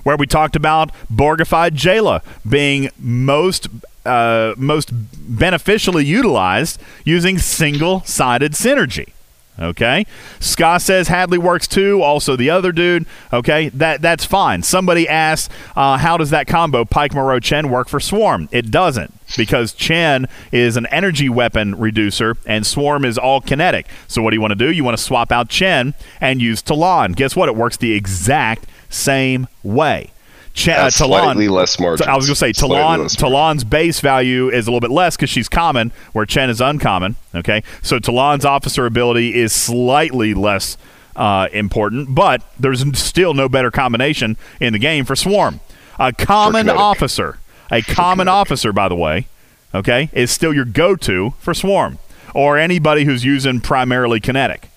where 0.02 0.16
we 0.16 0.26
talked 0.26 0.56
about 0.56 0.90
Borgified 1.12 1.72
Jaylah 1.72 2.22
being 2.48 2.90
most 2.98 3.68
uh, 4.04 4.54
most 4.58 4.90
beneficially 4.92 6.04
utilized 6.04 6.80
using 7.04 7.38
single 7.38 8.02
sided 8.02 8.52
synergy. 8.52 9.13
Okay. 9.58 10.04
Scott 10.40 10.82
says 10.82 11.08
Hadley 11.08 11.38
works 11.38 11.68
too. 11.68 12.02
Also, 12.02 12.34
the 12.36 12.50
other 12.50 12.72
dude. 12.72 13.06
Okay. 13.32 13.68
That 13.68 14.02
that's 14.02 14.24
fine. 14.24 14.62
Somebody 14.62 15.08
asked, 15.08 15.50
uh, 15.76 15.98
how 15.98 16.16
does 16.16 16.30
that 16.30 16.46
combo 16.46 16.84
Pike 16.84 17.14
Moreau 17.14 17.38
Chen 17.38 17.70
work 17.70 17.88
for 17.88 18.00
Swarm? 18.00 18.48
It 18.50 18.70
doesn't 18.70 19.12
because 19.36 19.72
Chen 19.72 20.26
is 20.52 20.76
an 20.76 20.86
energy 20.86 21.28
weapon 21.28 21.76
reducer 21.76 22.36
and 22.46 22.66
Swarm 22.66 23.04
is 23.04 23.16
all 23.16 23.40
kinetic. 23.40 23.86
So 24.08 24.22
what 24.22 24.30
do 24.30 24.36
you 24.36 24.40
want 24.40 24.52
to 24.52 24.56
do? 24.56 24.72
You 24.72 24.84
want 24.84 24.96
to 24.96 25.02
swap 25.02 25.30
out 25.30 25.48
Chen 25.48 25.94
and 26.20 26.42
use 26.42 26.62
T'Laan. 26.62 27.14
Guess 27.14 27.36
what? 27.36 27.48
It 27.48 27.56
works 27.56 27.76
the 27.76 27.92
exact 27.92 28.66
same 28.90 29.46
way. 29.62 30.10
Ch- 30.54 30.68
uh, 30.68 30.86
T'Laan, 30.86 30.92
slightly 30.92 31.48
less 31.48 31.78
margin. 31.80 32.08
I 32.08 32.16
was 32.16 32.26
going 32.26 32.34
to 32.34 32.38
say 32.38 32.52
T'Laan. 32.52 33.00
T'Laan's 33.16 33.64
base 33.64 34.00
value 34.00 34.48
is 34.48 34.66
a 34.66 34.70
little 34.70 34.80
bit 34.80 34.92
less 34.92 35.16
because 35.16 35.28
she's 35.28 35.48
common, 35.48 35.92
where 36.12 36.24
Chen 36.24 36.48
is 36.48 36.60
uncommon. 36.60 37.16
Okay, 37.34 37.62
so 37.82 37.98
T'Laan's 37.98 38.44
officer 38.44 38.86
ability 38.86 39.34
is 39.34 39.52
slightly 39.52 40.32
less 40.32 40.76
uh, 41.16 41.48
important, 41.52 42.14
but 42.14 42.42
there's 42.58 42.84
still 42.98 43.34
no 43.34 43.48
better 43.48 43.70
combination 43.70 44.36
in 44.60 44.72
the 44.72 44.78
game 44.78 45.04
for 45.04 45.16
Swarm. 45.16 45.60
A 45.98 46.12
common 46.12 46.68
officer, 46.70 47.38
a 47.70 47.82
common 47.82 48.28
officer, 48.28 48.72
by 48.72 48.88
the 48.88 48.96
way, 48.96 49.26
okay, 49.74 50.08
is 50.12 50.30
still 50.30 50.54
your 50.54 50.64
go-to 50.64 51.34
for 51.38 51.52
Swarm 51.54 51.98
or 52.34 52.58
anybody 52.58 53.04
who's 53.04 53.24
using 53.24 53.60
primarily 53.60 54.18
kinetic. 54.20 54.68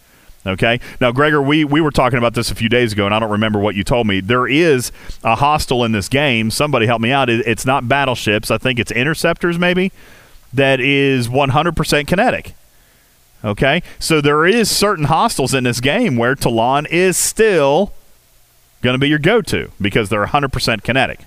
Okay. 0.48 0.80
Now, 1.02 1.12
Gregor, 1.12 1.42
we, 1.42 1.66
we 1.66 1.82
were 1.82 1.92
talking 1.92 2.18
about 2.18 2.34
this 2.34 2.50
a 2.52 2.56
few 2.56 2.70
days 2.70 2.94
ago, 2.94 3.06
and 3.06 3.14
I 3.14 3.20
don't 3.20 3.32
remember 3.32 3.60
what 3.60 3.76
you 3.76 3.84
told 3.84 4.08
me. 4.08 4.22
There 4.22 4.48
is 4.48 4.94
a 5.24 5.36
hostile 5.36 5.84
in 5.84 5.92
this 5.92 6.08
game. 6.08 6.52
Somebody 6.52 6.86
help 6.86 7.02
me 7.02 7.12
out. 7.12 7.30
It's 7.30 7.66
not 7.66 7.90
battleships. 7.90 8.50
I 8.50 8.58
think 8.58 8.80
it's 8.80 8.92
interceptors, 8.92 9.60
maybe, 9.60 9.92
that 10.54 10.80
is 10.80 11.28
100% 11.28 12.08
kinetic. 12.08 12.54
Okay. 13.44 13.84
So 14.00 14.22
there 14.22 14.46
is 14.46 14.72
certain 14.72 15.06
hostiles 15.06 15.54
in 15.54 15.66
this 15.66 15.82
game 15.82 16.16
where 16.16 16.34
T'Laan 16.34 16.88
is 16.90 17.18
still 17.18 17.92
going 18.82 18.94
to 18.94 19.00
be 19.00 19.10
your 19.10 19.20
go 19.20 19.42
to 19.42 19.72
because 19.82 20.08
they're 20.08 20.26
100% 20.26 20.84
kinetic. 20.84 21.20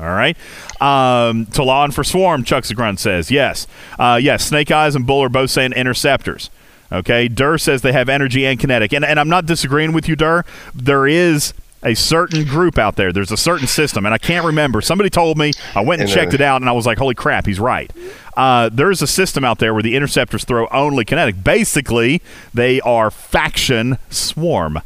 All 0.00 0.06
right. 0.06 0.36
Um, 0.80 1.46
T'Laan 1.46 1.94
for 1.94 2.02
Swarm, 2.02 2.42
Chuck 2.42 2.64
Zagran 2.64 2.98
says. 2.98 3.30
Yes. 3.30 3.68
Uh, 4.00 4.18
yes, 4.20 4.46
Snake 4.46 4.70
Eyes 4.72 4.96
and 4.96 5.06
Bull 5.06 5.22
are 5.22 5.28
both 5.28 5.50
saying 5.50 5.72
interceptors. 5.72 6.50
Okay, 6.92 7.26
Durr 7.26 7.56
says 7.56 7.80
they 7.82 7.92
have 7.92 8.08
energy 8.08 8.44
and 8.44 8.60
kinetic, 8.60 8.92
and 8.92 9.04
and 9.04 9.18
I'm 9.18 9.28
not 9.28 9.46
disagreeing 9.46 9.92
with 9.92 10.08
you, 10.08 10.16
Durr. 10.16 10.44
There 10.74 11.06
is 11.06 11.54
a 11.82 11.94
certain 11.94 12.44
group 12.44 12.78
out 12.78 12.96
there. 12.96 13.12
There's 13.12 13.32
a 13.32 13.36
certain 13.36 13.66
system, 13.66 14.04
and 14.04 14.14
I 14.14 14.18
can't 14.18 14.44
remember. 14.44 14.80
Somebody 14.80 15.10
told 15.10 15.38
me. 15.38 15.52
I 15.74 15.80
went 15.80 16.00
and, 16.00 16.08
and 16.08 16.14
checked 16.14 16.32
uh, 16.32 16.36
it 16.36 16.40
out, 16.40 16.60
and 16.60 16.68
I 16.68 16.72
was 16.72 16.86
like, 16.86 16.98
"Holy 16.98 17.14
crap, 17.14 17.46
he's 17.46 17.58
right." 17.58 17.90
Uh, 18.36 18.68
there's 18.72 19.02
a 19.02 19.06
system 19.06 19.44
out 19.44 19.58
there 19.58 19.72
where 19.74 19.82
the 19.82 19.96
interceptors 19.96 20.44
throw 20.44 20.66
only 20.68 21.04
kinetic. 21.04 21.42
Basically, 21.42 22.22
they 22.52 22.80
are 22.82 23.10
faction 23.10 23.98
swarm. 24.10 24.80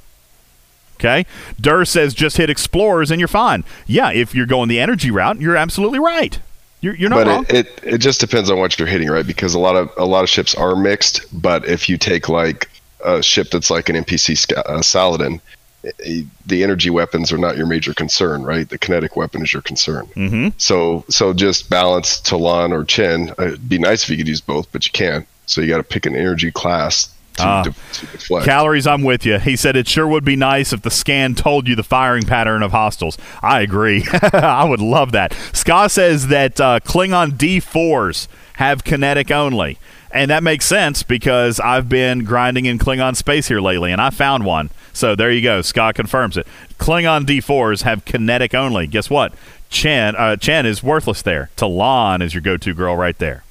Okay, 0.98 1.26
Durr 1.60 1.84
says 1.84 2.14
just 2.14 2.38
hit 2.38 2.48
explorers 2.48 3.10
and 3.10 3.20
you're 3.20 3.28
fine. 3.28 3.64
Yeah, 3.86 4.12
if 4.12 4.34
you're 4.34 4.46
going 4.46 4.68
the 4.68 4.80
energy 4.80 5.10
route, 5.10 5.40
you're 5.40 5.56
absolutely 5.56 5.98
right. 5.98 6.38
You're, 6.80 6.94
you're 6.94 7.10
not 7.10 7.16
but 7.16 7.26
wrong. 7.26 7.46
It, 7.48 7.66
it, 7.82 7.94
it 7.94 7.98
just 7.98 8.20
depends 8.20 8.50
on 8.50 8.58
what 8.58 8.78
you're 8.78 8.88
hitting, 8.88 9.08
right? 9.08 9.26
Because 9.26 9.54
a 9.54 9.58
lot 9.58 9.76
of 9.76 9.90
a 9.96 10.04
lot 10.04 10.22
of 10.22 10.28
ships 10.30 10.54
are 10.54 10.76
mixed. 10.76 11.22
But 11.32 11.66
if 11.66 11.88
you 11.88 11.96
take 11.96 12.28
like 12.28 12.68
a 13.04 13.22
ship 13.22 13.50
that's 13.50 13.70
like 13.70 13.88
an 13.88 13.96
NPC 13.96 14.52
uh, 14.52 14.82
Saladin, 14.82 15.40
eh, 15.84 16.22
the 16.44 16.62
energy 16.62 16.90
weapons 16.90 17.32
are 17.32 17.38
not 17.38 17.56
your 17.56 17.66
major 17.66 17.94
concern, 17.94 18.42
right? 18.42 18.68
The 18.68 18.78
kinetic 18.78 19.16
weapon 19.16 19.42
is 19.42 19.52
your 19.52 19.62
concern. 19.62 20.06
Mm-hmm. 20.16 20.48
So 20.58 21.04
so 21.08 21.32
just 21.32 21.70
balance 21.70 22.20
T'Laan 22.20 22.72
or 22.72 22.84
Chen. 22.84 23.30
Uh, 23.38 23.46
it'd 23.46 23.68
be 23.68 23.78
nice 23.78 24.04
if 24.04 24.10
you 24.10 24.16
could 24.16 24.28
use 24.28 24.40
both, 24.40 24.70
but 24.70 24.84
you 24.84 24.92
can't. 24.92 25.26
So 25.46 25.60
you 25.60 25.68
got 25.68 25.78
to 25.78 25.84
pick 25.84 26.06
an 26.06 26.14
energy 26.14 26.50
class 26.50 27.08
to, 27.36 27.70
de- 27.70 27.92
to 27.94 28.06
deflect. 28.06 28.46
Calories, 28.46 28.86
I'm 28.86 29.02
with 29.02 29.24
you. 29.26 29.38
He 29.38 29.56
said 29.56 29.76
it 29.76 29.88
sure 29.88 30.06
would 30.06 30.24
be 30.24 30.36
nice 30.36 30.72
if 30.72 30.82
the 30.82 30.90
scan 30.90 31.34
told 31.34 31.68
you 31.68 31.76
the 31.76 31.82
firing 31.82 32.24
pattern 32.24 32.62
of 32.62 32.72
hostiles. 32.72 33.18
I 33.42 33.60
agree. 33.60 34.06
I 34.32 34.64
would 34.64 34.80
love 34.80 35.12
that. 35.12 35.32
Scott 35.52 35.90
says 35.90 36.28
that 36.28 36.60
uh, 36.60 36.80
Klingon 36.80 37.32
D4s 37.32 38.28
have 38.54 38.84
kinetic 38.84 39.30
only. 39.30 39.78
And 40.10 40.30
that 40.30 40.42
makes 40.42 40.64
sense 40.64 41.02
because 41.02 41.60
I've 41.60 41.88
been 41.90 42.24
grinding 42.24 42.64
in 42.64 42.78
Klingon 42.78 43.16
space 43.16 43.48
here 43.48 43.60
lately, 43.60 43.92
and 43.92 44.00
I 44.00 44.08
found 44.10 44.46
one. 44.46 44.70
So 44.94 45.14
there 45.14 45.30
you 45.30 45.42
go. 45.42 45.60
Scott 45.60 45.94
confirms 45.94 46.38
it. 46.38 46.46
Klingon 46.78 47.26
D4s 47.26 47.82
have 47.82 48.04
kinetic 48.06 48.54
only. 48.54 48.86
Guess 48.86 49.10
what? 49.10 49.34
Chen, 49.68 50.16
uh, 50.16 50.36
Chen 50.36 50.64
is 50.64 50.82
worthless 50.82 51.20
there. 51.20 51.50
T'Laan 51.56 52.22
is 52.22 52.32
your 52.32 52.40
go 52.40 52.56
to 52.56 52.72
girl 52.72 52.96
right 52.96 53.18
there. 53.18 53.44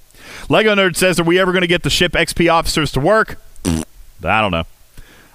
Lego 0.49 0.73
Nerd 0.73 0.95
says, 0.95 1.19
Are 1.19 1.23
we 1.23 1.39
ever 1.39 1.51
going 1.51 1.61
to 1.61 1.67
get 1.67 1.83
the 1.83 1.89
ship 1.89 2.13
XP 2.13 2.51
officers 2.51 2.91
to 2.93 2.99
work? 2.99 3.39
I 4.23 4.41
don't 4.41 4.51
know. 4.51 4.65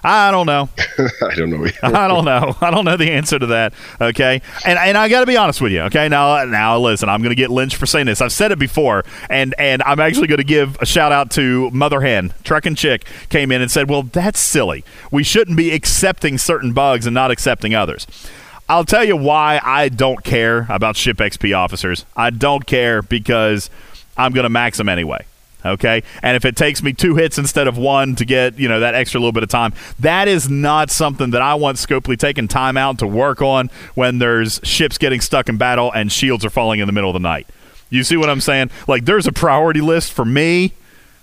I 0.03 0.31
don't 0.31 0.47
know. 0.47 0.69
I 1.21 1.35
don't 1.35 1.51
know. 1.51 1.67
I 1.83 2.07
don't 2.07 2.25
know. 2.25 2.55
I 2.59 2.71
don't 2.71 2.85
know 2.85 2.97
the 2.97 3.11
answer 3.11 3.37
to 3.37 3.45
that. 3.47 3.73
Okay, 3.99 4.41
and 4.65 4.79
and 4.79 4.97
I 4.97 5.09
got 5.09 5.19
to 5.19 5.25
be 5.25 5.37
honest 5.37 5.61
with 5.61 5.71
you. 5.71 5.81
Okay, 5.81 6.09
now 6.09 6.43
now 6.45 6.79
listen, 6.79 7.07
I'm 7.07 7.21
going 7.21 7.29
to 7.29 7.35
get 7.35 7.51
lynched 7.51 7.75
for 7.75 7.85
saying 7.85 8.07
this. 8.07 8.21
I've 8.21 8.31
said 8.31 8.51
it 8.51 8.59
before, 8.59 9.05
and 9.29 9.53
and 9.59 9.83
I'm 9.83 9.99
actually 9.99 10.27
going 10.27 10.39
to 10.39 10.43
give 10.43 10.77
a 10.81 10.85
shout 10.85 11.11
out 11.11 11.29
to 11.31 11.69
Mother 11.71 12.01
Hen 12.01 12.33
Truck 12.43 12.65
and 12.65 12.75
Chick 12.75 13.05
came 13.29 13.51
in 13.51 13.61
and 13.61 13.69
said, 13.69 13.89
"Well, 13.89 14.03
that's 14.03 14.39
silly. 14.39 14.83
We 15.11 15.23
shouldn't 15.23 15.57
be 15.57 15.71
accepting 15.71 16.37
certain 16.37 16.73
bugs 16.73 17.05
and 17.05 17.13
not 17.13 17.29
accepting 17.31 17.75
others." 17.75 18.07
I'll 18.67 18.85
tell 18.85 19.03
you 19.03 19.17
why 19.17 19.59
I 19.61 19.89
don't 19.89 20.23
care 20.23 20.65
about 20.69 20.95
ship 20.95 21.17
XP 21.17 21.55
officers. 21.55 22.05
I 22.15 22.29
don't 22.29 22.65
care 22.65 23.01
because 23.01 23.69
I'm 24.15 24.31
going 24.31 24.45
to 24.45 24.49
max 24.49 24.77
them 24.77 24.87
anyway. 24.87 25.25
Okay, 25.63 26.03
and 26.23 26.35
if 26.35 26.45
it 26.45 26.55
takes 26.55 26.81
me 26.81 26.93
two 26.93 27.15
hits 27.15 27.37
instead 27.37 27.67
of 27.67 27.77
one 27.77 28.15
to 28.15 28.25
get 28.25 28.57
you 28.57 28.67
know 28.67 28.79
that 28.79 28.95
extra 28.95 29.19
little 29.19 29.31
bit 29.31 29.43
of 29.43 29.49
time, 29.49 29.73
that 29.99 30.27
is 30.27 30.49
not 30.49 30.89
something 30.89 31.31
that 31.31 31.41
I 31.41 31.55
want 31.55 31.77
Scopely 31.77 32.17
taking 32.17 32.47
time 32.47 32.77
out 32.77 32.99
to 32.99 33.07
work 33.07 33.41
on 33.41 33.69
when 33.93 34.19
there's 34.19 34.59
ships 34.63 34.97
getting 34.97 35.21
stuck 35.21 35.49
in 35.49 35.57
battle 35.57 35.91
and 35.91 36.11
shields 36.11 36.43
are 36.45 36.49
falling 36.49 36.79
in 36.79 36.87
the 36.87 36.93
middle 36.93 37.09
of 37.09 37.13
the 37.13 37.19
night. 37.19 37.47
You 37.89 38.03
see 38.03 38.17
what 38.17 38.29
I'm 38.29 38.41
saying? 38.41 38.71
Like 38.87 39.05
there's 39.05 39.27
a 39.27 39.31
priority 39.31 39.81
list 39.81 40.13
for 40.13 40.25
me. 40.25 40.73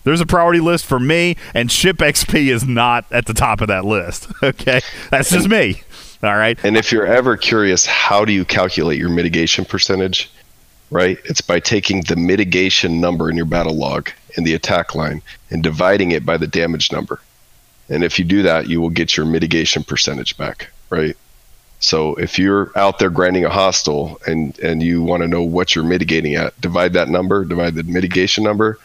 There's 0.05 0.21
a 0.21 0.27
priority 0.27 0.61
list 0.61 0.87
for 0.87 0.99
me, 0.99 1.37
and 1.53 1.71
ship 1.71 1.99
XP 1.99 2.49
is 2.49 2.65
not 2.65 3.05
at 3.11 3.27
the 3.27 3.35
top 3.35 3.61
of 3.61 3.69
that 3.69 3.85
list. 3.85 4.29
Okay, 4.43 4.81
that's 5.11 5.31
just 5.31 5.49
me. 5.49 5.83
All 6.23 6.37
right. 6.37 6.59
And 6.65 6.77
if 6.77 6.91
you're 6.91 7.07
ever 7.07 7.37
curious, 7.37 7.85
how 7.87 8.25
do 8.25 8.33
you 8.33 8.45
calculate 8.45 8.99
your 8.99 9.09
mitigation 9.09 9.65
percentage? 9.65 10.31
Right? 10.91 11.19
It's 11.25 11.41
by 11.41 11.61
taking 11.61 12.03
the 12.03 12.17
mitigation 12.17 13.01
number 13.01 13.29
in 13.29 13.37
your 13.37 13.45
battle 13.45 13.77
log 13.77 14.11
in 14.39 14.45
the 14.45 14.55
attack 14.55 14.95
line 14.95 15.21
and 15.51 15.63
dividing 15.63 16.13
it 16.13 16.25
by 16.25 16.39
the 16.39 16.47
damage 16.47 16.91
number. 16.93 17.21
And 17.91 18.05
if 18.05 18.19
you 18.19 18.25
do 18.25 18.43
that, 18.43 18.69
you 18.69 18.81
will 18.81 18.89
get 18.89 19.17
your 19.17 19.27
mitigation 19.27 19.83
percentage 19.83 20.37
back, 20.37 20.71
right? 20.89 21.17
So 21.81 22.15
if 22.15 22.39
you're 22.39 22.71
out 22.77 22.99
there 22.99 23.11
grinding 23.11 23.45
a 23.45 23.51
hostile 23.51 24.21
and 24.27 24.59
and 24.61 24.83
you 24.83 25.03
want 25.03 25.23
to 25.23 25.29
know 25.29 25.43
what 25.43 25.75
you're 25.75 25.85
mitigating 25.85 26.35
at, 26.35 26.59
divide 26.61 26.93
that 26.95 27.09
number, 27.09 27.45
divide 27.45 27.75
the 27.75 27.83
mitigation 27.83 28.45
number 28.45 28.79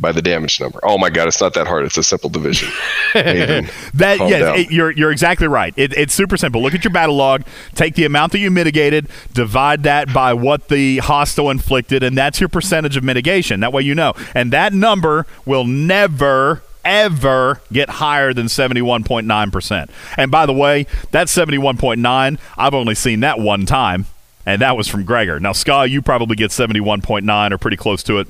by 0.00 0.12
the 0.12 0.22
damage 0.22 0.60
number. 0.60 0.80
Oh 0.82 0.98
my 0.98 1.10
god, 1.10 1.28
it's 1.28 1.40
not 1.40 1.54
that 1.54 1.66
hard. 1.66 1.84
It's 1.84 1.98
a 1.98 2.02
simple 2.02 2.30
division. 2.30 2.70
That 3.12 4.18
yes, 4.20 4.58
it, 4.58 4.70
you're 4.70 4.90
you're 4.92 5.10
exactly 5.10 5.48
right. 5.48 5.74
It, 5.76 5.92
it's 5.94 6.14
super 6.14 6.36
simple. 6.36 6.62
Look 6.62 6.74
at 6.74 6.84
your 6.84 6.92
battle 6.92 7.16
log. 7.16 7.44
Take 7.74 7.94
the 7.94 8.04
amount 8.04 8.32
that 8.32 8.38
you 8.38 8.50
mitigated, 8.50 9.08
divide 9.34 9.82
that 9.82 10.12
by 10.12 10.32
what 10.32 10.68
the 10.68 10.98
hostile 10.98 11.50
inflicted, 11.50 12.02
and 12.02 12.16
that's 12.16 12.40
your 12.40 12.48
percentage 12.48 12.96
of 12.96 13.04
mitigation. 13.04 13.60
That 13.60 13.72
way 13.72 13.82
you 13.82 13.94
know. 13.94 14.14
And 14.34 14.52
that 14.52 14.72
number 14.72 15.26
will 15.44 15.64
never 15.64 16.62
ever 16.84 17.60
get 17.72 17.88
higher 17.88 18.32
than 18.32 18.46
71.9%. 18.46 19.90
And 20.16 20.30
by 20.30 20.46
the 20.46 20.52
way, 20.54 20.86
that 21.10 21.26
71.9, 21.26 22.38
I've 22.56 22.74
only 22.74 22.94
seen 22.94 23.20
that 23.20 23.38
one 23.38 23.66
time, 23.66 24.06
and 24.46 24.62
that 24.62 24.76
was 24.76 24.88
from 24.88 25.04
Gregor. 25.04 25.38
Now, 25.40 25.52
Ska, 25.52 25.86
you 25.88 26.00
probably 26.00 26.36
get 26.36 26.50
71.9 26.50 27.50
or 27.50 27.58
pretty 27.58 27.76
close 27.76 28.02
to 28.04 28.18
it. 28.18 28.28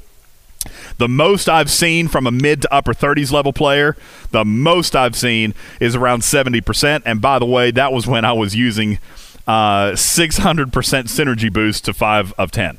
The 0.99 1.09
most 1.09 1.49
I've 1.49 1.71
seen 1.71 2.09
from 2.09 2.27
a 2.27 2.31
mid 2.31 2.63
to 2.63 2.75
upper 2.75 2.93
30s 2.93 3.33
level 3.33 3.53
player, 3.53 3.97
the 4.31 4.45
most 4.45 4.95
I've 4.95 5.17
seen 5.17 5.55
is 5.81 5.95
around 5.97 6.21
70%. 6.21 7.03
And 7.07 7.21
by 7.21 7.39
the 7.39 7.47
way, 7.47 7.71
that 7.71 7.93
was 7.93 8.07
when 8.07 8.25
I 8.25 8.33
was 8.33 8.55
using 8.55 8.99
uh, 9.47 9.93
600% 9.93 10.71
synergy 10.71 11.53
boost 11.53 11.87
to 11.87 11.95
5 11.95 12.35
of 12.37 12.51
10. 12.51 12.79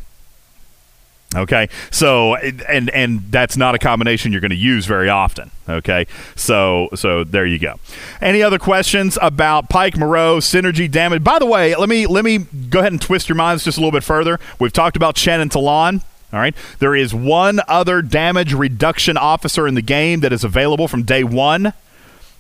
Okay, 1.34 1.70
so 1.92 2.36
and 2.36 2.90
and 2.90 3.32
that's 3.32 3.56
not 3.56 3.74
a 3.74 3.80
combination 3.80 4.34
you're 4.34 4.42
going 4.42 4.52
to 4.52 4.56
use 4.58 4.86
very 4.86 5.08
often. 5.08 5.50
Okay, 5.70 6.06
so 6.36 6.90
so 6.94 7.24
there 7.24 7.46
you 7.46 7.58
go. 7.58 7.80
Any 8.20 8.44
other 8.44 8.60
questions 8.60 9.18
about 9.22 9.70
Pike 9.70 9.96
Moreau 9.96 10.40
synergy 10.40 10.92
damage? 10.92 11.24
By 11.24 11.40
the 11.40 11.46
way, 11.46 11.74
let 11.74 11.88
me 11.88 12.06
let 12.06 12.26
me 12.26 12.40
go 12.40 12.80
ahead 12.80 12.92
and 12.92 13.02
twist 13.02 13.30
your 13.30 13.38
minds 13.38 13.64
just 13.64 13.78
a 13.78 13.80
little 13.82 13.94
bit 13.94 14.04
further. 14.04 14.42
We've 14.60 14.74
talked 14.74 14.98
about 14.98 15.16
Chen 15.16 15.40
and 15.40 15.50
T'Laan. 15.50 16.04
All 16.34 16.40
right, 16.40 16.56
there 16.80 16.96
is 16.96 17.14
one 17.14 17.60
other 17.68 18.02
damage 18.02 18.54
reduction 18.54 19.18
officer 19.18 19.68
in 19.68 19.76
the 19.76 19.82
game 19.82 20.22
that 20.22 20.32
is 20.32 20.44
available 20.44 20.88
from 20.88 21.04
day 21.04 21.24
one. 21.24 21.74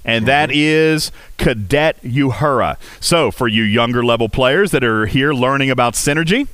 And 0.03 0.25
that 0.27 0.49
mm-hmm. 0.49 0.57
is 0.57 1.11
Cadet 1.37 2.01
Uhura. 2.01 2.77
So, 2.99 3.29
for 3.29 3.47
you 3.47 3.61
younger 3.61 4.03
level 4.03 4.29
players 4.29 4.71
that 4.71 4.83
are 4.83 5.05
here 5.05 5.31
learning 5.31 5.69
about 5.69 5.93
synergy, 5.93 6.47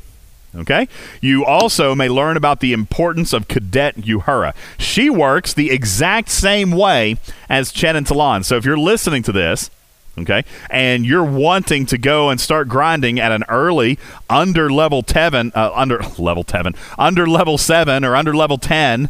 Okay? 0.56 0.88
You 1.22 1.46
also 1.46 1.94
may 1.94 2.10
learn 2.10 2.38
about 2.38 2.60
the 2.60 2.74
importance 2.74 3.34
of 3.34 3.48
Cadet 3.48 3.96
Uhura. 3.98 4.54
She 4.78 5.10
works 5.10 5.54
the 5.54 5.72
exact 5.72 6.30
same 6.30 6.72
way 6.72 7.18
as 7.50 7.72
Chen 7.72 7.96
and 7.96 8.08
T'Laan. 8.08 8.44
So 8.44 8.56
if 8.56 8.66
you're 8.66 8.78
listening 8.78 9.24
to 9.24 9.32
this, 9.32 9.70
okay, 10.18 10.44
and 10.70 11.06
you're 11.06 11.24
wanting 11.24 11.86
to 11.88 11.98
go 11.98 12.30
and 12.30 12.40
start 12.40 12.68
grinding 12.68 13.20
at 13.20 13.32
an 13.32 13.44
early 13.50 13.98
under 14.30 14.72
level 14.72 15.04
7, 15.08 15.52
uh, 15.56 15.72
under 15.74 16.00
level 16.18 16.44
7, 16.44 16.76
under 16.98 17.28
level 17.28 17.58
7 17.58 18.04
or 18.04 18.16
under 18.16 18.36
level 18.36 18.58
10 18.58 19.10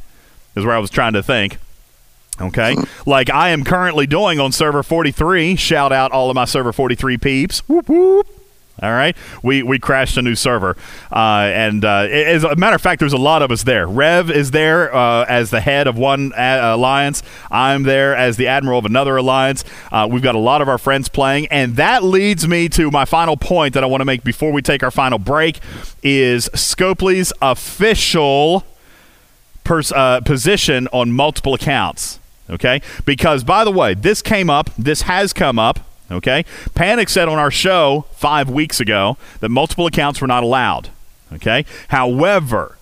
is 0.55 0.65
where 0.65 0.75
I 0.75 0.79
was 0.79 0.89
trying 0.89 1.13
to 1.13 1.23
think. 1.23 1.57
Okay, 2.39 2.75
like 3.07 3.31
I 3.31 3.49
am 3.49 3.63
currently 3.63 4.05
doing 4.05 4.39
on 4.39 4.51
server 4.51 4.83
43. 4.83 5.55
Shout 5.55 5.91
out 5.91 6.11
all 6.11 6.29
of 6.29 6.35
my 6.35 6.45
server 6.45 6.71
43 6.71 7.17
peeps. 7.17 7.67
Whoop 7.67 7.89
whoop. 7.89 8.36
All 8.79 8.91
right, 8.91 9.17
we 9.41 9.63
we 9.63 9.79
crashed 9.79 10.17
a 10.17 10.21
new 10.21 10.35
server, 10.35 10.77
uh, 11.11 11.49
and 11.51 11.83
uh, 11.83 12.07
as 12.11 12.43
a 12.43 12.55
matter 12.55 12.75
of 12.75 12.81
fact, 12.81 12.99
there's 12.99 13.11
a 13.11 13.17
lot 13.17 13.41
of 13.41 13.49
us 13.49 13.63
there. 13.63 13.87
Rev 13.87 14.29
is 14.29 14.51
there 14.51 14.93
uh, 14.93 15.25
as 15.27 15.49
the 15.49 15.61
head 15.61 15.87
of 15.87 15.97
one 15.97 16.31
uh, 16.33 16.75
alliance. 16.75 17.23
I'm 17.49 17.83
there 17.83 18.15
as 18.15 18.37
the 18.37 18.45
admiral 18.45 18.77
of 18.77 18.85
another 18.85 19.17
alliance. 19.17 19.63
Uh, 19.91 20.07
we've 20.09 20.21
got 20.21 20.35
a 20.35 20.39
lot 20.39 20.61
of 20.61 20.69
our 20.69 20.77
friends 20.77 21.09
playing, 21.09 21.47
and 21.47 21.75
that 21.77 22.03
leads 22.03 22.47
me 22.47 22.69
to 22.69 22.91
my 22.91 23.03
final 23.03 23.35
point 23.35 23.73
that 23.73 23.83
I 23.83 23.87
want 23.87 24.01
to 24.01 24.05
make 24.05 24.23
before 24.23 24.51
we 24.51 24.61
take 24.61 24.83
our 24.83 24.91
final 24.91 25.17
break. 25.17 25.59
Is 26.03 26.47
Scopely's 26.53 27.33
official 27.41 28.63
pers- 29.63 29.91
uh, 29.91 30.21
position 30.21 30.87
on 30.93 31.11
multiple 31.11 31.55
accounts? 31.55 32.19
Okay, 32.47 32.83
because 33.05 33.43
by 33.43 33.63
the 33.63 33.71
way, 33.71 33.95
this 33.95 34.21
came 34.21 34.51
up. 34.51 34.69
This 34.77 35.01
has 35.01 35.33
come 35.33 35.57
up. 35.57 35.79
Okay? 36.11 36.45
Panic 36.73 37.09
said 37.09 37.27
on 37.27 37.37
our 37.37 37.51
show 37.51 38.05
five 38.13 38.49
weeks 38.49 38.79
ago 38.79 39.17
that 39.39 39.49
multiple 39.49 39.85
accounts 39.85 40.21
were 40.21 40.27
not 40.27 40.43
allowed. 40.43 40.89
Okay? 41.33 41.65
However, 41.89 42.77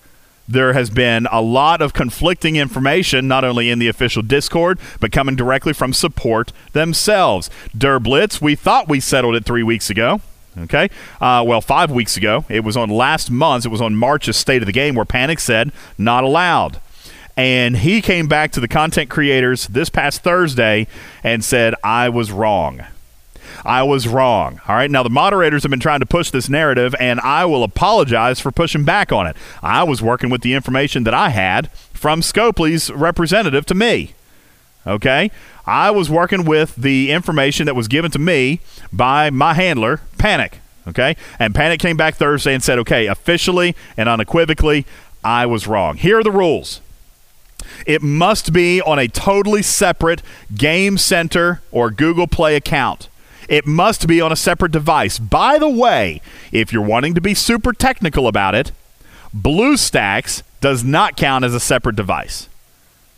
there 0.48 0.72
has 0.74 0.90
been 0.90 1.26
a 1.32 1.40
lot 1.40 1.82
of 1.82 1.92
conflicting 1.92 2.56
information, 2.56 3.26
not 3.26 3.44
only 3.44 3.68
in 3.68 3.78
the 3.78 3.88
official 3.88 4.22
Discord, 4.22 4.78
but 5.00 5.10
coming 5.10 5.34
directly 5.34 5.72
from 5.72 5.92
support 5.92 6.52
themselves. 6.72 7.50
Derblitz, 7.76 8.40
we 8.40 8.54
thought 8.54 8.88
we 8.88 9.00
settled 9.00 9.34
it 9.34 9.44
three 9.44 9.64
weeks 9.64 9.90
ago. 9.90 10.20
Okay. 10.58 10.88
Uh, 11.20 11.44
well, 11.46 11.60
five 11.60 11.90
weeks 11.90 12.16
ago. 12.16 12.44
It 12.48 12.64
was 12.64 12.76
on 12.76 12.88
last 12.88 13.30
month. 13.30 13.66
It 13.66 13.70
was 13.70 13.82
on 13.82 13.94
March's 13.94 14.36
State 14.36 14.62
of 14.62 14.66
the 14.66 14.72
Game 14.72 14.94
where 14.94 15.04
Panic 15.04 15.40
said 15.40 15.72
not 15.98 16.24
allowed. 16.24 16.80
And 17.36 17.78
he 17.78 18.00
came 18.00 18.28
back 18.28 18.52
to 18.52 18.60
the 18.60 18.68
content 18.68 19.10
creators 19.10 19.66
this 19.66 19.90
past 19.90 20.22
Thursday 20.22 20.86
and 21.22 21.44
said, 21.44 21.74
I 21.84 22.08
was 22.08 22.32
wrong. 22.32 22.86
I 23.66 23.82
was 23.82 24.06
wrong. 24.06 24.60
All 24.68 24.76
right. 24.76 24.90
Now, 24.90 25.02
the 25.02 25.10
moderators 25.10 25.64
have 25.64 25.70
been 25.70 25.80
trying 25.80 26.00
to 26.00 26.06
push 26.06 26.30
this 26.30 26.48
narrative, 26.48 26.94
and 27.00 27.20
I 27.20 27.44
will 27.44 27.64
apologize 27.64 28.38
for 28.38 28.52
pushing 28.52 28.84
back 28.84 29.12
on 29.12 29.26
it. 29.26 29.36
I 29.62 29.82
was 29.82 30.00
working 30.00 30.30
with 30.30 30.42
the 30.42 30.54
information 30.54 31.04
that 31.04 31.14
I 31.14 31.30
had 31.30 31.70
from 31.92 32.20
Scopely's 32.20 32.90
representative 32.90 33.66
to 33.66 33.74
me. 33.74 34.14
Okay. 34.86 35.30
I 35.66 35.90
was 35.90 36.08
working 36.08 36.44
with 36.44 36.76
the 36.76 37.10
information 37.10 37.66
that 37.66 37.74
was 37.74 37.88
given 37.88 38.12
to 38.12 38.20
me 38.20 38.60
by 38.92 39.30
my 39.30 39.54
handler, 39.54 40.00
Panic. 40.16 40.60
Okay. 40.86 41.16
And 41.40 41.54
Panic 41.54 41.80
came 41.80 41.96
back 41.96 42.14
Thursday 42.14 42.54
and 42.54 42.62
said, 42.62 42.78
okay, 42.78 43.06
officially 43.06 43.74
and 43.96 44.08
unequivocally, 44.08 44.86
I 45.24 45.44
was 45.46 45.66
wrong. 45.66 45.96
Here 45.96 46.20
are 46.20 46.22
the 46.22 46.30
rules. 46.30 46.80
It 47.84 48.00
must 48.00 48.52
be 48.52 48.80
on 48.80 49.00
a 49.00 49.08
totally 49.08 49.62
separate 49.62 50.22
Game 50.54 50.98
Center 50.98 51.62
or 51.72 51.90
Google 51.90 52.28
Play 52.28 52.54
account. 52.54 53.08
It 53.48 53.66
must 53.66 54.06
be 54.06 54.20
on 54.20 54.32
a 54.32 54.36
separate 54.36 54.72
device. 54.72 55.18
By 55.18 55.58
the 55.58 55.68
way, 55.68 56.20
if 56.52 56.72
you're 56.72 56.82
wanting 56.82 57.14
to 57.14 57.20
be 57.20 57.34
super 57.34 57.72
technical 57.72 58.26
about 58.26 58.54
it, 58.54 58.72
BlueStacks 59.34 60.42
does 60.60 60.82
not 60.82 61.16
count 61.16 61.44
as 61.44 61.54
a 61.54 61.60
separate 61.60 61.96
device. 61.96 62.48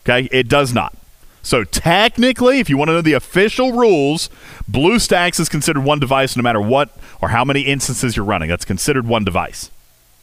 Okay? 0.05 0.29
It 0.33 0.49
does 0.49 0.73
not. 0.75 0.95
So 1.43 1.65
technically, 1.65 2.59
if 2.59 2.69
you 2.69 2.77
want 2.77 2.89
to 2.89 2.93
know 2.93 3.01
the 3.01 3.15
official 3.15 3.73
rules, 3.73 4.29
BlueStacks 4.71 5.41
is 5.41 5.49
considered 5.49 5.83
one 5.83 5.99
device 5.99 6.37
no 6.37 6.43
matter 6.43 6.61
what 6.61 6.91
or 7.23 7.29
how 7.29 7.45
many 7.45 7.63
instances 7.63 8.17
you're 8.17 8.25
running. 8.25 8.49
That's 8.49 8.65
considered 8.65 9.07
one 9.07 9.25
device. 9.25 9.71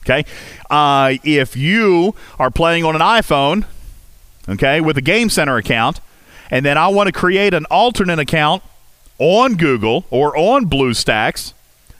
Okay. 0.03 0.23
Uh, 0.69 1.15
if 1.23 1.57
you 1.57 2.13
are 2.37 2.51
playing 2.51 2.83
on 2.83 2.95
an 2.95 3.01
iPhone, 3.01 3.65
okay, 4.47 4.79
with 4.79 4.97
a 4.99 5.01
Game 5.01 5.29
Center 5.31 5.57
account, 5.57 5.99
and 6.51 6.63
then 6.63 6.77
I 6.77 6.89
want 6.89 7.07
to 7.07 7.11
create 7.11 7.55
an 7.55 7.65
alternate 7.71 8.19
account 8.19 8.61
on 9.17 9.55
Google 9.55 10.05
or 10.09 10.35
on 10.37 10.69
BlueStacks 10.69 11.53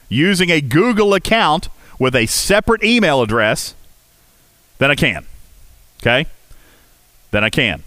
using 0.08 0.50
a 0.50 0.60
Google 0.60 1.14
account 1.14 1.68
with 1.98 2.14
a 2.14 2.26
separate 2.26 2.84
email 2.84 3.22
address, 3.22 3.74
then 4.78 4.90
I 4.90 4.94
can. 4.94 5.24
Okay? 6.00 6.26
Then 7.30 7.44
I 7.44 7.50
can. 7.50 7.82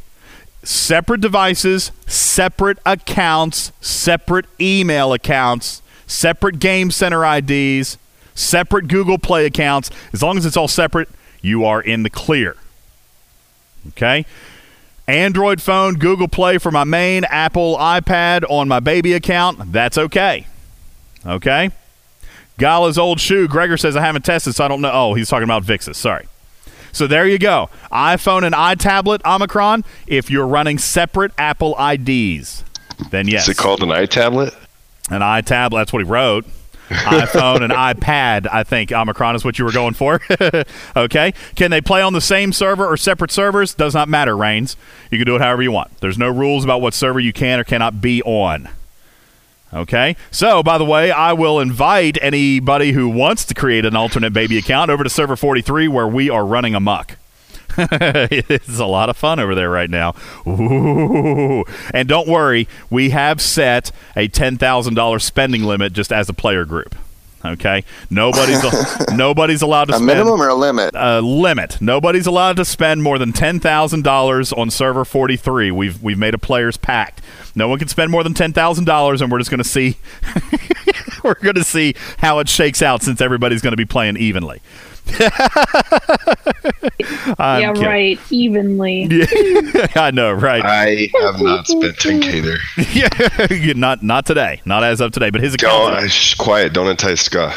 Separate 0.63 1.21
devices, 1.21 1.91
separate 2.05 2.79
accounts, 2.85 3.71
separate 3.79 4.45
email 4.59 5.13
accounts, 5.13 5.81
separate 6.05 6.59
Game 6.59 6.91
Center 6.91 7.23
IDs, 7.23 7.97
separate 8.35 8.87
Google 8.87 9.17
Play 9.17 9.45
accounts. 9.45 9.89
As 10.11 10.21
long 10.21 10.37
as 10.37 10.45
it's 10.45 10.57
all 10.57 10.67
separate, 10.67 11.07
you 11.41 11.63
are 11.63 11.81
in 11.81 12.03
the 12.03 12.09
clear. 12.09 12.57
Okay? 13.89 14.25
Android 15.09 15.59
phone, 15.59 15.95
Google 15.95 16.27
Play 16.27 16.59
for 16.59 16.69
my 16.69 16.83
main, 16.83 17.23
Apple 17.23 17.77
iPad 17.77 18.43
on 18.47 18.67
my 18.67 18.79
baby 18.79 19.13
account, 19.13 19.71
that's 19.71 19.97
okay. 19.97 20.45
Okay? 21.25 21.71
Gala's 22.59 22.99
old 22.99 23.19
shoe. 23.19 23.47
Gregor 23.47 23.75
says 23.75 23.95
I 23.95 24.01
haven't 24.01 24.23
tested, 24.23 24.53
so 24.53 24.65
I 24.65 24.67
don't 24.67 24.81
know. 24.81 24.91
Oh, 24.93 25.13
he's 25.15 25.27
talking 25.27 25.45
about 25.45 25.63
Vixus. 25.63 25.95
Sorry. 25.95 26.27
So 26.91 27.07
there 27.07 27.25
you 27.25 27.39
go. 27.39 27.69
iPhone 27.91 28.43
and 28.43 28.53
iTablet 28.53 29.25
Omicron. 29.25 29.83
If 30.05 30.29
you're 30.29 30.45
running 30.45 30.77
separate 30.77 31.31
Apple 31.39 31.75
IDs, 31.79 32.63
then 33.09 33.27
yes. 33.27 33.43
Is 33.43 33.49
it 33.49 33.57
called 33.57 33.81
an 33.81 33.89
iTablet? 33.89 34.53
An 35.09 35.21
iTablet. 35.21 35.71
That's 35.71 35.93
what 35.93 36.03
he 36.03 36.09
wrote. 36.09 36.45
iPhone 36.89 37.61
and 37.61 37.71
iPad, 37.71 38.47
I 38.51 38.63
think 38.63 38.91
Omicron 38.91 39.35
is 39.35 39.45
what 39.45 39.59
you 39.59 39.65
were 39.65 39.71
going 39.71 39.93
for. 39.93 40.21
okay. 40.95 41.33
Can 41.55 41.71
they 41.71 41.81
play 41.81 42.01
on 42.01 42.13
the 42.13 42.21
same 42.21 42.51
server 42.51 42.85
or 42.85 42.97
separate 42.97 43.31
servers? 43.31 43.73
Does 43.73 43.93
not 43.93 44.09
matter, 44.09 44.35
Reigns. 44.35 44.75
You 45.11 45.17
can 45.17 45.25
do 45.25 45.35
it 45.35 45.41
however 45.41 45.61
you 45.61 45.71
want. 45.71 45.95
There's 45.99 46.17
no 46.17 46.29
rules 46.29 46.63
about 46.63 46.81
what 46.81 46.93
server 46.93 47.19
you 47.19 47.33
can 47.33 47.59
or 47.59 47.63
cannot 47.63 48.01
be 48.01 48.21
on. 48.23 48.69
Okay. 49.73 50.15
So, 50.31 50.63
by 50.63 50.77
the 50.77 50.85
way, 50.85 51.11
I 51.11 51.33
will 51.33 51.59
invite 51.59 52.17
anybody 52.21 52.91
who 52.91 53.07
wants 53.07 53.45
to 53.45 53.53
create 53.53 53.85
an 53.85 53.95
alternate 53.95 54.33
baby 54.33 54.57
account 54.57 54.89
over 54.89 55.03
to 55.03 55.09
server 55.09 55.35
43 55.35 55.87
where 55.87 56.07
we 56.07 56.29
are 56.29 56.45
running 56.45 56.73
amok. 56.73 57.17
it's 57.77 58.79
a 58.79 58.85
lot 58.85 59.09
of 59.09 59.17
fun 59.17 59.39
over 59.39 59.55
there 59.55 59.69
right 59.69 59.89
now. 59.89 60.15
Ooh. 60.47 61.63
And 61.93 62.07
don't 62.07 62.27
worry, 62.27 62.67
we 62.89 63.11
have 63.11 63.41
set 63.41 63.91
a 64.15 64.27
$10,000 64.27 65.21
spending 65.21 65.63
limit 65.63 65.93
just 65.93 66.11
as 66.11 66.29
a 66.29 66.33
player 66.33 66.65
group. 66.65 66.95
Okay, 67.45 67.85
nobody's 68.09 68.61
nobody's 69.15 69.61
allowed 69.61 69.85
to 69.85 69.93
A 69.93 69.95
spend 69.95 70.07
minimum 70.07 70.41
or 70.41 70.49
a 70.49 70.53
limit? 70.55 70.91
a 70.93 71.21
limit. 71.21 71.79
Nobody's 71.79 72.27
allowed 72.27 72.57
to 72.57 72.65
spend 72.65 73.01
more 73.01 73.17
than 73.17 73.31
ten 73.31 73.61
thousand 73.61 74.03
dollars 74.03 74.51
on 74.51 74.69
server 74.69 75.05
forty 75.05 75.37
three. 75.37 75.71
We've 75.71 76.03
we've 76.03 76.17
made 76.17 76.33
a 76.33 76.37
players 76.37 76.75
pact. 76.75 77.21
No 77.55 77.69
one 77.69 77.79
can 77.79 77.87
spend 77.87 78.11
more 78.11 78.25
than 78.25 78.33
ten 78.33 78.51
thousand 78.51 78.83
dollars, 78.83 79.21
and 79.21 79.31
we're 79.31 79.37
just 79.37 79.49
going 79.49 79.63
to 79.63 79.69
see 79.69 79.95
we're 81.23 81.35
going 81.35 81.55
to 81.55 81.63
see 81.63 81.95
how 82.17 82.39
it 82.39 82.49
shakes 82.49 82.81
out 82.81 83.03
since 83.03 83.21
everybody's 83.21 83.61
going 83.61 83.71
to 83.71 83.77
be 83.77 83.85
playing 83.85 84.17
evenly. 84.17 84.61
I'm 87.39 87.61
yeah, 87.61 87.73
kidding. 87.73 87.85
right. 87.87 88.19
Evenly. 88.29 89.07
Yeah, 89.69 89.87
I 89.95 90.11
know, 90.11 90.31
right? 90.31 90.63
I 90.63 91.09
have 91.21 91.41
not 91.41 91.67
spent 91.67 91.95
10k 91.97 92.41
there. 92.43 93.55
yeah, 93.55 93.73
not 93.75 94.01
not 94.03 94.25
today, 94.25 94.61
not 94.65 94.83
as 94.83 95.01
of 95.01 95.11
today. 95.11 95.29
But 95.29 95.41
his 95.41 95.55
Go, 95.55 95.87
account. 95.89 96.09
shh, 96.11 96.35
quiet. 96.35 96.73
Don't 96.73 96.87
entice 96.87 97.21
Scott. 97.21 97.53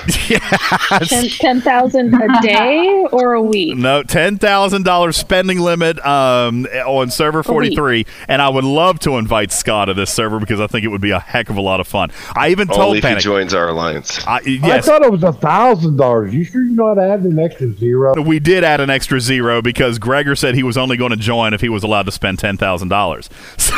Ten 1.07 1.29
ten 1.29 1.61
thousand 1.61 2.15
a 2.15 2.41
day 2.43 3.07
or 3.13 3.35
a 3.35 3.43
week? 3.43 3.77
No, 3.77 4.03
ten 4.03 4.39
thousand 4.39 4.85
dollars 4.85 5.17
spending 5.17 5.59
limit 5.61 6.05
um, 6.05 6.67
on 6.87 7.11
server 7.11 7.43
forty 7.43 7.75
three, 7.75 8.07
and 8.29 8.41
I 8.43 8.49
would 8.49 8.65
love 8.65 8.99
to 9.01 9.17
invite 9.17 9.53
Scott 9.53 9.87
to 9.89 9.95
this 9.95 10.13
server 10.13 10.39
because 10.41 10.61
I 10.61 10.67
think 10.67 10.85
it 10.85 10.89
would 10.89 11.01
be 11.01 11.11
a 11.11 11.21
heck 11.21 11.49
of 11.51 11.57
a 11.57 11.63
lot 11.63 11.81
of 11.81 11.87
fun. 11.89 12.11
I 12.35 12.49
even 12.51 12.69
told 12.69 12.81
Only 12.81 12.99
if 12.99 13.05
he 13.05 13.09
Panic. 13.09 13.23
joins 13.23 13.55
our 13.55 13.69
alliance. 13.69 14.25
I, 14.27 14.41
I 14.63 14.81
thought 14.81 15.03
it 15.03 15.11
was 15.11 15.23
a 15.25 15.33
thousand 15.33 15.97
dollars. 15.97 16.35
You 16.35 16.45
sure 16.45 16.63
you 16.65 16.73
know 16.75 16.89
how 16.89 16.95
to 16.95 17.03
add 17.03 17.21
an 17.21 17.39
extra 17.43 17.73
zero? 17.73 18.21
we 18.23 18.39
did 18.39 18.65
add 18.65 18.81
an 18.81 18.91
extra 18.91 19.21
zero 19.21 19.61
because 19.63 19.99
Gregor 19.99 20.35
said 20.37 20.55
he 20.55 20.63
was 20.63 20.77
only 20.77 20.97
going 20.97 21.11
to 21.11 21.17
join 21.17 21.53
if 21.55 21.61
he 21.61 21.69
was 21.69 21.83
allowed 21.83 22.07
to 22.07 22.13
spend 22.13 22.39
ten 22.39 22.57
thousand 22.57 22.89
dollars. 22.89 23.29
So 23.59 23.75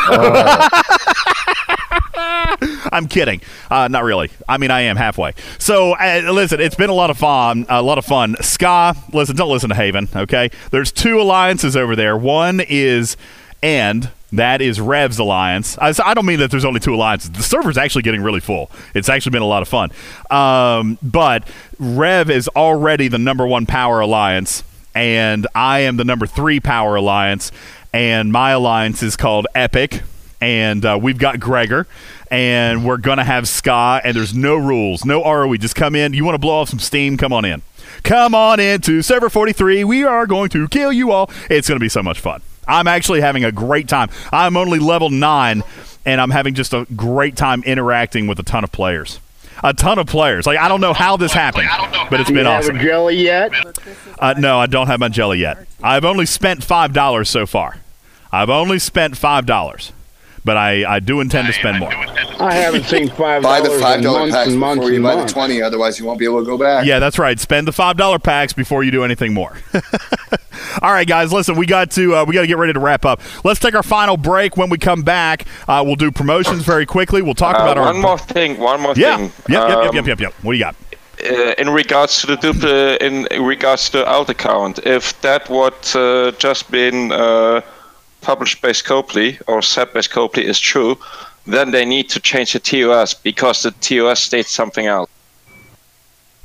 I'm 2.92 3.08
kidding. 3.08 3.40
Uh, 3.70 3.88
not 3.88 4.04
really. 4.04 4.30
I 4.48 4.58
mean, 4.58 4.70
I 4.70 4.82
am 4.82 4.96
halfway. 4.96 5.32
So 5.58 5.92
uh, 5.92 6.30
listen, 6.32 6.60
it's 6.60 6.74
been 6.74 6.90
a 6.90 6.94
lot 6.94 7.10
of 7.10 7.18
fun. 7.18 7.66
A 7.68 7.82
lot 7.82 7.98
of 7.98 8.04
fun. 8.04 8.36
Ska, 8.40 8.94
listen, 9.12 9.36
don't 9.36 9.50
listen 9.50 9.70
to 9.70 9.74
Haven. 9.74 10.08
Okay, 10.14 10.50
there's 10.70 10.92
two 10.92 11.20
alliances 11.20 11.76
over 11.76 11.96
there. 11.96 12.16
One 12.16 12.60
is 12.60 13.16
and. 13.62 14.10
That 14.36 14.60
is 14.60 14.80
Rev's 14.80 15.18
alliance. 15.18 15.78
I, 15.78 15.92
I 16.04 16.14
don't 16.14 16.26
mean 16.26 16.40
that 16.40 16.50
there's 16.50 16.64
only 16.64 16.80
two 16.80 16.94
alliances. 16.94 17.30
The 17.30 17.42
server's 17.42 17.78
actually 17.78 18.02
getting 18.02 18.22
really 18.22 18.40
full. 18.40 18.70
It's 18.94 19.08
actually 19.08 19.30
been 19.30 19.42
a 19.42 19.46
lot 19.46 19.62
of 19.62 19.68
fun. 19.68 19.90
Um, 20.30 20.98
but 21.02 21.46
Rev 21.78 22.30
is 22.30 22.48
already 22.48 23.08
the 23.08 23.18
number 23.18 23.46
one 23.46 23.66
power 23.66 24.00
alliance, 24.00 24.64
and 24.94 25.46
I 25.54 25.80
am 25.80 25.96
the 25.96 26.04
number 26.04 26.26
three 26.26 26.60
power 26.60 26.96
alliance. 26.96 27.52
And 27.92 28.32
my 28.32 28.50
alliance 28.50 29.04
is 29.04 29.16
called 29.16 29.46
Epic, 29.54 30.02
and 30.40 30.84
uh, 30.84 30.98
we've 31.00 31.18
got 31.18 31.38
Gregor, 31.38 31.86
and 32.28 32.84
we're 32.84 32.96
gonna 32.96 33.22
have 33.22 33.46
Ska, 33.46 34.00
and 34.02 34.16
there's 34.16 34.34
no 34.34 34.56
rules, 34.56 35.04
no 35.04 35.22
ROE. 35.22 35.56
Just 35.56 35.76
come 35.76 35.94
in. 35.94 36.12
You 36.12 36.24
want 36.24 36.34
to 36.34 36.40
blow 36.40 36.54
off 36.54 36.70
some 36.70 36.80
steam? 36.80 37.16
Come 37.16 37.32
on 37.32 37.44
in. 37.44 37.62
Come 38.02 38.34
on 38.34 38.58
into 38.58 39.00
server 39.00 39.30
43. 39.30 39.84
We 39.84 40.02
are 40.02 40.26
going 40.26 40.48
to 40.50 40.66
kill 40.68 40.92
you 40.92 41.12
all. 41.12 41.30
It's 41.48 41.68
going 41.68 41.78
to 41.78 41.84
be 41.84 41.88
so 41.88 42.02
much 42.02 42.18
fun. 42.18 42.42
I'm 42.66 42.86
actually 42.88 43.20
having 43.20 43.44
a 43.44 43.52
great 43.52 43.88
time. 43.88 44.10
I'm 44.32 44.56
only 44.56 44.78
level 44.78 45.10
9 45.10 45.62
and 46.06 46.20
I'm 46.20 46.30
having 46.30 46.54
just 46.54 46.72
a 46.72 46.86
great 46.94 47.36
time 47.36 47.62
interacting 47.64 48.26
with 48.26 48.38
a 48.38 48.42
ton 48.42 48.64
of 48.64 48.72
players. 48.72 49.20
A 49.62 49.72
ton 49.72 49.98
of 49.98 50.06
players. 50.06 50.46
Like 50.46 50.58
I 50.58 50.68
don't 50.68 50.80
know 50.80 50.92
how 50.92 51.16
this 51.16 51.32
happened, 51.32 51.68
but 52.10 52.20
it's 52.20 52.30
been 52.30 52.46
awesome. 52.46 52.78
jelly 52.78 53.16
yet? 53.16 53.52
Uh, 54.18 54.34
no, 54.36 54.58
I 54.58 54.66
don't 54.66 54.88
have 54.88 55.00
my 55.00 55.08
jelly 55.08 55.38
yet. 55.38 55.66
I've 55.82 56.04
only 56.04 56.26
spent 56.26 56.62
five 56.64 56.92
dollars 56.92 57.30
so 57.30 57.46
far. 57.46 57.78
I've 58.32 58.50
only 58.50 58.78
spent 58.78 59.16
five 59.16 59.46
dollars, 59.46 59.92
but 60.44 60.56
I, 60.56 60.96
I 60.96 61.00
do 61.00 61.20
intend 61.20 61.46
to 61.46 61.52
spend 61.52 61.78
more. 61.80 61.92
I 61.92 62.52
haven't 62.54 62.84
seen 62.84 63.08
five 63.16 63.42
Buy 63.42 63.60
dollars 63.60 63.72
the 63.74 63.78
five 63.80 63.98
in 63.98 64.04
dollar 64.04 64.18
months 64.20 64.34
packs 64.36 64.50
and 64.50 64.58
months 64.58 64.76
before 64.80 64.90
you 64.90 64.96
and 64.96 65.04
buy 65.04 65.16
the 65.24 65.28
twenty. 65.32 65.62
Otherwise, 65.62 65.98
you 65.98 66.04
won't 66.04 66.18
be 66.18 66.24
able 66.24 66.40
to 66.40 66.46
go 66.46 66.58
back. 66.58 66.84
Yeah, 66.86 66.98
that's 66.98 67.18
right. 67.18 67.38
Spend 67.38 67.66
the 67.66 67.72
five 67.72 67.96
dollar 67.96 68.18
packs 68.18 68.52
before 68.52 68.82
you 68.84 68.90
do 68.90 69.04
anything 69.04 69.32
more. 69.34 69.56
All 70.82 70.92
right, 70.92 71.06
guys. 71.06 71.32
Listen, 71.32 71.56
we 71.56 71.66
got 71.66 71.90
to 71.92 72.14
uh, 72.16 72.24
we 72.24 72.34
got 72.34 72.42
to 72.42 72.46
get 72.46 72.58
ready 72.58 72.72
to 72.72 72.80
wrap 72.80 73.04
up. 73.04 73.20
Let's 73.44 73.60
take 73.60 73.74
our 73.74 73.82
final 73.82 74.16
break. 74.16 74.56
When 74.56 74.70
we 74.70 74.78
come 74.78 75.02
back, 75.02 75.46
uh, 75.68 75.82
we'll 75.84 75.96
do 75.96 76.10
promotions 76.10 76.62
very 76.64 76.86
quickly. 76.86 77.22
We'll 77.22 77.34
talk 77.34 77.56
Uh, 77.56 77.62
about 77.62 77.78
our 77.78 77.84
one 77.92 78.00
more 78.00 78.18
thing. 78.18 78.58
One 78.58 78.80
more 78.80 78.94
yeah. 78.96 79.16
thing. 79.16 79.24
Yep, 79.24 79.32
yep, 79.48 79.68
yep, 79.68 79.78
Um, 79.88 79.94
yep, 79.96 80.06
yep, 80.06 80.20
yep. 80.20 80.32
What 80.42 80.52
do 80.52 80.58
you 80.58 80.64
got? 80.64 80.76
uh, 81.24 81.54
in 81.58 81.70
regards 81.70 82.20
to 82.20 82.26
the 82.26 82.36
dupli- 82.36 82.98
in 82.98 83.44
regards 83.44 83.88
to 83.90 83.98
the 83.98 84.06
alt 84.06 84.28
account, 84.30 84.80
if 84.84 85.18
that 85.22 85.48
would 85.48 85.74
uh, 85.94 86.32
just 86.38 86.70
been 86.70 87.12
uh, 87.12 87.60
published 88.24 88.60
by 88.62 88.70
Scopely 88.70 89.40
or 89.46 89.62
said 89.62 89.92
by 89.92 90.00
Scopely 90.00 90.42
is 90.42 90.58
true, 90.58 90.98
then 91.46 91.70
they 91.70 91.84
need 91.84 92.08
to 92.10 92.20
change 92.20 92.52
the 92.54 92.58
TOS 92.58 93.14
because 93.14 93.62
the 93.62 93.70
TOS 93.86 94.20
states 94.20 94.50
something 94.50 94.86
else. 94.86 95.10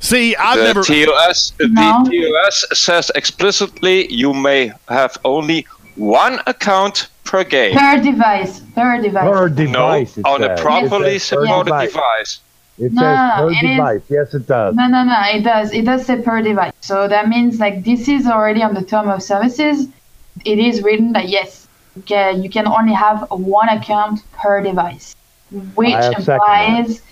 See, 0.00 0.34
I've 0.36 0.58
the 0.58 0.64
never. 0.64 0.82
TOS 0.82 1.52
No. 1.60 2.04
the 2.04 2.10
TOS 2.10 2.64
says 2.78 3.10
explicitly 3.14 4.10
you 4.12 4.32
may 4.32 4.72
have 4.88 5.16
only 5.24 5.66
one 5.96 6.38
account 6.46 7.08
per 7.24 7.44
game. 7.44 7.76
Per 7.76 7.98
device. 8.02 8.60
Per 8.74 9.00
device. 9.02 9.22
Per 9.24 9.48
No, 9.48 9.54
device. 9.54 10.18
it 10.18 10.24
on 10.24 10.42
a 10.42 10.48
says. 10.56 10.60
properly 10.60 11.16
It 11.16 11.20
says 11.20 11.36
per 11.38 11.46
supported 11.46 11.64
device. 11.70 11.92
device. 11.92 12.38
It 12.78 12.92
No, 12.94 13.02
says 13.02 13.20
per 13.40 13.50
it 13.50 13.54
is- 13.70 13.76
device. 13.76 14.00
Yes, 14.08 14.34
it 14.34 14.46
does. 14.46 14.74
No, 14.74 14.86
no, 14.86 15.04
no. 15.04 15.18
It 15.36 15.42
does. 15.44 15.72
It 15.72 15.84
does 15.84 16.06
say 16.06 16.16
per 16.22 16.40
device. 16.40 16.72
So 16.80 17.06
that 17.08 17.28
means 17.28 17.60
like 17.60 17.84
this 17.84 18.08
is 18.08 18.26
already 18.26 18.62
on 18.62 18.72
the 18.74 18.82
term 18.82 19.08
of 19.10 19.22
services. 19.22 19.86
It 20.46 20.58
is 20.58 20.82
written 20.82 21.12
that 21.12 21.28
yes, 21.28 21.59
you 22.00 22.06
can, 22.06 22.42
you 22.42 22.50
can 22.50 22.66
only 22.66 22.94
have 22.94 23.26
one 23.30 23.68
account 23.68 24.20
per 24.32 24.62
device, 24.62 25.14
which 25.74 25.94
implies 25.94 27.02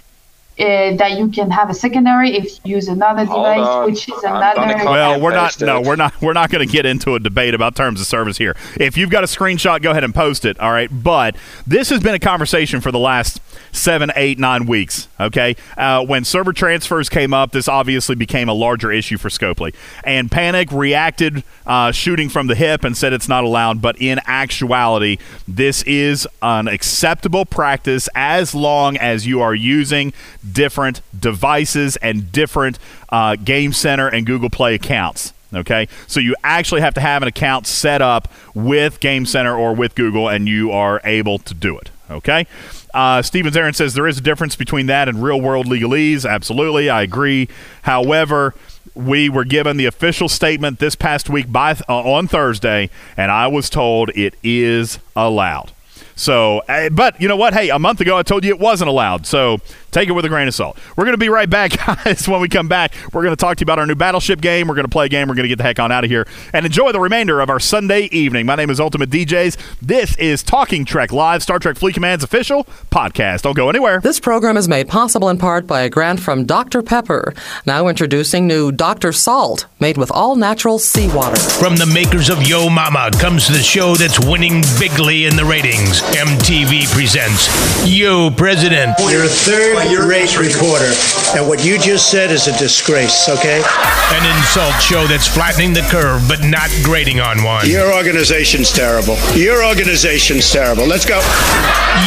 uh, 0.59 0.97
that 0.97 1.16
you 1.19 1.28
can 1.28 1.51
have 1.51 1.70
a 1.70 1.74
secondary 1.74 2.36
if 2.36 2.59
you 2.65 2.77
use 2.77 2.89
another 2.89 3.24
Hold 3.24 3.44
device, 3.44 3.66
on. 3.66 3.85
which 3.85 4.09
is 4.09 4.24
another. 4.24 4.85
Well, 4.85 5.20
we're 5.20 5.32
not. 5.32 5.60
No, 5.60 5.78
it. 5.81 5.86
we're 5.86 5.97
not. 5.97 6.20
We're 6.20 6.32
not 6.32 6.51
going 6.51 6.66
to 6.66 6.73
get 6.73 6.86
into 6.86 7.15
a 7.15 7.20
debate 7.20 7.55
about 7.55 7.77
terms 7.77 8.01
of 8.01 8.06
service 8.06 8.39
here. 8.39 8.56
If 8.81 8.97
you've 8.97 9.10
got 9.10 9.23
a 9.23 9.27
screenshot, 9.27 9.82
go 9.82 9.90
ahead 9.90 10.05
and 10.05 10.15
post 10.15 10.44
it. 10.44 10.59
All 10.59 10.73
right. 10.73 10.89
But 10.90 11.36
this 11.66 11.90
has 11.90 12.01
been 12.01 12.15
a 12.15 12.19
conversation 12.19 12.81
for 12.81 12.90
the 12.90 12.98
last 12.98 13.40
seven, 13.73 14.11
eight, 14.16 14.39
nine 14.39 14.66
weeks. 14.66 15.09
Okay. 15.20 15.57
Uh, 15.77 16.05
when 16.05 16.24
server 16.24 16.53
transfers 16.53 17.09
came 17.09 17.35
up, 17.35 17.53
this 17.53 17.69
obviously 17.69 18.15
became 18.15 18.49
a 18.49 18.53
larger 18.53 18.90
issue 18.93 19.19
for 19.19 19.28
Scopely, 19.28 19.74
and 20.05 20.31
Panic 20.31 20.70
reacted, 20.73 21.43
uh, 21.66 21.93
shooting 21.93 22.28
from 22.28 22.47
the 22.47 22.55
hip, 22.55 22.85
and 22.85 22.97
said 22.97 23.12
it's 23.12 23.28
not 23.28 23.45
allowed. 23.45 23.81
But 23.82 24.01
in 24.01 24.20
actuality, 24.27 25.19
this 25.47 25.82
is 25.82 26.27
an 26.43 26.69
acceptable 26.69 27.45
practice 27.45 28.09
as 28.15 28.55
long 28.55 28.97
as 28.97 29.27
you 29.27 29.40
are 29.40 29.55
using 29.55 30.12
different 30.51 31.01
devices 31.19 31.97
and 31.97 32.32
different 32.32 32.78
uh, 33.11 33.36
Game 33.36 33.73
Center 33.73 34.09
and 34.09 34.27
Google 34.27 34.51
Play 34.51 34.74
accounts. 34.74 35.32
Okay, 35.55 35.89
so 36.07 36.20
you 36.20 36.35
actually 36.45 36.82
have 36.82 36.93
to 36.95 37.01
have 37.01 37.23
an 37.23 37.28
account 37.28 37.66
set 37.66 38.03
up 38.03 38.31
with 38.55 39.01
Game 39.01 39.24
Center 39.24 39.57
or 39.57 39.74
with 39.74 39.95
Google, 39.95 40.28
and 40.28 40.47
you 40.47 40.70
are 40.73 41.01
able 41.05 41.39
to 41.39 41.55
do 41.55 41.78
it. 41.78 41.90
Okay. 42.11 42.47
Uh, 42.99 43.23
Stevens 43.23 43.57
Aaron 43.57 43.75
says 43.75 43.95
there 43.95 44.09
is 44.09 44.19
a 44.19 44.20
difference 44.20 44.57
between 44.57 44.87
that 44.87 45.09
and 45.09 45.23
real 45.23 45.41
world 45.41 45.66
legalese. 45.66 46.29
Absolutely, 46.29 46.91
I 46.91 47.03
agree. 47.03 47.49
However, 47.83 48.57
we 48.93 49.29
were 49.29 49.45
given 49.45 49.77
the 49.77 49.87
official 49.87 50.29
statement 50.29 50.81
this 50.81 50.97
past 50.97 51.31
week 51.31 51.53
by 51.53 51.79
uh, 51.89 51.95
on 51.95 52.27
Thursday, 52.27 52.91
and 53.16 53.31
I 53.31 53.47
was 53.47 53.70
told 53.70 54.11
it 54.16 54.35
is 54.43 54.99
allowed. 55.15 55.70
So, 56.19 56.59
uh, 56.69 56.89
but 56.90 57.20
you 57.20 57.28
know 57.28 57.36
what? 57.36 57.55
Hey, 57.55 57.70
a 57.70 57.78
month 57.78 58.01
ago 58.01 58.16
I 58.16 58.24
told 58.24 58.45
you 58.45 58.51
it 58.53 58.59
wasn't 58.59 58.90
allowed. 58.90 59.24
So 59.24 59.59
take 59.93 60.09
it 60.09 60.12
with 60.12 60.24
a 60.24 60.28
grain 60.28 60.49
of 60.49 60.55
salt. 60.55 60.77
We're 60.97 61.05
going 61.05 61.15
to 61.15 61.19
be 61.19 61.28
right 61.28 61.49
back, 61.49 61.70
guys. 62.05 62.28
When 62.28 62.40
we 62.40 62.49
come 62.49 62.66
back, 62.66 62.93
we're 63.12 63.23
going 63.23 63.32
to 63.32 63.40
talk 63.40 63.57
to 63.59 63.61
you 63.62 63.65
about 63.65 63.78
our 63.78 63.86
new 63.86 63.95
Battleship 63.95 64.40
game. 64.40 64.66
We're 64.66 64.74
going 64.74 64.85
to 64.85 64.90
play 64.90 65.07
a 65.07 65.09
game. 65.09 65.28
We're 65.28 65.36
going 65.36 65.45
to 65.45 65.49
get 65.49 65.59
the 65.59 65.62
heck 65.62 65.78
on 65.78 65.93
out 65.93 66.03
of 66.03 66.11
here 66.11 66.27
and 66.53 66.66
enjoy 66.66 66.90
the 66.90 66.99
remainder 66.99 67.40
of 67.40 67.51
our 67.51 67.61
Sunday 67.61 68.03
evening. 68.11 68.47
My 68.47 68.57
name 68.57 68.69
is 68.69 68.81
Ultimate 68.81 69.11
DJs. 69.11 69.57
This 69.81 70.16
is 70.19 70.43
Talking 70.43 70.85
Trek 70.85 71.12
Live, 71.12 71.40
Star 71.43 71.61
Trek 71.61 71.77
Fleet 71.77 71.95
Command's 71.95 72.24
official 72.24 72.65
podcast. 72.90 73.43
Don't 73.43 73.55
go 73.57 73.70
anywhere. 73.70 74.01
This 74.01 74.19
program 74.19 74.57
is 74.57 74.69
made 74.69 74.89
possible 74.89 75.28
in 75.28 75.39
part 75.39 75.69
by 75.69 75.82
a 75.82 75.89
grant 75.89 76.19
from 76.19 76.45
Dr. 76.47 76.82
Pepper. 76.82 77.32
Now 77.65 77.86
introducing 77.86 78.49
new 78.49 78.73
Dr. 78.73 79.12
Salt, 79.12 79.66
made 79.78 79.97
with 79.97 80.11
all 80.11 80.35
natural 80.35 80.81
seawater. 80.81 81.36
From 81.36 81.77
the 81.77 81.86
makers 81.86 82.28
of 82.28 82.43
Yo 82.43 82.69
Mama 82.69 83.11
comes 83.20 83.47
the 83.47 83.59
show 83.59 83.95
that's 83.95 84.19
winning 84.19 84.62
bigly 84.81 85.27
in 85.27 85.36
the 85.36 85.45
ratings. 85.45 86.03
MTV 86.16 86.89
presents 86.93 87.48
Yo 87.86 88.30
President. 88.30 88.97
You're 89.10 89.24
a 89.24 89.28
third-rate 89.28 90.39
reporter, 90.39 90.90
and 91.36 91.47
what 91.47 91.64
you 91.64 91.78
just 91.78 92.10
said 92.10 92.30
is 92.30 92.48
a 92.48 92.56
disgrace. 92.59 93.28
Okay? 93.28 93.62
An 94.12 94.24
insult 94.36 94.80
show 94.80 95.06
that's 95.06 95.28
flattening 95.28 95.74
the 95.74 95.82
curve 95.90 96.22
but 96.26 96.43
not 96.43 96.70
grading 96.82 97.20
on 97.20 97.44
one. 97.44 97.68
Your 97.68 97.93
organization's 97.93 98.72
terrible. 98.72 99.16
Your 99.36 99.64
organization's 99.64 100.51
terrible. 100.51 100.86
Let's 100.86 101.05
go. 101.05 101.20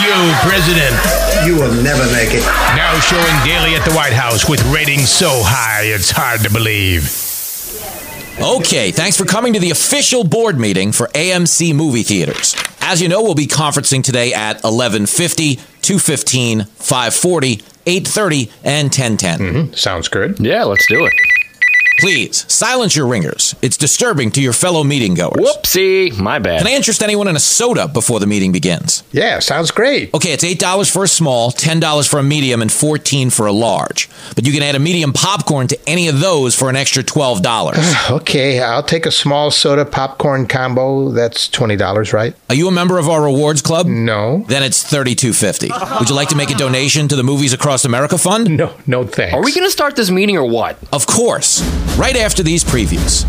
Yo 0.01 0.17
President. 0.41 0.97
You 1.45 1.55
will 1.55 1.73
never 1.83 2.05
make 2.11 2.33
it. 2.33 2.43
Now 2.75 2.99
showing 2.99 3.35
daily 3.45 3.75
at 3.75 3.85
the 3.85 3.93
White 3.93 4.13
House 4.13 4.49
with 4.49 4.63
ratings 4.73 5.09
so 5.09 5.29
high 5.29 5.83
it's 5.83 6.09
hard 6.09 6.41
to 6.41 6.49
believe. 6.49 7.20
Okay, 8.39 8.91
thanks 8.91 9.17
for 9.17 9.25
coming 9.25 9.53
to 9.53 9.59
the 9.59 9.71
official 9.71 10.23
board 10.23 10.57
meeting 10.57 10.91
for 10.91 11.07
AMC 11.09 11.75
Movie 11.75 12.01
Theaters. 12.03 12.55
As 12.79 13.01
you 13.01 13.07
know, 13.07 13.21
we'll 13.21 13.35
be 13.35 13.45
conferencing 13.45 14.03
today 14.03 14.33
at 14.33 14.55
1150, 14.63 15.55
215, 15.81 16.63
540, 16.63 17.61
830, 17.85 18.51
and 18.63 18.85
1010. 18.85 19.39
Mm-hmm. 19.39 19.73
Sounds 19.73 20.07
good. 20.07 20.39
Yeah, 20.39 20.63
let's 20.63 20.87
do 20.87 21.05
it. 21.05 21.13
Please, 22.01 22.51
silence 22.51 22.95
your 22.95 23.05
ringers. 23.05 23.53
It's 23.61 23.77
disturbing 23.77 24.31
to 24.31 24.41
your 24.41 24.53
fellow 24.53 24.83
meeting 24.83 25.13
goers. 25.13 25.35
Whoopsie, 25.35 26.17
my 26.19 26.39
bad. 26.39 26.57
Can 26.57 26.67
I 26.67 26.71
interest 26.71 27.03
anyone 27.03 27.27
in 27.27 27.35
a 27.35 27.39
soda 27.39 27.87
before 27.87 28.19
the 28.19 28.25
meeting 28.25 28.51
begins? 28.51 29.03
Yeah, 29.11 29.37
sounds 29.37 29.69
great. 29.69 30.11
Okay, 30.11 30.33
it's 30.33 30.43
$8 30.43 30.91
for 30.91 31.03
a 31.03 31.07
small, 31.07 31.51
$10 31.51 32.09
for 32.09 32.17
a 32.17 32.23
medium, 32.23 32.63
and 32.63 32.71
14 32.71 33.29
for 33.29 33.45
a 33.45 33.51
large. 33.51 34.09
But 34.33 34.47
you 34.47 34.51
can 34.51 34.63
add 34.63 34.73
a 34.73 34.79
medium 34.79 35.13
popcorn 35.13 35.67
to 35.67 35.77
any 35.87 36.07
of 36.07 36.19
those 36.19 36.55
for 36.55 36.71
an 36.71 36.75
extra 36.75 37.03
$12. 37.03 38.09
okay, 38.21 38.59
I'll 38.59 38.81
take 38.81 39.05
a 39.05 39.11
small 39.11 39.51
soda 39.51 39.85
popcorn 39.85 40.47
combo. 40.47 41.09
That's 41.09 41.47
$20, 41.49 42.13
right? 42.13 42.35
Are 42.49 42.55
you 42.55 42.67
a 42.67 42.71
member 42.71 42.97
of 42.97 43.09
our 43.09 43.23
rewards 43.23 43.61
club? 43.61 43.85
No. 43.85 44.43
Then 44.47 44.63
it's 44.63 44.83
$32.50. 44.91 45.99
Would 45.99 46.09
you 46.09 46.15
like 46.15 46.29
to 46.29 46.35
make 46.35 46.49
a 46.49 46.55
donation 46.55 47.07
to 47.09 47.15
the 47.15 47.23
Movies 47.23 47.53
Across 47.53 47.85
America 47.85 48.17
Fund? 48.17 48.57
No, 48.57 48.75
no 48.87 49.03
thanks. 49.05 49.35
Are 49.35 49.43
we 49.43 49.53
going 49.53 49.67
to 49.67 49.71
start 49.71 49.95
this 49.95 50.09
meeting 50.09 50.35
or 50.35 50.49
what? 50.49 50.79
Of 50.91 51.05
course. 51.05 51.61
Right 51.97 52.15
after 52.15 52.41
these 52.41 52.63
previews. 52.63 53.25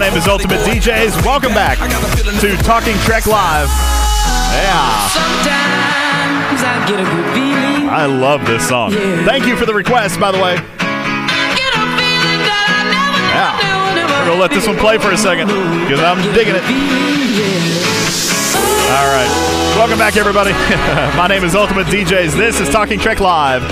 My 0.00 0.08
name 0.08 0.16
is 0.16 0.26
Ultimate 0.28 0.60
DJs. 0.60 1.26
Welcome 1.26 1.52
back 1.52 1.76
to 2.40 2.56
Talking 2.64 2.96
Trek 3.00 3.26
Live. 3.26 3.68
Yeah. 4.48 5.08
Sometimes 5.08 6.62
I 6.64 6.86
get 6.88 7.00
a 7.00 7.04
good 7.04 7.34
feeling. 7.34 7.86
I 7.90 8.06
love 8.06 8.46
this 8.46 8.66
song. 8.66 8.92
Yeah. 8.92 9.26
Thank 9.26 9.44
you 9.44 9.58
for 9.58 9.66
the 9.66 9.74
request, 9.74 10.18
by 10.18 10.32
the 10.32 10.38
way. 10.38 10.54
Yeah. 13.28 13.52
We're 14.20 14.24
going 14.24 14.36
to 14.38 14.40
let 14.40 14.52
this 14.52 14.66
one 14.66 14.78
play 14.78 14.96
for 14.96 15.10
a 15.10 15.18
second 15.18 15.48
because 15.48 16.00
I'm 16.00 16.16
digging 16.32 16.54
it. 16.56 16.62
All 18.88 19.06
right. 19.12 19.28
Welcome 19.76 19.98
back, 19.98 20.16
everybody. 20.16 20.52
My 21.14 21.26
name 21.26 21.44
is 21.44 21.54
Ultimate 21.54 21.88
DJs. 21.88 22.38
This 22.38 22.58
is 22.58 22.70
Talking 22.70 22.98
Trek 22.98 23.20
Live, 23.20 23.62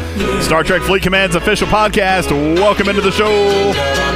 Star 0.45 0.63
Trek 0.63 0.83
Fleet 0.83 1.03
Command's 1.03 1.37
official 1.37 1.69
podcast. 1.69 2.31
Welcome 2.57 2.91
into 2.91 3.01
the 3.01 3.13
show. 3.13 4.08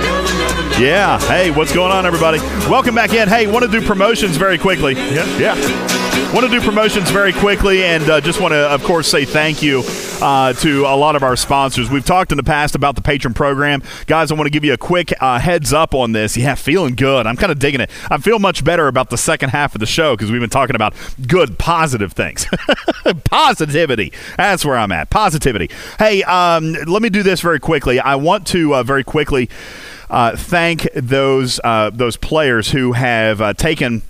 Yeah. 0.79 1.21
Hey, 1.21 1.51
what's 1.51 1.73
going 1.73 1.93
on, 1.93 2.07
everybody? 2.07 2.39
Welcome 2.69 2.95
back 2.95 3.13
in. 3.13 3.29
Hey, 3.29 3.47
want 3.47 3.65
to 3.65 3.71
do 3.71 3.87
promotions 3.87 4.37
very 4.37 4.59
quickly. 4.59 4.95
Yeah. 4.95 5.39
Yeah. 5.39 6.33
Want 6.33 6.47
to 6.47 6.51
do 6.51 6.61
promotions 6.63 7.11
very 7.11 7.33
quickly 7.33 7.85
and 7.85 8.09
uh, 8.09 8.21
just 8.21 8.41
want 8.41 8.53
to, 8.53 8.57
of 8.71 8.83
course, 8.85 9.07
say 9.07 9.27
thank 9.27 9.63
you 9.63 9.83
uh, 10.23 10.55
to 10.55 10.87
a 10.87 10.97
lot 10.97 11.15
of 11.15 11.23
our 11.23 11.37
sponsors. 11.37 11.91
We've 11.91 12.05
talked 12.05 12.33
in 12.33 12.37
the 12.39 12.43
past 12.43 12.75
about 12.75 12.95
the 12.97 13.03
patron 13.03 13.35
program. 13.35 13.83
Guys, 14.07 14.33
I 14.33 14.35
want 14.35 14.47
to 14.47 14.51
give 14.51 14.65
you 14.65 14.73
a 14.73 14.79
quick 14.79 15.13
uh, 15.21 15.39
heads 15.39 15.75
up 15.75 15.95
on 15.95 16.13
this. 16.13 16.37
Yeah, 16.37 16.55
feeling 16.55 16.95
good. 16.95 17.27
I'm 17.27 17.37
kind 17.37 17.53
of 17.53 17.59
digging 17.59 17.83
it. 17.83 17.91
I 18.11 18.17
feel 18.17 18.39
much 18.39 18.65
better 18.65 18.89
about 18.89 19.11
the 19.11 19.19
second 19.19 19.51
half 19.51 19.75
of 19.75 19.81
the 19.81 19.87
show 19.87 20.17
because 20.17 20.31
we've 20.33 20.41
been 20.41 20.49
talking 20.51 20.75
about 20.75 20.95
good, 21.29 21.59
positive 21.59 22.13
things. 22.15 22.47
Positivity. 23.25 24.13
That's 24.39 24.65
where 24.65 24.77
I'm 24.79 24.91
at. 24.93 25.11
Positivity. 25.11 25.71
Hey, 25.99 26.23
um, 26.23 26.73
let 26.87 27.03
me 27.03 27.11
do 27.11 27.23
this 27.23 27.41
very 27.43 27.61
quickly. 27.61 28.01
I 28.01 28.15
want 28.15 28.47
to 28.49 28.75
uh, 28.77 28.83
very 28.83 29.05
quickly 29.05 29.51
thank 30.37 30.87
those 30.95 31.59
uh, 31.65 31.91
those 31.91 32.17
players 32.17 32.71
who 32.71 32.93
have 32.93 33.41
uh, 33.41 33.55
taken 33.55 34.03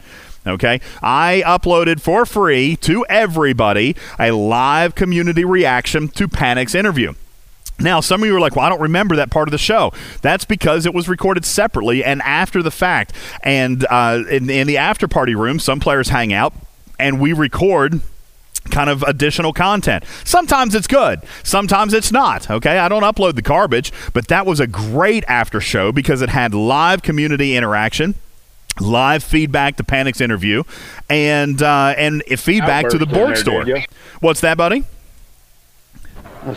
Okay, 0.46 0.80
I 1.02 1.42
uploaded 1.46 2.00
for 2.00 2.26
free 2.26 2.76
to 2.76 3.06
everybody 3.08 3.96
a 4.18 4.32
live 4.32 4.94
community 4.94 5.44
reaction 5.44 6.08
to 6.08 6.28
Panic's 6.28 6.74
interview. 6.74 7.14
Now, 7.80 8.00
some 8.00 8.22
of 8.22 8.28
you 8.28 8.36
are 8.36 8.40
like, 8.40 8.54
well, 8.54 8.66
I 8.66 8.68
don't 8.68 8.80
remember 8.80 9.16
that 9.16 9.30
part 9.30 9.48
of 9.48 9.52
the 9.52 9.58
show. 9.58 9.92
That's 10.22 10.44
because 10.44 10.86
it 10.86 10.94
was 10.94 11.08
recorded 11.08 11.44
separately 11.44 12.04
and 12.04 12.22
after 12.22 12.62
the 12.62 12.70
fact. 12.70 13.12
And 13.42 13.84
uh, 13.90 14.22
in, 14.30 14.48
in 14.48 14.66
the 14.66 14.76
after 14.76 15.08
party 15.08 15.34
room, 15.34 15.58
some 15.58 15.80
players 15.80 16.10
hang 16.10 16.32
out 16.32 16.52
and 16.98 17.20
we 17.20 17.32
record 17.32 18.00
kind 18.70 18.90
of 18.90 19.02
additional 19.02 19.52
content. 19.52 20.04
Sometimes 20.24 20.74
it's 20.74 20.86
good, 20.86 21.20
sometimes 21.42 21.92
it's 21.92 22.10
not. 22.12 22.50
Okay, 22.50 22.78
I 22.78 22.88
don't 22.88 23.02
upload 23.02 23.34
the 23.34 23.42
garbage, 23.42 23.92
but 24.12 24.28
that 24.28 24.46
was 24.46 24.60
a 24.60 24.66
great 24.66 25.24
after 25.28 25.60
show 25.60 25.92
because 25.92 26.22
it 26.22 26.28
had 26.30 26.54
live 26.54 27.02
community 27.02 27.56
interaction. 27.56 28.14
Live 28.80 29.22
feedback 29.22 29.76
to 29.76 29.84
Panic's 29.84 30.20
interview, 30.20 30.64
and 31.08 31.62
uh, 31.62 31.94
and 31.96 32.24
feedback 32.24 32.88
to 32.88 32.98
the 32.98 33.06
board 33.06 33.38
store. 33.38 33.64
What's 34.20 34.40
that, 34.40 34.56
buddy? 34.56 34.82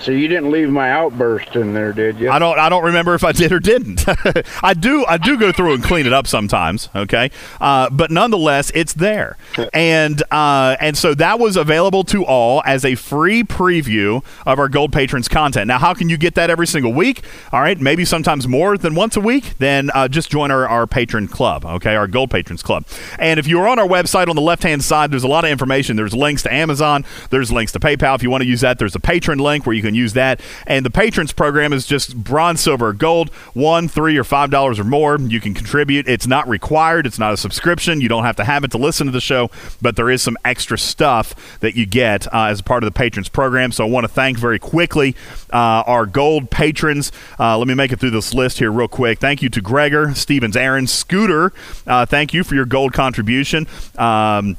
So 0.01 0.11
you 0.11 0.27
didn't 0.27 0.51
leave 0.51 0.69
my 0.69 0.91
outburst 0.91 1.55
in 1.55 1.73
there, 1.73 1.93
did 1.93 2.19
you? 2.19 2.29
I 2.29 2.39
don't. 2.39 2.59
I 2.59 2.67
don't 2.67 2.83
remember 2.83 3.13
if 3.13 3.23
I 3.23 3.31
did 3.31 3.51
or 3.51 3.59
didn't. 3.59 4.03
I 4.63 4.73
do. 4.73 5.05
I 5.05 5.17
do 5.17 5.37
go 5.37 5.51
through 5.51 5.73
and 5.75 5.83
clean 5.83 6.05
it 6.05 6.13
up 6.13 6.27
sometimes. 6.27 6.89
Okay, 6.93 7.31
uh, 7.61 7.89
but 7.89 8.11
nonetheless, 8.11 8.71
it's 8.75 8.93
there, 8.93 9.37
and 9.73 10.21
uh, 10.29 10.75
and 10.81 10.97
so 10.97 11.13
that 11.13 11.39
was 11.39 11.55
available 11.55 12.03
to 12.05 12.25
all 12.25 12.61
as 12.65 12.83
a 12.83 12.95
free 12.95 13.43
preview 13.43 14.23
of 14.45 14.59
our 14.59 14.67
Gold 14.67 14.91
Patrons 14.91 15.29
content. 15.29 15.67
Now, 15.67 15.79
how 15.79 15.93
can 15.93 16.09
you 16.09 16.17
get 16.17 16.35
that 16.35 16.49
every 16.49 16.67
single 16.67 16.93
week? 16.93 17.23
All 17.53 17.61
right, 17.61 17.79
maybe 17.79 18.03
sometimes 18.03 18.47
more 18.47 18.77
than 18.77 18.93
once 18.93 19.15
a 19.15 19.21
week. 19.21 19.57
Then 19.57 19.89
uh, 19.93 20.09
just 20.09 20.29
join 20.29 20.51
our, 20.51 20.67
our 20.67 20.85
patron 20.85 21.27
club. 21.29 21.65
Okay, 21.65 21.95
our 21.95 22.07
Gold 22.07 22.29
Patrons 22.29 22.61
club. 22.61 22.85
And 23.19 23.39
if 23.39 23.47
you're 23.47 23.67
on 23.67 23.79
our 23.79 23.87
website 23.87 24.27
on 24.27 24.35
the 24.35 24.41
left 24.41 24.63
hand 24.63 24.83
side, 24.83 25.11
there's 25.11 25.23
a 25.23 25.29
lot 25.29 25.45
of 25.45 25.49
information. 25.49 25.95
There's 25.95 26.13
links 26.13 26.43
to 26.43 26.53
Amazon. 26.53 27.05
There's 27.29 27.51
links 27.51 27.71
to 27.71 27.79
PayPal 27.79 28.15
if 28.15 28.23
you 28.23 28.29
want 28.29 28.43
to 28.43 28.49
use 28.49 28.61
that. 28.61 28.79
There's 28.79 28.95
a 28.95 28.99
patron 28.99 29.39
link 29.39 29.65
where 29.65 29.76
you 29.77 29.83
can 29.83 29.95
use 29.95 30.13
that. 30.13 30.41
And 30.65 30.85
the 30.85 30.89
patrons 30.89 31.31
program 31.31 31.71
is 31.71 31.85
just 31.85 32.15
bronze, 32.15 32.59
silver, 32.59 32.91
gold, 32.91 33.29
one, 33.53 33.87
three, 33.87 34.17
or 34.17 34.23
five 34.23 34.49
dollars 34.49 34.79
or 34.79 34.83
more. 34.83 35.17
You 35.19 35.39
can 35.39 35.53
contribute. 35.53 36.07
It's 36.07 36.27
not 36.27 36.47
required. 36.49 37.05
It's 37.05 37.19
not 37.19 37.31
a 37.31 37.37
subscription. 37.37 38.01
You 38.01 38.09
don't 38.09 38.25
have 38.25 38.35
to 38.37 38.43
have 38.43 38.63
it 38.63 38.71
to 38.71 38.77
listen 38.77 39.07
to 39.07 39.11
the 39.11 39.21
show, 39.21 39.49
but 39.81 39.95
there 39.95 40.09
is 40.09 40.21
some 40.21 40.37
extra 40.43 40.77
stuff 40.77 41.59
that 41.59 41.75
you 41.75 41.85
get 41.85 42.27
uh, 42.33 42.45
as 42.45 42.61
part 42.61 42.83
of 42.83 42.87
the 42.87 42.97
patrons 42.97 43.29
program. 43.29 43.71
So 43.71 43.85
I 43.85 43.89
want 43.89 44.03
to 44.03 44.09
thank 44.09 44.37
very 44.37 44.59
quickly 44.59 45.15
uh, 45.53 45.83
our 45.85 46.05
gold 46.05 46.49
patrons. 46.49 47.11
Uh, 47.39 47.57
let 47.57 47.67
me 47.67 47.73
make 47.73 47.91
it 47.91 47.99
through 47.99 48.11
this 48.11 48.33
list 48.33 48.59
here 48.59 48.71
real 48.71 48.87
quick. 48.87 49.19
Thank 49.19 49.41
you 49.41 49.49
to 49.49 49.61
Gregor, 49.61 50.13
Stevens, 50.15 50.57
Aaron, 50.57 50.87
Scooter. 50.87 51.53
Uh, 51.85 52.05
thank 52.05 52.33
you 52.33 52.43
for 52.43 52.55
your 52.55 52.65
gold 52.65 52.93
contribution. 52.93 53.67
Um, 53.97 54.57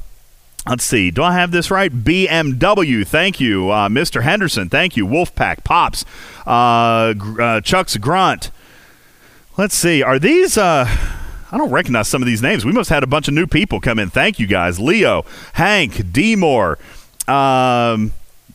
Let's 0.69 0.83
see. 0.83 1.09
Do 1.09 1.23
I 1.23 1.33
have 1.33 1.49
this 1.49 1.71
right? 1.71 1.91
BMW. 1.91 3.05
Thank 3.05 3.39
you, 3.39 3.71
uh, 3.71 3.89
Mr. 3.89 4.21
Henderson. 4.21 4.69
Thank 4.69 4.95
you, 4.95 5.07
Wolfpack 5.07 5.63
Pops, 5.63 6.05
uh, 6.45 7.15
uh, 7.41 7.61
Chuck's 7.61 7.97
Grunt. 7.97 8.51
Let's 9.57 9.73
see. 9.73 10.03
Are 10.03 10.19
these? 10.19 10.59
Uh, 10.59 10.85
I 11.51 11.57
don't 11.57 11.71
recognize 11.71 12.07
some 12.07 12.21
of 12.21 12.27
these 12.27 12.43
names. 12.43 12.65
We 12.65 12.71
must 12.71 12.89
have 12.89 12.97
had 12.97 13.03
a 13.03 13.07
bunch 13.07 13.27
of 13.27 13.33
new 13.33 13.47
people 13.47 13.79
come 13.81 13.97
in. 13.97 14.11
Thank 14.11 14.37
you, 14.37 14.45
guys. 14.45 14.79
Leo, 14.79 15.25
Hank, 15.53 16.13
D-Moore. 16.13 16.77
Um, 17.27 18.11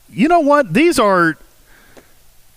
you 0.09 0.29
know 0.29 0.41
what? 0.41 0.73
These 0.73 1.01
are. 1.01 1.37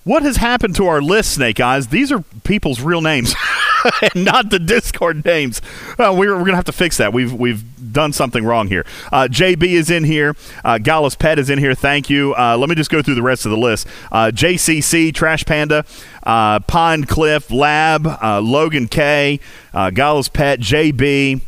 What 0.03 0.21
has 0.21 0.38
happened 0.38 0.75
to 0.75 0.85
our 0.85 1.01
list, 1.01 1.34
Snake 1.34 1.59
Eyes? 1.59 1.88
These 1.88 2.11
are 2.11 2.23
people's 2.43 2.79
real 2.79 3.01
names, 3.01 3.34
and 4.01 4.25
not 4.25 4.49
the 4.49 4.59
Discord 4.59 5.25
names. 5.25 5.61
Uh, 5.97 6.13
we're 6.17 6.35
we're 6.35 6.45
gonna 6.45 6.55
have 6.55 6.65
to 6.65 6.71
fix 6.71 6.97
that. 6.97 7.13
We've 7.13 7.33
we've 7.33 7.63
done 7.93 8.13
something 8.13 8.43
wrong 8.43 8.67
here. 8.67 8.85
Uh, 9.11 9.27
JB 9.29 9.63
is 9.63 9.89
in 9.89 10.03
here. 10.03 10.35
Uh, 10.63 10.77
Gallus 10.77 11.15
Pet 11.15 11.39
is 11.39 11.49
in 11.49 11.59
here. 11.59 11.73
Thank 11.73 12.09
you. 12.09 12.35
Uh, 12.35 12.57
let 12.57 12.69
me 12.69 12.75
just 12.75 12.89
go 12.89 13.01
through 13.01 13.15
the 13.15 13.23
rest 13.23 13.45
of 13.45 13.51
the 13.51 13.57
list. 13.57 13.87
Uh, 14.11 14.31
JCC, 14.33 15.13
Trash 15.13 15.45
Panda, 15.45 15.85
uh, 16.23 16.59
Pine 16.61 17.05
Cliff, 17.05 17.51
Lab, 17.51 18.05
Logan 18.43 18.87
K, 18.87 19.39
Gallus 19.73 20.29
Pet, 20.29 20.59
JB 20.59 21.41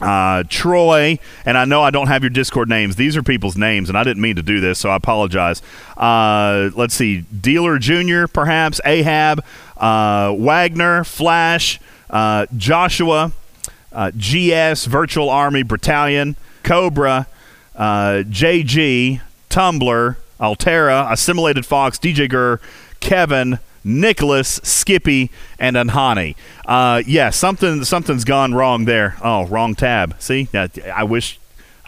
uh, 0.00 0.44
Troy, 0.48 1.18
and 1.44 1.58
I 1.58 1.64
know 1.64 1.82
I 1.82 1.90
don't 1.90 2.06
have 2.06 2.22
your 2.22 2.30
Discord 2.30 2.68
names. 2.68 2.96
These 2.96 3.16
are 3.16 3.22
people's 3.22 3.56
names, 3.56 3.88
and 3.88 3.98
I 3.98 4.04
didn't 4.04 4.22
mean 4.22 4.36
to 4.36 4.42
do 4.42 4.60
this, 4.60 4.78
so 4.78 4.90
I 4.90 4.96
apologize. 4.96 5.62
Uh, 5.96 6.70
let's 6.74 6.94
see, 6.94 7.22
Dealer 7.22 7.78
Junior, 7.78 8.26
perhaps 8.26 8.80
Ahab, 8.84 9.44
uh, 9.80 10.34
Wagner, 10.38 11.02
Flash, 11.02 11.80
uh, 12.08 12.46
Joshua, 12.56 13.32
uh, 13.92 14.10
GS, 14.16 14.84
Virtual 14.84 15.28
Army 15.28 15.62
Battalion, 15.64 16.36
Cobra, 16.62 17.26
uh, 17.74 18.22
JG, 18.28 19.20
Tumblr, 19.48 20.16
Altera, 20.40 21.08
Assimilated 21.10 21.66
Fox, 21.66 21.98
DJ 21.98 22.28
Gur, 22.28 22.60
Kevin. 23.00 23.58
Nicholas, 23.82 24.60
Skippy, 24.62 25.30
and 25.58 25.74
Anhani. 25.74 26.36
Uh, 26.66 27.02
yeah, 27.06 27.30
something 27.30 27.82
something's 27.84 28.24
gone 28.24 28.52
wrong 28.52 28.84
there. 28.84 29.16
Oh, 29.22 29.46
wrong 29.46 29.74
tab. 29.74 30.16
See, 30.18 30.48
Yeah, 30.52 30.66
I 30.94 31.04
wish 31.04 31.39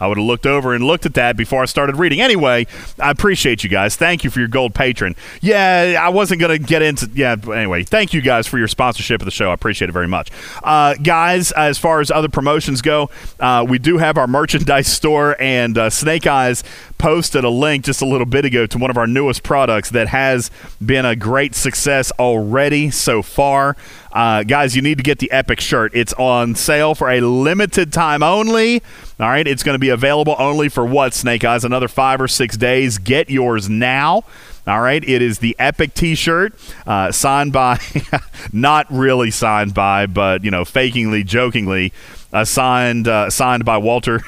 I 0.03 0.07
would 0.07 0.17
have 0.17 0.27
looked 0.27 0.45
over 0.45 0.73
and 0.73 0.83
looked 0.83 1.05
at 1.05 1.13
that 1.13 1.37
before 1.37 1.61
I 1.61 1.65
started 1.65 1.95
reading. 1.95 2.19
Anyway, 2.19 2.67
I 2.99 3.09
appreciate 3.09 3.63
you 3.63 3.69
guys. 3.69 3.95
Thank 3.95 4.25
you 4.25 4.29
for 4.29 4.39
your 4.39 4.49
gold 4.49 4.75
patron. 4.75 5.15
Yeah, 5.39 5.97
I 5.97 6.09
wasn't 6.09 6.41
going 6.41 6.59
to 6.59 6.61
get 6.61 6.81
into. 6.81 7.09
Yeah, 7.13 7.37
but 7.37 7.53
anyway, 7.53 7.83
thank 7.83 8.13
you 8.13 8.21
guys 8.21 8.45
for 8.45 8.57
your 8.57 8.67
sponsorship 8.67 9.21
of 9.21 9.25
the 9.25 9.31
show. 9.31 9.49
I 9.51 9.53
appreciate 9.53 9.87
it 9.89 9.93
very 9.93 10.09
much. 10.09 10.29
Uh, 10.61 10.95
guys, 10.95 11.53
as 11.53 11.77
far 11.77 12.01
as 12.01 12.11
other 12.11 12.27
promotions 12.27 12.81
go, 12.81 13.09
uh, 13.39 13.65
we 13.67 13.79
do 13.79 13.97
have 13.97 14.17
our 14.17 14.27
merchandise 14.27 14.87
store, 14.93 15.37
and 15.39 15.77
uh, 15.77 15.89
Snake 15.89 16.27
Eyes 16.27 16.65
posted 16.97 17.45
a 17.45 17.49
link 17.49 17.85
just 17.85 18.01
a 18.01 18.05
little 18.05 18.25
bit 18.25 18.43
ago 18.45 18.65
to 18.65 18.77
one 18.77 18.89
of 18.89 18.97
our 18.97 19.07
newest 19.07 19.43
products 19.43 19.89
that 19.91 20.09
has 20.09 20.51
been 20.85 21.05
a 21.05 21.15
great 21.15 21.55
success 21.55 22.11
already 22.19 22.91
so 22.91 23.21
far. 23.21 23.77
Uh, 24.11 24.43
guys, 24.43 24.75
you 24.75 24.81
need 24.81 24.97
to 24.97 25.03
get 25.03 25.19
the 25.19 25.31
Epic 25.31 25.59
shirt. 25.59 25.91
It's 25.95 26.13
on 26.13 26.55
sale 26.55 26.93
for 26.93 27.09
a 27.09 27.19
limited 27.21 27.91
time 27.91 28.21
only. 28.21 28.83
All 29.19 29.29
right, 29.29 29.47
it's 29.47 29.61
going 29.61 29.75
to 29.75 29.79
be 29.79 29.89
available 29.89 30.35
only 30.39 30.69
for 30.69 30.85
what, 30.85 31.13
Snake 31.13 31.43
Eyes? 31.43 31.63
Another 31.63 31.87
five 31.87 32.19
or 32.19 32.27
six 32.27 32.57
days. 32.57 32.97
Get 32.97 33.29
yours 33.29 33.69
now. 33.69 34.23
All 34.65 34.81
right, 34.81 35.03
it 35.03 35.21
is 35.21 35.39
the 35.39 35.55
Epic 35.59 35.93
T-shirt, 35.93 36.53
uh, 36.87 37.11
signed 37.11 37.51
by, 37.51 37.79
not 38.53 38.87
really 38.89 39.29
signed 39.29 39.73
by, 39.73 40.05
but 40.05 40.43
you 40.43 40.51
know, 40.51 40.63
fakingly, 40.63 41.25
jokingly, 41.25 41.91
uh, 42.33 42.43
signed 42.43 43.07
uh, 43.07 43.29
signed 43.29 43.63
by 43.63 43.77
Walter. 43.77 44.21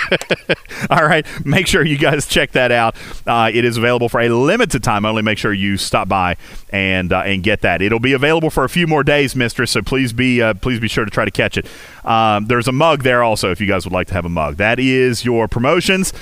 All 0.90 1.04
right, 1.04 1.26
make 1.44 1.66
sure 1.66 1.84
you 1.84 1.98
guys 1.98 2.26
check 2.26 2.52
that 2.52 2.72
out. 2.72 2.96
Uh, 3.26 3.50
it 3.52 3.64
is 3.64 3.76
available 3.76 4.08
for 4.08 4.20
a 4.20 4.28
limited 4.28 4.82
time 4.82 5.04
only. 5.04 5.22
Make 5.22 5.36
sure 5.36 5.52
you 5.52 5.76
stop 5.76 6.08
by 6.08 6.36
and 6.70 7.12
uh, 7.12 7.20
and 7.20 7.42
get 7.42 7.60
that. 7.62 7.82
It'll 7.82 8.00
be 8.00 8.12
available 8.12 8.50
for 8.50 8.64
a 8.64 8.68
few 8.68 8.86
more 8.86 9.02
days, 9.02 9.34
Mistress. 9.36 9.72
So 9.72 9.82
please 9.82 10.12
be 10.12 10.40
uh, 10.40 10.54
please 10.54 10.80
be 10.80 10.88
sure 10.88 11.04
to 11.04 11.10
try 11.10 11.24
to 11.24 11.30
catch 11.30 11.58
it. 11.58 11.66
Um, 12.04 12.46
there's 12.46 12.68
a 12.68 12.72
mug 12.72 13.02
there 13.02 13.22
also 13.22 13.50
if 13.50 13.60
you 13.60 13.66
guys 13.66 13.84
would 13.84 13.92
like 13.92 14.06
to 14.08 14.14
have 14.14 14.24
a 14.24 14.30
mug. 14.30 14.56
That 14.56 14.78
is 14.78 15.24
your 15.24 15.48
promotions. 15.48 16.12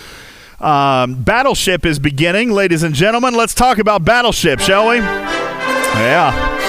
Um, 0.60 1.22
Battleship 1.22 1.84
is 1.84 1.98
beginning, 1.98 2.50
ladies 2.50 2.82
and 2.82 2.94
gentlemen. 2.94 3.34
Let's 3.34 3.54
talk 3.54 3.78
about 3.78 4.04
Battleship, 4.04 4.60
shall 4.60 4.88
we? 4.88 4.96
Yeah. 4.96 6.63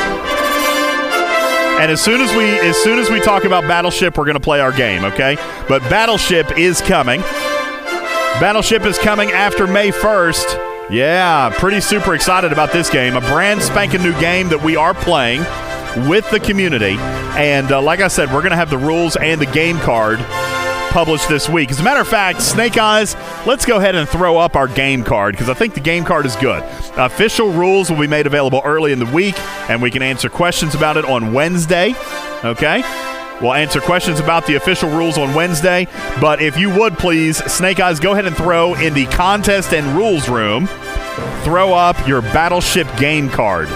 And 1.79 1.91
as 1.91 2.01
soon 2.01 2.21
as 2.21 2.33
we 2.35 2.45
as 2.45 2.75
soon 2.77 2.99
as 2.99 3.09
we 3.09 3.19
talk 3.19 3.43
about 3.43 3.63
Battleship, 3.63 4.17
we're 4.17 4.25
going 4.25 4.35
to 4.35 4.39
play 4.39 4.59
our 4.61 4.71
game, 4.71 5.03
okay? 5.03 5.35
But 5.67 5.81
Battleship 5.83 6.57
is 6.57 6.81
coming. 6.81 7.21
Battleship 8.39 8.83
is 8.83 8.97
coming 8.97 9.31
after 9.31 9.67
May 9.67 9.91
1st. 9.91 10.89
Yeah, 10.89 11.53
pretty 11.57 11.81
super 11.81 12.13
excited 12.13 12.51
about 12.53 12.71
this 12.71 12.89
game. 12.89 13.15
A 13.15 13.21
brand 13.21 13.61
spanking 13.61 14.03
new 14.03 14.17
game 14.19 14.49
that 14.49 14.61
we 14.63 14.75
are 14.75 14.93
playing 14.93 15.41
with 16.09 16.29
the 16.31 16.39
community. 16.39 16.95
And 17.37 17.71
uh, 17.71 17.81
like 17.81 18.01
I 18.01 18.07
said, 18.07 18.31
we're 18.31 18.41
going 18.41 18.51
to 18.51 18.57
have 18.57 18.69
the 18.69 18.77
rules 18.77 19.15
and 19.15 19.41
the 19.41 19.45
game 19.45 19.77
card 19.79 20.19
published 20.91 21.27
this 21.27 21.49
week. 21.49 21.71
As 21.71 21.79
a 21.79 21.83
matter 21.83 22.01
of 22.01 22.07
fact, 22.07 22.41
Snake 22.41 22.77
Eyes, 22.77 23.15
let's 23.45 23.65
go 23.65 23.77
ahead 23.77 23.95
and 23.95 24.07
throw 24.07 24.37
up 24.37 24.55
our 24.55 24.67
game 24.67 25.03
card 25.03 25.33
because 25.33 25.49
I 25.49 25.53
think 25.53 25.73
the 25.73 25.79
game 25.79 26.03
card 26.03 26.25
is 26.25 26.35
good. 26.35 26.63
Official 26.97 27.51
rules 27.51 27.89
will 27.89 27.99
be 27.99 28.07
made 28.07 28.27
available 28.27 28.61
early 28.65 28.91
in 28.91 28.99
the 28.99 29.05
week, 29.05 29.35
and 29.69 29.81
we 29.81 29.91
can 29.91 30.01
answer 30.01 30.29
questions 30.29 30.75
about 30.75 30.97
it 30.97 31.05
on 31.05 31.33
Wednesday. 31.33 31.93
Okay? 32.43 32.83
We'll 33.41 33.53
answer 33.53 33.81
questions 33.81 34.19
about 34.19 34.47
the 34.47 34.55
official 34.55 34.89
rules 34.89 35.17
on 35.17 35.33
Wednesday. 35.33 35.87
But 36.21 36.41
if 36.41 36.57
you 36.57 36.69
would 36.69 36.97
please, 36.97 37.37
Snake 37.51 37.79
Eyes, 37.79 37.99
go 37.99 38.13
ahead 38.13 38.25
and 38.25 38.35
throw 38.35 38.73
in 38.75 38.93
the 38.93 39.05
contest 39.07 39.73
and 39.73 39.85
rules 39.95 40.29
room, 40.29 40.67
throw 41.43 41.73
up 41.73 42.07
your 42.07 42.21
Battleship 42.21 42.87
game 42.97 43.29
card 43.29 43.67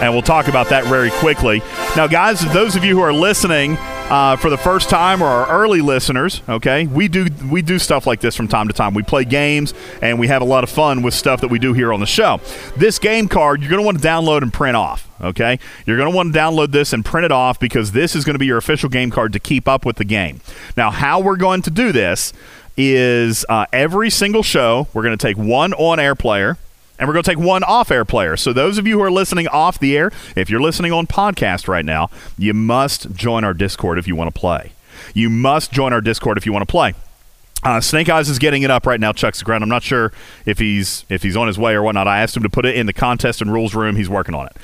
and 0.00 0.12
we'll 0.12 0.22
talk 0.22 0.46
about 0.46 0.68
that 0.68 0.84
very 0.84 1.10
quickly. 1.10 1.60
Now, 1.96 2.06
guys, 2.06 2.40
those 2.52 2.76
of 2.76 2.84
you 2.84 2.94
who 2.94 3.02
are 3.02 3.12
listening 3.12 3.76
uh, 4.10 4.36
for 4.36 4.48
the 4.48 4.56
first 4.56 4.88
time 4.88 5.22
or 5.22 5.26
our 5.26 5.48
early 5.48 5.80
listeners, 5.80 6.40
okay, 6.48 6.86
we 6.86 7.08
do 7.08 7.26
we 7.50 7.60
do 7.62 7.78
stuff 7.78 8.06
like 8.06 8.20
this 8.20 8.34
from 8.34 8.48
time 8.48 8.68
to 8.68 8.74
time. 8.74 8.94
We 8.94 9.02
play 9.02 9.24
games 9.24 9.74
and 10.00 10.18
we 10.18 10.28
have 10.28 10.40
a 10.40 10.46
lot 10.46 10.64
of 10.64 10.70
fun 10.70 11.02
with 11.02 11.14
stuff 11.14 11.42
that 11.42 11.48
we 11.48 11.58
do 11.58 11.74
here 11.74 11.92
on 11.92 12.00
the 12.00 12.06
show. 12.06 12.40
This 12.76 12.98
game 12.98 13.28
card 13.28 13.60
you're 13.60 13.70
going 13.70 13.82
to 13.82 13.86
want 13.86 14.00
to 14.00 14.06
download 14.06 14.42
and 14.42 14.52
print 14.52 14.76
off. 14.76 15.08
Okay, 15.20 15.58
you're 15.84 15.96
going 15.96 16.10
to 16.10 16.16
want 16.16 16.32
to 16.32 16.38
download 16.38 16.70
this 16.70 16.92
and 16.92 17.04
print 17.04 17.24
it 17.24 17.32
off 17.32 17.60
because 17.60 17.92
this 17.92 18.16
is 18.16 18.24
going 18.24 18.34
to 18.34 18.38
be 18.38 18.46
your 18.46 18.58
official 18.58 18.88
game 18.88 19.10
card 19.10 19.32
to 19.34 19.40
keep 19.40 19.68
up 19.68 19.84
with 19.84 19.96
the 19.96 20.04
game. 20.04 20.40
Now, 20.76 20.90
how 20.90 21.20
we're 21.20 21.36
going 21.36 21.62
to 21.62 21.70
do 21.70 21.92
this 21.92 22.32
is 22.76 23.44
uh, 23.48 23.66
every 23.72 24.08
single 24.08 24.42
show 24.42 24.86
we're 24.94 25.02
going 25.02 25.16
to 25.16 25.26
take 25.26 25.36
one 25.36 25.74
on-air 25.74 26.14
player 26.14 26.56
and 26.98 27.08
we're 27.08 27.14
going 27.14 27.22
to 27.22 27.30
take 27.30 27.38
one 27.38 27.62
off 27.64 27.90
air 27.90 28.04
player. 28.04 28.36
So, 28.36 28.52
those 28.52 28.78
of 28.78 28.86
you 28.86 28.98
who 28.98 29.04
are 29.04 29.10
listening 29.10 29.48
off 29.48 29.78
the 29.78 29.96
air, 29.96 30.10
if 30.36 30.50
you're 30.50 30.60
listening 30.60 30.92
on 30.92 31.06
podcast 31.06 31.68
right 31.68 31.84
now, 31.84 32.10
you 32.36 32.54
must 32.54 33.12
join 33.12 33.44
our 33.44 33.54
Discord 33.54 33.98
if 33.98 34.08
you 34.08 34.16
want 34.16 34.32
to 34.34 34.38
play. 34.38 34.72
You 35.14 35.30
must 35.30 35.72
join 35.72 35.92
our 35.92 36.00
Discord 36.00 36.38
if 36.38 36.46
you 36.46 36.52
want 36.52 36.66
to 36.66 36.70
play. 36.70 36.94
Uh, 37.64 37.80
Snake 37.80 38.08
Eyes 38.08 38.28
is 38.28 38.38
getting 38.38 38.62
it 38.62 38.70
up 38.70 38.86
right 38.86 39.00
now. 39.00 39.12
Chuck's 39.12 39.40
the 39.40 39.44
ground. 39.44 39.64
I'm 39.64 39.68
not 39.68 39.82
sure 39.82 40.12
if 40.46 40.58
he's 40.58 41.04
if 41.08 41.24
he's 41.24 41.36
on 41.36 41.48
his 41.48 41.58
way 41.58 41.74
or 41.74 41.82
whatnot. 41.82 42.06
I 42.06 42.20
asked 42.20 42.36
him 42.36 42.44
to 42.44 42.48
put 42.48 42.64
it 42.64 42.76
in 42.76 42.86
the 42.86 42.92
contest 42.92 43.40
and 43.42 43.52
rules 43.52 43.74
room. 43.74 43.96
He's 43.96 44.08
working 44.08 44.34
on 44.34 44.46
it. 44.46 44.56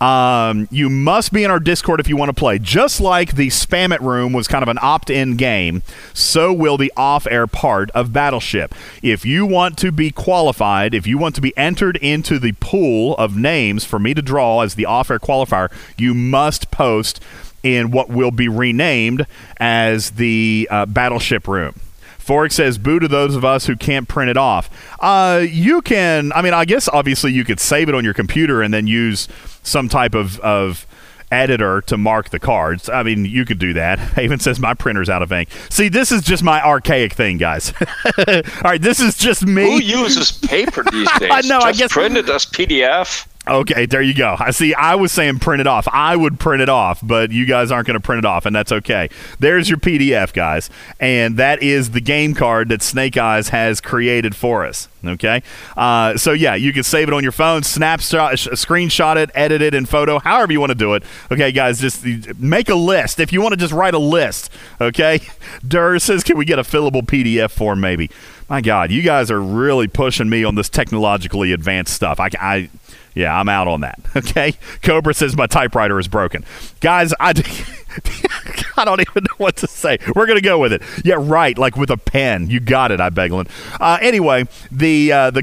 Um, 0.00 0.68
you 0.70 0.90
must 0.90 1.32
be 1.32 1.44
in 1.44 1.50
our 1.50 1.60
Discord 1.60 2.00
if 2.00 2.08
you 2.08 2.16
want 2.16 2.28
to 2.28 2.34
play. 2.34 2.58
Just 2.58 3.00
like 3.00 3.36
the 3.36 3.48
Spam 3.48 3.94
It 3.94 4.00
Room 4.00 4.32
was 4.32 4.48
kind 4.48 4.62
of 4.62 4.68
an 4.68 4.78
opt 4.82 5.08
in 5.08 5.36
game, 5.36 5.82
so 6.12 6.52
will 6.52 6.76
the 6.76 6.92
off 6.96 7.26
air 7.30 7.46
part 7.46 7.90
of 7.92 8.12
Battleship. 8.12 8.74
If 9.02 9.24
you 9.24 9.46
want 9.46 9.78
to 9.78 9.92
be 9.92 10.10
qualified, 10.10 10.94
if 10.94 11.06
you 11.06 11.16
want 11.16 11.34
to 11.36 11.40
be 11.40 11.56
entered 11.56 11.96
into 11.98 12.38
the 12.38 12.52
pool 12.60 13.16
of 13.16 13.36
names 13.36 13.84
for 13.84 13.98
me 13.98 14.14
to 14.14 14.22
draw 14.22 14.60
as 14.60 14.74
the 14.74 14.86
off 14.86 15.10
air 15.10 15.18
qualifier, 15.18 15.70
you 15.96 16.12
must 16.12 16.70
post 16.70 17.20
in 17.62 17.90
what 17.90 18.10
will 18.10 18.30
be 18.30 18.48
renamed 18.48 19.26
as 19.58 20.12
the 20.12 20.68
uh, 20.70 20.86
Battleship 20.86 21.48
Room. 21.48 21.74
Forex 22.18 22.52
says, 22.52 22.78
boo 22.78 22.98
to 22.98 23.08
those 23.08 23.36
of 23.36 23.44
us 23.44 23.66
who 23.66 23.76
can't 23.76 24.08
print 24.08 24.30
it 24.30 24.36
off. 24.36 24.70
Uh, 24.98 25.44
you 25.46 25.82
can, 25.82 26.32
I 26.32 26.40
mean, 26.40 26.54
I 26.54 26.64
guess 26.64 26.88
obviously 26.88 27.32
you 27.32 27.44
could 27.44 27.60
save 27.60 27.88
it 27.88 27.94
on 27.94 28.02
your 28.02 28.14
computer 28.14 28.62
and 28.62 28.72
then 28.72 28.86
use 28.86 29.28
some 29.64 29.88
type 29.88 30.14
of, 30.14 30.38
of 30.40 30.86
editor 31.32 31.80
to 31.80 31.96
mark 31.96 32.30
the 32.30 32.38
cards. 32.38 32.88
I 32.88 33.02
mean, 33.02 33.24
you 33.24 33.44
could 33.44 33.58
do 33.58 33.72
that. 33.72 33.98
Haven 34.14 34.38
says, 34.38 34.60
my 34.60 34.74
printer's 34.74 35.10
out 35.10 35.22
of 35.22 35.32
ink. 35.32 35.48
See, 35.70 35.88
this 35.88 36.12
is 36.12 36.22
just 36.22 36.42
my 36.44 36.62
archaic 36.64 37.12
thing, 37.14 37.38
guys. 37.38 37.72
All 38.28 38.42
right, 38.62 38.80
this 38.80 39.00
is 39.00 39.16
just 39.18 39.44
me. 39.44 39.64
Who 39.64 39.82
uses 39.82 40.30
paper 40.32 40.84
these 40.92 41.10
days? 41.18 41.30
I 41.32 41.40
know, 41.42 41.58
I 41.58 41.72
Just 41.72 41.78
guess- 41.78 41.92
print 41.92 42.16
it 42.16 42.28
as 42.28 42.46
PDF. 42.46 43.26
Okay, 43.46 43.84
there 43.84 44.00
you 44.00 44.14
go. 44.14 44.36
I 44.38 44.52
see. 44.52 44.72
I 44.72 44.94
was 44.94 45.12
saying 45.12 45.38
print 45.38 45.60
it 45.60 45.66
off. 45.66 45.86
I 45.92 46.16
would 46.16 46.40
print 46.40 46.62
it 46.62 46.70
off, 46.70 47.00
but 47.02 47.30
you 47.30 47.44
guys 47.44 47.70
aren't 47.70 47.86
going 47.86 48.00
to 48.00 48.04
print 48.04 48.20
it 48.20 48.24
off, 48.24 48.46
and 48.46 48.56
that's 48.56 48.72
okay. 48.72 49.10
There's 49.38 49.68
your 49.68 49.76
PDF, 49.76 50.32
guys, 50.32 50.70
and 50.98 51.36
that 51.36 51.62
is 51.62 51.90
the 51.90 52.00
game 52.00 52.32
card 52.34 52.70
that 52.70 52.80
Snake 52.80 53.18
Eyes 53.18 53.50
has 53.50 53.82
created 53.82 54.34
for 54.34 54.64
us. 54.64 54.88
Okay, 55.04 55.42
uh, 55.76 56.16
so 56.16 56.32
yeah, 56.32 56.54
you 56.54 56.72
can 56.72 56.82
save 56.82 57.08
it 57.08 57.12
on 57.12 57.22
your 57.22 57.32
phone, 57.32 57.62
snapshot, 57.62 58.38
sh- 58.38 58.48
screenshot 58.48 59.16
it, 59.16 59.30
edit 59.34 59.60
it 59.60 59.74
in 59.74 59.84
photo, 59.84 60.18
however 60.18 60.50
you 60.50 60.60
want 60.60 60.70
to 60.70 60.74
do 60.74 60.94
it. 60.94 61.02
Okay, 61.30 61.52
guys, 61.52 61.78
just 61.78 62.06
make 62.38 62.70
a 62.70 62.74
list. 62.74 63.20
If 63.20 63.30
you 63.30 63.42
want 63.42 63.52
to 63.52 63.58
just 63.58 63.74
write 63.74 63.92
a 63.92 63.98
list, 63.98 64.50
okay. 64.80 65.20
Durr 65.68 65.98
says, 65.98 66.24
"Can 66.24 66.38
we 66.38 66.46
get 66.46 66.58
a 66.58 66.62
fillable 66.62 67.02
PDF 67.02 67.50
form, 67.50 67.80
maybe?" 67.80 68.10
My 68.48 68.60
God, 68.60 68.90
you 68.90 69.02
guys 69.02 69.30
are 69.30 69.40
really 69.40 69.88
pushing 69.88 70.28
me 70.28 70.44
on 70.44 70.54
this 70.54 70.68
technologically 70.68 71.52
advanced 71.52 71.94
stuff. 71.94 72.20
I, 72.20 72.30
I 72.38 72.70
yeah, 73.14 73.38
I'm 73.38 73.48
out 73.48 73.68
on 73.68 73.80
that. 73.82 74.00
Okay. 74.16 74.54
Cobra 74.82 75.12
says 75.12 75.36
my 75.36 75.46
typewriter 75.46 75.98
is 75.98 76.08
broken. 76.08 76.44
Guys, 76.80 77.12
I, 77.20 77.32
I 78.76 78.84
don't 78.84 79.00
even 79.00 79.24
know 79.24 79.34
what 79.36 79.56
to 79.56 79.68
say. 79.68 79.98
We're 80.14 80.26
going 80.26 80.38
to 80.38 80.42
go 80.42 80.58
with 80.58 80.72
it. 80.72 80.82
Yeah, 81.04 81.16
right. 81.18 81.56
Like 81.56 81.76
with 81.76 81.90
a 81.90 81.96
pen. 81.96 82.50
You 82.50 82.60
got 82.60 82.90
it, 82.90 83.00
I 83.00 83.10
Beglin. 83.10 83.48
Uh, 83.80 83.98
anyway, 84.00 84.46
the, 84.70 85.12
uh, 85.12 85.30
the, 85.30 85.42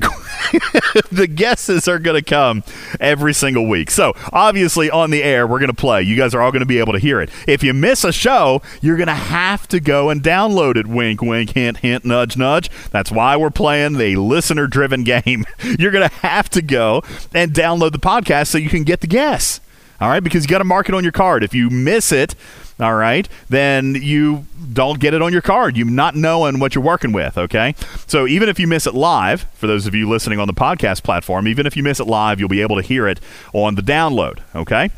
the 1.11 1.27
guesses 1.27 1.87
are 1.87 1.99
going 1.99 2.21
to 2.21 2.27
come 2.27 2.63
every 2.99 3.33
single 3.33 3.67
week. 3.67 3.91
So 3.91 4.13
obviously 4.33 4.89
on 4.89 5.11
the 5.11 5.23
air, 5.23 5.47
we're 5.47 5.59
going 5.59 5.69
to 5.69 5.75
play. 5.75 6.01
You 6.01 6.17
guys 6.17 6.33
are 6.35 6.41
all 6.41 6.51
going 6.51 6.61
to 6.61 6.65
be 6.65 6.79
able 6.79 6.93
to 6.93 6.99
hear 6.99 7.21
it. 7.21 7.29
If 7.47 7.63
you 7.63 7.73
miss 7.73 8.03
a 8.03 8.11
show, 8.11 8.61
you're 8.81 8.97
going 8.97 9.07
to 9.07 9.13
have 9.13 9.67
to 9.69 9.79
go 9.79 10.09
and 10.09 10.21
download 10.21 10.75
it. 10.75 10.87
Wink, 10.87 11.21
wink, 11.21 11.51
hint, 11.51 11.77
hint, 11.77 12.03
nudge, 12.03 12.37
nudge. 12.37 12.69
That's 12.91 13.11
why 13.11 13.37
we're 13.37 13.49
playing 13.49 13.97
the 13.97 14.17
listener 14.17 14.67
driven 14.67 15.03
game. 15.05 15.45
You're 15.79 15.91
going 15.91 16.07
to 16.07 16.15
have 16.17 16.49
to 16.51 16.61
go 16.61 17.03
and 17.33 17.53
download 17.53 17.91
the 17.91 17.99
podcast 17.99 18.47
so 18.47 18.57
you 18.57 18.69
can 18.69 18.83
get 18.83 19.01
the 19.01 19.07
guess. 19.07 19.59
All 20.01 20.09
right, 20.09 20.23
because 20.23 20.43
you 20.43 20.49
got 20.49 20.57
to 20.57 20.63
mark 20.63 20.89
it 20.89 20.95
on 20.95 21.03
your 21.03 21.11
card. 21.11 21.43
If 21.43 21.53
you 21.53 21.69
miss 21.69 22.11
it, 22.11 22.33
all 22.79 22.95
right, 22.95 23.29
then 23.49 23.93
you 23.93 24.47
don't 24.73 24.99
get 24.99 25.13
it 25.13 25.21
on 25.21 25.31
your 25.31 25.43
card. 25.43 25.77
You're 25.77 25.85
not 25.85 26.15
knowing 26.15 26.59
what 26.59 26.73
you're 26.73 26.83
working 26.83 27.11
with, 27.11 27.37
okay? 27.37 27.75
So 28.07 28.25
even 28.25 28.49
if 28.49 28.59
you 28.59 28.65
miss 28.65 28.87
it 28.87 28.95
live, 28.95 29.43
for 29.53 29.67
those 29.67 29.85
of 29.85 29.93
you 29.93 30.09
listening 30.09 30.39
on 30.39 30.47
the 30.47 30.55
podcast 30.55 31.03
platform, 31.03 31.47
even 31.47 31.67
if 31.67 31.77
you 31.77 31.83
miss 31.83 31.99
it 31.99 32.07
live, 32.07 32.39
you'll 32.39 32.49
be 32.49 32.61
able 32.61 32.77
to 32.77 32.81
hear 32.81 33.07
it 33.07 33.19
on 33.53 33.75
the 33.75 33.83
download, 33.83 34.39
okay? 34.55 34.89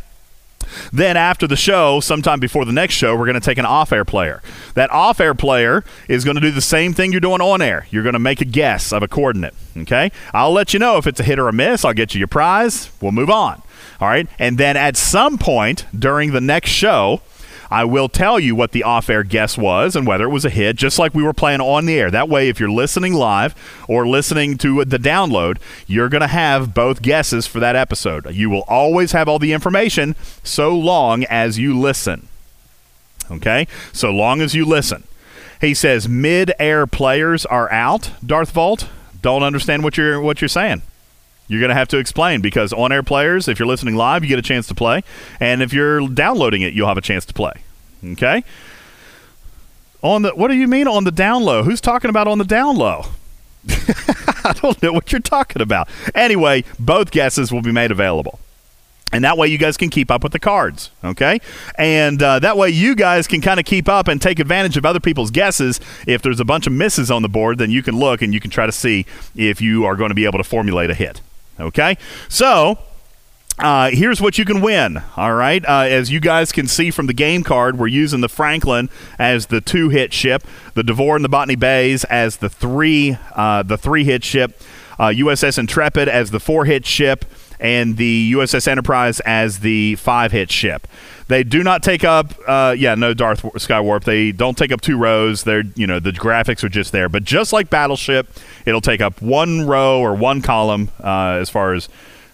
Then 0.93 1.17
after 1.17 1.47
the 1.47 1.57
show, 1.57 1.99
sometime 1.99 2.39
before 2.39 2.63
the 2.63 2.71
next 2.71 2.93
show, 2.93 3.17
we're 3.17 3.25
going 3.25 3.33
to 3.33 3.41
take 3.41 3.57
an 3.57 3.65
off-air 3.65 4.05
player. 4.05 4.41
That 4.75 4.89
off-air 4.91 5.35
player 5.35 5.83
is 6.07 6.23
going 6.23 6.35
to 6.35 6.41
do 6.41 6.51
the 6.51 6.61
same 6.61 6.93
thing 6.93 7.11
you're 7.11 7.19
doing 7.19 7.41
on 7.41 7.61
air. 7.61 7.87
You're 7.91 8.03
going 8.03 8.13
to 8.13 8.19
make 8.19 8.39
a 8.39 8.45
guess 8.45 8.93
of 8.93 9.03
a 9.03 9.09
coordinate. 9.09 9.53
Okay, 9.75 10.11
I'll 10.33 10.53
let 10.53 10.71
you 10.71 10.79
know 10.79 10.97
if 10.97 11.07
it's 11.07 11.19
a 11.19 11.23
hit 11.23 11.39
or 11.39 11.49
a 11.49 11.53
miss. 11.53 11.83
I'll 11.83 11.93
get 11.93 12.13
you 12.13 12.19
your 12.19 12.27
prize. 12.27 12.91
We'll 13.01 13.11
move 13.11 13.31
on. 13.31 13.62
All 14.03 14.09
right, 14.09 14.27
and 14.37 14.57
then 14.57 14.75
at 14.75 14.97
some 14.97 15.37
point 15.37 15.85
during 15.97 16.33
the 16.33 16.41
next 16.41 16.71
show. 16.71 17.21
I 17.71 17.85
will 17.85 18.09
tell 18.09 18.37
you 18.37 18.53
what 18.53 18.73
the 18.73 18.83
off 18.83 19.09
air 19.09 19.23
guess 19.23 19.57
was 19.57 19.95
and 19.95 20.05
whether 20.05 20.25
it 20.25 20.29
was 20.29 20.43
a 20.43 20.49
hit, 20.49 20.75
just 20.75 20.99
like 20.99 21.15
we 21.15 21.23
were 21.23 21.33
playing 21.33 21.61
on 21.61 21.85
the 21.85 21.97
air. 21.97 22.11
That 22.11 22.29
way, 22.29 22.49
if 22.49 22.59
you're 22.59 22.69
listening 22.69 23.13
live 23.13 23.55
or 23.87 24.05
listening 24.05 24.59
to 24.59 24.83
the 24.85 24.99
download, 24.99 25.57
you're 25.87 26.09
going 26.09 26.21
to 26.21 26.27
have 26.27 26.75
both 26.75 27.01
guesses 27.01 27.47
for 27.47 27.59
that 27.61 27.77
episode. 27.77 28.29
You 28.31 28.49
will 28.49 28.65
always 28.67 29.13
have 29.13 29.27
all 29.27 29.39
the 29.39 29.53
information 29.53 30.15
so 30.43 30.77
long 30.77 31.23
as 31.23 31.57
you 31.57 31.79
listen. 31.79 32.27
Okay? 33.31 33.67
So 33.91 34.11
long 34.11 34.41
as 34.41 34.53
you 34.53 34.65
listen. 34.65 35.05
He 35.59 35.73
says 35.73 36.09
mid 36.09 36.51
air 36.59 36.85
players 36.85 37.43
are 37.45 37.71
out, 37.71 38.11
Darth 38.23 38.51
Vault. 38.51 38.87
Don't 39.21 39.41
understand 39.41 39.83
what 39.83 39.97
you're 39.97 40.21
what 40.21 40.41
you're 40.41 40.49
saying. 40.49 40.83
You're 41.53 41.61
going 41.61 41.69
to 41.69 41.75
have 41.75 41.87
to 41.89 41.97
explain 41.97 42.41
because 42.41 42.73
on 42.73 42.91
air 42.91 43.03
players, 43.03 43.47
if 43.47 43.59
you're 43.59 43.67
listening 43.67 43.95
live, 43.95 44.23
you 44.23 44.29
get 44.29 44.39
a 44.39 44.43
chance 44.43 44.67
to 44.67 44.75
play. 44.75 45.03
And 45.39 45.61
if 45.61 45.71
you're 45.71 46.07
downloading 46.07 46.61
it, 46.63 46.73
you'll 46.73 46.87
have 46.87 46.97
a 46.97 47.01
chance 47.01 47.25
to 47.25 47.33
play. 47.33 47.53
Okay? 48.03 48.43
On 50.01 50.23
the 50.23 50.31
what 50.31 50.49
do 50.49 50.55
you 50.55 50.67
mean 50.67 50.87
on 50.87 51.05
the 51.05 51.11
down 51.11 51.43
low? 51.43 51.63
Who's 51.63 51.79
talking 51.79 52.09
about 52.09 52.27
on 52.27 52.37
the 52.37 52.43
down 52.43 52.75
low? 52.75 53.05
I 53.69 54.53
don't 54.61 54.81
know 54.83 54.91
what 54.91 55.11
you're 55.11 55.21
talking 55.21 55.61
about. 55.61 55.87
Anyway, 56.13 56.65
both 56.77 57.11
guesses 57.11 57.53
will 57.53 57.61
be 57.61 57.71
made 57.71 57.91
available. 57.91 58.39
And 59.13 59.23
that 59.23 59.37
way, 59.37 59.47
you 59.47 59.59
guys 59.59 59.77
can 59.77 59.91
keep 59.91 60.09
up 60.09 60.23
with 60.23 60.31
the 60.31 60.39
cards, 60.39 60.89
okay? 61.03 61.39
And 61.77 62.21
uh, 62.21 62.39
that 62.39 62.57
way, 62.57 62.69
you 62.69 62.95
guys 62.95 63.27
can 63.27 63.41
kind 63.41 63.59
of 63.59 63.65
keep 63.65 63.87
up 63.87 64.07
and 64.07 64.19
take 64.19 64.39
advantage 64.39 64.75
of 64.75 64.85
other 64.87 64.99
people's 64.99 65.29
guesses. 65.29 65.79
If 66.07 66.23
there's 66.23 66.39
a 66.39 66.45
bunch 66.45 66.65
of 66.65 66.73
misses 66.73 67.11
on 67.11 67.21
the 67.21 67.29
board, 67.29 67.59
then 67.59 67.69
you 67.69 67.83
can 67.83 67.95
look 67.95 68.23
and 68.23 68.33
you 68.33 68.39
can 68.39 68.49
try 68.49 68.65
to 68.65 68.71
see 68.71 69.05
if 69.35 69.61
you 69.61 69.85
are 69.85 69.95
going 69.95 70.09
to 70.09 70.15
be 70.15 70.25
able 70.25 70.39
to 70.39 70.43
formulate 70.43 70.89
a 70.89 70.95
hit, 70.95 71.21
okay? 71.59 71.97
So, 72.29 72.77
uh, 73.59 73.91
here's 73.91 74.19
what 74.19 74.37
you 74.37 74.45
can 74.45 74.61
win. 74.61 75.01
All 75.15 75.33
right, 75.33 75.63
uh, 75.65 75.85
as 75.87 76.11
you 76.11 76.19
guys 76.19 76.51
can 76.51 76.67
see 76.67 76.89
from 76.89 77.05
the 77.05 77.13
game 77.13 77.43
card, 77.43 77.77
we're 77.77 77.87
using 77.87 78.21
the 78.21 78.29
Franklin 78.29 78.89
as 79.19 79.47
the 79.47 79.61
two-hit 79.61 80.11
ship, 80.11 80.43
the 80.73 80.83
D'Vor 80.83 81.15
and 81.15 81.23
the 81.23 81.29
Botany 81.29 81.55
Bays 81.55 82.03
as 82.05 82.37
the 82.37 82.49
three, 82.49 83.17
uh, 83.35 83.61
the 83.63 83.77
three-hit 83.77 84.23
ship, 84.23 84.59
uh, 84.97 85.09
USS 85.09 85.59
Intrepid 85.59 86.09
as 86.09 86.31
the 86.31 86.39
four-hit 86.39 86.85
ship, 86.85 87.25
and 87.59 87.97
the 87.97 88.33
USS 88.33 88.67
Enterprise 88.67 89.19
as 89.21 89.59
the 89.59 89.95
five-hit 89.95 90.51
ship. 90.51 90.87
They 91.27 91.43
do 91.43 91.63
not 91.63 91.83
take 91.83 92.03
up, 92.03 92.33
uh, 92.47 92.75
yeah, 92.77 92.95
no 92.95 93.13
Darth 93.13 93.41
Skywarp. 93.43 94.03
They 94.03 94.31
don't 94.31 94.57
take 94.57 94.71
up 94.71 94.81
two 94.81 94.97
rows. 94.97 95.43
They're, 95.43 95.63
you 95.75 95.87
know, 95.87 95.99
the 95.99 96.11
graphics 96.11 96.63
are 96.63 96.69
just 96.69 96.91
there. 96.91 97.09
But 97.09 97.23
just 97.23 97.53
like 97.53 97.69
Battleship, 97.69 98.27
it'll 98.65 98.81
take 98.81 99.01
up 99.01 99.21
one 99.21 99.65
row 99.65 99.99
or 100.01 100.15
one 100.15 100.41
column 100.41 100.91
uh, 101.03 101.37
as 101.39 101.49
far 101.49 101.73
as 101.73 101.89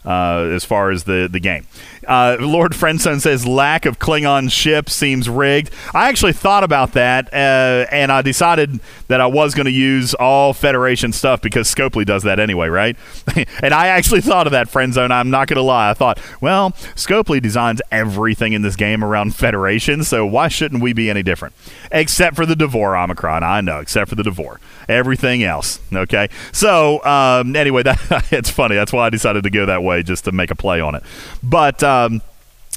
uh, 0.05 0.49
as 0.53 0.65
far 0.65 0.91
as 0.91 1.03
the 1.03 1.27
the 1.31 1.39
game. 1.39 1.67
Uh, 2.09 2.37
Lord 2.39 2.71
Friendson 2.71 3.21
says 3.21 3.45
lack 3.45 3.85
of 3.85 3.99
Klingon 3.99 4.51
ship 4.51 4.89
seems 4.89 5.29
rigged. 5.29 5.69
I 5.93 6.09
actually 6.09 6.33
thought 6.33 6.63
about 6.63 6.93
that, 6.93 7.31
uh, 7.31 7.85
and 7.91 8.11
I 8.11 8.23
decided 8.23 8.79
that 9.09 9.21
I 9.21 9.27
was 9.27 9.53
going 9.53 9.67
to 9.67 9.71
use 9.71 10.15
all 10.15 10.53
Federation 10.53 11.13
stuff 11.13 11.39
because 11.39 11.73
Scopely 11.73 12.03
does 12.03 12.23
that 12.23 12.39
anyway, 12.39 12.67
right? 12.67 12.97
and 13.61 13.75
I 13.75 13.87
actually 13.87 14.21
thought 14.21 14.47
of 14.47 14.51
that 14.51 14.69
Friendzone. 14.69 15.11
I'm 15.11 15.29
not 15.29 15.47
going 15.47 15.57
to 15.57 15.61
lie. 15.61 15.91
I 15.91 15.93
thought, 15.93 16.19
well, 16.41 16.71
Scopely 16.95 17.39
designs 17.39 17.79
everything 17.91 18.53
in 18.53 18.63
this 18.63 18.75
game 18.75 19.03
around 19.03 19.35
Federation, 19.35 20.03
so 20.03 20.25
why 20.25 20.47
shouldn't 20.47 20.81
we 20.81 20.93
be 20.93 21.11
any 21.11 21.21
different? 21.21 21.53
Except 21.91 22.35
for 22.35 22.47
the 22.47 22.55
D'Vor 22.55 22.97
Omicron. 22.97 23.43
I 23.43 23.61
know, 23.61 23.79
except 23.79 24.09
for 24.09 24.15
the 24.15 24.23
D'Vor. 24.23 24.59
Everything 24.89 25.43
else, 25.43 25.79
okay? 25.93 26.29
So, 26.51 27.03
um, 27.05 27.55
anyway, 27.55 27.83
that 27.83 28.27
it's 28.31 28.49
funny. 28.49 28.75
That's 28.75 28.91
why 28.91 29.05
I 29.05 29.09
decided 29.09 29.43
to 29.43 29.49
go 29.51 29.67
that 29.67 29.83
way, 29.83 30.03
just 30.03 30.25
to 30.25 30.31
make 30.31 30.51
a 30.51 30.55
play 30.55 30.81
on 30.81 30.95
it. 30.95 31.03
But. 31.41 31.81
Um, 31.83 32.21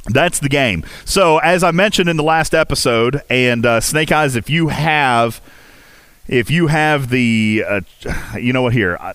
that's 0.07 0.41
the 0.41 0.49
game. 0.49 0.85
So, 1.05 1.39
as 1.39 1.63
I 1.63 1.71
mentioned 1.71 2.09
in 2.09 2.17
the 2.17 2.25
last 2.25 2.55
episode, 2.55 3.23
and 3.31 3.65
uh, 3.65 3.81
Snake 3.81 4.11
Eyes, 4.11 4.35
if 4.35 4.51
you 4.51 4.67
have, 4.67 5.41
if 6.27 6.51
you 6.51 6.67
have 6.67 7.09
the, 7.09 7.65
uh, 7.65 7.81
you 8.37 8.53
know 8.53 8.63
what? 8.63 8.73
Here, 8.73 8.97
I, 9.01 9.15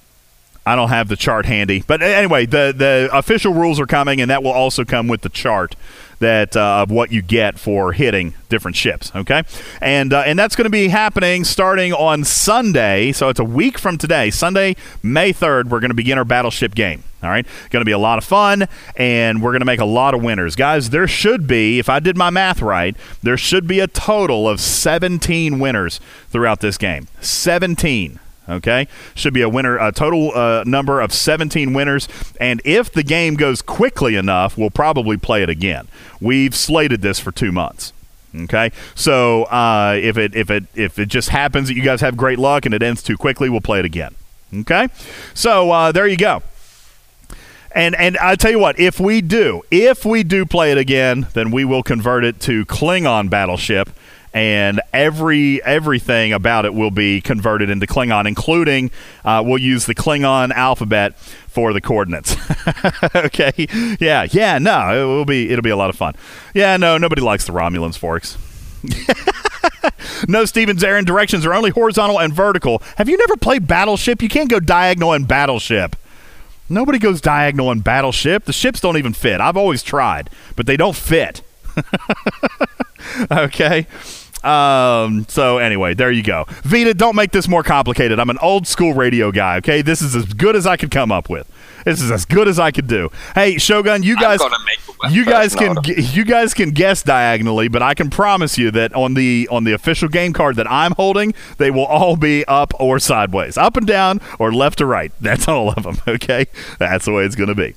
I 0.65 0.77
don't 0.77 0.87
have 0.87 1.09
the 1.09 1.17
chart 1.17 1.45
handy, 1.45 1.83
but 1.85 2.01
anyway, 2.01 2.45
the 2.45 2.73
the 2.75 3.09
official 3.11 3.53
rules 3.53 3.81
are 3.81 3.85
coming, 3.85 4.21
and 4.21 4.31
that 4.31 4.43
will 4.43 4.51
also 4.51 4.85
come 4.85 5.09
with 5.09 5.21
the 5.21 5.29
chart 5.29 5.75
that 6.19 6.55
uh, 6.55 6.81
of 6.81 6.91
what 6.91 7.11
you 7.11 7.21
get 7.21 7.59
for 7.59 7.93
hitting 7.93 8.33
different 8.49 8.75
ships. 8.75 9.11
Okay, 9.15 9.43
and 9.81 10.13
uh, 10.13 10.23
and 10.25 10.37
that's 10.37 10.55
going 10.55 10.65
to 10.65 10.69
be 10.69 10.87
happening 10.87 11.43
starting 11.43 11.93
on 11.93 12.23
Sunday. 12.23 13.11
So 13.11 13.29
it's 13.29 13.39
a 13.39 13.45
week 13.45 13.77
from 13.77 13.97
today, 13.97 14.29
Sunday, 14.29 14.75
May 15.03 15.31
third. 15.31 15.69
We're 15.69 15.79
going 15.79 15.91
to 15.91 15.95
begin 15.95 16.17
our 16.17 16.25
battleship 16.25 16.75
game. 16.75 17.03
All 17.23 17.29
right, 17.29 17.47
going 17.71 17.81
to 17.81 17.85
be 17.85 17.91
a 17.91 17.97
lot 17.97 18.19
of 18.19 18.23
fun, 18.23 18.67
and 18.95 19.41
we're 19.41 19.51
going 19.51 19.61
to 19.61 19.65
make 19.65 19.79
a 19.79 19.85
lot 19.85 20.13
of 20.13 20.21
winners, 20.21 20.55
guys. 20.55 20.91
There 20.91 21.07
should 21.07 21.47
be, 21.47 21.79
if 21.79 21.89
I 21.89 21.99
did 21.99 22.15
my 22.15 22.29
math 22.29 22.61
right, 22.61 22.95
there 23.23 23.37
should 23.37 23.65
be 23.65 23.79
a 23.79 23.87
total 23.87 24.47
of 24.47 24.59
17 24.61 25.57
winners 25.57 25.99
throughout 26.29 26.59
this 26.59 26.77
game. 26.77 27.07
17. 27.21 28.19
Okay, 28.49 28.87
should 29.13 29.33
be 29.33 29.41
a 29.41 29.49
winner, 29.49 29.77
a 29.77 29.91
total 29.91 30.31
uh, 30.33 30.63
number 30.65 31.01
of 31.01 31.11
17 31.11 31.73
winners. 31.73 32.07
And 32.39 32.61
if 32.63 32.91
the 32.91 33.03
game 33.03 33.35
goes 33.35 33.61
quickly 33.61 34.15
enough, 34.15 34.57
we'll 34.57 34.69
probably 34.69 35.17
play 35.17 35.43
it 35.43 35.49
again. 35.49 35.87
We've 36.21 36.55
slated 36.55 37.01
this 37.01 37.19
for 37.19 37.31
two 37.31 37.51
months. 37.51 37.91
Okay, 38.35 38.71
so 38.93 39.43
uh, 39.45 39.97
if 40.01 40.17
it 40.17 40.35
if 40.35 40.49
it 40.49 40.65
if 40.75 40.99
it 40.99 41.07
just 41.07 41.29
happens 41.29 41.69
that 41.69 41.75
you 41.75 41.81
guys 41.81 42.01
have 42.01 42.15
great 42.15 42.39
luck 42.39 42.65
and 42.65 42.73
it 42.73 42.83
ends 42.83 43.01
too 43.01 43.17
quickly, 43.17 43.49
we'll 43.49 43.61
play 43.61 43.79
it 43.79 43.85
again. 43.85 44.15
Okay, 44.53 44.89
so 45.33 45.71
uh, 45.71 45.91
there 45.91 46.07
you 46.07 46.17
go. 46.17 46.43
And 47.71 47.95
and 47.95 48.17
I 48.17 48.35
tell 48.35 48.51
you 48.51 48.59
what, 48.59 48.79
if 48.79 48.99
we 48.99 49.21
do, 49.21 49.63
if 49.71 50.05
we 50.05 50.23
do 50.23 50.45
play 50.45 50.71
it 50.71 50.77
again, 50.77 51.27
then 51.33 51.51
we 51.51 51.65
will 51.65 51.83
convert 51.83 52.23
it 52.23 52.39
to 52.41 52.65
Klingon 52.65 53.29
battleship 53.29 53.89
and 54.33 54.81
every 54.93 55.63
everything 55.63 56.33
about 56.33 56.65
it 56.65 56.73
will 56.73 56.91
be 56.91 57.21
converted 57.21 57.69
into 57.69 57.85
Klingon, 57.85 58.27
including 58.27 58.91
uh, 59.25 59.43
we'll 59.45 59.57
use 59.57 59.85
the 59.85 59.95
Klingon 59.95 60.51
alphabet 60.51 61.17
for 61.17 61.73
the 61.73 61.81
coordinates. 61.81 62.35
okay, 63.15 63.67
yeah, 63.99 64.27
yeah, 64.31 64.57
no, 64.57 64.89
it 64.91 65.05
will 65.05 65.25
be 65.25 65.49
it'll 65.49 65.63
be 65.63 65.69
a 65.69 65.77
lot 65.77 65.89
of 65.89 65.95
fun. 65.95 66.15
Yeah, 66.53 66.77
no, 66.77 66.97
nobody 66.97 67.21
likes 67.21 67.45
the 67.45 67.53
Romulans 67.53 67.97
forks. 67.97 68.37
no, 70.27 70.45
Stevens 70.45 70.83
Aaron 70.83 71.05
directions 71.05 71.45
are 71.45 71.53
only 71.53 71.71
horizontal 71.71 72.19
and 72.19 72.33
vertical. 72.33 72.81
Have 72.97 73.09
you 73.09 73.17
never 73.17 73.37
played 73.37 73.67
Battleship? 73.67 74.21
You 74.21 74.29
can't 74.29 74.49
go 74.49 74.59
diagonal 74.59 75.13
in 75.13 75.25
Battleship. 75.25 75.95
Nobody 76.69 76.99
goes 76.99 77.21
diagonal 77.21 77.71
in 77.71 77.79
Battleship. 77.79 78.43
The 78.43 78.53
ships 78.53 78.81
don't 78.81 78.97
even 78.97 79.13
fit. 79.13 79.39
I've 79.39 79.57
always 79.57 79.83
tried, 79.83 80.29
but 80.55 80.65
they 80.65 80.75
don't 80.77 80.95
fit. 80.95 81.41
okay. 83.31 83.87
Um, 84.43 85.25
so 85.27 85.57
anyway, 85.57 85.93
there 85.93 86.11
you 86.11 86.23
go. 86.23 86.45
Vita, 86.63 86.93
don't 86.93 87.15
make 87.15 87.31
this 87.31 87.47
more 87.47 87.63
complicated. 87.63 88.19
I'm 88.19 88.29
an 88.29 88.37
old 88.41 88.67
school 88.67 88.93
radio 88.93 89.31
guy, 89.31 89.57
okay? 89.57 89.81
This 89.81 90.01
is 90.01 90.15
as 90.15 90.25
good 90.33 90.55
as 90.55 90.67
I 90.67 90.77
could 90.77 90.91
come 90.91 91.11
up 91.11 91.29
with. 91.29 91.51
This 91.85 92.01
is 92.01 92.11
as 92.11 92.25
good 92.25 92.47
as 92.47 92.59
I 92.59 92.71
could 92.71 92.87
do. 92.87 93.09
Hey, 93.35 93.57
Shogun, 93.57 94.03
you 94.03 94.15
guys 94.17 94.39
you 95.09 95.25
guys 95.25 95.55
can 95.55 95.77
you 95.85 96.25
guys 96.25 96.53
can 96.53 96.71
guess 96.71 97.03
diagonally, 97.03 97.67
but 97.67 97.81
I 97.81 97.93
can 97.93 98.09
promise 98.09 98.57
you 98.57 98.71
that 98.71 98.93
on 98.93 99.13
the 99.13 99.47
on 99.51 99.63
the 99.63 99.73
official 99.73 100.09
game 100.09 100.33
card 100.33 100.55
that 100.55 100.69
I'm 100.69 100.93
holding, 100.93 101.33
they 101.57 101.71
will 101.71 101.85
all 101.85 102.15
be 102.15 102.43
up 102.45 102.73
or 102.79 102.99
sideways, 102.99 103.57
up 103.57 103.77
and 103.77 103.85
down 103.85 104.19
or 104.39 104.51
left 104.51 104.79
to 104.79 104.85
right. 104.85 105.11
That's 105.21 105.47
all 105.47 105.71
of 105.71 105.83
them. 105.83 105.97
Okay, 106.07 106.47
that's 106.79 107.05
the 107.05 107.11
way 107.11 107.25
it's 107.25 107.35
going 107.35 107.49
to 107.49 107.55
be. 107.55 107.75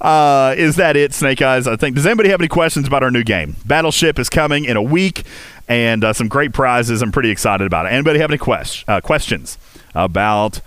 Uh, 0.00 0.54
is 0.58 0.76
that 0.76 0.96
it, 0.96 1.14
Snake 1.14 1.40
Eyes? 1.40 1.66
I 1.66 1.76
think. 1.76 1.94
Does 1.96 2.06
anybody 2.06 2.28
have 2.28 2.40
any 2.40 2.48
questions 2.48 2.86
about 2.86 3.02
our 3.02 3.10
new 3.10 3.22
game? 3.22 3.56
Battleship 3.64 4.18
is 4.18 4.28
coming 4.28 4.64
in 4.64 4.76
a 4.76 4.82
week, 4.82 5.24
and 5.68 6.04
uh, 6.04 6.12
some 6.12 6.28
great 6.28 6.52
prizes. 6.52 7.02
I'm 7.02 7.12
pretty 7.12 7.30
excited 7.30 7.66
about 7.66 7.86
it. 7.86 7.90
Anybody 7.92 8.18
have 8.18 8.30
any 8.30 8.38
quest- 8.38 8.84
uh, 8.88 9.00
questions 9.00 9.58
about 9.94 10.60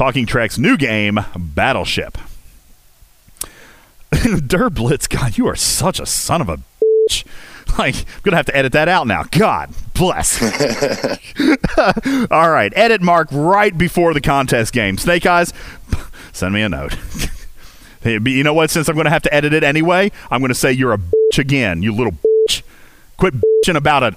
Talking 0.00 0.24
Trek's 0.24 0.56
new 0.56 0.78
game, 0.78 1.18
Battleship? 1.36 2.16
Durblitz, 4.10 5.06
God, 5.06 5.36
you 5.36 5.46
are 5.46 5.54
such 5.54 6.00
a 6.00 6.06
son 6.06 6.40
of 6.40 6.48
a 6.48 6.56
bitch. 6.56 7.26
Like, 7.78 7.96
I'm 7.96 8.22
going 8.22 8.30
to 8.30 8.36
have 8.36 8.46
to 8.46 8.56
edit 8.56 8.72
that 8.72 8.88
out 8.88 9.06
now. 9.06 9.24
God 9.30 9.74
bless. 9.92 10.40
All 12.30 12.50
right, 12.50 12.72
edit 12.74 13.02
mark 13.02 13.28
right 13.30 13.76
before 13.76 14.14
the 14.14 14.22
contest 14.22 14.72
game. 14.72 14.96
Snake 14.96 15.26
Eyes, 15.26 15.52
send 16.32 16.54
me 16.54 16.62
a 16.62 16.70
note. 16.70 16.96
You 18.02 18.42
know 18.42 18.54
what? 18.54 18.70
Since 18.70 18.88
I'm 18.88 18.94
going 18.94 19.04
to 19.04 19.10
have 19.10 19.24
to 19.24 19.34
edit 19.34 19.52
it 19.52 19.62
anyway, 19.62 20.10
I'm 20.30 20.40
going 20.40 20.48
to 20.48 20.54
say 20.54 20.72
you're 20.72 20.94
a 20.94 20.98
bitch 20.98 21.38
again, 21.38 21.82
you 21.82 21.94
little 21.94 22.12
bitch. 22.14 22.62
Quit 23.18 23.34
bitching 23.34 23.76
about 23.76 24.02
it. 24.04 24.14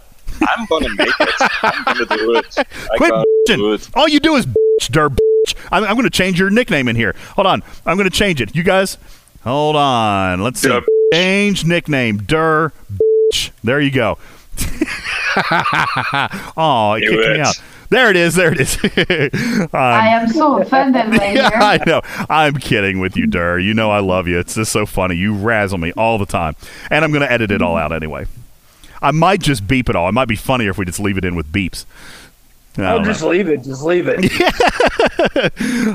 I'm 0.48 0.66
gonna 0.66 0.96
make 0.96 1.10
it. 1.20 1.50
I'm 1.62 1.84
gonna 1.84 2.06
do 2.06 2.36
it. 2.38 2.58
I 2.58 2.98
Quit 2.98 3.12
bitching. 3.50 3.76
it. 3.76 3.90
All 3.94 4.08
you 4.08 4.22
do 4.22 4.36
is 4.36 4.46
bitch, 4.46 4.90
der 4.90 5.10
bitch. 5.10 5.33
I'm, 5.72 5.84
I'm 5.84 5.94
going 5.96 6.04
to 6.04 6.10
change 6.10 6.40
your 6.40 6.50
nickname 6.50 6.88
in 6.88 6.96
here. 6.96 7.16
Hold 7.36 7.48
on. 7.48 7.64
I'm 7.86 7.98
going 7.98 8.10
to 8.10 8.16
change 8.16 8.42
it. 8.42 8.56
You 8.56 8.64
guys, 8.64 8.98
hold 9.44 9.76
on. 9.76 10.42
Let's 10.42 10.60
see. 10.60 10.80
Change 11.14 11.66
nickname, 11.66 12.18
der 12.18 12.72
bitch. 12.92 13.52
There 13.64 13.80
you 13.80 13.92
go. 13.92 14.18
oh, 16.58 16.94
it 16.94 17.02
Knew 17.02 17.10
kicked 17.10 17.34
me 17.34 17.40
out. 17.40 17.56
There 17.90 18.10
it 18.10 18.16
is. 18.16 18.34
There 18.34 18.52
it 18.52 18.60
is. 18.60 18.78
I 19.74 20.08
am 20.08 20.28
so 20.30 20.60
offended 20.60 21.06
right 21.12 21.36
yeah. 21.36 21.52
I 21.54 21.80
know. 21.86 22.02
I'm 22.28 22.56
kidding 22.56 23.00
with 23.00 23.16
you, 23.16 23.28
Dur. 23.28 23.60
You 23.60 23.76
know 23.76 23.92
I 23.92 24.00
love 24.00 24.28
you. 24.28 24.40
It's 24.40 24.56
just 24.56 24.72
so 24.72 24.88
funny. 24.88 25.16
You 25.16 25.36
razzle 25.36 25.78
me 25.78 25.92
all 25.92 26.18
the 26.18 26.26
time. 26.26 26.56
And 26.90 27.06
I'm 27.06 27.12
going 27.12 27.22
to 27.22 27.32
edit 27.32 27.52
it 27.52 27.62
all 27.62 27.78
out 27.78 27.92
anyway. 27.92 28.26
I 29.00 29.12
might 29.12 29.42
just 29.42 29.68
beep 29.68 29.90
it 29.90 29.96
all. 29.96 30.10
It 30.10 30.14
might 30.14 30.28
be 30.28 30.36
funnier 30.36 30.72
if 30.72 30.78
we 30.80 30.86
just 30.86 31.00
leave 31.00 31.18
it 31.20 31.26
in 31.26 31.36
with 31.36 31.52
beeps. 31.52 31.86
I 32.78 32.94
Oh, 32.94 33.04
just 33.04 33.22
know. 33.22 33.30
leave 33.30 33.50
it. 33.50 33.64
Just 33.64 33.84
leave 33.84 34.08
it. 34.08 34.32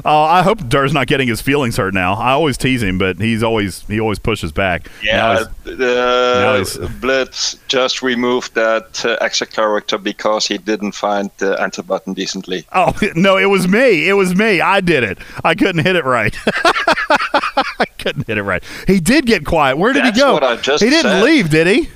Uh, 0.04 0.22
I 0.22 0.42
hope 0.42 0.68
Dur's 0.68 0.92
not 0.92 1.06
getting 1.06 1.28
his 1.28 1.40
feelings 1.40 1.76
hurt 1.76 1.92
now. 1.94 2.14
I 2.14 2.30
always 2.32 2.56
tease 2.56 2.82
him, 2.82 2.98
but 2.98 3.18
he's 3.18 3.42
always 3.42 3.82
he 3.86 4.00
always 4.00 4.18
pushes 4.18 4.52
back. 4.52 4.88
Yeah, 5.02 5.44
he's- 5.64 5.80
uh, 5.80 6.88
Blitz 7.00 7.56
just 7.68 8.02
removed 8.02 8.54
that 8.54 9.04
uh, 9.04 9.16
extra 9.20 9.46
character 9.46 9.98
because 9.98 10.46
he 10.46 10.56
didn't 10.58 10.92
find 10.92 11.30
the 11.38 11.60
enter 11.60 11.82
button 11.82 12.14
decently. 12.14 12.64
Oh 12.72 12.96
no, 13.14 13.36
it 13.36 13.46
was 13.46 13.68
me. 13.68 14.08
It 14.08 14.14
was 14.14 14.34
me. 14.34 14.60
I 14.60 14.80
did 14.80 15.02
it. 15.04 15.18
I 15.44 15.54
couldn't 15.54 15.84
hit 15.84 15.96
it 15.96 16.04
right. 16.04 16.36
I 16.46 17.84
couldn't 17.98 18.26
hit 18.26 18.38
it 18.38 18.42
right. 18.42 18.62
He 18.86 19.00
did 19.00 19.26
get 19.26 19.44
quiet. 19.44 19.78
Where 19.78 19.92
did 19.92 20.04
That's 20.04 20.16
he 20.16 20.22
go? 20.22 20.34
what 20.34 20.44
I 20.44 20.56
just 20.56 20.82
he 20.82 20.90
didn't 20.90 21.10
said. 21.10 21.24
leave, 21.24 21.50
did 21.50 21.66
he? 21.66 21.90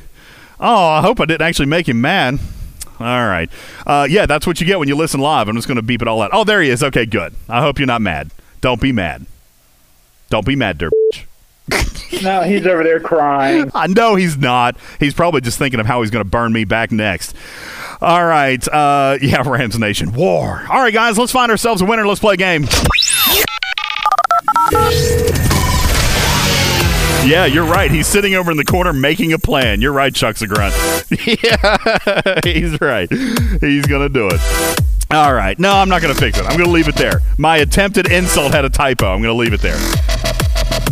Oh, 0.61 0.87
I 0.87 1.01
hope 1.01 1.21
I 1.21 1.25
didn't 1.25 1.47
actually 1.47 1.67
make 1.67 1.89
him 1.89 2.01
mad. 2.01 2.39
All 3.03 3.27
right. 3.27 3.51
Uh, 3.87 4.07
yeah, 4.09 4.27
that's 4.27 4.47
what 4.47 4.61
you 4.61 4.67
get 4.67 4.79
when 4.79 4.89
you 4.89 4.97
listen 4.97 5.21
live. 5.21 5.49
I'm 5.49 5.57
just 5.57 5.69
going 5.69 5.77
to 5.77 5.83
beep 5.83 6.03
it 6.03 6.09
all 6.09 6.23
out. 6.23 6.31
Oh, 6.33 6.45
there 6.45 6.63
he 6.63 6.71
is. 6.71 6.83
Okay, 6.83 7.07
good. 7.07 7.35
I 7.49 7.61
hope 7.61 7.79
you're 7.79 7.87
not 7.87 8.03
mad. 8.03 8.31
Don't 8.61 8.81
be 8.81 8.93
mad. 8.93 9.27
Don't 10.31 10.47
be 10.47 10.57
mad, 10.57 10.79
dirt. 10.79 10.93
no, 12.23 12.43
he's 12.43 12.67
over 12.67 12.83
there 12.83 13.01
crying. 13.01 13.71
I 13.75 13.87
know 13.87 14.15
he's 14.15 14.37
not. 14.37 14.77
He's 14.99 15.15
probably 15.15 15.41
just 15.41 15.59
thinking 15.59 15.81
of 15.81 15.87
how 15.87 16.03
he's 16.03 16.11
going 16.11 16.25
to 16.25 16.31
burn 16.31 16.53
me 16.53 16.65
back 16.65 16.91
next. 16.91 17.35
All 18.01 18.25
right. 18.25 18.67
Uh, 18.67 19.19
yeah, 19.23 19.43
Rams 19.49 19.79
Nation. 19.79 20.13
War. 20.13 20.65
All 20.71 20.81
right, 20.81 20.93
guys, 20.93 21.19
let's 21.19 21.33
find 21.33 21.51
ourselves 21.51 21.83
a 21.83 21.85
winner. 21.85 22.07
Let's 22.07 22.21
play 22.21 22.35
a 22.35 22.37
game. 22.37 22.67
Yeah, 27.33 27.47
you're 27.47 27.65
right. 27.65 27.89
He's 27.89 28.09
sitting 28.09 28.35
over 28.35 28.51
in 28.51 28.57
the 28.57 28.65
corner 28.65 28.93
making 28.93 29.33
a 29.33 29.39
plan. 29.39 29.81
You're 29.81 29.93
right, 29.93 30.13
Chuck 30.13 30.37
Grunt. 30.39 30.75
yeah, 31.25 32.41
he's 32.45 32.81
right. 32.81 33.09
He's 33.09 33.87
going 33.87 34.03
to 34.03 34.09
do 34.09 34.29
it. 34.31 34.41
All 35.09 35.33
right. 35.33 35.57
No, 35.57 35.73
I'm 35.73 35.89
not 35.89 36.03
going 36.03 36.13
to 36.13 36.21
fix 36.21 36.37
it. 36.39 36.43
I'm 36.43 36.57
going 36.57 36.65
to 36.65 36.71
leave 36.71 36.89
it 36.89 36.97
there. 36.97 37.21
My 37.39 37.59
attempted 37.59 38.11
insult 38.11 38.53
had 38.53 38.65
a 38.65 38.71
typo. 38.71 39.07
I'm 39.07 39.23
going 39.23 39.35
to 39.35 39.39
leave 39.39 39.53
it 39.53 39.61
there. 39.61 39.79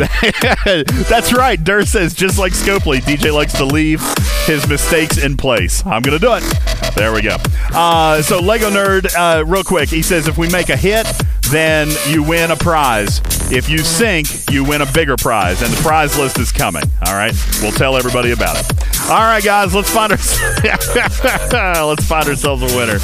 That's 1.11 1.33
right. 1.33 1.63
Dur 1.63 1.85
says 1.85 2.15
just 2.15 2.39
like 2.39 2.53
Scopely, 2.53 3.01
DJ 3.01 3.35
likes 3.35 3.53
to 3.55 3.65
leave 3.65 4.01
his 4.47 4.67
mistakes 4.69 5.19
in 5.19 5.37
place. 5.37 5.85
I'm 5.85 6.01
gonna 6.01 6.19
do 6.19 6.33
it. 6.35 6.95
There 6.95 7.13
we 7.13 7.21
go. 7.21 7.37
Uh, 7.71 8.23
so 8.23 8.41
Lego 8.41 8.71
Nerd, 8.71 9.15
uh, 9.15 9.45
real 9.45 9.63
quick, 9.63 9.91
he 9.91 10.01
says 10.01 10.27
if 10.27 10.39
we 10.39 10.49
make 10.49 10.71
a 10.71 10.77
hit, 10.77 11.07
then 11.51 11.89
you 12.09 12.23
win 12.23 12.51
a 12.51 12.57
prize. 12.57 13.21
If 13.53 13.69
you 13.69 13.79
sink, 13.79 14.27
you 14.51 14.65
win 14.65 14.81
a 14.81 14.93
bigger 14.93 15.17
prize, 15.17 15.63
and 15.63 15.73
the 15.73 15.83
prize 15.83 16.17
list 16.19 16.39
is 16.39 16.53
coming. 16.53 16.85
All 17.07 17.15
right, 17.15 17.35
we'll 17.61 17.73
tell 17.73 17.97
everybody 17.97 18.31
about 18.31 18.57
it. 18.57 19.11
All 19.11 19.19
right, 19.19 19.43
guys, 19.43 19.75
let's 19.75 19.91
find 19.91 20.13
our 20.13 20.19
let's 21.87 22.07
find 22.07 22.29
ourselves 22.29 22.63
a 22.63 22.77
winner. 22.77 22.99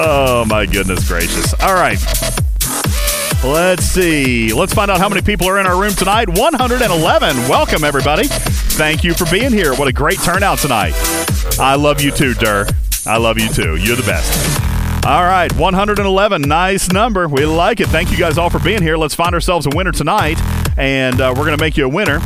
Oh 0.00 0.44
my 0.46 0.66
goodness 0.66 1.06
gracious! 1.06 1.54
All 1.60 1.74
right. 1.74 1.98
Let's 3.44 3.84
see. 3.84 4.52
Let's 4.52 4.74
find 4.74 4.90
out 4.90 4.98
how 4.98 5.08
many 5.08 5.22
people 5.22 5.48
are 5.48 5.60
in 5.60 5.66
our 5.66 5.80
room 5.80 5.92
tonight. 5.92 6.28
111. 6.28 7.36
Welcome, 7.48 7.84
everybody. 7.84 8.26
Thank 8.26 9.04
you 9.04 9.14
for 9.14 9.26
being 9.30 9.52
here. 9.52 9.74
What 9.76 9.86
a 9.86 9.92
great 9.92 10.18
turnout 10.20 10.58
tonight. 10.58 10.94
I 11.60 11.76
love 11.76 12.00
you 12.00 12.10
too, 12.10 12.34
Durr. 12.34 12.66
I 13.06 13.16
love 13.16 13.38
you 13.38 13.48
too. 13.48 13.76
You're 13.76 13.96
the 13.96 14.02
best. 14.02 14.67
All 15.08 15.24
right, 15.24 15.50
111. 15.56 16.42
Nice 16.42 16.92
number. 16.92 17.28
We 17.28 17.46
like 17.46 17.80
it. 17.80 17.88
Thank 17.88 18.10
you 18.10 18.18
guys 18.18 18.36
all 18.36 18.50
for 18.50 18.58
being 18.58 18.82
here. 18.82 18.98
Let's 18.98 19.14
find 19.14 19.32
ourselves 19.34 19.64
a 19.64 19.70
winner 19.74 19.90
tonight. 19.90 20.38
And 20.76 21.18
uh, 21.18 21.32
we're 21.34 21.46
going 21.46 21.56
to 21.56 21.64
make 21.64 21.78
you 21.78 21.86
a 21.86 21.88
winner 21.88 22.20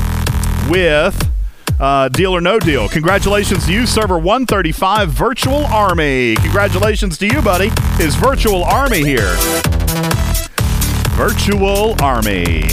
with 0.68 1.30
uh, 1.78 2.08
Deal 2.08 2.32
or 2.34 2.40
No 2.40 2.58
Deal. 2.58 2.88
Congratulations 2.88 3.66
to 3.66 3.72
you, 3.72 3.86
Server 3.86 4.18
135 4.18 5.10
Virtual 5.10 5.64
Army. 5.66 6.34
Congratulations 6.34 7.16
to 7.18 7.28
you, 7.28 7.40
buddy. 7.40 7.70
Is 8.00 8.16
Virtual 8.16 8.64
Army 8.64 9.04
here? 9.04 9.36
Virtual 11.14 11.94
Army. 12.02 12.64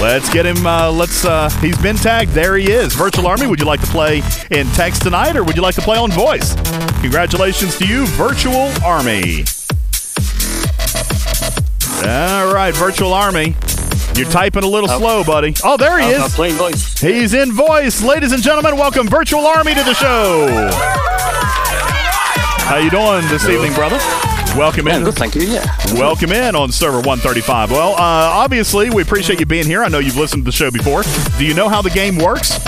Let's 0.00 0.32
get 0.32 0.46
him. 0.46 0.64
Uh, 0.64 0.90
let's. 0.92 1.24
Uh, 1.24 1.50
he's 1.60 1.76
been 1.78 1.96
tagged. 1.96 2.30
There 2.30 2.56
he 2.56 2.70
is. 2.70 2.94
Virtual 2.94 3.26
Army. 3.26 3.46
Would 3.48 3.58
you 3.58 3.66
like 3.66 3.80
to 3.80 3.86
play 3.88 4.22
in 4.52 4.66
text 4.68 5.02
tonight, 5.02 5.36
or 5.36 5.42
would 5.42 5.56
you 5.56 5.62
like 5.62 5.74
to 5.74 5.80
play 5.80 5.98
on 5.98 6.10
voice? 6.12 6.54
Congratulations 7.00 7.76
to 7.78 7.86
you, 7.86 8.06
Virtual 8.06 8.70
Army. 8.84 9.44
All 12.06 12.54
right, 12.54 12.72
Virtual 12.76 13.12
Army. 13.12 13.56
You're 14.14 14.30
typing 14.30 14.62
a 14.62 14.68
little 14.68 14.88
slow, 14.88 15.24
buddy. 15.24 15.54
Oh, 15.64 15.76
there 15.76 15.98
he 15.98 16.06
I'm- 16.14 16.22
is. 16.22 16.34
Playing 16.34 16.54
voice. 16.54 16.98
He's 17.00 17.34
in 17.34 17.52
voice, 17.52 18.00
ladies 18.00 18.30
and 18.32 18.42
gentlemen. 18.42 18.76
Welcome, 18.76 19.08
Virtual 19.08 19.46
Army, 19.46 19.74
to 19.74 19.82
the 19.82 19.94
show. 19.94 20.46
How 22.68 22.76
you 22.76 22.90
doing 22.90 23.26
this 23.28 23.48
evening, 23.48 23.74
brother? 23.74 23.98
Welcome 24.58 24.88
in. 24.88 25.12
thank 25.12 25.36
you. 25.36 25.42
Yeah. 25.42 25.72
Welcome 25.92 26.32
in 26.32 26.56
on 26.56 26.72
server 26.72 26.96
135. 26.96 27.70
Well, 27.70 27.92
uh, 27.92 27.96
obviously, 27.96 28.90
we 28.90 29.02
appreciate 29.02 29.38
you 29.38 29.46
being 29.46 29.66
here. 29.66 29.84
I 29.84 29.88
know 29.88 30.00
you've 30.00 30.16
listened 30.16 30.42
to 30.42 30.46
the 30.46 30.52
show 30.52 30.68
before. 30.68 31.04
Do 31.38 31.44
you 31.44 31.54
know 31.54 31.68
how 31.68 31.80
the 31.80 31.90
game 31.90 32.16
works? 32.16 32.58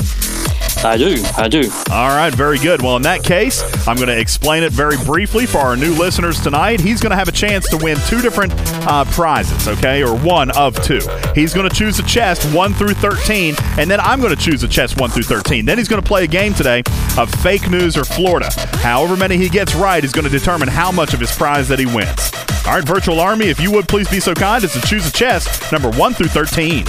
I 0.82 0.96
do. 0.96 1.22
I 1.36 1.46
do. 1.48 1.70
All 1.90 2.08
right, 2.08 2.34
very 2.34 2.58
good. 2.58 2.80
Well, 2.80 2.96
in 2.96 3.02
that 3.02 3.22
case, 3.22 3.62
I'm 3.86 3.96
going 3.96 4.08
to 4.08 4.18
explain 4.18 4.62
it 4.62 4.72
very 4.72 4.96
briefly 5.04 5.44
for 5.44 5.58
our 5.58 5.76
new 5.76 5.92
listeners 5.92 6.40
tonight. 6.40 6.80
He's 6.80 7.02
going 7.02 7.10
to 7.10 7.16
have 7.16 7.28
a 7.28 7.32
chance 7.32 7.68
to 7.68 7.76
win 7.76 7.98
two 8.06 8.22
different 8.22 8.54
uh, 8.86 9.04
prizes, 9.04 9.68
okay, 9.68 10.02
or 10.02 10.16
one 10.16 10.50
of 10.52 10.74
two. 10.82 11.00
He's 11.34 11.52
going 11.52 11.68
to 11.68 11.74
choose 11.74 11.98
a 11.98 12.02
chest 12.04 12.44
1 12.54 12.72
through 12.74 12.94
13, 12.94 13.54
and 13.78 13.90
then 13.90 14.00
I'm 14.00 14.20
going 14.22 14.34
to 14.34 14.42
choose 14.42 14.62
a 14.62 14.68
chest 14.68 14.98
1 14.98 15.10
through 15.10 15.24
13. 15.24 15.66
Then 15.66 15.76
he's 15.76 15.88
going 15.88 16.00
to 16.00 16.06
play 16.06 16.24
a 16.24 16.28
game 16.28 16.54
today 16.54 16.82
of 17.18 17.30
fake 17.42 17.68
news 17.68 17.98
or 17.98 18.04
Florida. 18.04 18.48
However 18.78 19.18
many 19.18 19.36
he 19.36 19.50
gets 19.50 19.74
right 19.74 20.02
is 20.02 20.12
going 20.12 20.24
to 20.24 20.30
determine 20.30 20.68
how 20.68 20.90
much 20.90 21.12
of 21.12 21.20
his 21.20 21.30
prize 21.30 21.68
that 21.68 21.78
he 21.78 21.86
wins. 21.86 22.32
All 22.66 22.74
right, 22.74 22.84
Virtual 22.84 23.20
Army, 23.20 23.48
if 23.48 23.60
you 23.60 23.70
would 23.72 23.86
please 23.86 24.08
be 24.08 24.20
so 24.20 24.32
kind 24.32 24.64
as 24.64 24.72
to 24.72 24.80
choose 24.80 25.06
a 25.06 25.12
chest 25.12 25.70
number 25.72 25.90
1 25.90 26.14
through 26.14 26.28
13. 26.28 26.86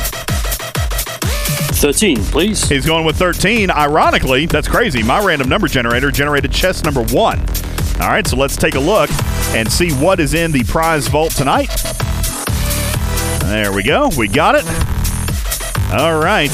13, 1.82 2.24
please. 2.26 2.70
He's 2.70 2.86
going 2.86 3.04
with 3.04 3.18
13. 3.18 3.72
Ironically, 3.72 4.46
that's 4.46 4.68
crazy. 4.68 5.02
My 5.02 5.20
random 5.26 5.50
number 5.50 5.68
generator 5.68 6.12
generated 6.12 6.52
chest 6.52 6.86
number 6.86 7.02
one. 7.06 7.40
All 8.00 8.10
right, 8.10 8.26
so 8.28 8.38
let's 8.38 8.56
take 8.56 8.76
a 8.76 8.80
look 8.80 9.10
and 9.56 9.70
see 9.72 9.92
what 9.94 10.20
is 10.20 10.36
in 10.36 10.52
the 10.52 10.64
prize 10.66 11.08
vault 11.08 11.32
tonight. 11.32 11.70
There 13.46 13.74
we 13.74 13.82
go. 13.82 14.12
We 14.16 14.28
got 14.28 14.54
it. 14.54 14.64
All 15.92 16.22
right. 16.22 16.52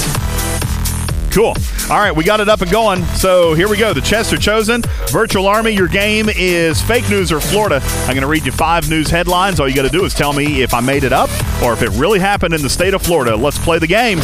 Cool. 1.31 1.57
All 1.91 1.99
right, 1.99 2.15
we 2.15 2.23
got 2.23 2.39
it 2.39 2.47
up 2.47 2.61
and 2.61 2.71
going. 2.71 3.03
So 3.07 3.53
here 3.53 3.67
we 3.67 3.75
go. 3.75 3.93
The 3.93 3.99
chests 3.99 4.31
are 4.31 4.37
chosen. 4.37 4.81
Virtual 5.09 5.45
Army, 5.45 5.71
your 5.71 5.89
game 5.89 6.29
is 6.29 6.81
fake 6.81 7.09
news 7.09 7.33
or 7.33 7.41
Florida. 7.41 7.81
I'm 7.83 8.15
going 8.15 8.21
to 8.21 8.27
read 8.27 8.45
you 8.45 8.53
five 8.53 8.89
news 8.89 9.09
headlines. 9.09 9.59
All 9.59 9.67
you 9.67 9.75
got 9.75 9.83
to 9.83 9.89
do 9.89 10.05
is 10.05 10.13
tell 10.13 10.31
me 10.31 10.61
if 10.61 10.73
I 10.73 10.79
made 10.79 11.03
it 11.03 11.11
up 11.11 11.29
or 11.61 11.73
if 11.73 11.81
it 11.81 11.89
really 11.99 12.19
happened 12.19 12.53
in 12.53 12.61
the 12.61 12.69
state 12.69 12.93
of 12.93 13.01
Florida. 13.01 13.35
Let's 13.35 13.57
play 13.57 13.77
the 13.77 13.87
game. 13.87 14.19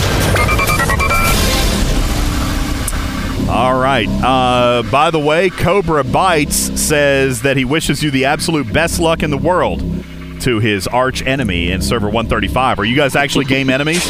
All 3.54 3.78
right. 3.78 4.08
Uh, 4.08 4.82
by 4.92 5.12
the 5.12 5.20
way, 5.20 5.52
Cobra 5.52 6.04
Bites 6.04 6.56
says 6.82 7.44
that 7.44 7.56
he 7.56 7.64
wishes 7.66 8.02
you 8.02 8.10
the 8.10 8.26
absolute 8.26 8.74
best 8.74 9.00
luck 9.00 9.22
in 9.22 9.30
the 9.30 9.38
world 9.38 9.82
to 10.42 10.60
his 10.60 10.88
arch 10.88 11.22
enemy 11.22 11.70
in 11.70 11.80
server 11.84 12.08
135. 12.08 12.80
Are 12.80 12.84
you 12.84 12.96
guys 12.96 13.16
actually 13.16 13.46
game 13.46 13.70
enemies? 13.70 14.04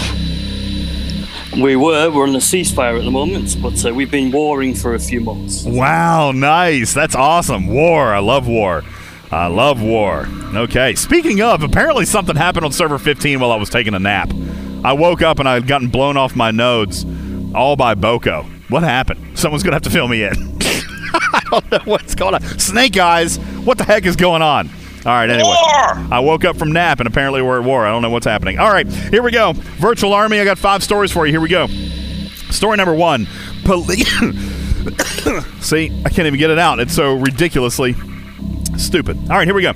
We 1.61 1.75
were. 1.75 2.09
We're 2.09 2.25
on 2.25 2.35
a 2.35 2.39
ceasefire 2.39 2.97
at 2.97 3.03
the 3.03 3.11
moment, 3.11 3.57
but 3.61 3.85
uh, 3.85 3.93
we've 3.93 4.09
been 4.09 4.31
warring 4.31 4.75
for 4.75 4.95
a 4.95 4.99
few 4.99 5.19
months. 5.19 5.65
Wow, 5.65 6.31
nice. 6.31 6.93
That's 6.93 7.13
awesome. 7.13 7.67
War. 7.67 8.13
I 8.13 8.19
love 8.19 8.47
war. 8.47 8.81
I 9.29 9.47
love 9.47 9.81
war. 9.81 10.25
Okay. 10.55 10.95
Speaking 10.95 11.41
of, 11.41 11.63
apparently 11.63 12.05
something 12.05 12.37
happened 12.37 12.63
on 12.63 12.71
server 12.71 12.97
15 12.97 13.41
while 13.41 13.51
I 13.51 13.57
was 13.57 13.69
taking 13.69 13.93
a 13.93 13.99
nap. 13.99 14.31
I 14.85 14.93
woke 14.93 15.21
up 15.21 15.39
and 15.39 15.49
I 15.49 15.55
had 15.55 15.67
gotten 15.67 15.89
blown 15.89 16.15
off 16.15 16.33
my 16.33 16.51
nodes 16.51 17.05
all 17.53 17.75
by 17.75 17.93
Boko. 17.93 18.47
What 18.73 18.81
happened? 18.81 19.37
Someone's 19.37 19.61
to 19.61 19.71
have 19.71 19.83
to 19.83 19.91
fill 19.91 20.07
me 20.07 20.23
in. 20.23 20.33
I 20.33 21.41
don't 21.51 21.71
know 21.71 21.79
what's 21.85 22.15
going 22.15 22.33
on. 22.33 22.41
Snake 22.57 22.97
Eyes, 22.97 23.37
what 23.37 23.77
the 23.77 23.83
heck 23.83 24.03
is 24.07 24.15
going 24.15 24.41
on? 24.41 24.67
All 25.05 25.11
right, 25.11 25.29
anyway. 25.29 25.53
I 26.11 26.19
woke 26.19 26.43
up 26.43 26.57
from 26.57 26.71
nap 26.71 26.99
and 26.99 27.05
apparently 27.05 27.43
we're 27.43 27.59
at 27.59 27.65
war. 27.65 27.85
I 27.85 27.91
don't 27.91 28.01
know 28.01 28.09
what's 28.09 28.25
happening. 28.25 28.57
All 28.57 28.71
right, 28.71 28.87
here 28.87 29.21
we 29.21 29.29
go. 29.29 29.53
Virtual 29.53 30.11
Army, 30.11 30.39
I 30.39 30.43
got 30.43 30.57
five 30.57 30.83
stories 30.83 31.11
for 31.11 31.27
you. 31.27 31.33
Here 31.33 31.39
we 31.39 31.49
go. 31.49 31.67
Story 32.49 32.75
number 32.77 32.95
one 32.95 33.27
Police. 33.63 34.09
See, 35.63 35.91
I 36.03 36.09
can't 36.09 36.25
even 36.25 36.39
get 36.39 36.49
it 36.49 36.57
out. 36.57 36.79
It's 36.79 36.95
so 36.95 37.13
ridiculously 37.13 37.93
stupid. 38.77 39.19
All 39.29 39.37
right, 39.37 39.45
here 39.45 39.53
we 39.53 39.61
go. 39.61 39.73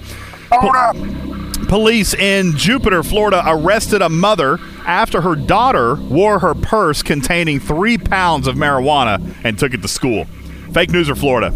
Police 1.67 2.13
in 2.13 2.55
Jupiter, 2.55 3.03
Florida 3.03 3.43
arrested 3.45 4.01
a 4.01 4.07
mother 4.09 4.57
after 4.85 5.21
her 5.21 5.35
daughter 5.35 5.95
wore 5.95 6.39
her 6.39 6.53
purse 6.55 7.03
containing 7.03 7.59
three 7.59 7.97
pounds 7.97 8.47
of 8.47 8.55
marijuana 8.55 9.35
and 9.43 9.59
took 9.59 9.73
it 9.73 9.81
to 9.81 9.87
school. 9.87 10.25
Fake 10.73 10.91
news 10.91 11.09
or 11.09 11.15
Florida? 11.15 11.51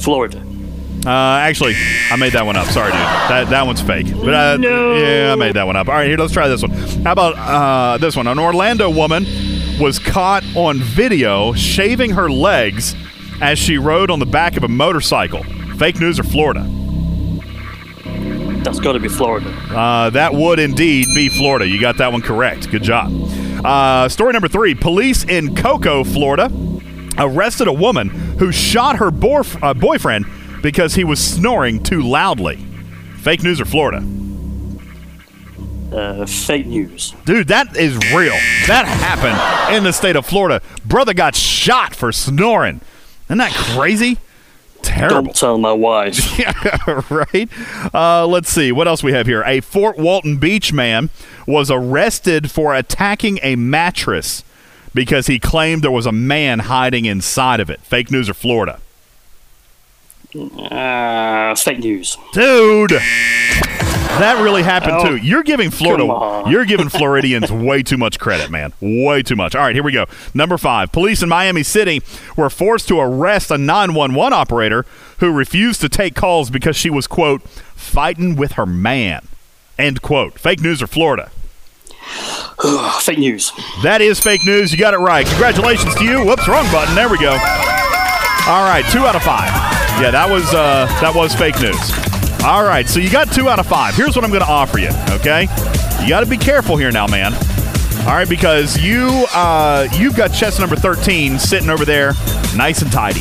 Florida. 0.00 0.38
Uh, 1.06 1.08
actually, 1.08 1.74
I 2.10 2.16
made 2.16 2.32
that 2.32 2.44
one 2.44 2.56
up. 2.56 2.66
Sorry, 2.66 2.90
dude. 2.90 3.00
That 3.00 3.46
that 3.50 3.64
one's 3.66 3.80
fake. 3.80 4.06
But 4.12 4.34
uh, 4.34 4.56
No. 4.58 4.96
yeah, 4.96 5.32
I 5.32 5.34
made 5.36 5.54
that 5.54 5.66
one 5.66 5.76
up. 5.76 5.88
All 5.88 5.94
right, 5.94 6.06
here, 6.08 6.18
let's 6.18 6.32
try 6.32 6.48
this 6.48 6.62
one. 6.62 6.72
How 6.72 7.12
about 7.12 7.36
uh, 7.38 7.96
this 7.98 8.16
one? 8.16 8.26
An 8.26 8.38
Orlando 8.38 8.90
woman 8.90 9.24
was 9.80 9.98
caught 9.98 10.44
on 10.56 10.78
video 10.78 11.52
shaving 11.54 12.10
her 12.10 12.30
legs 12.30 12.94
as 13.40 13.58
she 13.58 13.78
rode 13.78 14.10
on 14.10 14.18
the 14.18 14.26
back 14.26 14.56
of 14.58 14.64
a 14.64 14.68
motorcycle. 14.68 15.42
Fake 15.78 15.98
news 16.00 16.18
or 16.18 16.24
Florida? 16.24 16.68
That's 18.62 18.78
got 18.80 18.92
to 18.92 19.00
be 19.00 19.08
Florida. 19.08 19.48
Uh, 19.70 20.10
that 20.10 20.34
would 20.34 20.58
indeed 20.58 21.06
be 21.14 21.28
Florida. 21.28 21.66
You 21.66 21.80
got 21.80 21.96
that 21.98 22.12
one 22.12 22.20
correct. 22.22 22.70
Good 22.70 22.82
job. 22.82 23.10
Uh, 23.64 24.08
story 24.08 24.32
number 24.32 24.48
three 24.48 24.74
Police 24.74 25.24
in 25.24 25.54
Cocoa, 25.54 26.04
Florida, 26.04 26.50
arrested 27.18 27.68
a 27.68 27.72
woman 27.72 28.08
who 28.08 28.52
shot 28.52 28.96
her 28.96 29.10
boyf- 29.10 29.62
uh, 29.62 29.74
boyfriend 29.74 30.26
because 30.62 30.94
he 30.94 31.04
was 31.04 31.22
snoring 31.22 31.82
too 31.82 32.02
loudly. 32.02 32.56
Fake 33.18 33.42
news 33.42 33.60
or 33.60 33.64
Florida? 33.64 34.04
Uh, 35.92 36.24
fake 36.24 36.66
news. 36.66 37.14
Dude, 37.24 37.48
that 37.48 37.76
is 37.76 37.96
real. 38.14 38.36
That 38.68 38.86
happened 38.86 39.76
in 39.76 39.82
the 39.84 39.92
state 39.92 40.16
of 40.16 40.24
Florida. 40.24 40.62
Brother 40.84 41.14
got 41.14 41.34
shot 41.34 41.94
for 41.96 42.12
snoring. 42.12 42.80
Isn't 43.26 43.38
that 43.38 43.52
crazy? 43.52 44.18
Terrible. 44.82 45.22
Don't 45.22 45.36
tell 45.36 45.58
my 45.58 45.72
wife. 45.72 46.38
yeah, 46.38 47.02
right. 47.10 47.48
Uh, 47.94 48.26
let's 48.26 48.50
see 48.50 48.72
what 48.72 48.88
else 48.88 49.02
we 49.02 49.12
have 49.12 49.26
here. 49.26 49.42
A 49.44 49.60
Fort 49.60 49.98
Walton 49.98 50.36
Beach 50.38 50.72
man 50.72 51.10
was 51.46 51.70
arrested 51.70 52.50
for 52.50 52.74
attacking 52.74 53.38
a 53.42 53.56
mattress 53.56 54.44
because 54.94 55.26
he 55.26 55.38
claimed 55.38 55.82
there 55.82 55.90
was 55.90 56.06
a 56.06 56.12
man 56.12 56.60
hiding 56.60 57.04
inside 57.04 57.60
of 57.60 57.70
it. 57.70 57.80
Fake 57.80 58.10
news 58.10 58.28
or 58.28 58.34
Florida? 58.34 58.80
Uh, 60.34 61.54
fake 61.56 61.80
news. 61.80 62.16
Dude, 62.32 62.90
that 62.90 64.40
really 64.40 64.62
happened 64.62 64.92
Oh, 64.98 65.08
too. 65.08 65.16
You're 65.16 65.42
giving 65.42 65.70
Florida, 65.70 66.04
you're 66.48 66.64
giving 66.64 66.88
Floridians 66.88 67.50
way 67.50 67.82
too 67.82 67.96
much 67.96 68.20
credit, 68.20 68.48
man. 68.50 68.72
Way 68.80 69.22
too 69.22 69.34
much. 69.34 69.54
All 69.56 69.62
right, 69.62 69.74
here 69.74 69.82
we 69.82 69.90
go. 69.92 70.06
Number 70.32 70.56
five: 70.56 70.92
Police 70.92 71.22
in 71.22 71.28
Miami 71.28 71.62
City 71.64 72.00
were 72.36 72.48
forced 72.48 72.86
to 72.88 73.00
arrest 73.00 73.50
a 73.50 73.58
911 73.58 74.32
operator 74.32 74.86
who 75.18 75.32
refused 75.32 75.80
to 75.80 75.88
take 75.88 76.14
calls 76.14 76.48
because 76.48 76.76
she 76.76 76.90
was 76.90 77.06
quote 77.08 77.42
fighting 77.42 78.36
with 78.36 78.52
her 78.52 78.66
man. 78.66 79.26
End 79.78 80.00
quote. 80.00 80.38
Fake 80.38 80.60
news 80.60 80.80
or 80.80 80.86
Florida? 80.86 81.30
fake 83.00 83.18
news. 83.18 83.50
That 83.82 84.00
is 84.00 84.20
fake 84.20 84.44
news. 84.44 84.70
You 84.70 84.78
got 84.78 84.94
it 84.94 84.98
right. 84.98 85.26
Congratulations 85.26 85.94
to 85.96 86.04
you. 86.04 86.24
Whoops, 86.24 86.46
wrong 86.46 86.70
button. 86.70 86.94
There 86.94 87.08
we 87.08 87.18
go. 87.18 87.32
All 87.32 88.64
right, 88.64 88.84
two 88.90 89.00
out 89.00 89.16
of 89.16 89.22
five. 89.22 89.79
Yeah, 89.98 90.10
that 90.12 90.28
was 90.30 90.44
uh, 90.54 90.86
that 91.00 91.14
was 91.14 91.34
fake 91.34 91.60
news. 91.60 91.76
All 92.44 92.64
right, 92.64 92.88
so 92.88 93.00
you 93.00 93.10
got 93.10 93.30
two 93.30 93.48
out 93.48 93.58
of 93.58 93.66
five. 93.66 93.94
Here's 93.94 94.16
what 94.16 94.24
I'm 94.24 94.30
going 94.30 94.42
to 94.42 94.48
offer 94.48 94.78
you. 94.78 94.88
Okay, 95.10 95.42
you 96.02 96.08
got 96.08 96.20
to 96.20 96.26
be 96.26 96.38
careful 96.38 96.76
here 96.76 96.90
now, 96.90 97.06
man. 97.06 97.34
All 98.06 98.14
right, 98.16 98.28
because 98.28 98.78
you 98.78 99.26
uh, 99.34 99.86
you've 99.98 100.16
got 100.16 100.28
chest 100.28 100.58
number 100.58 100.74
13 100.74 101.38
sitting 101.38 101.68
over 101.68 101.84
there, 101.84 102.14
nice 102.56 102.80
and 102.80 102.90
tidy. 102.90 103.20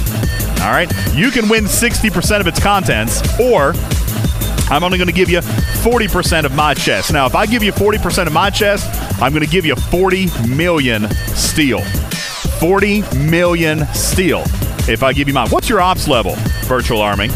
All 0.61 0.71
right, 0.71 0.89
you 1.13 1.31
can 1.31 1.49
win 1.49 1.65
60% 1.65 2.39
of 2.39 2.47
its 2.47 2.61
contents, 2.61 3.21
or 3.39 3.73
I'm 4.69 4.83
only 4.83 4.97
going 4.97 5.07
to 5.07 5.13
give 5.13 5.29
you 5.29 5.39
40% 5.39 6.45
of 6.45 6.55
my 6.55 6.73
chest. 6.73 7.11
Now, 7.11 7.25
if 7.25 7.35
I 7.35 7.45
give 7.45 7.61
you 7.61 7.73
40% 7.73 8.27
of 8.27 8.33
my 8.33 8.49
chest, 8.49 8.87
I'm 9.21 9.33
going 9.33 9.43
to 9.43 9.49
give 9.49 9.65
you 9.65 9.75
40 9.75 10.27
million 10.47 11.09
steel. 11.35 11.81
40 12.59 13.01
million 13.15 13.85
steel 13.93 14.43
if 14.89 15.03
I 15.03 15.13
give 15.13 15.27
you 15.27 15.33
mine. 15.33 15.49
What's 15.49 15.69
your 15.69 15.81
ops 15.81 16.07
level, 16.07 16.35
Virtual 16.65 17.01
Army? 17.01 17.29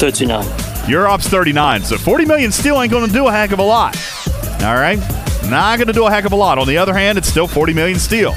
39. 0.00 0.46
Your 0.88 1.06
ops 1.06 1.28
39. 1.28 1.84
So 1.84 1.98
40 1.98 2.24
million 2.24 2.50
steel 2.50 2.80
ain't 2.80 2.90
going 2.90 3.06
to 3.06 3.12
do 3.12 3.28
a 3.28 3.32
heck 3.32 3.52
of 3.52 3.58
a 3.58 3.62
lot. 3.62 3.96
All 4.62 4.74
right? 4.74 4.98
Not 5.48 5.76
going 5.76 5.88
to 5.88 5.92
do 5.92 6.06
a 6.06 6.10
heck 6.10 6.24
of 6.24 6.32
a 6.32 6.36
lot. 6.36 6.58
On 6.58 6.66
the 6.66 6.78
other 6.78 6.94
hand, 6.94 7.18
it's 7.18 7.28
still 7.28 7.46
40 7.46 7.74
million 7.74 7.98
steel. 7.98 8.34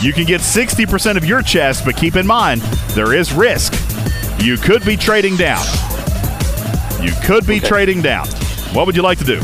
You 0.00 0.12
can 0.12 0.24
get 0.24 0.40
60% 0.40 1.16
of 1.16 1.24
your 1.24 1.42
chest, 1.42 1.84
but 1.84 1.96
keep 1.96 2.16
in 2.16 2.26
mind, 2.26 2.60
there 2.90 3.14
is 3.14 3.32
risk. 3.32 3.72
You 4.42 4.56
could 4.56 4.84
be 4.84 4.96
trading 4.96 5.36
down. 5.36 5.64
You 7.00 7.12
could 7.24 7.46
be 7.46 7.60
trading 7.60 8.02
down. 8.02 8.26
What 8.74 8.86
would 8.86 8.96
you 8.96 9.02
like 9.02 9.18
to 9.18 9.24
do? 9.24 9.40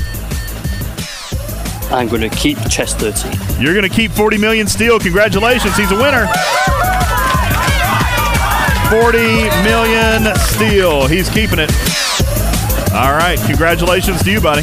I'm 1.91 2.09
going 2.09 2.23
to 2.23 2.31
keep 2.31 2.59
chest 2.71 2.99
13. 2.99 3.61
You're 3.63 3.75
going 3.75 3.89
to 3.89 3.95
keep 3.95 4.13
40 4.13 4.39
million 4.39 4.67
steel. 4.67 4.99
Congratulations. 4.99 5.77
He's 5.77 5.91
a 5.91 5.97
winner. 5.97 6.27
40 8.91 9.19
million 9.65 10.35
steel. 10.37 11.07
He's 11.07 11.29
keeping 11.31 11.59
it. 11.59 11.71
All 12.93 13.13
right. 13.13 13.39
Congratulations 13.47 14.23
to 14.23 14.31
you, 14.31 14.41
buddy. 14.41 14.63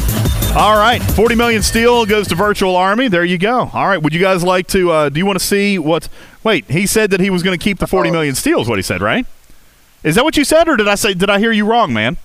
All 0.56 0.76
right. 0.76 1.02
40 1.02 1.34
million 1.34 1.62
steel 1.62 2.06
goes 2.06 2.28
to 2.28 2.34
Virtual 2.34 2.76
Army. 2.76 3.08
There 3.08 3.24
you 3.24 3.38
go. 3.38 3.70
All 3.72 3.88
right. 3.88 3.98
Would 3.98 4.14
you 4.14 4.20
guys 4.20 4.44
like 4.44 4.66
to, 4.68 4.90
uh, 4.90 5.08
do 5.08 5.18
you 5.18 5.26
want 5.26 5.38
to 5.38 5.44
see 5.44 5.78
what, 5.78 6.08
wait, 6.44 6.64
he 6.70 6.86
said 6.86 7.10
that 7.10 7.20
he 7.20 7.30
was 7.30 7.42
going 7.42 7.58
to 7.58 7.62
keep 7.62 7.78
the 7.78 7.86
40 7.86 8.10
million 8.10 8.34
steel 8.34 8.60
is 8.60 8.68
what 8.68 8.78
he 8.78 8.82
said, 8.82 9.00
right? 9.00 9.26
Is 10.02 10.14
that 10.14 10.24
what 10.24 10.36
you 10.36 10.44
said, 10.44 10.68
or 10.68 10.76
did 10.76 10.88
I 10.88 10.94
say, 10.94 11.14
did 11.14 11.28
I 11.28 11.38
hear 11.38 11.52
you 11.52 11.66
wrong, 11.66 11.92
man? 11.92 12.16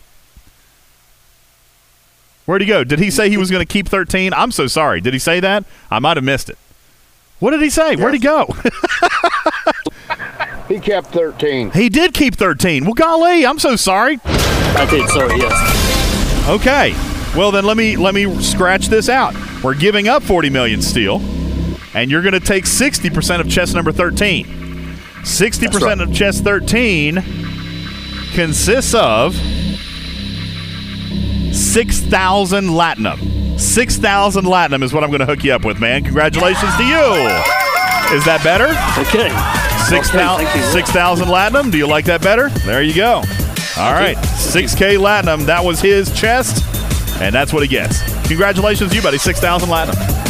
Where'd 2.45 2.61
he 2.61 2.67
go? 2.67 2.83
Did 2.83 2.99
he 2.99 3.09
say 3.09 3.29
he 3.29 3.37
was 3.37 3.49
going 3.49 3.65
to 3.65 3.71
keep 3.71 3.87
13? 3.87 4.33
I'm 4.33 4.51
so 4.51 4.67
sorry. 4.67 5.01
Did 5.01 5.13
he 5.13 5.19
say 5.19 5.39
that? 5.39 5.63
I 5.89 5.99
might 5.99 6.17
have 6.17 6.23
missed 6.23 6.49
it. 6.49 6.57
What 7.39 7.51
did 7.51 7.61
he 7.61 7.69
say? 7.69 7.95
Where'd 7.95 8.13
he 8.13 8.19
go? 8.19 8.47
He 10.67 10.79
kept 10.79 11.07
13. 11.09 11.71
he 11.71 11.89
did 11.89 12.13
keep 12.15 12.35
13. 12.35 12.85
Well, 12.85 12.93
golly, 12.95 13.45
I'm 13.45 13.59
so 13.59 13.75
sorry. 13.75 14.19
I 14.23 14.87
did, 14.89 15.07
sorry, 15.09 15.37
yes. 15.37 16.49
Okay. 16.49 16.93
Well, 17.37 17.51
then 17.51 17.65
let 17.65 17.77
me 17.77 17.95
let 17.97 18.15
me 18.15 18.41
scratch 18.41 18.87
this 18.87 19.07
out. 19.07 19.35
We're 19.63 19.75
giving 19.75 20.07
up 20.07 20.23
40 20.23 20.49
million 20.49 20.81
steel, 20.81 21.21
and 21.93 22.09
you're 22.09 22.23
going 22.23 22.33
to 22.33 22.39
take 22.39 22.65
60% 22.65 23.41
of 23.41 23.49
chest 23.49 23.75
number 23.75 23.91
13. 23.91 24.45
60% 25.21 26.01
of 26.01 26.13
chest 26.13 26.43
13 26.43 27.21
consists 28.33 28.93
of 28.95 29.35
6,000 31.75 32.67
latinum. 32.67 33.59
6,000 33.59 34.45
latinum 34.45 34.81
is 34.81 34.93
what 34.93 35.03
I'm 35.03 35.09
going 35.09 35.19
to 35.19 35.25
hook 35.25 35.43
you 35.43 35.51
up 35.51 35.65
with, 35.65 35.77
man. 35.77 36.05
Congratulations 36.05 36.73
to 36.77 36.85
you. 36.85 36.95
Is 38.15 38.23
that 38.23 38.39
better? 38.45 38.69
Okay. 39.01 39.27
6,000 39.89 40.45
thank 40.45 40.55
you. 40.55 40.63
6,000 40.71 41.27
latinum. 41.27 41.73
Do 41.73 41.77
you 41.77 41.85
like 41.85 42.05
that 42.05 42.21
better? 42.21 42.47
There 42.65 42.81
you 42.81 42.95
go. 42.95 43.15
All 43.77 43.91
right. 43.91 44.15
6K 44.15 44.97
latinum. 44.97 45.45
That 45.47 45.65
was 45.65 45.81
his 45.81 46.17
chest, 46.17 46.63
and 47.19 47.35
that's 47.35 47.51
what 47.51 47.61
he 47.61 47.67
gets. 47.67 47.99
Congratulations 48.29 48.91
to 48.91 48.95
you, 48.95 49.01
buddy. 49.01 49.17
6,000 49.17 49.67
latinum. 49.67 50.24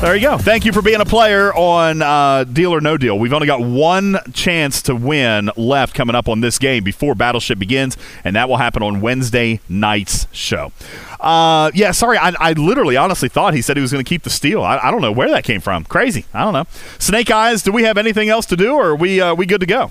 There 0.00 0.14
you 0.14 0.22
go. 0.22 0.38
Thank 0.38 0.64
you 0.64 0.72
for 0.72 0.80
being 0.80 1.00
a 1.00 1.04
player 1.04 1.52
on 1.52 2.02
uh, 2.02 2.44
Deal 2.44 2.72
or 2.72 2.80
No 2.80 2.96
Deal. 2.96 3.18
We've 3.18 3.32
only 3.32 3.48
got 3.48 3.60
one 3.60 4.16
chance 4.32 4.80
to 4.82 4.94
win 4.94 5.50
left 5.56 5.92
coming 5.92 6.14
up 6.14 6.28
on 6.28 6.40
this 6.40 6.56
game 6.56 6.84
before 6.84 7.16
Battleship 7.16 7.58
begins, 7.58 7.96
and 8.22 8.36
that 8.36 8.48
will 8.48 8.58
happen 8.58 8.80
on 8.80 9.00
Wednesday 9.00 9.58
night's 9.68 10.28
show. 10.30 10.70
Uh, 11.18 11.72
yeah, 11.74 11.90
sorry. 11.90 12.16
I, 12.16 12.32
I 12.38 12.52
literally, 12.52 12.96
honestly 12.96 13.28
thought 13.28 13.54
he 13.54 13.60
said 13.60 13.76
he 13.76 13.80
was 13.80 13.90
going 13.90 14.04
to 14.04 14.08
keep 14.08 14.22
the 14.22 14.30
steel. 14.30 14.62
I, 14.62 14.78
I 14.78 14.92
don't 14.92 15.02
know 15.02 15.10
where 15.10 15.30
that 15.30 15.42
came 15.42 15.60
from. 15.60 15.82
Crazy. 15.84 16.26
I 16.32 16.44
don't 16.44 16.52
know. 16.52 16.66
Snake 17.00 17.28
Eyes, 17.32 17.64
do 17.64 17.72
we 17.72 17.82
have 17.82 17.98
anything 17.98 18.28
else 18.28 18.46
to 18.46 18.56
do, 18.56 18.74
or 18.74 18.90
are 18.90 18.96
we, 18.96 19.20
uh, 19.20 19.34
we 19.34 19.46
good 19.46 19.60
to 19.60 19.66
go? 19.66 19.90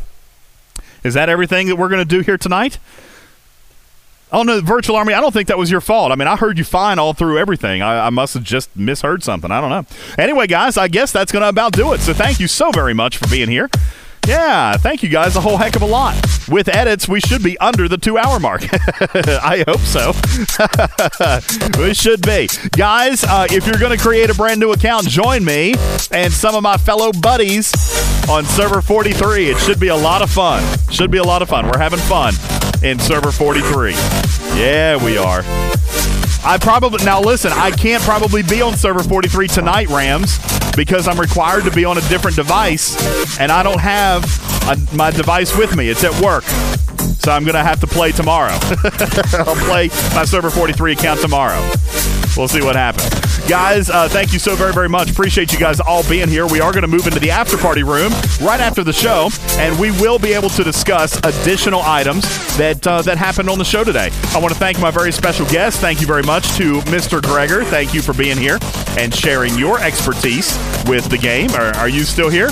Is 1.04 1.16
that 1.16 1.28
everything 1.28 1.68
that 1.68 1.76
we're 1.76 1.90
going 1.90 2.00
to 2.00 2.06
do 2.06 2.22
here 2.22 2.38
tonight? 2.38 2.80
Oh 4.32 4.44
no, 4.44 4.60
virtual 4.60 4.98
army. 4.98 5.14
I 5.14 5.22
don't 5.22 5.32
think 5.34 5.48
that 5.48 5.58
was 5.58 5.72
your 5.72 5.80
fault. 5.80 6.12
I 6.12 6.16
mean, 6.16 6.28
I 6.28 6.36
heard 6.36 6.58
you 6.58 6.66
fine 6.66 7.00
all 7.00 7.14
through 7.14 7.38
everything. 7.38 7.82
I, 7.82 8.08
I 8.08 8.10
must 8.10 8.34
have 8.34 8.44
just 8.44 8.76
misheard 8.76 9.24
something. 9.24 9.52
I 9.52 9.62
don't 9.62 9.70
know. 9.70 9.86
Anyway, 10.22 10.48
guys, 10.48 10.78
I 10.78 10.90
guess 10.90 11.14
that's 11.14 11.32
going 11.32 11.44
to 11.44 11.50
about 11.50 11.72
do 11.72 11.94
it. 11.94 12.02
So 12.02 12.14
thank 12.14 12.40
you 12.40 12.48
so 12.48 12.72
very 12.72 12.94
much 12.94 13.18
for 13.18 13.28
being 13.30 13.48
here. 13.50 13.70
Yeah, 14.28 14.76
thank 14.76 15.04
you 15.04 15.10
guys 15.10 15.38
a 15.38 15.42
whole 15.42 15.56
heck 15.56 15.78
of 15.78 15.82
a 15.82 15.86
lot. 15.86 16.16
With 16.50 16.68
edits, 16.68 17.08
we 17.08 17.22
should 17.22 17.42
be 17.42 17.58
under 17.60 17.88
the 17.88 17.98
two 17.98 18.18
hour 18.18 18.42
mark. 18.42 18.62
I 19.16 19.64
hope 19.66 19.80
so. 19.80 20.12
we 21.82 21.94
should 21.94 22.22
be. 22.24 22.50
Guys, 22.72 23.24
uh, 23.24 23.48
if 23.50 23.66
you're 23.66 23.80
going 23.80 23.98
to 23.98 24.04
create 24.04 24.30
a 24.30 24.34
brand 24.34 24.60
new 24.60 24.74
account, 24.74 25.08
join 25.08 25.46
me 25.46 25.76
and 26.12 26.34
some 26.34 26.56
of 26.56 26.62
my 26.62 26.76
fellow 26.76 27.14
buddies 27.14 27.72
on 28.30 28.44
server 28.44 28.82
43. 28.82 29.50
It 29.50 29.60
should 29.60 29.80
be 29.80 29.88
a 29.88 29.96
lot 29.96 30.22
of 30.22 30.30
fun. 30.30 30.62
Should 30.92 31.10
be 31.10 31.20
a 31.20 31.24
lot 31.24 31.42
of 31.42 31.48
fun. 31.48 31.66
We're 31.66 31.80
having 31.80 32.00
fun 32.00 32.34
in 32.84 33.00
server 33.00 33.32
43. 33.32 33.92
Yeah, 34.60 35.02
we 35.04 35.18
are. 35.18 35.42
I 36.46 36.58
probably 36.60 37.04
now 37.04 37.22
listen. 37.22 37.52
I 37.54 37.72
can't 37.72 38.02
probably 38.04 38.44
be 38.44 38.62
on 38.62 38.76
server 38.78 39.04
43 39.04 39.48
tonight, 39.48 39.90
Rams, 39.90 40.40
because 40.76 41.08
I'm 41.08 41.20
required 41.20 41.66
to 41.66 41.72
be 41.72 41.86
on 41.86 41.98
a 41.98 42.02
different 42.02 42.36
device, 42.36 42.96
and 43.40 43.52
I 43.52 43.64
don't 43.64 43.80
have 43.82 44.24
a, 44.70 44.96
my 44.96 45.12
device 45.12 45.56
with 45.58 45.76
me. 45.76 45.90
It's 45.90 46.04
at 46.04 46.20
work, 46.22 46.44
so 47.20 47.32
I'm 47.32 47.44
gonna 47.44 47.64
have 47.64 47.80
to 47.82 47.88
play 47.88 48.12
tomorrow. 48.12 48.54
I'll 49.34 49.56
play 49.68 49.90
my 50.16 50.24
server 50.26 50.50
43 50.50 50.94
account 50.94 51.20
tomorrow. 51.20 51.62
We'll 52.38 52.48
see 52.48 52.62
what 52.62 52.76
happens. 52.76 53.28
Guys, 53.48 53.90
uh, 53.90 54.08
thank 54.10 54.34
you 54.34 54.40
so 54.40 54.56
very, 54.56 54.74
very 54.74 54.90
much. 54.90 55.10
Appreciate 55.10 55.54
you 55.54 55.60
guys 55.60 55.80
all 55.80 56.08
being 56.10 56.28
here. 56.28 56.46
We 56.46 56.60
are 56.60 56.72
going 56.72 56.82
to 56.84 56.88
move 56.88 57.08
into 57.08 57.20
the 57.20 57.32
after 57.32 57.58
party 57.58 57.82
room 57.82 58.12
right 58.42 58.60
after 58.60 58.84
the 58.84 58.94
show, 58.94 59.30
and 59.58 59.80
we 59.80 59.92
will 59.92 60.20
be 60.20 60.34
able 60.34 60.50
to 60.50 60.64
discuss 60.64 61.18
additional 61.24 61.82
items 61.82 62.24
that 62.58 62.86
uh, 62.86 63.02
that 63.04 63.18
happened 63.18 63.50
on 63.50 63.58
the 63.58 63.66
show 63.66 63.84
today. 63.84 64.10
I 64.36 64.40
want 64.40 64.54
to 64.54 64.60
thank 64.60 64.80
my 64.80 64.92
very 64.92 65.12
special 65.12 65.46
guest. 65.48 65.80
Thank 65.80 66.02
you 66.02 66.08
very 66.08 66.24
much 66.24 66.50
to 66.58 66.82
Mr. 66.82 67.22
Greger. 67.22 67.64
Thank 67.66 67.94
you 67.94 68.02
for 68.02 68.14
being 68.14 68.38
here 68.38 68.60
and 68.98 69.14
sharing 69.16 69.58
your 69.58 69.80
expertise 69.80 70.58
with 70.88 71.10
the 71.10 71.18
game. 71.18 71.50
Are, 71.52 71.76
are 71.78 71.90
you 71.90 72.04
still 72.04 72.30
here? 72.30 72.50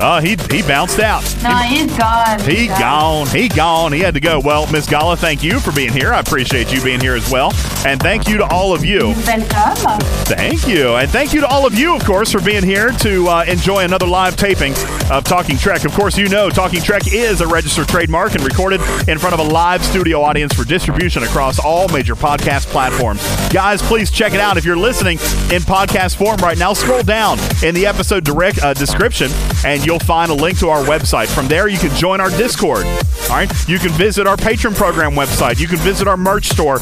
Oh, 0.00 0.20
he 0.20 0.36
he 0.50 0.62
bounced 0.62 0.98
out. 0.98 1.22
No, 1.42 1.56
he's 1.58 1.96
gone. 1.96 2.40
He 2.40 2.64
He's 2.64 2.78
gone. 2.78 3.26
He 3.28 3.48
gone. 3.48 3.92
He 3.92 4.00
had 4.00 4.14
to 4.14 4.20
go. 4.20 4.40
Well, 4.40 4.70
Miss 4.72 4.88
Gala, 4.88 5.16
thank 5.16 5.42
you 5.42 5.60
for 5.60 5.70
being 5.72 5.92
here. 5.92 6.12
I 6.12 6.20
appreciate 6.20 6.72
you 6.72 6.82
being 6.82 7.00
here 7.00 7.14
as 7.14 7.30
well. 7.30 7.52
And 7.86 8.00
thank 8.00 8.26
you 8.26 8.38
to 8.38 8.46
all 8.46 8.74
of 8.74 8.84
you. 8.84 9.14
Welcome. 9.26 10.00
Thank 10.24 10.66
you. 10.66 10.94
And 10.94 11.10
thank 11.10 11.32
you 11.32 11.40
to 11.40 11.46
all 11.46 11.66
of 11.66 11.74
you, 11.74 11.94
of 11.94 12.04
course, 12.04 12.32
for 12.32 12.40
being 12.40 12.62
here 12.62 12.90
to 13.00 13.28
uh, 13.28 13.44
enjoy 13.46 13.84
another 13.84 14.06
live 14.06 14.36
taping 14.36 14.72
of 15.10 15.24
Talking 15.24 15.58
Trek. 15.58 15.84
Of 15.84 15.92
course, 15.92 16.16
you 16.16 16.28
know 16.28 16.48
Talking 16.48 16.80
Trek 16.80 17.12
is 17.12 17.40
a 17.40 17.46
registered 17.46 17.88
trademark 17.88 18.34
and 18.34 18.42
recorded 18.42 18.80
in 19.08 19.18
front 19.18 19.34
of 19.34 19.40
a 19.40 19.50
live 19.50 19.84
studio 19.84 20.22
audience 20.22 20.54
for 20.54 20.64
distribution 20.64 21.22
across 21.22 21.58
all 21.58 21.88
major 21.88 22.14
podcast 22.14 22.66
platforms. 22.68 23.22
Guys, 23.50 23.82
please 23.82 24.10
check 24.10 24.32
it 24.32 24.40
out. 24.40 24.56
If 24.56 24.64
you're 24.64 24.76
listening 24.76 25.18
in 25.52 25.62
podcast 25.62 26.16
form 26.16 26.38
right 26.38 26.58
now, 26.58 26.72
scroll 26.72 27.02
down 27.02 27.38
in 27.62 27.74
the 27.74 27.86
episode 27.86 28.24
direct 28.24 28.62
uh, 28.62 28.72
description 28.74 29.30
and 29.64 29.83
you'll 29.84 29.98
find 29.98 30.30
a 30.30 30.34
link 30.34 30.58
to 30.58 30.68
our 30.68 30.84
website. 30.84 31.26
From 31.26 31.48
there, 31.48 31.68
you 31.68 31.78
can 31.78 31.94
join 31.96 32.20
our 32.20 32.30
Discord. 32.30 32.84
All 32.84 33.30
right. 33.30 33.50
You 33.68 33.78
can 33.78 33.90
visit 33.92 34.26
our 34.26 34.36
Patreon 34.36 34.74
program 34.74 35.12
website. 35.12 35.60
You 35.60 35.68
can 35.68 35.78
visit 35.78 36.08
our 36.08 36.16
merch 36.16 36.48
store. 36.48 36.78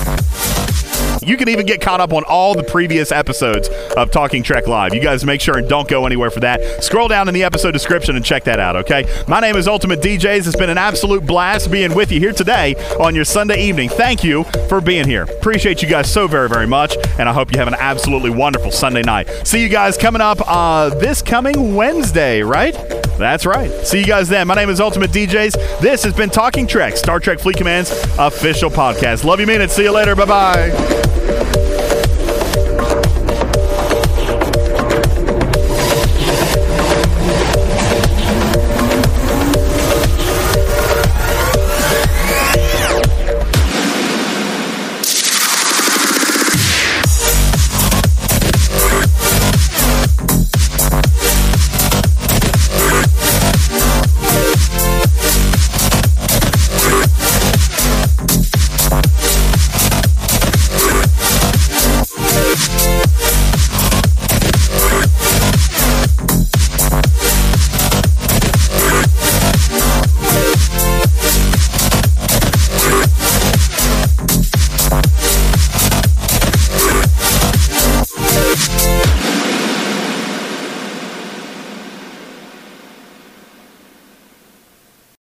You 1.24 1.36
can 1.36 1.48
even 1.48 1.66
get 1.66 1.80
caught 1.80 2.00
up 2.00 2.12
on 2.12 2.24
all 2.24 2.54
the 2.54 2.64
previous 2.64 3.12
episodes 3.12 3.68
of 3.96 4.10
Talking 4.10 4.42
Trek 4.42 4.66
Live. 4.66 4.92
You 4.94 5.00
guys 5.00 5.24
make 5.24 5.40
sure 5.40 5.58
and 5.58 5.68
don't 5.68 5.88
go 5.88 6.04
anywhere 6.04 6.30
for 6.30 6.40
that. 6.40 6.82
Scroll 6.82 7.08
down 7.08 7.28
in 7.28 7.34
the 7.34 7.44
episode 7.44 7.72
description 7.72 8.16
and 8.16 8.24
check 8.24 8.44
that 8.44 8.58
out, 8.58 8.76
okay? 8.76 9.06
My 9.28 9.40
name 9.40 9.56
is 9.56 9.68
Ultimate 9.68 10.00
DJs. 10.00 10.46
It's 10.46 10.56
been 10.56 10.70
an 10.70 10.78
absolute 10.78 11.24
blast 11.24 11.70
being 11.70 11.94
with 11.94 12.10
you 12.10 12.18
here 12.18 12.32
today 12.32 12.74
on 12.98 13.14
your 13.14 13.24
Sunday 13.24 13.62
evening. 13.62 13.88
Thank 13.88 14.24
you 14.24 14.44
for 14.68 14.80
being 14.80 15.06
here. 15.06 15.22
Appreciate 15.22 15.82
you 15.82 15.88
guys 15.88 16.12
so 16.12 16.26
very, 16.26 16.48
very 16.48 16.66
much, 16.66 16.96
and 17.18 17.28
I 17.28 17.32
hope 17.32 17.52
you 17.52 17.58
have 17.58 17.68
an 17.68 17.76
absolutely 17.78 18.30
wonderful 18.30 18.70
Sunday 18.72 19.02
night. 19.02 19.28
See 19.46 19.62
you 19.62 19.68
guys 19.68 19.96
coming 19.96 20.22
up 20.22 20.38
uh, 20.46 20.88
this 20.90 21.22
coming 21.22 21.74
Wednesday, 21.76 22.42
right? 22.42 22.74
That's 23.18 23.46
right. 23.46 23.70
See 23.86 24.00
you 24.00 24.06
guys 24.06 24.28
then. 24.28 24.48
My 24.48 24.54
name 24.54 24.70
is 24.70 24.80
Ultimate 24.80 25.10
DJs. 25.12 25.80
This 25.80 26.02
has 26.02 26.14
been 26.14 26.30
Talking 26.30 26.66
Trek, 26.66 26.96
Star 26.96 27.20
Trek 27.20 27.38
Fleet 27.38 27.56
Command's 27.56 27.90
official 28.18 28.70
podcast. 28.70 29.24
Love 29.24 29.38
you, 29.38 29.46
mean 29.46 29.60
it. 29.60 29.70
See 29.70 29.84
you 29.84 29.92
later. 29.92 30.16
Bye 30.16 30.24
bye. 30.24 31.11
Thank 31.14 31.56
you. 31.56 31.71